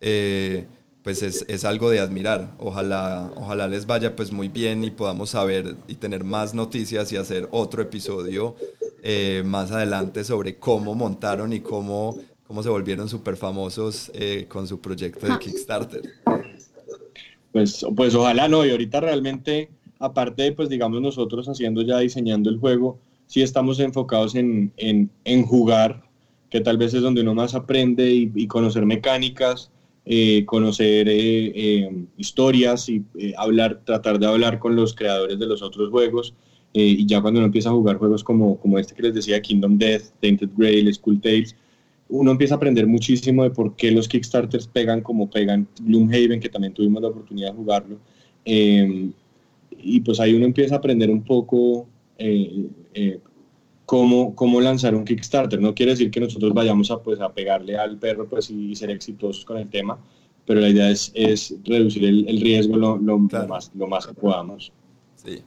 Eh, 0.00 0.66
pues 1.02 1.22
es, 1.22 1.44
es, 1.48 1.64
algo 1.64 1.88
de 1.90 2.00
admirar. 2.00 2.54
Ojalá, 2.58 3.32
ojalá 3.36 3.66
les 3.66 3.86
vaya 3.86 4.14
pues 4.14 4.30
muy 4.30 4.48
bien 4.48 4.84
y 4.84 4.90
podamos 4.90 5.30
saber 5.30 5.76
y 5.86 5.94
tener 5.94 6.22
más 6.22 6.54
noticias 6.54 7.10
y 7.12 7.16
hacer 7.16 7.48
otro 7.50 7.80
episodio 7.80 8.56
eh, 9.02 9.42
más 9.46 9.70
adelante 9.70 10.24
sobre 10.24 10.58
cómo 10.58 10.94
montaron 10.94 11.52
y 11.52 11.60
cómo, 11.60 12.18
cómo 12.46 12.62
se 12.62 12.68
volvieron 12.68 13.08
súper 13.08 13.36
famosos 13.36 14.10
eh, 14.12 14.46
con 14.48 14.66
su 14.66 14.80
proyecto 14.80 15.26
de 15.26 15.38
Kickstarter. 15.38 16.02
Pues, 17.52 17.84
pues 17.96 18.14
ojalá 18.14 18.48
no, 18.48 18.64
y 18.64 18.70
ahorita 18.70 19.00
realmente, 19.00 19.70
aparte 19.98 20.42
de 20.42 20.52
pues 20.52 20.68
digamos 20.68 21.00
nosotros 21.00 21.48
haciendo 21.48 21.82
ya, 21.82 21.98
diseñando 21.98 22.50
el 22.50 22.58
juego, 22.58 22.98
sí 23.26 23.42
estamos 23.42 23.80
enfocados 23.80 24.34
en, 24.34 24.72
en, 24.76 25.10
en 25.24 25.44
jugar, 25.44 26.02
que 26.50 26.60
tal 26.60 26.78
vez 26.78 26.94
es 26.94 27.02
donde 27.02 27.22
uno 27.22 27.34
más 27.34 27.54
aprende 27.54 28.10
y, 28.10 28.46
conocer 28.46 28.86
mecánicas 28.86 29.70
eh, 30.10 30.46
conocer 30.46 31.06
eh, 31.06 31.52
eh, 31.54 32.06
historias 32.16 32.88
y 32.88 33.04
hablar, 33.36 33.82
tratar 33.84 34.18
de 34.18 34.26
hablar 34.26 34.58
con 34.58 34.74
los 34.74 34.94
creadores 34.94 35.38
de 35.38 35.46
los 35.46 35.60
otros 35.60 35.90
juegos. 35.90 36.34
y 36.72 37.04
ya 37.06 37.20
cuando 37.20 37.40
uno 37.40 37.46
empieza 37.46 37.68
a 37.68 37.72
jugar 37.72 37.98
juegos 37.98 38.24
como, 38.24 38.58
como 38.58 38.78
este 38.78 38.94
que 38.94 39.02
les 39.02 39.14
decía, 39.14 39.42
Kingdom 39.42 39.76
Death, 39.76 40.04
Tainted 40.22 40.48
Grail, 40.56 40.92
Skull 40.94 41.20
Tales, 41.20 41.54
uno 42.08 42.30
empieza 42.30 42.54
a 42.54 42.56
aprender 42.56 42.86
muchísimo 42.86 43.42
de 43.42 43.50
por 43.50 43.76
qué 43.76 43.90
los 43.90 44.08
Kickstarters 44.08 44.66
pegan 44.66 45.02
como 45.02 45.28
pegan 45.28 45.68
Gloomhaven, 45.80 46.40
que 46.40 46.48
también 46.48 46.72
tuvimos 46.72 47.02
la 47.02 47.08
oportunidad 47.08 47.50
de 47.50 47.56
jugarlo. 47.56 47.98
y 48.44 50.00
pues 50.00 50.18
ahí 50.20 50.34
uno 50.34 50.46
empieza 50.46 50.74
a 50.74 50.78
aprender 50.78 51.10
un 51.10 51.22
poco 51.22 51.86
cómo, 53.88 54.34
cómo 54.34 54.60
lanzar 54.60 54.94
un 54.94 55.06
Kickstarter. 55.06 55.58
No 55.60 55.74
quiere 55.74 55.92
decir 55.92 56.10
que 56.10 56.20
nosotros 56.20 56.52
vayamos 56.52 56.90
a, 56.90 57.02
pues, 57.02 57.20
a 57.20 57.32
pegarle 57.32 57.76
al 57.78 57.96
perro 57.96 58.28
pues, 58.28 58.50
y 58.50 58.74
ser 58.74 58.90
exitosos 58.90 59.46
con 59.46 59.56
el 59.56 59.70
tema, 59.70 59.98
pero 60.44 60.60
la 60.60 60.68
idea 60.68 60.90
es, 60.90 61.10
es 61.14 61.54
reducir 61.64 62.04
el, 62.04 62.28
el 62.28 62.38
riesgo 62.38 62.76
lo, 62.76 62.98
lo, 62.98 63.18
más, 63.18 63.70
lo 63.74 63.86
más 63.86 64.06
que 64.06 64.12
podamos. 64.12 64.72
Sí. 65.16 65.42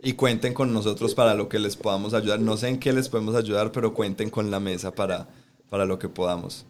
Y 0.00 0.12
cuenten 0.12 0.54
con 0.54 0.72
nosotros 0.72 1.14
para 1.16 1.34
lo 1.34 1.48
que 1.48 1.58
les 1.58 1.74
podamos 1.76 2.14
ayudar. 2.14 2.40
No 2.40 2.56
sé 2.56 2.68
en 2.68 2.78
qué 2.78 2.92
les 2.92 3.08
podemos 3.08 3.34
ayudar, 3.34 3.72
pero 3.72 3.94
cuenten 3.94 4.30
con 4.30 4.52
la 4.52 4.60
mesa 4.60 4.94
para, 4.94 5.28
para 5.72 5.86
lo 5.86 5.98
que 5.98 6.06
podamos. 6.06 6.66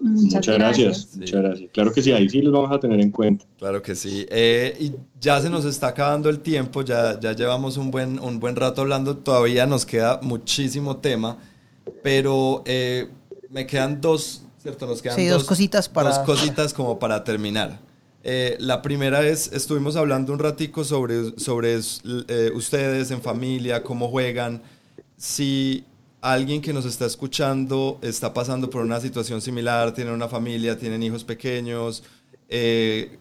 Muchas, 0.00 0.44
gracias. 0.44 1.10
Muchas 1.14 1.40
gracias. 1.40 1.70
Claro 1.72 1.92
que 1.92 2.02
sí, 2.02 2.10
ahí 2.10 2.28
sí 2.28 2.42
los 2.42 2.52
vamos 2.52 2.72
a 2.72 2.80
tener 2.80 3.00
en 3.00 3.12
cuenta. 3.12 3.44
Claro 3.60 3.80
que 3.80 3.94
sí. 3.94 4.26
Eh, 4.28 4.76
y 4.80 4.92
ya 5.20 5.40
se 5.40 5.48
nos 5.48 5.64
está 5.64 5.86
acabando 5.86 6.28
el 6.28 6.40
tiempo, 6.40 6.82
ya, 6.82 7.20
ya 7.20 7.32
llevamos 7.32 7.76
un 7.76 7.92
buen, 7.92 8.18
un 8.18 8.40
buen 8.40 8.56
rato 8.56 8.80
hablando, 8.80 9.18
todavía 9.18 9.66
nos 9.66 9.86
queda 9.86 10.18
muchísimo 10.20 10.96
tema, 10.96 11.38
pero 12.02 12.64
eh, 12.66 13.08
me 13.50 13.68
quedan 13.68 14.00
dos, 14.00 14.42
¿cierto? 14.60 14.84
Nos 14.84 15.00
quedan 15.00 15.14
sí, 15.14 15.26
dos, 15.26 15.44
cositas 15.44 15.88
para... 15.88 16.08
Dos 16.08 16.18
cositas 16.26 16.74
como 16.74 16.98
para 16.98 17.22
terminar. 17.22 17.78
Eh, 18.24 18.56
la 18.58 18.82
primera 18.82 19.24
es, 19.24 19.52
estuvimos 19.52 19.94
hablando 19.94 20.32
un 20.32 20.40
ratico 20.40 20.82
sobre, 20.82 21.38
sobre 21.38 21.78
ustedes 22.52 23.12
en 23.12 23.22
familia, 23.22 23.84
cómo 23.84 24.08
juegan. 24.08 24.60
Si 25.16 25.84
alguien 26.20 26.60
que 26.60 26.72
nos 26.72 26.84
está 26.84 27.06
escuchando 27.06 27.98
está 28.02 28.32
pasando 28.32 28.70
por 28.70 28.82
una 28.82 29.00
situación 29.00 29.40
similar, 29.40 29.92
tiene 29.94 30.12
una 30.12 30.28
familia, 30.28 30.78
tienen 30.78 31.02
hijos 31.02 31.24
pequeños, 31.24 32.02
eh, 32.48 33.18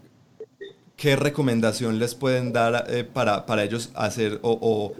¿qué 0.97 1.15
recomendación 1.15 1.99
les 1.99 2.15
pueden 2.15 2.51
dar 2.51 2.85
eh, 2.89 3.03
para, 3.03 3.45
para, 3.45 3.63
ellos 3.63 3.91
hacer 3.93 4.39
o, 4.41 4.93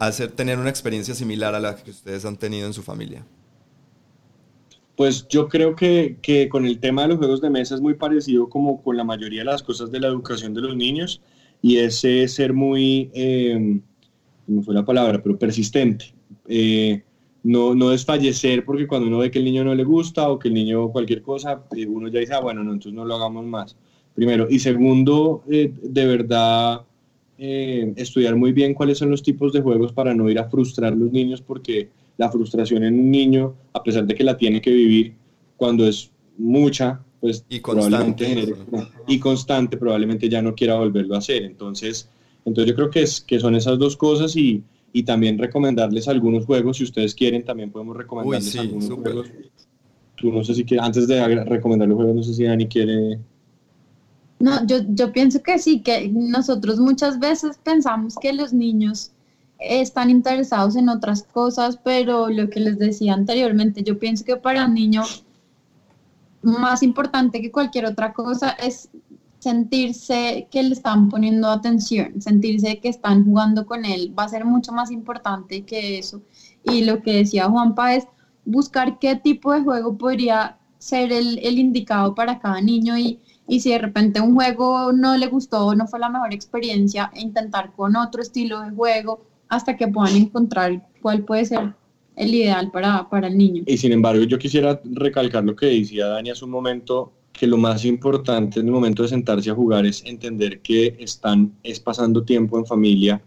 hacer, 0.00 0.30
tener 0.32 0.58
una 0.58 0.70
experiencia 0.70 1.14
similar 1.14 1.54
a 1.54 1.60
la 1.60 1.76
que 1.76 1.90
ustedes 1.90 2.24
han 2.24 2.36
tenido 2.36 2.66
en 2.66 2.72
su 2.72 2.82
familia? 2.82 3.24
Pues 4.96 5.26
yo 5.28 5.48
creo 5.48 5.74
que, 5.74 6.18
que, 6.22 6.48
con 6.48 6.66
el 6.66 6.78
tema 6.78 7.02
de 7.02 7.08
los 7.08 7.18
juegos 7.18 7.40
de 7.40 7.50
mesa 7.50 7.74
es 7.74 7.80
muy 7.80 7.94
parecido 7.94 8.48
como 8.48 8.80
con 8.80 8.96
la 8.96 9.02
mayoría 9.02 9.40
de 9.40 9.46
las 9.46 9.62
cosas 9.62 9.90
de 9.90 9.98
la 9.98 10.06
educación 10.06 10.54
de 10.54 10.60
los 10.60 10.76
niños 10.76 11.20
y 11.60 11.78
ese 11.78 12.28
ser 12.28 12.52
muy, 12.52 13.10
eh, 13.14 13.80
no 14.46 14.62
fue 14.62 14.74
la 14.74 14.84
palabra, 14.84 15.20
pero 15.22 15.38
persistente. 15.38 16.14
Eh, 16.46 17.02
no, 17.44 17.74
no 17.74 17.90
desfallecer 17.90 18.64
porque 18.64 18.86
cuando 18.86 19.06
uno 19.06 19.18
ve 19.18 19.30
que 19.30 19.38
el 19.38 19.44
niño 19.44 19.64
no 19.64 19.74
le 19.74 19.84
gusta 19.84 20.28
o 20.30 20.38
que 20.38 20.48
el 20.48 20.54
niño 20.54 20.88
cualquier 20.88 21.22
cosa, 21.22 21.62
eh, 21.76 21.86
uno 21.86 22.08
ya 22.08 22.20
dice, 22.20 22.34
ah, 22.34 22.40
bueno, 22.40 22.64
no, 22.64 22.72
entonces 22.72 22.94
no 22.94 23.04
lo 23.04 23.14
hagamos 23.14 23.44
más. 23.44 23.76
Primero. 24.14 24.46
Y 24.48 24.58
segundo, 24.58 25.42
eh, 25.50 25.72
de 25.82 26.06
verdad, 26.06 26.82
eh, 27.36 27.92
estudiar 27.96 28.34
muy 28.36 28.52
bien 28.52 28.72
cuáles 28.72 28.98
son 28.98 29.10
los 29.10 29.22
tipos 29.22 29.52
de 29.52 29.60
juegos 29.60 29.92
para 29.92 30.14
no 30.14 30.30
ir 30.30 30.38
a 30.38 30.48
frustrar 30.48 30.92
a 30.92 30.96
los 30.96 31.12
niños 31.12 31.42
porque 31.42 31.90
la 32.16 32.30
frustración 32.30 32.82
en 32.84 32.98
un 32.98 33.10
niño, 33.10 33.54
a 33.74 33.82
pesar 33.82 34.06
de 34.06 34.14
que 34.14 34.24
la 34.24 34.36
tiene 34.36 34.60
que 34.60 34.70
vivir, 34.70 35.14
cuando 35.56 35.86
es 35.86 36.10
mucha, 36.38 37.00
pues 37.20 37.44
y 37.48 37.60
constante, 37.60 38.54
y 39.06 39.18
constante 39.18 39.76
probablemente 39.76 40.28
ya 40.28 40.40
no 40.40 40.54
quiera 40.54 40.76
volverlo 40.76 41.14
a 41.14 41.18
hacer. 41.18 41.42
Entonces, 41.42 42.08
entonces 42.46 42.70
yo 42.70 42.74
creo 42.76 42.90
que, 42.90 43.02
es, 43.02 43.20
que 43.20 43.38
son 43.38 43.54
esas 43.54 43.78
dos 43.78 43.96
cosas 43.96 44.34
y, 44.36 44.62
y 44.96 45.02
también 45.02 45.36
recomendarles 45.36 46.06
algunos 46.06 46.46
juegos. 46.46 46.76
Si 46.76 46.84
ustedes 46.84 47.16
quieren, 47.16 47.44
también 47.44 47.72
podemos 47.72 47.96
recomendarles 47.96 48.56
algunos 48.56 48.88
juegos. 48.88 49.26
Tú 50.14 50.32
no 50.32 50.44
sé 50.44 50.54
si 50.54 50.64
quieres, 50.64 50.86
antes 50.86 51.08
de 51.08 51.44
recomendar 51.44 51.88
los 51.88 51.96
juegos, 51.96 52.14
no 52.14 52.22
sé 52.22 52.32
si 52.32 52.44
Dani 52.44 52.68
quiere. 52.68 53.18
No, 54.38 54.64
yo, 54.68 54.78
yo 54.88 55.12
pienso 55.12 55.42
que 55.42 55.58
sí, 55.58 55.80
que 55.80 56.08
nosotros 56.08 56.78
muchas 56.78 57.18
veces 57.18 57.58
pensamos 57.62 58.14
que 58.20 58.32
los 58.32 58.52
niños 58.52 59.10
están 59.58 60.10
interesados 60.10 60.76
en 60.76 60.88
otras 60.88 61.24
cosas, 61.24 61.76
pero 61.82 62.28
lo 62.28 62.48
que 62.48 62.60
les 62.60 62.78
decía 62.78 63.14
anteriormente, 63.14 63.82
yo 63.82 63.98
pienso 63.98 64.24
que 64.24 64.36
para 64.36 64.66
un 64.66 64.74
niño 64.74 65.02
más 66.42 66.84
importante 66.84 67.40
que 67.40 67.50
cualquier 67.50 67.86
otra 67.86 68.12
cosa 68.12 68.50
es 68.50 68.90
sentirse 69.44 70.48
que 70.50 70.62
le 70.62 70.72
están 70.72 71.10
poniendo 71.10 71.48
atención, 71.48 72.20
sentirse 72.22 72.80
que 72.80 72.88
están 72.88 73.26
jugando 73.26 73.66
con 73.66 73.84
él, 73.84 74.12
va 74.18 74.24
a 74.24 74.28
ser 74.30 74.46
mucho 74.46 74.72
más 74.72 74.90
importante 74.90 75.64
que 75.66 75.98
eso. 75.98 76.22
Y 76.64 76.82
lo 76.84 77.02
que 77.02 77.16
decía 77.16 77.50
Juanpa 77.50 77.94
es 77.94 78.06
buscar 78.46 78.98
qué 78.98 79.16
tipo 79.16 79.52
de 79.52 79.60
juego 79.60 79.98
podría 79.98 80.56
ser 80.78 81.12
el, 81.12 81.38
el 81.42 81.58
indicado 81.58 82.14
para 82.14 82.38
cada 82.38 82.60
niño 82.62 82.96
y, 82.96 83.18
y, 83.46 83.60
si 83.60 83.70
de 83.70 83.78
repente 83.78 84.22
un 84.22 84.34
juego 84.34 84.92
no 84.92 85.14
le 85.16 85.26
gustó 85.26 85.74
no 85.74 85.86
fue 85.86 85.98
la 85.98 86.08
mejor 86.08 86.32
experiencia, 86.32 87.10
intentar 87.14 87.72
con 87.76 87.96
otro 87.96 88.22
estilo 88.22 88.60
de 88.62 88.70
juego 88.70 89.20
hasta 89.48 89.76
que 89.76 89.88
puedan 89.88 90.16
encontrar 90.16 90.88
cuál 91.02 91.22
puede 91.22 91.44
ser 91.44 91.74
el 92.16 92.34
ideal 92.34 92.70
para, 92.70 93.08
para 93.10 93.26
el 93.28 93.36
niño. 93.36 93.62
Y 93.66 93.76
sin 93.76 93.92
embargo, 93.92 94.24
yo 94.24 94.38
quisiera 94.38 94.80
recalcar 94.84 95.44
lo 95.44 95.54
que 95.54 95.66
decía 95.66 96.06
Dani 96.06 96.30
hace 96.30 96.44
un 96.46 96.50
momento 96.50 97.12
que 97.34 97.48
lo 97.48 97.56
más 97.58 97.84
importante 97.84 98.60
en 98.60 98.66
el 98.66 98.72
momento 98.72 99.02
de 99.02 99.08
sentarse 99.08 99.50
a 99.50 99.54
jugar 99.54 99.84
es 99.84 100.04
entender 100.06 100.60
que 100.60 100.96
están 101.00 101.52
es 101.64 101.80
pasando 101.80 102.22
tiempo 102.22 102.56
en 102.58 102.64
familia 102.64 103.20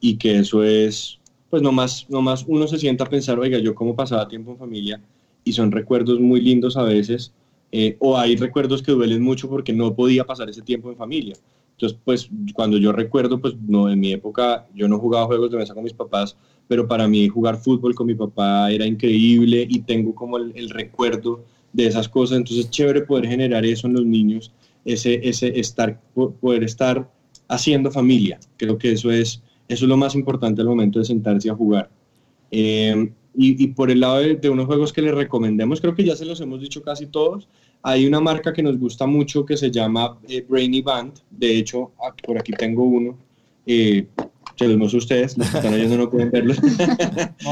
y 0.00 0.16
que 0.16 0.38
eso 0.38 0.62
es, 0.62 1.18
pues 1.48 1.62
no 1.62 1.72
más, 1.72 2.06
no 2.10 2.20
más 2.20 2.44
uno 2.46 2.68
se 2.68 2.78
sienta 2.78 3.04
a 3.04 3.08
pensar, 3.08 3.38
oiga, 3.38 3.58
yo 3.58 3.74
cómo 3.74 3.96
pasaba 3.96 4.28
tiempo 4.28 4.52
en 4.52 4.58
familia 4.58 5.00
y 5.44 5.52
son 5.52 5.72
recuerdos 5.72 6.20
muy 6.20 6.42
lindos 6.42 6.76
a 6.76 6.82
veces, 6.82 7.32
eh, 7.72 7.96
o 8.00 8.18
hay 8.18 8.36
recuerdos 8.36 8.82
que 8.82 8.92
duelen 8.92 9.22
mucho 9.22 9.48
porque 9.48 9.72
no 9.72 9.94
podía 9.94 10.24
pasar 10.26 10.48
ese 10.50 10.62
tiempo 10.62 10.90
en 10.90 10.96
familia. 10.96 11.34
Entonces, 11.72 11.98
pues 12.04 12.28
cuando 12.54 12.76
yo 12.76 12.92
recuerdo, 12.92 13.40
pues 13.40 13.54
no, 13.66 13.88
en 13.88 13.98
mi 13.98 14.12
época 14.12 14.66
yo 14.74 14.88
no 14.88 14.98
jugaba 14.98 15.26
juegos 15.26 15.50
de 15.50 15.56
mesa 15.56 15.74
con 15.74 15.84
mis 15.84 15.94
papás, 15.94 16.36
pero 16.68 16.86
para 16.86 17.08
mí 17.08 17.28
jugar 17.28 17.56
fútbol 17.56 17.94
con 17.94 18.06
mi 18.06 18.14
papá 18.14 18.70
era 18.70 18.84
increíble 18.84 19.66
y 19.68 19.80
tengo 19.80 20.14
como 20.14 20.36
el, 20.36 20.52
el 20.54 20.68
recuerdo 20.68 21.44
de 21.74 21.86
esas 21.86 22.08
cosas. 22.08 22.38
Entonces 22.38 22.64
es 22.64 22.70
chévere 22.70 23.02
poder 23.02 23.26
generar 23.26 23.66
eso 23.66 23.86
en 23.86 23.92
los 23.92 24.06
niños, 24.06 24.52
ese, 24.86 25.20
ese 25.28 25.60
estar, 25.60 26.00
poder 26.40 26.64
estar 26.64 27.10
haciendo 27.48 27.90
familia. 27.90 28.40
Creo 28.56 28.78
que 28.78 28.92
eso 28.92 29.10
es, 29.10 29.42
eso 29.68 29.84
es 29.84 29.88
lo 29.88 29.98
más 29.98 30.14
importante 30.14 30.62
al 30.62 30.68
momento 30.68 30.98
de 30.98 31.04
sentarse 31.04 31.50
a 31.50 31.54
jugar. 31.54 31.90
Eh, 32.50 33.10
Y, 33.36 33.66
por 33.68 33.90
el 33.90 33.98
lado 33.98 34.20
de, 34.20 34.48
unos 34.48 34.66
juegos 34.66 34.92
que 34.92 35.02
les 35.02 35.12
recomendemos, 35.12 35.80
creo 35.80 35.92
que 35.96 36.04
ya 36.04 36.14
se 36.14 36.24
los 36.24 36.40
hemos 36.40 36.60
dicho 36.60 36.82
casi 36.82 37.06
todos, 37.06 37.48
hay 37.82 38.06
una 38.06 38.20
marca 38.20 38.52
que 38.52 38.62
nos 38.62 38.78
gusta 38.78 39.06
mucho 39.06 39.44
que 39.44 39.56
se 39.56 39.72
llama 39.72 40.16
eh, 40.28 40.46
Brainy 40.48 40.82
Band. 40.82 41.14
De 41.30 41.58
hecho, 41.58 41.90
ah, 42.00 42.14
por 42.24 42.38
aquí 42.38 42.52
tengo 42.52 42.84
uno. 42.84 43.18
Eh, 43.66 44.06
se 44.56 44.68
los 44.68 44.76
muestro 44.76 44.98
a 44.98 45.02
ustedes, 45.02 45.36
los 45.36 45.50
que 45.50 45.56
están 45.56 45.74
oyendo 45.74 45.98
no 45.98 46.10
pueden 46.10 46.30
verlos. 46.30 46.58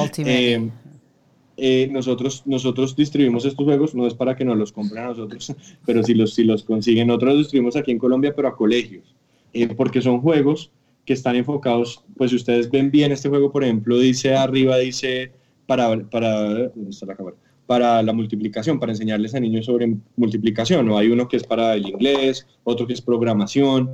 eh, 1.65 1.89
nosotros, 1.93 2.43
nosotros 2.45 2.97
distribuimos 2.97 3.45
estos 3.45 3.65
juegos, 3.65 3.95
no 3.95 4.05
es 4.09 4.15
para 4.15 4.35
que 4.35 4.45
nos 4.45 4.59
los 4.59 4.73
compren 4.73 5.05
a 5.05 5.09
nosotros, 5.11 5.55
pero 5.87 6.03
si 6.03 6.13
los, 6.13 6.35
si 6.35 6.43
los 6.43 6.65
consiguen, 6.65 7.07
nosotros 7.07 7.35
los 7.35 7.39
distribuimos 7.43 7.77
aquí 7.77 7.93
en 7.93 7.99
Colombia, 7.99 8.35
pero 8.35 8.49
a 8.49 8.57
colegios, 8.57 9.15
eh, 9.53 9.69
porque 9.69 10.03
son 10.03 10.21
juegos 10.21 10.73
que 11.05 11.13
están 11.13 11.37
enfocados, 11.37 12.03
pues 12.17 12.31
si 12.31 12.37
ustedes 12.37 12.69
ven 12.69 12.91
bien 12.91 13.13
este 13.13 13.29
juego, 13.29 13.53
por 13.53 13.63
ejemplo, 13.63 13.97
dice 13.97 14.35
arriba, 14.35 14.77
dice 14.79 15.31
para, 15.67 15.97
para, 16.11 16.49
la 16.49 16.73
para 17.67 18.03
la 18.03 18.13
multiplicación, 18.13 18.81
para 18.81 18.91
enseñarles 18.91 19.33
a 19.37 19.39
niños 19.39 19.67
sobre 19.67 19.97
multiplicación, 20.17 20.85
¿no? 20.85 20.99
Hay 20.99 21.11
uno 21.11 21.29
que 21.29 21.37
es 21.37 21.45
para 21.45 21.77
el 21.77 21.87
inglés, 21.87 22.45
otro 22.65 22.89
que 22.89 22.95
es 22.95 23.01
programación, 23.01 23.89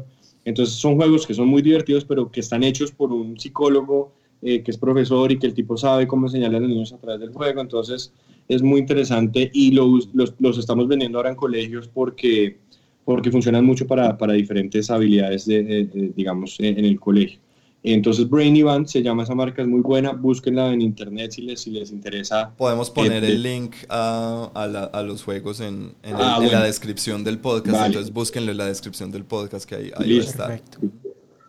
entonces 0.46 0.74
son 0.76 0.96
juegos 0.96 1.26
que 1.26 1.34
son 1.34 1.48
muy 1.48 1.60
divertidos, 1.60 2.06
pero 2.06 2.30
que 2.30 2.40
están 2.40 2.62
hechos 2.62 2.92
por 2.92 3.12
un 3.12 3.38
psicólogo 3.38 4.14
eh, 4.40 4.62
que 4.62 4.70
es 4.70 4.78
profesor 4.78 5.32
y 5.32 5.38
que 5.38 5.48
el 5.48 5.54
tipo 5.54 5.76
sabe 5.76 6.06
cómo 6.06 6.26
enseñarle 6.26 6.58
a 6.58 6.60
los 6.60 6.68
niños 6.68 6.92
a 6.92 6.98
través 6.98 7.20
del 7.20 7.32
juego. 7.32 7.60
Entonces 7.60 8.12
es 8.46 8.62
muy 8.62 8.80
interesante 8.80 9.50
y 9.52 9.72
los, 9.72 10.08
los, 10.14 10.58
estamos 10.58 10.86
vendiendo 10.88 11.18
ahora 11.18 11.30
en 11.30 11.36
colegios 11.36 11.88
porque, 11.88 12.58
porque 13.04 13.30
funcionan 13.30 13.64
mucho 13.64 13.86
para, 13.86 14.16
para 14.16 14.32
diferentes 14.34 14.90
habilidades, 14.90 15.44
de, 15.46 16.12
digamos, 16.16 16.56
en, 16.60 16.84
el 16.84 17.00
colegio. 17.00 17.40
Entonces 17.82 18.28
Brainy 18.28 18.62
Band 18.62 18.86
se 18.86 19.02
llama 19.02 19.22
esa 19.22 19.34
marca, 19.34 19.62
es 19.62 19.68
muy 19.68 19.80
buena, 19.80 20.12
búsquenla 20.12 20.72
en 20.72 20.82
internet 20.82 21.32
si 21.32 21.42
les, 21.42 21.60
si 21.60 21.70
les 21.70 21.90
interesa. 21.90 22.52
Podemos 22.56 22.90
poner 22.90 23.24
el 23.24 23.42
link 23.42 23.74
a, 23.88 24.50
a, 24.54 25.02
los 25.02 25.22
juegos 25.22 25.60
en, 25.60 25.94
en, 26.02 26.14
ah, 26.14 26.38
la 26.40 26.64
descripción 26.64 27.22
del 27.22 27.38
podcast, 27.38 27.86
entonces 27.86 28.12
búsquenlo 28.12 28.50
en 28.52 28.58
la 28.58 28.66
descripción 28.66 29.10
del 29.10 29.24
podcast 29.24 29.68
que 29.68 29.74
ahí, 29.74 29.90
ahí 29.96 30.18
está. 30.18 30.60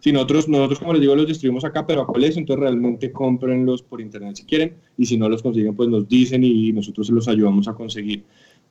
Si 0.02 0.12
nosotros, 0.12 0.48
nosotros, 0.48 0.80
como 0.80 0.94
les 0.94 1.02
digo, 1.02 1.16
los 1.16 1.28
distribuimos 1.28 1.66
acá, 1.66 1.86
pero 1.86 2.02
a 2.02 2.08
colegios, 2.08 2.38
entonces 2.38 2.62
realmente 2.62 3.12
cómprenlos 3.12 3.82
por 3.82 4.02
internet 4.02 4.36
si 4.38 4.46
quieren, 4.46 4.76
y 4.98 5.06
si 5.06 5.18
no 5.18 5.28
los 5.28 5.44
consiguen, 5.44 5.76
pues 5.76 5.90
nos 5.90 6.08
dicen 6.08 6.44
y 6.44 6.72
nosotros 6.72 7.08
se 7.08 7.14
los 7.14 7.28
ayudamos 7.28 7.68
a 7.68 7.74
conseguir. 7.74 8.24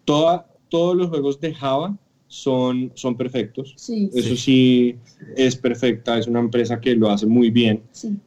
Toda, 0.05 0.47
todos 0.69 0.97
los 0.97 1.09
juegos 1.09 1.39
de 1.41 1.55
Java 1.55 1.97
son, 2.29 2.93
son 2.95 3.17
perfectos. 3.17 3.75
Eso 3.77 4.37
sí. 4.37 4.97
es 5.37 5.57
perfecta, 5.57 6.19
es 6.19 6.27
una 6.27 6.41
empresa 6.41 6.81
que 6.81 6.95
lo 6.95 7.11
hace 7.11 7.27
muy 7.27 7.51
bien. 7.51 7.83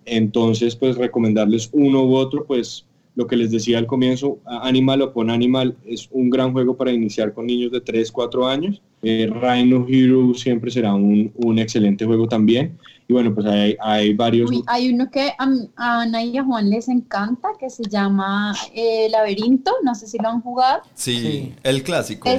Entonces, 0.05 0.75
pues 0.75 0.97
recomendarles 0.97 1.69
uno 1.71 2.03
u 2.03 2.15
otro, 2.15 2.45
pues 2.45 2.85
lo 3.15 3.27
que 3.27 3.35
les 3.35 3.51
decía 3.51 3.77
al 3.77 3.87
comienzo, 3.87 4.39
Animal 4.45 5.01
o 5.01 5.13
Pon 5.13 5.29
Animal 5.29 5.75
es 5.85 6.07
un 6.11 6.29
gran 6.29 6.53
juego 6.53 6.77
para 6.77 6.91
iniciar 6.91 7.33
con 7.33 7.45
niños 7.45 7.71
de 7.71 7.81
3, 7.81 8.11
4 8.11 8.47
años 8.47 8.81
eh, 9.03 9.27
Rhino 9.31 9.85
Hero 9.89 10.33
siempre 10.35 10.69
será 10.69 10.93
un, 10.93 11.31
un, 11.35 11.57
excelente 11.57 12.05
juego 12.05 12.27
también. 12.27 12.77
Y 13.07 13.13
bueno, 13.13 13.33
pues 13.33 13.47
hay, 13.47 13.75
hay 13.81 14.13
varios. 14.13 14.51
hay 14.67 14.93
uno 14.93 15.09
que 15.09 15.31
a, 15.37 16.01
Ana 16.01 16.23
y 16.23 16.37
a 16.37 16.43
Juan 16.43 16.69
les 16.69 16.87
encanta, 16.87 17.49
que 17.59 17.69
se 17.69 17.83
llama 17.89 18.55
eh, 18.73 19.07
Laberinto. 19.09 19.71
No 19.83 19.95
sé 19.95 20.07
si 20.07 20.17
lo 20.19 20.29
han 20.29 20.41
jugado. 20.41 20.83
Sí, 20.93 21.53
el 21.63 21.83
clásico. 21.83 22.29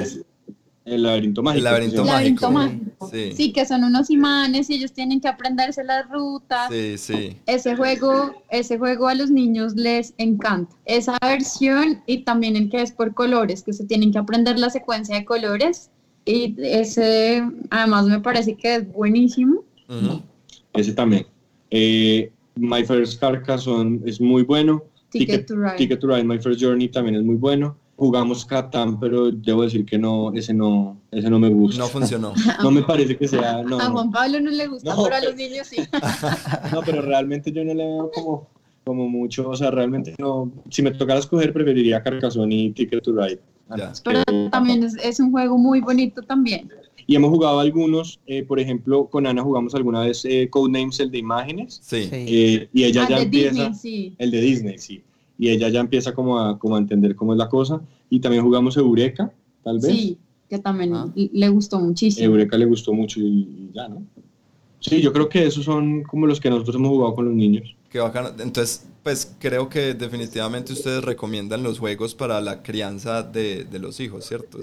El 0.84 1.02
laberinto 1.02 1.42
mágico. 1.42 1.58
El 1.58 1.64
laberinto, 1.64 2.50
mágico. 2.50 3.10
Sí. 3.10 3.32
sí. 3.36 3.52
que 3.52 3.64
son 3.64 3.84
unos 3.84 4.10
imanes 4.10 4.68
y 4.68 4.74
ellos 4.74 4.92
tienen 4.92 5.20
que 5.20 5.28
aprenderse 5.28 5.84
las 5.84 6.08
rutas. 6.10 6.70
Sí, 6.70 6.98
sí. 6.98 7.36
Ese 7.46 7.76
juego, 7.76 8.42
ese 8.50 8.78
juego 8.78 9.08
a 9.08 9.14
los 9.14 9.30
niños 9.30 9.74
les 9.74 10.14
encanta. 10.18 10.74
Esa 10.84 11.18
versión 11.20 12.02
y 12.06 12.24
también 12.24 12.56
el 12.56 12.68
que 12.68 12.82
es 12.82 12.92
por 12.92 13.14
colores, 13.14 13.62
que 13.62 13.72
se 13.72 13.84
tienen 13.84 14.12
que 14.12 14.18
aprender 14.18 14.58
la 14.58 14.70
secuencia 14.70 15.14
de 15.16 15.24
colores 15.24 15.90
y 16.24 16.54
ese, 16.58 17.42
además, 17.70 18.06
me 18.06 18.20
parece 18.20 18.54
que 18.56 18.76
es 18.76 18.92
buenísimo. 18.92 19.64
Ese 20.72 20.92
también. 20.92 21.26
Eh, 21.70 22.30
My 22.54 22.84
First 22.84 23.20
Carcassonne 23.20 24.00
es 24.06 24.20
muy 24.20 24.42
bueno. 24.42 24.84
Ticket, 25.10 25.46
to 25.46 25.56
Ride. 25.56 25.76
Ticket 25.76 26.00
to 26.00 26.06
Ride, 26.06 26.24
My 26.24 26.38
First 26.38 26.60
Journey 26.60 26.88
también 26.88 27.16
es 27.16 27.22
muy 27.22 27.36
bueno. 27.36 27.76
Jugamos 27.96 28.44
Catan, 28.44 28.98
pero 28.98 29.30
debo 29.30 29.62
decir 29.62 29.84
que 29.84 29.98
no, 29.98 30.32
ese 30.32 30.52
no, 30.54 30.98
ese 31.10 31.30
no 31.30 31.38
me 31.38 31.48
gusta. 31.48 31.82
No 31.82 31.88
funcionó. 31.88 32.32
no 32.62 32.70
me 32.70 32.82
parece 32.82 33.16
que 33.16 33.28
sea. 33.28 33.62
No, 33.62 33.78
a 33.78 33.90
Juan 33.90 34.10
Pablo 34.10 34.40
no 34.40 34.50
le 34.50 34.66
gusta, 34.66 34.96
pero 35.02 35.14
a 35.14 35.20
los 35.20 35.36
niños 35.36 35.66
sí. 35.66 35.76
no, 36.72 36.82
pero 36.82 37.02
realmente 37.02 37.52
yo 37.52 37.64
no 37.64 37.74
le 37.74 37.84
veo 37.84 38.10
como, 38.12 38.48
como 38.84 39.08
mucho. 39.08 39.48
O 39.48 39.56
sea, 39.56 39.70
realmente 39.70 40.14
no. 40.18 40.50
Si 40.70 40.82
me 40.82 40.90
tocara 40.90 41.20
escoger, 41.20 41.52
preferiría 41.52 42.02
Carcassonne 42.02 42.54
y 42.54 42.70
Ticket 42.70 43.02
to 43.02 43.12
Ride. 43.12 43.40
Pero 44.04 44.22
también 44.50 44.84
es, 45.02 45.20
un 45.20 45.30
juego 45.30 45.56
muy 45.58 45.80
bonito 45.80 46.22
también. 46.22 46.68
Y 47.06 47.16
hemos 47.16 47.30
jugado 47.30 47.60
algunos, 47.60 48.20
eh, 48.26 48.44
por 48.44 48.60
ejemplo, 48.60 49.06
con 49.06 49.26
Ana 49.26 49.42
jugamos 49.42 49.74
alguna 49.74 50.00
vez 50.00 50.24
eh, 50.24 50.48
Codenames, 50.48 51.00
el 51.00 51.10
de 51.10 51.18
imágenes. 51.18 51.80
Sí. 51.82 52.08
Eh, 52.12 52.68
y 52.72 52.84
ella 52.84 53.04
ah, 53.04 53.08
ya 53.10 53.22
empieza. 53.22 53.72
El 54.18 54.30
de 54.30 54.40
Disney, 54.40 54.78
sí. 54.78 55.02
Y 55.42 55.50
ella 55.50 55.68
ya 55.70 55.80
empieza 55.80 56.14
como 56.14 56.38
a, 56.38 56.56
como 56.56 56.76
a 56.76 56.78
entender 56.78 57.16
cómo 57.16 57.32
es 57.32 57.38
la 57.38 57.48
cosa. 57.48 57.80
Y 58.08 58.20
también 58.20 58.44
jugamos 58.44 58.76
Eureka, 58.76 59.32
tal 59.64 59.80
vez. 59.80 59.90
Sí, 59.90 60.16
que 60.48 60.60
también 60.60 60.94
ah. 60.94 61.12
le 61.16 61.48
gustó 61.48 61.80
muchísimo. 61.80 62.26
Eureka 62.26 62.56
le 62.56 62.64
gustó 62.64 62.92
mucho 62.92 63.18
y, 63.18 63.72
ya, 63.74 63.88
¿no? 63.88 64.06
Sí, 64.78 65.02
yo 65.02 65.12
creo 65.12 65.28
que 65.28 65.44
esos 65.44 65.64
son 65.64 66.04
como 66.04 66.28
los 66.28 66.38
que 66.38 66.48
nosotros 66.48 66.76
hemos 66.76 66.90
jugado 66.90 67.16
con 67.16 67.24
los 67.24 67.34
niños. 67.34 67.74
Qué 67.90 67.98
bacano. 67.98 68.28
Entonces, 68.38 68.86
pues 69.02 69.34
creo 69.40 69.68
que 69.68 69.94
definitivamente 69.94 70.74
ustedes 70.74 71.02
recomiendan 71.02 71.64
los 71.64 71.80
juegos 71.80 72.14
para 72.14 72.40
la 72.40 72.62
crianza 72.62 73.24
de, 73.24 73.64
de 73.64 73.80
los 73.80 73.98
hijos, 73.98 74.24
¿cierto? 74.24 74.60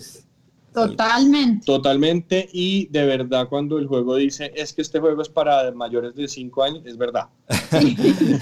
Totalmente. 0.73 1.65
Totalmente. 1.65 2.49
Y 2.53 2.87
de 2.87 3.05
verdad, 3.05 3.49
cuando 3.49 3.79
el 3.79 3.87
juego 3.87 4.15
dice 4.15 4.53
es 4.55 4.71
que 4.71 4.81
este 4.81 5.01
juego 5.01 5.21
es 5.21 5.27
para 5.27 5.69
mayores 5.71 6.15
de 6.15 6.25
5 6.25 6.63
años, 6.63 6.83
es 6.85 6.97
verdad. 6.97 7.27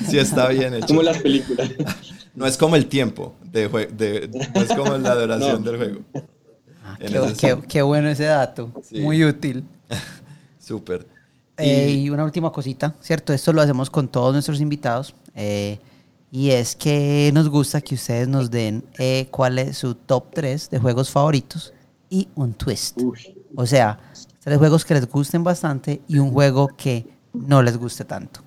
Sí, 0.07 0.19
está 0.19 0.49
bien 0.49 0.75
hecho. 0.75 0.85
Como 0.85 1.01
las 1.01 1.17
películas. 1.17 1.71
No 2.37 2.45
es 2.45 2.55
como 2.55 2.75
el 2.75 2.85
tiempo, 2.85 3.33
de, 3.41 3.67
de 3.67 4.29
no 4.53 4.61
es 4.61 4.67
como 4.67 4.95
la 4.95 5.15
duración 5.15 5.63
del 5.63 5.77
juego. 5.77 6.01
Ah, 6.83 6.95
qué, 7.35 7.57
qué, 7.67 7.81
bueno 7.81 8.09
ese 8.09 8.25
dato. 8.25 8.71
Muy 8.91 9.25
útil. 9.25 9.65
Súper. 10.59 11.07
Eh, 11.57 11.89
y 11.89 12.11
una 12.11 12.23
última 12.23 12.51
cosita, 12.51 12.93
¿cierto? 13.01 13.33
Esto 13.33 13.51
lo 13.53 13.61
hacemos 13.63 13.89
con 13.89 14.07
todos 14.07 14.33
nuestros 14.33 14.61
invitados. 14.61 15.15
Eh, 15.33 15.79
y 16.29 16.51
es 16.51 16.75
que 16.75 17.31
nos 17.33 17.49
gusta 17.49 17.81
que 17.81 17.95
ustedes 17.95 18.27
nos 18.27 18.51
den 18.51 18.83
eh, 18.99 19.27
cuál 19.31 19.57
es 19.57 19.79
su 19.79 19.95
top 19.95 20.25
3 20.31 20.69
de 20.69 20.77
juegos 20.77 21.09
favoritos 21.09 21.73
y 22.07 22.27
un 22.35 22.53
twist. 22.53 22.99
O 23.55 23.65
sea, 23.65 23.99
tres 24.43 24.59
juegos 24.59 24.85
que 24.85 24.93
les 24.93 25.09
gusten 25.09 25.43
bastante 25.43 26.01
y 26.07 26.19
un 26.19 26.31
juego 26.31 26.67
que 26.67 27.07
no 27.33 27.63
les 27.63 27.75
guste 27.77 28.05
tanto. 28.05 28.41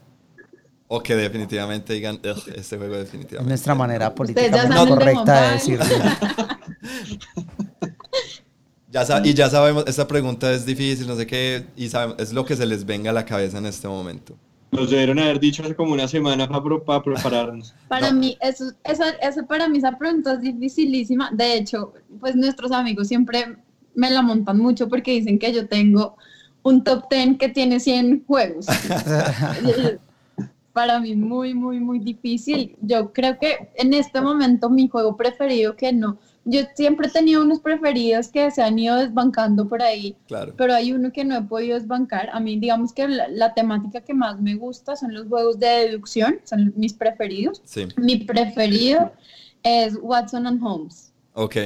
O 0.92 1.00
que 1.00 1.14
definitivamente 1.14 1.92
digan, 1.92 2.18
este 2.56 2.76
juego 2.76 2.96
definitivamente. 2.96 3.44
Es 3.44 3.46
nuestra 3.46 3.76
manera 3.76 4.12
políticamente 4.12 4.76
correcta 4.88 5.42
de 5.42 5.52
decirlo. 5.52 5.84
Ya 8.90 9.22
y 9.22 9.34
ya 9.34 9.48
sabemos, 9.48 9.84
esta 9.86 10.08
pregunta 10.08 10.52
es 10.52 10.66
difícil, 10.66 11.06
no 11.06 11.14
sé 11.14 11.28
qué, 11.28 11.64
y 11.76 11.88
sabemos, 11.88 12.16
es 12.18 12.32
lo 12.32 12.44
que 12.44 12.56
se 12.56 12.66
les 12.66 12.84
venga 12.84 13.10
a 13.10 13.12
la 13.12 13.24
cabeza 13.24 13.58
en 13.58 13.66
este 13.66 13.86
momento. 13.86 14.34
Nos 14.72 14.90
debieron 14.90 15.20
haber 15.20 15.38
dicho 15.38 15.62
hace 15.62 15.76
como 15.76 15.92
una 15.92 16.08
semana 16.08 16.48
para, 16.84 17.00
prepararnos. 17.00 17.72
Para 17.86 18.12
mí, 18.12 18.36
eso, 18.40 18.72
eso, 18.82 19.04
eso, 19.22 19.46
para 19.46 19.68
mí 19.68 19.78
esa 19.78 19.96
pregunta 19.96 20.34
es 20.34 20.40
dificilísima. 20.40 21.30
De 21.32 21.54
hecho, 21.54 21.94
pues 22.18 22.34
nuestros 22.34 22.72
amigos 22.72 23.06
siempre 23.06 23.56
me 23.94 24.10
la 24.10 24.22
montan 24.22 24.58
mucho 24.58 24.88
porque 24.88 25.12
dicen 25.12 25.38
que 25.38 25.52
yo 25.52 25.68
tengo 25.68 26.16
un 26.64 26.82
top 26.82 27.04
10 27.08 27.38
que 27.38 27.48
tiene 27.48 27.78
100 27.78 28.24
juegos. 28.26 28.66
para 30.72 31.00
mí 31.00 31.14
muy, 31.16 31.54
muy, 31.54 31.80
muy 31.80 31.98
difícil. 31.98 32.76
Yo 32.80 33.12
creo 33.12 33.38
que 33.38 33.70
en 33.76 33.94
este 33.94 34.20
momento 34.20 34.70
mi 34.70 34.88
juego 34.88 35.16
preferido 35.16 35.76
que 35.76 35.92
no, 35.92 36.18
yo 36.44 36.62
siempre 36.74 37.08
he 37.08 37.10
tenido 37.10 37.42
unos 37.42 37.60
preferidos 37.60 38.28
que 38.28 38.50
se 38.50 38.62
han 38.62 38.78
ido 38.78 38.96
desbancando 38.96 39.68
por 39.68 39.82
ahí, 39.82 40.16
pero 40.56 40.74
hay 40.74 40.92
uno 40.92 41.12
que 41.12 41.24
no 41.24 41.36
he 41.36 41.42
podido 41.42 41.78
desbancar. 41.78 42.30
A 42.32 42.40
mí, 42.40 42.58
digamos 42.58 42.92
que 42.92 43.06
la, 43.08 43.54
temática 43.54 44.00
que 44.00 44.14
más 44.14 44.40
me 44.40 44.54
gusta 44.54 44.96
son 44.96 45.12
los 45.12 45.26
juegos 45.28 45.58
de 45.58 45.66
deducción, 45.66 46.40
son 46.44 46.72
mis 46.76 46.94
preferidos. 46.94 47.62
Mi 47.96 48.16
preferido 48.16 49.12
es 49.62 49.98
Watson 50.00 50.46
and 50.46 50.62
Holmes. 50.62 51.12
Ok. 51.34 51.56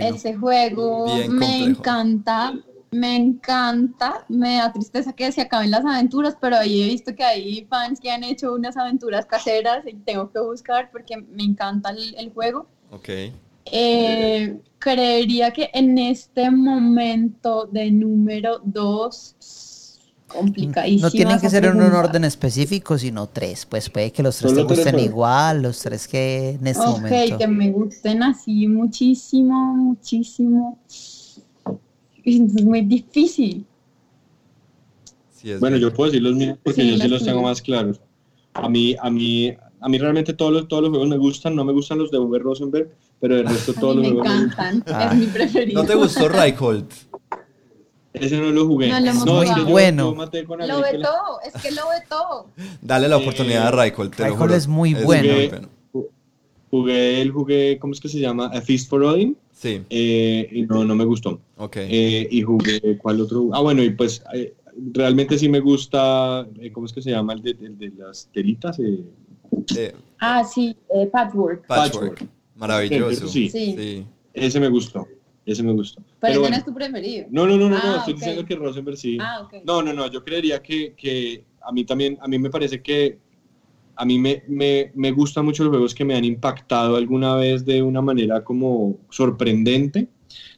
Ese 0.00 0.34
juego 0.34 1.06
me 1.28 1.64
encanta, 1.64 2.54
me 2.92 3.16
encanta, 3.16 4.24
me 4.28 4.56
da 4.56 4.72
tristeza 4.72 5.12
que 5.12 5.32
se 5.32 5.40
acaben 5.40 5.70
las 5.70 5.84
aventuras, 5.84 6.36
pero 6.40 6.56
ahí 6.56 6.82
he 6.82 6.86
visto 6.88 7.14
que 7.14 7.24
hay 7.24 7.64
fans 7.68 7.98
que 8.00 8.10
han 8.10 8.22
hecho 8.22 8.52
unas 8.54 8.76
aventuras 8.76 9.26
caseras 9.26 9.84
y 9.86 9.94
tengo 9.94 10.30
que 10.30 10.40
buscar 10.40 10.90
porque 10.92 11.16
me 11.16 11.42
encanta 11.42 11.90
el, 11.90 12.14
el 12.16 12.32
juego. 12.32 12.66
Ok. 12.90 13.08
Eh, 13.64 14.60
creería 14.78 15.52
que 15.52 15.70
en 15.72 15.96
este 15.98 16.50
momento 16.50 17.66
de 17.70 17.90
número 17.90 18.60
dos. 18.64 19.36
complicadísimas. 20.26 21.02
No 21.02 21.10
tienen 21.10 21.40
que 21.40 21.50
ser 21.50 21.64
en 21.66 21.76
un 21.80 21.92
orden 21.92 22.24
específico, 22.24 22.98
sino 22.98 23.28
tres. 23.28 23.66
Pues 23.66 23.88
puede 23.90 24.10
que 24.12 24.22
los 24.22 24.36
tres 24.38 24.52
Solo 24.52 24.66
te 24.66 24.74
gusten 24.74 24.98
igual, 24.98 25.62
los 25.62 25.78
tres 25.80 26.08
que 26.08 26.50
en 26.60 26.66
este 26.66 26.82
Ok, 26.82 26.88
momento. 27.02 27.38
que 27.38 27.46
me 27.46 27.70
gusten 27.70 28.22
así 28.22 28.66
muchísimo, 28.66 29.74
muchísimo. 29.76 30.78
Es 32.56 32.62
muy 32.64 32.82
difícil. 32.82 33.64
Sí, 35.30 35.50
es 35.50 35.60
Bueno, 35.60 35.74
verdad. 35.76 35.88
yo 35.90 35.94
puedo 35.94 36.10
decir 36.10 36.22
los 36.22 36.34
míos 36.36 36.58
porque 36.62 36.82
Sí, 36.82 36.90
yo 36.90 36.96
sí 36.98 37.08
los 37.08 37.24
tengo 37.24 37.42
más 37.42 37.60
claros. 37.62 38.00
A 38.54 38.68
mí, 38.68 38.94
a 39.00 39.10
mí, 39.10 39.52
a 39.80 39.88
mí 39.88 39.98
realmente 39.98 40.32
todos 40.34 40.52
los, 40.52 40.68
todos 40.68 40.82
los 40.82 40.90
juegos 40.90 41.08
me 41.08 41.16
gustan. 41.16 41.56
No 41.56 41.64
me 41.64 41.72
gustan 41.72 41.98
los 41.98 42.10
de 42.10 42.18
Uwe 42.18 42.38
Rosenberg, 42.38 42.90
pero 43.20 43.36
el 43.38 43.46
resto 43.48 43.72
A 43.76 43.80
todos 43.80 43.96
mí 43.96 44.02
los 44.02 44.12
me 44.12 44.20
juegos 44.20 44.38
me 44.38 44.44
gustan. 44.46 44.66
encantan. 44.76 44.94
Ah. 44.94 45.10
Es 45.12 45.18
mi 45.18 45.26
preferido. 45.26 45.82
¿No 45.82 45.88
te 45.88 45.94
gustó 45.94 46.28
Reichhold? 46.28 46.86
Ese 48.12 48.36
no 48.38 48.50
lo 48.50 48.66
jugué. 48.66 48.88
No 48.90 49.00
lo 49.00 49.06
hemos 49.10 49.44
es 49.48 49.54
que 49.54 49.62
Bueno. 49.62 50.10
yo 50.10 50.14
maté 50.14 50.44
con 50.44 50.58
Lo 50.60 50.80
vetó, 50.82 51.08
es 51.46 51.62
que 51.62 51.70
lo 51.72 51.82
vetó. 51.88 52.46
Dale 52.82 53.08
la 53.08 53.16
Eh, 53.16 53.20
oportunidad 53.22 53.68
a 53.68 53.70
Reichhold, 53.70 54.14
te 54.14 54.28
lo 54.28 54.36
juro. 54.36 54.54
es 54.54 54.68
muy 54.68 54.92
bueno. 54.94 55.32
muy 55.32 55.48
Jugué, 55.50 56.10
jugué 56.70 57.22
el 57.22 57.30
jugué, 57.32 57.78
¿cómo 57.78 57.94
es 57.94 58.00
que 58.00 58.08
se 58.10 58.18
llama? 58.20 58.46
A 58.48 58.60
Feast 58.60 58.88
for 58.90 59.02
Odin. 59.02 59.36
Sí, 59.62 59.80
eh, 59.90 60.48
y 60.50 60.62
no, 60.62 60.84
no 60.84 60.96
me 60.96 61.04
gustó. 61.04 61.40
ok. 61.56 61.76
Eh, 61.76 62.26
y 62.30 62.42
jugué, 62.42 62.98
¿cuál 62.98 63.20
otro? 63.20 63.48
Ah, 63.52 63.60
bueno, 63.60 63.80
y 63.82 63.90
pues 63.90 64.20
eh, 64.34 64.54
realmente 64.92 65.38
sí 65.38 65.48
me 65.48 65.60
gusta, 65.60 66.48
eh, 66.60 66.72
¿cómo 66.72 66.86
es 66.86 66.92
que 66.92 67.00
se 67.00 67.10
llama? 67.10 67.34
El 67.34 67.42
de, 67.42 67.50
el 67.50 67.78
de 67.78 67.90
las 67.96 68.28
telitas. 68.32 68.78
eh, 68.80 69.04
Eh, 69.76 69.92
Ah, 70.18 70.42
sí, 70.44 70.74
eh, 70.94 71.06
Patchwork. 71.06 71.66
patchwork. 71.66 72.18
Patchwork. 72.18 72.30
Maravilloso. 72.56 73.28
Sí. 73.28 73.48
Sí. 73.48 73.74
sí. 73.78 74.06
ese 74.34 74.58
me 74.58 74.68
gustó, 74.68 75.06
ese 75.46 75.62
me 75.62 75.72
gustó. 75.72 76.00
Pero, 76.00 76.16
Pero 76.20 76.30
ese 76.32 76.38
bueno. 76.40 76.54
no 76.56 76.58
es 76.58 76.64
tu 76.64 76.74
preferido. 76.74 77.26
No, 77.30 77.46
no, 77.46 77.56
no, 77.56 77.68
no, 77.68 77.76
no, 77.76 77.82
Ah, 77.84 77.96
estoy 77.98 78.14
diciendo 78.14 78.44
que 78.44 78.56
Rosenberg 78.56 78.96
sí. 78.96 79.16
Ah. 79.20 79.46
No, 79.64 79.80
no, 79.82 79.92
no, 79.92 80.10
yo 80.10 80.24
creería 80.24 80.60
que, 80.60 80.94
que 80.94 81.44
a 81.60 81.70
mí 81.70 81.84
también, 81.84 82.18
a 82.20 82.26
mí 82.26 82.36
me 82.38 82.50
parece 82.50 82.82
que 82.82 83.18
a 83.96 84.04
mí 84.04 84.18
me, 84.18 84.42
me, 84.48 84.90
me 84.94 85.10
gustan 85.12 85.44
mucho 85.44 85.62
los 85.64 85.70
juegos 85.70 85.94
que 85.94 86.04
me 86.04 86.14
han 86.14 86.24
impactado 86.24 86.96
alguna 86.96 87.34
vez 87.36 87.64
de 87.64 87.82
una 87.82 88.00
manera 88.00 88.42
como 88.42 88.96
sorprendente. 89.10 90.08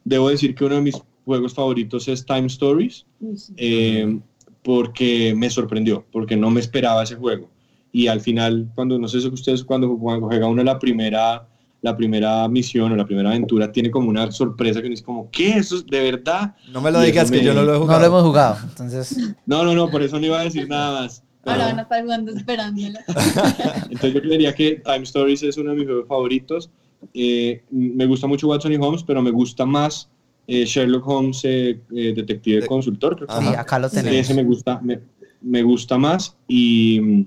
Debo 0.05 0.28
decir 0.28 0.55
que 0.55 0.65
uno 0.65 0.77
de 0.77 0.81
mis 0.82 0.97
juegos 1.24 1.55
favoritos 1.55 2.06
es 2.09 2.24
Time 2.24 2.47
Stories, 2.47 3.06
eh, 3.56 4.19
porque 4.62 5.35
me 5.36 5.51
sorprendió, 5.51 6.05
porque 6.12 6.36
no 6.36 6.51
me 6.51 6.61
esperaba 6.61 7.02
ese 7.02 7.16
juego. 7.16 7.51
Y 7.93 8.06
al 8.09 8.20
final, 8.20 8.70
cuando, 8.74 8.98
no 8.98 9.09
sé 9.09 9.20
si 9.20 9.28
ustedes, 9.28 9.62
cuando, 9.65 9.97
cuando 9.98 10.27
juega 10.27 10.47
uno 10.47 10.62
la 10.65 10.78
primera, 10.78 11.47
la 11.82 11.97
primera 11.97 12.48
misión 12.48 12.93
o 12.93 12.97
la 12.97 13.05
primera 13.05 13.31
aventura, 13.31 13.70
tiene 13.73 13.90
como 13.90 14.09
una 14.09 14.31
sorpresa 14.32 14.81
que 14.81 14.86
uno 14.86 14.93
dice 14.93 15.05
como, 15.05 15.31
¿qué? 15.31 15.56
¿Eso 15.59 15.77
es 15.77 15.86
de 15.86 16.01
verdad? 16.11 16.55
No 16.73 16.81
me 16.81 16.90
lo 16.90 17.02
Y 17.02 17.06
digas 17.06 17.31
que 17.31 17.39
me- 17.39 17.44
yo 17.44 17.52
no 17.55 17.62
lo 17.62 17.70
he 17.73 17.74
No 17.74 17.81
jugado. 17.82 18.01
lo 18.01 18.06
hemos 18.06 18.23
jugado. 18.23 18.56
Entonces, 18.65 19.16
No, 19.47 19.65
no, 19.65 19.74
no, 19.74 19.90
por 19.90 20.02
eso 20.02 20.19
no 20.20 20.27
iba 20.27 20.40
a 20.40 20.44
decir 20.44 20.69
nada 20.69 21.01
más. 21.02 21.23
Ahora 21.46 21.64
van 21.66 21.78
a 21.78 21.82
estar 21.82 22.02
jugando 22.02 22.32
esperándolo. 22.32 22.98
Entonces 23.90 24.14
yo 24.14 24.20
creería 24.22 24.54
que 24.54 24.76
Time 24.84 25.02
Stories 25.04 25.42
es 25.42 25.56
uno 25.56 25.70
de 25.70 25.76
mis 25.76 25.86
juegos 25.86 26.08
favoritos. 26.08 26.70
Eh, 27.12 27.62
me 27.70 28.06
gusta 28.06 28.26
mucho 28.26 28.48
Watson 28.48 28.72
y 28.72 28.76
Holmes, 28.76 29.02
pero 29.02 29.20
me 29.22 29.30
gusta 29.30 29.66
más 29.66 30.08
eh, 30.46 30.64
Sherlock 30.64 31.06
Holmes, 31.06 31.40
eh, 31.44 31.80
eh, 31.94 32.12
Detective 32.14 32.62
De- 32.62 32.66
Consultor. 32.66 33.16
creo 33.16 33.28
que 33.28 33.32
Ajá. 33.34 33.50
sí, 33.50 33.56
acá 33.56 33.78
lo 33.78 33.90
tenemos. 33.90 34.16
ese 34.20 34.34
me 34.34 34.42
gusta, 34.44 34.80
me, 34.82 35.00
me 35.42 35.62
gusta 35.62 35.98
más 35.98 36.36
y, 36.48 37.26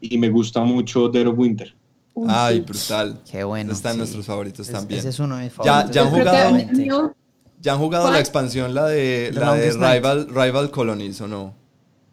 y 0.00 0.18
me 0.18 0.28
gusta 0.28 0.60
mucho 0.64 1.08
Dead 1.08 1.26
of 1.26 1.38
Winter. 1.38 1.74
Uy, 2.14 2.26
Ay, 2.30 2.56
sí. 2.56 2.60
brutal. 2.62 3.20
Qué 3.30 3.42
bueno. 3.44 3.72
Está 3.72 3.88
en 3.90 3.94
sí. 3.94 3.98
nuestros 4.00 4.26
favoritos 4.26 4.66
Es- 4.68 4.74
también. 4.74 5.00
Ese 5.00 5.08
es 5.10 5.18
uno 5.18 5.36
de 5.38 5.44
mis 5.44 5.52
Ya- 5.52 5.62
favoritos. 5.62 5.94
ya 5.94 6.02
han 6.02 6.10
creo 6.10 6.24
que 6.24 6.30
jugado- 6.30 7.14
¿Ya 7.60 7.72
han 7.74 7.78
jugado 7.78 8.04
¿Cuál? 8.04 8.14
la 8.14 8.20
expansión, 8.20 8.74
la 8.74 8.86
de, 8.86 9.30
la 9.32 9.54
de. 9.54 9.70
Rival, 9.72 10.26
Rival 10.28 10.70
Colonies 10.72 11.20
o 11.20 11.28
no? 11.28 11.54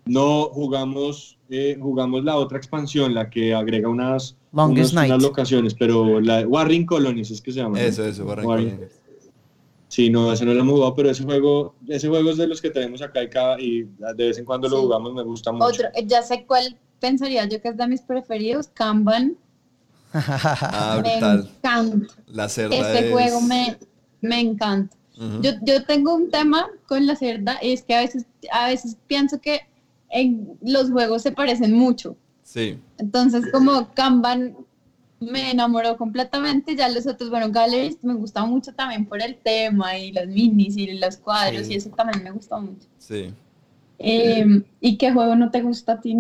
No 0.10 0.45
jugamos, 0.45 1.38
eh, 1.49 1.77
jugamos 1.80 2.23
la 2.23 2.36
otra 2.36 2.57
expansión, 2.57 3.14
la 3.14 3.30
que 3.30 3.53
agrega 3.53 3.88
unas, 3.88 4.36
unas, 4.52 5.22
locaciones, 5.22 5.76
pero 5.76 6.19
la 6.19 6.48
Warring 6.48 6.88
Colonies 6.88 7.30
es 7.30 7.41
que 7.41 7.52
se 7.52 7.60
llama. 7.60 7.77
¿no? 7.77 7.84
Eso, 7.84 8.03
eso, 8.03 8.26
Warren 8.26 8.45
Warring. 8.45 8.69
Colonies. 8.72 8.99
Sí, 9.88 10.10
no, 10.10 10.34
ese 10.34 10.45
no 10.45 10.53
lo 10.53 10.61
hemos 10.61 10.73
jugado, 10.73 10.95
pero 10.95 11.11
ese 11.11 11.23
juego, 11.23 11.76
ese 11.88 12.07
juego 12.07 12.31
es 12.31 12.38
de 12.38 12.48
los 12.48 12.60
que 12.60 12.72
tenemos 12.72 13.03
acá 13.03 13.23
y, 13.23 13.30
cada, 13.30 13.61
y 13.61 13.84
de 13.84 14.27
vez 14.27 14.40
en 14.40 14.45
cuando 14.45 14.68
lo 14.68 14.81
jugamos, 14.81 15.14
me 15.14 15.23
gusta 15.23 15.52
mucho. 15.52 15.65
Otro, 15.65 15.88
eh, 15.94 16.06
ya 16.07 16.23
sé 16.23 16.45
cuál 16.48 16.76
pensaría 16.99 17.45
yo 17.45 17.61
que 17.61 17.69
es 17.69 17.77
de 17.77 17.88
mis 17.88 18.02
preferidos, 18.02 18.68
Kanban. 18.69 19.38
Ah, 20.14 20.99
me 21.03 21.11
brutal. 21.11 21.49
encanta. 21.56 22.14
La 22.26 22.49
cerda 22.49 22.76
Este 22.76 23.06
es... 23.06 23.11
juego 23.11 23.41
me, 23.41 23.77
me 24.22 24.40
encanta. 24.40 24.95
Yo, 25.41 25.52
yo 25.64 25.84
tengo 25.84 26.15
un 26.15 26.31
tema 26.31 26.68
con 26.88 27.06
la 27.06 27.14
cerda, 27.15 27.57
es 27.61 27.84
que 27.84 27.94
a 27.94 27.99
veces, 27.99 28.26
a 28.53 28.68
veces 28.68 28.95
pienso 29.06 29.41
que 29.41 29.60
en 30.10 30.57
los 30.61 30.90
juegos 30.91 31.22
se 31.22 31.31
parecen 31.31 31.73
mucho. 31.73 32.15
Sí. 32.44 32.77
Entonces, 32.98 33.45
como 33.52 33.90
Kanban 33.94 34.56
me 35.19 35.52
enamoró 35.52 35.98
completamente, 35.98 36.76
ya 36.76 36.88
los 36.90 37.06
otros, 37.06 37.30
bueno, 37.30 37.52
Galleries 37.52 37.98
me 38.02 38.14
gusta 38.14 38.45
mucho 38.45 38.73
también 38.73 39.06
por 39.06 39.22
el 39.22 39.36
tema 39.36 39.98
y 39.98 40.11
los 40.14 40.27
minis 40.27 40.77
y 40.77 40.94
los 40.98 41.18
cuadros 41.18 41.68
Sí. 41.68 41.73
y 41.73 41.76
eso 41.76 41.90
también 41.90 42.23
me 42.23 42.31
gusta 42.31 42.57
mucho. 42.60 42.88
Sí. 42.98 43.34
Eh, 43.99 44.64
¿Y 44.80 44.98
qué 44.98 45.11
juego 45.11 45.36
no 45.36 45.52
te 45.52 45.61
gusta 45.61 45.94
a 45.94 45.99
ti? 46.02 46.15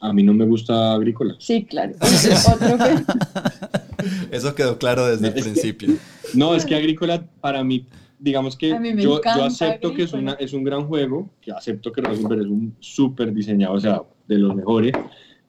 A 0.00 0.12
mí 0.12 0.22
no 0.22 0.34
me 0.34 0.44
gusta 0.44 0.92
Agrícola. 0.92 1.34
Sí, 1.38 1.64
claro. 1.64 1.94
Otro 2.54 2.76
que- 2.78 4.36
Eso 4.36 4.54
quedó 4.54 4.78
claro 4.78 5.06
desde 5.06 5.28
el 5.28 5.34
que- 5.34 5.42
principio. 5.42 5.94
No, 6.34 6.54
es 6.54 6.64
que 6.66 6.74
Agrícola 6.76 7.24
para 7.40 7.64
mí, 7.64 7.86
digamos 8.18 8.56
que 8.56 8.68
yo, 8.96 9.20
yo 9.36 9.44
acepto 9.44 9.94
que 9.94 10.02
es, 10.02 10.12
una, 10.12 10.32
es 10.34 10.52
un 10.52 10.64
gran 10.64 10.86
juego, 10.86 11.30
que 11.40 11.52
acepto 11.52 11.92
que 11.92 12.00
Rosenberg 12.00 12.40
es 12.42 12.46
un 12.48 12.74
súper 12.80 13.32
diseñado, 13.32 13.74
o 13.74 13.80
sea, 13.80 14.02
de 14.26 14.38
los 14.38 14.54
mejores, 14.54 14.92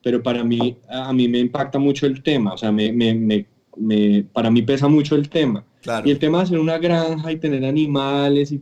pero 0.03 0.21
para 0.23 0.43
mí, 0.43 0.77
a 0.87 1.09
a 1.09 1.13
mí 1.13 1.27
me 1.27 1.39
impacta 1.39 1.79
mucho 1.79 2.05
el 2.05 2.21
tema, 2.23 2.53
o 2.53 2.57
sea, 2.57 2.71
me, 2.71 2.91
me, 2.93 3.13
me, 3.15 3.45
me- 3.77 4.23
para 4.31 4.49
mí 4.51 4.61
pesa 4.61 4.87
mucho 4.87 5.15
el 5.15 5.29
tema. 5.29 5.65
Claro. 5.81 6.07
Y 6.07 6.11
el 6.11 6.19
tema 6.19 6.39
de 6.39 6.43
hacer 6.45 6.59
una 6.59 6.77
granja 6.77 7.31
y 7.31 7.37
tener 7.37 7.63
animales 7.65 8.51
y 8.51 8.61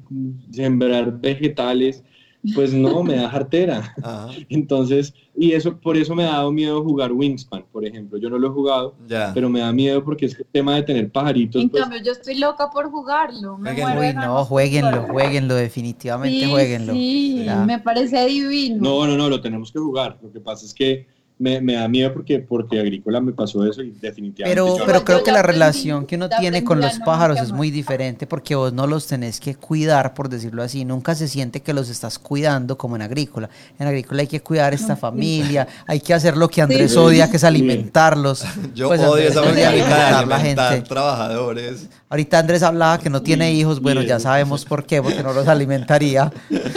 sembrar 0.52 1.20
vegetales, 1.20 2.04
pues 2.54 2.74
no, 2.74 3.04
me 3.04 3.16
da 3.16 3.30
jartera. 3.30 3.94
Ajá. 4.02 4.28
Entonces, 4.50 5.14
y 5.36 5.52
eso, 5.52 5.78
por 5.78 5.98
eso 5.98 6.16
me 6.16 6.24
ha 6.24 6.32
dado 6.32 6.52
miedo 6.52 6.84
jugar 6.84 7.12
Wingspan, 7.12 7.66
por 7.72 7.86
ejemplo. 7.86 8.18
Yo 8.18 8.30
no 8.30 8.38
lo 8.40 8.48
he 8.48 8.52
jugado, 8.52 8.96
Ya. 9.08 9.32
pero 9.34 9.50
me 9.50 9.60
da 9.60 9.72
miedo 9.72 10.04
porque 10.04 10.26
es 10.26 10.36
que 10.36 10.44
el 10.44 10.50
tema 10.52 10.76
de 10.76 10.84
tener 10.84 11.12
pajaritos, 11.12 11.62
En 11.62 11.70
pues, 11.70 11.84
cambio, 11.84 12.02
yo 12.04 12.12
estoy 12.12 12.36
loca 12.40 12.70
por 12.70 12.90
jugarlo. 12.90 13.58
Me 13.58 13.72
Uy, 13.74 14.14
no, 14.16 14.44
jueguenlo, 14.46 15.04
jueguenlo, 15.10 15.56
definitivamente 15.56 16.40
Sí, 16.46 16.50
jueguenlo. 16.52 16.94
Sí, 16.94 17.44
Ya. 17.46 17.64
me 17.66 17.80
parece 17.80 18.26
divino. 18.26 18.78
no, 18.82 19.08
no, 19.08 19.18
no, 19.18 19.30
lo 19.30 19.40
tenemos 19.42 19.72
que 19.72 19.80
jugar. 19.80 20.18
Lo 20.22 20.32
que 20.32 20.40
pasa 20.40 20.66
es 20.66 20.74
que 20.74 21.08
me, 21.40 21.62
me 21.62 21.74
da 21.74 21.88
miedo 21.88 22.14
porque, 22.14 22.40
porque 22.40 22.80
Agrícola 22.80 23.22
me 23.22 23.32
pasó 23.32 23.64
eso 23.66 23.84
y 23.84 23.92
definitivamente 23.92 24.44
Pero, 24.46 24.78
yo 24.80 24.86
pero 24.86 25.00
no. 25.00 25.06
creo 25.06 25.24
que 25.24 25.32
la 25.32 25.44
relación 25.44 26.06
que 26.08 26.16
uno 26.16 26.30
tiene 26.30 26.64
con 26.64 26.82
los 26.82 26.98
pájaros 27.00 27.40
es 27.40 27.52
muy 27.52 27.70
diferente 27.70 28.26
porque 28.26 28.56
vos 28.56 28.74
no 28.74 28.88
los 28.88 29.06
tenés 29.06 29.40
que 29.40 29.54
cuidar, 29.56 30.14
por 30.16 30.30
decirlo 30.30 30.64
así. 30.64 30.84
Nunca 30.84 31.14
se 31.14 31.28
siente 31.28 31.62
que 31.62 31.74
los 31.74 31.90
estás 31.90 32.18
cuidando 32.18 32.78
como 32.78 32.96
en 32.96 33.04
agrícola. 33.04 33.50
En 33.78 33.86
agrícola 33.88 34.22
hay 34.22 34.28
que 34.28 34.42
cuidar 34.42 34.74
esta 34.74 34.96
familia, 34.96 35.68
hay 35.86 36.00
que 36.00 36.14
hacer 36.14 36.36
lo 36.36 36.50
que 36.50 36.62
Andrés 36.62 36.92
Sí. 36.94 36.98
odia, 36.98 37.30
que 37.30 37.38
es 37.38 37.44
alimentarlos. 37.44 38.44
Yo 38.74 38.88
Pues 38.88 39.00
odio 39.02 39.12
Andrés 39.12 39.30
esa 39.32 39.42
odia 39.42 39.52
mecánica 39.72 39.96
de 39.96 40.04
alimentar 40.16 40.28
la 40.28 40.40
gente. 40.72 40.88
trabajadores. 40.90 41.88
Ahorita 42.10 42.40
Andrés 42.40 42.64
hablaba 42.64 42.98
que 43.00 43.10
no 43.12 43.22
tiene 43.22 43.52
hijos, 43.54 43.80
bueno, 43.82 44.02
ya 44.02 44.20
sabemos 44.20 44.66
por 44.66 44.86
qué, 44.86 45.02
porque 45.04 45.22
no 45.22 45.34
los 45.34 45.48
alimentaría. 45.48 46.32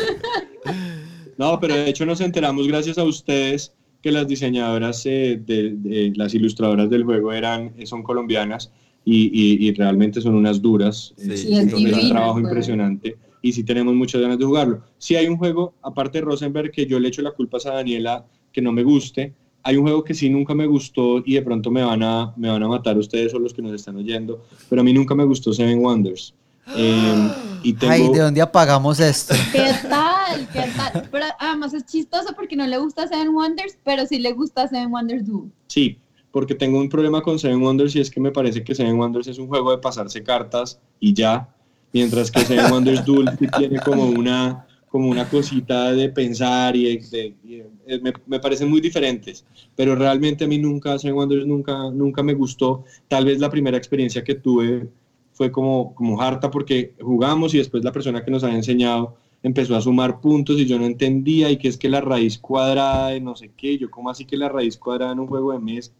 No, 1.38 1.58
pero 1.58 1.74
de 1.74 1.88
hecho 1.88 2.04
nos 2.04 2.20
enteramos 2.20 2.68
gracias 2.68 2.98
a 2.98 3.02
ustedes 3.04 3.72
que 4.02 4.12
las 4.12 4.26
diseñadoras, 4.26 5.04
eh, 5.06 5.40
de, 5.44 5.74
de- 5.76 6.12
las 6.16 6.34
ilustradoras 6.34 6.88
del 6.88 7.04
juego 7.04 7.32
eran, 7.32 7.72
eh, 7.76 7.86
son 7.86 8.02
colombianas 8.02 8.70
y, 9.04 9.26
y- 9.32 9.68
y 9.68 9.72
realmente 9.74 10.20
son 10.20 10.34
unas 10.34 10.60
duras. 10.62 11.12
Sí, 11.16 11.30
eh, 11.32 11.36
Sí, 11.36 11.54
es 11.58 11.72
un 11.74 12.08
trabajo 12.08 12.32
juego. 12.34 12.48
impresionante 12.48 13.16
y 13.42 13.52
sí 13.52 13.64
tenemos 13.64 13.94
muchas 13.94 14.20
ganas 14.20 14.38
de 14.38 14.44
jugarlo. 14.44 14.82
Si 14.98 15.16
hay 15.16 15.26
un 15.26 15.36
juego, 15.38 15.74
aparte 15.82 16.18
de 16.18 16.24
Rosenberg, 16.24 16.70
que 16.70 16.86
yo 16.86 16.98
le 17.00 17.08
echo 17.08 17.22
la 17.22 17.30
culpa 17.30 17.58
a 17.64 17.70
Daniela 17.70 18.24
que 18.52 18.60
no 18.62 18.72
me 18.72 18.82
guste, 18.82 19.32
hay 19.62 19.76
un 19.76 19.82
juego 19.84 20.02
que 20.04 20.14
sí 20.14 20.28
nunca 20.30 20.54
me 20.54 20.66
gustó 20.66 21.22
y 21.24 21.34
de 21.34 21.42
pronto 21.42 21.70
me 21.70 21.82
van 21.82 22.02
a, 22.02 22.32
me 22.36 22.48
van 22.48 22.62
a 22.62 22.68
matar 22.68 22.96
ustedes 22.98 23.32
o 23.34 23.38
los 23.38 23.52
que 23.54 23.60
nos 23.62 23.72
están 23.72 23.96
oyendo, 23.96 24.42
pero 24.68 24.80
a 24.80 24.84
mí 24.84 24.92
nunca 24.92 25.14
me 25.14 25.24
gustó 25.24 25.52
Seven 25.52 25.78
Wonders. 25.84 26.34
Eh, 26.72 27.14
y 27.62 27.72
tengo, 27.74 27.92
Ay, 27.92 28.08
¿de 28.10 28.18
dónde 28.20 28.40
apagamos 28.40 29.00
esto? 29.00 29.34
¿Qué 29.52 29.72
tal? 29.90 30.09
¿Qué 30.52 30.64
tal? 30.76 31.08
Pero 31.10 31.24
además 31.38 31.74
es 31.74 31.84
chistoso 31.86 32.34
porque 32.34 32.56
no 32.56 32.66
le 32.66 32.78
gusta 32.78 33.06
Seven 33.08 33.34
Wonders, 33.34 33.76
pero 33.84 34.06
sí 34.06 34.18
le 34.18 34.32
gusta 34.32 34.68
Seven 34.68 34.90
Wonders 34.92 35.26
Duel. 35.26 35.50
Sí, 35.68 35.98
porque 36.32 36.54
tengo 36.54 36.78
un 36.78 36.88
problema 36.88 37.22
con 37.22 37.38
Seven 37.38 37.62
Wonders 37.62 37.94
y 37.96 38.00
es 38.00 38.10
que 38.10 38.20
me 38.20 38.30
parece 38.30 38.62
que 38.62 38.74
Seven 38.74 38.98
Wonders 38.98 39.26
es 39.28 39.38
un 39.38 39.48
juego 39.48 39.70
de 39.72 39.78
pasarse 39.78 40.22
cartas 40.22 40.80
y 41.00 41.12
ya, 41.14 41.48
mientras 41.92 42.30
que 42.30 42.40
Seven 42.40 42.70
Wonders 42.72 43.04
Duel 43.04 43.28
tiene 43.58 43.78
como 43.80 44.04
una, 44.04 44.66
como 44.88 45.08
una 45.08 45.28
cosita 45.28 45.92
de 45.92 46.08
pensar 46.10 46.76
y, 46.76 46.98
de- 46.98 47.34
y, 47.44 47.54
eh, 47.86 48.00
me, 48.02 48.12
me 48.26 48.38
parecen 48.40 48.68
muy 48.70 48.80
diferentes, 48.80 49.44
pero 49.74 49.94
realmente 49.96 50.44
a 50.44 50.48
mí 50.48 50.58
nunca, 50.58 50.98
Seven 50.98 51.16
Wonders 51.16 51.46
nunca, 51.46 51.90
nunca 51.90 52.22
me 52.22 52.34
gustó. 52.34 52.84
Tal 53.08 53.24
vez 53.24 53.38
la 53.40 53.50
primera 53.50 53.76
experiencia 53.76 54.22
que 54.22 54.34
tuve 54.36 54.88
fue 55.32 55.50
como, 55.50 55.94
como 55.94 56.20
harta 56.20 56.50
porque 56.50 56.92
jugamos 57.00 57.54
y 57.54 57.58
después 57.58 57.82
la 57.82 57.92
persona 57.92 58.22
que 58.24 58.30
nos 58.30 58.44
había 58.44 58.56
enseñado 58.56 59.16
empezó 59.42 59.76
a 59.76 59.80
sumar 59.80 60.20
puntos 60.20 60.58
y 60.58 60.66
yo 60.66 60.78
no 60.78 60.86
entendía 60.86 61.50
y 61.50 61.56
que 61.56 61.68
es 61.68 61.76
que 61.76 61.88
la 61.88 62.00
raíz 62.00 62.38
cuadrada 62.38 63.08
de 63.08 63.20
no 63.20 63.34
sé 63.34 63.50
qué, 63.56 63.78
yo 63.78 63.90
como 63.90 64.10
así 64.10 64.24
que 64.24 64.36
la 64.36 64.48
raíz 64.48 64.76
cuadrada 64.76 65.12
en 65.12 65.20
un 65.20 65.26
juego 65.26 65.52
de 65.52 65.58
mesa, 65.58 65.92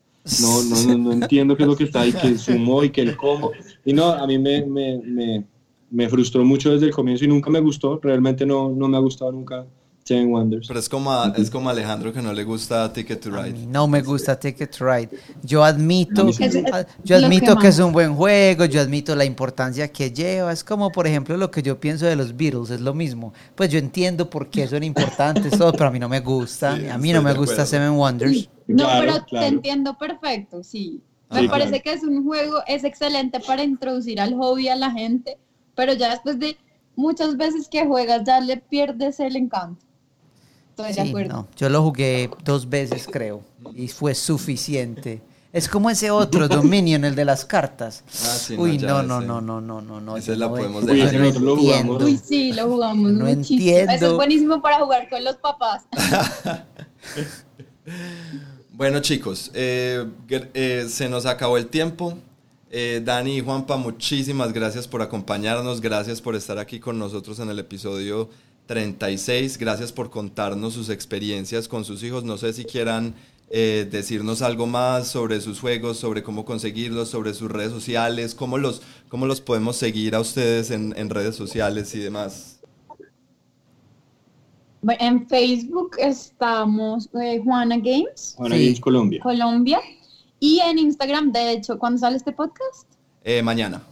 no, 0.42 0.62
no, 0.62 0.98
no, 0.98 1.12
entiendo 1.12 1.56
qué 1.56 1.62
es 1.62 1.68
lo 1.68 1.76
que 1.76 1.84
está 1.84 2.02
ahí, 2.02 2.12
que 2.12 2.36
sumó 2.36 2.84
y 2.84 2.90
que 2.90 3.00
el 3.00 3.16
cómo, 3.16 3.52
y 3.84 3.92
no, 3.92 4.10
a 4.10 4.26
mí 4.26 4.38
me, 4.38 4.66
me, 4.66 4.98
me, 4.98 5.44
me 5.90 6.08
frustró 6.08 6.44
mucho 6.44 6.72
desde 6.72 6.86
el 6.86 6.92
comienzo 6.92 7.24
y 7.24 7.28
nunca 7.28 7.50
me 7.50 7.60
gustó, 7.60 7.98
realmente 8.02 8.44
no, 8.44 8.70
no 8.70 8.88
me 8.88 8.96
ha 8.96 9.00
gustado 9.00 9.32
nunca 9.32 9.66
pero 10.66 10.80
es 10.80 10.88
como, 10.88 11.24
es 11.36 11.50
como 11.50 11.70
Alejandro 11.70 12.12
que 12.12 12.20
no 12.20 12.32
le 12.32 12.42
gusta 12.42 12.92
Ticket 12.92 13.20
to 13.20 13.30
Ride. 13.30 13.66
no 13.66 13.86
me 13.86 14.02
gusta 14.02 14.38
Ticket 14.38 14.76
to 14.76 14.84
Ride. 14.84 15.10
Yo 15.42 15.62
admito, 15.62 16.28
yo 17.04 17.16
admito 17.16 17.56
que, 17.56 17.68
es 17.68 17.78
un 17.78 17.92
buen 17.92 18.14
juego, 18.16 18.64
yo 18.64 18.80
admito 18.80 19.14
la 19.14 19.24
importancia 19.24 19.86
que 19.88 20.10
lleva. 20.10 20.52
Es 20.52 20.64
como, 20.64 20.90
por 20.90 21.06
ejemplo, 21.06 21.36
lo 21.36 21.50
que 21.50 21.62
yo 21.62 21.78
pienso 21.78 22.06
de 22.06 22.16
los 22.16 22.36
Beatles, 22.36 22.70
es 22.70 22.80
lo 22.80 22.92
mismo. 22.92 23.32
Pues 23.54 23.70
yo 23.70 23.78
entiendo 23.78 24.28
por 24.28 24.50
qué 24.50 24.66
son 24.66 24.82
importantes, 24.82 25.56
todo, 25.56 25.72
pero 25.72 25.86
a 25.86 25.90
mí 25.92 26.00
no 26.00 26.08
me 26.08 26.20
gusta. 26.20 26.72
a 26.72 26.98
mí 26.98 27.12
no 27.12 27.22
me 27.22 27.32
gusta 27.34 27.64
Seven 27.64 27.92
Wonders. 27.92 28.48
No, 28.66 28.88
pero 29.00 29.24
te 29.24 29.46
entiendo 29.46 29.96
perfecto, 29.96 30.64
sí. 30.64 31.00
Me 31.30 31.48
parece 31.48 31.80
que 31.80 31.92
es 31.92 32.02
un 32.02 32.24
juego, 32.24 32.62
es 32.66 32.82
excelente 32.82 33.38
para 33.38 33.62
introducir 33.62 34.20
al 34.20 34.34
hobby 34.34 34.66
a 34.66 34.74
la 34.74 34.90
gente, 34.90 35.38
pero 35.76 35.92
ya 35.92 36.10
después 36.10 36.40
de 36.40 36.56
muchas 36.96 37.36
veces 37.36 37.68
que 37.68 37.86
juegas 37.86 38.24
ya 38.26 38.40
le 38.40 38.56
pierdes 38.56 39.20
el 39.20 39.36
encanto 39.36 39.89
yo 41.57 41.69
lo 41.69 41.82
jugué 41.82 42.31
dos 42.44 42.69
veces, 42.69 43.07
creo, 43.11 43.43
y 43.74 43.89
fue 43.89 44.15
suficiente. 44.15 45.23
Es 45.52 45.69
como 45.69 45.90
ese 45.90 46.12
otro 46.12 46.47
Dominion, 46.47 47.05
el 47.05 47.16
de 47.16 47.24
las 47.24 47.44
cartas. 47.44 48.05
Ah, 48.09 48.36
sí, 48.39 48.55
Uy, 48.57 48.78
no, 48.78 49.02
no, 49.02 49.20
no, 49.20 49.40
no, 49.40 49.61
no, 49.61 49.81
no, 49.81 50.01
no. 50.01 50.16
Ese 50.16 50.36
la 50.36 50.48
podemos 50.48 50.86
dejar. 50.86 51.12
lo 51.40 51.57
jugamos. 51.57 52.02
Uy, 52.05 52.20
sí, 52.23 52.52
lo 52.52 52.69
jugamos 52.69 53.11
no 53.11 53.24
muchísimo. 53.24 53.59
Entiendo. 53.61 53.93
Eso 53.93 54.07
es 54.07 54.12
buenísimo 54.12 54.62
para 54.62 54.78
jugar 54.78 55.09
con 55.09 55.24
los 55.24 55.36
papás. 55.36 55.82
bueno, 58.73 59.01
chicos, 59.01 59.51
eh, 59.55 60.07
eh, 60.28 60.86
se 60.89 61.09
nos 61.09 61.27
acabó 61.27 61.59
el 61.59 61.66
tiempo. 61.66 62.16
Eh, 62.70 63.02
Dani 63.05 63.39
y 63.39 63.40
Juanpa, 63.40 63.77
muchísimas 63.77 64.52
gracias 64.52 64.86
por 64.86 65.02
acompañarnos. 65.02 65.81
Gracias 65.81 66.20
por 66.20 66.36
estar 66.36 66.59
aquí 66.59 66.78
con 66.78 66.97
nosotros 66.97 67.40
en 67.40 67.51
el 67.51 67.59
episodio 67.59 68.31
36. 68.70 69.59
Gracias 69.59 69.90
por 69.90 70.10
contarnos 70.10 70.74
sus 70.74 70.90
experiencias 70.90 71.66
con 71.66 71.84
sus 71.84 72.05
hijos. 72.05 72.22
No 72.22 72.38
sé 72.38 72.52
si 72.52 72.64
quieran 72.64 73.16
eh, 73.51 73.88
decirnos 73.90 74.42
algo 74.42 74.68
más 74.68 75.09
sobre 75.09 75.40
sus 75.40 75.59
juegos, 75.59 75.97
sobre 75.97 76.22
cómo 76.22 76.44
conseguirlos, 76.44 77.09
sobre 77.09 77.34
sus 77.34 77.51
redes 77.51 77.72
sociales, 77.72 78.32
cómo 78.32 78.59
los, 78.59 78.80
cómo 79.09 79.26
los 79.26 79.40
podemos 79.40 79.74
seguir 79.74 80.14
a 80.14 80.20
ustedes 80.20 80.70
en, 80.70 81.10
redes 81.10 81.34
sociales 81.34 81.92
y 81.97 81.98
demás. 81.98 82.60
En 85.01 85.26
Facebook 85.26 85.97
estamos 85.98 87.10
eh, 87.20 87.40
Juana 87.42 87.76
Games. 87.76 88.34
Juana 88.36 88.55
Games 88.55 88.78
Colombia. 88.78 89.20
Colombia. 89.20 89.80
Y 90.38 90.60
en 90.60 90.78
Instagram, 90.78 91.32
de 91.32 91.55
hecho, 91.55 91.76
¿cuándo 91.76 91.98
sale 91.98 92.18
este 92.18 92.30
podcast? 92.30 92.86
Eh, 93.24 93.42
mañana. 93.42 93.82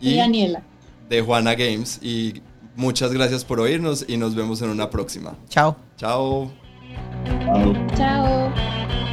Y, 0.00 0.16
Daniela. 0.16 0.62
De 1.08 1.22
Juana 1.22 1.54
Games. 1.54 1.98
Y 2.02 2.42
muchas 2.76 3.12
gracias 3.12 3.44
por 3.44 3.60
oírnos 3.60 4.04
y 4.06 4.16
nos 4.16 4.34
vemos 4.34 4.62
en 4.62 4.70
una 4.70 4.90
próxima. 4.90 5.34
Chao. 5.48 5.76
Chao. 5.96 6.50
Chao. 7.24 7.74
Chao. 7.96 9.05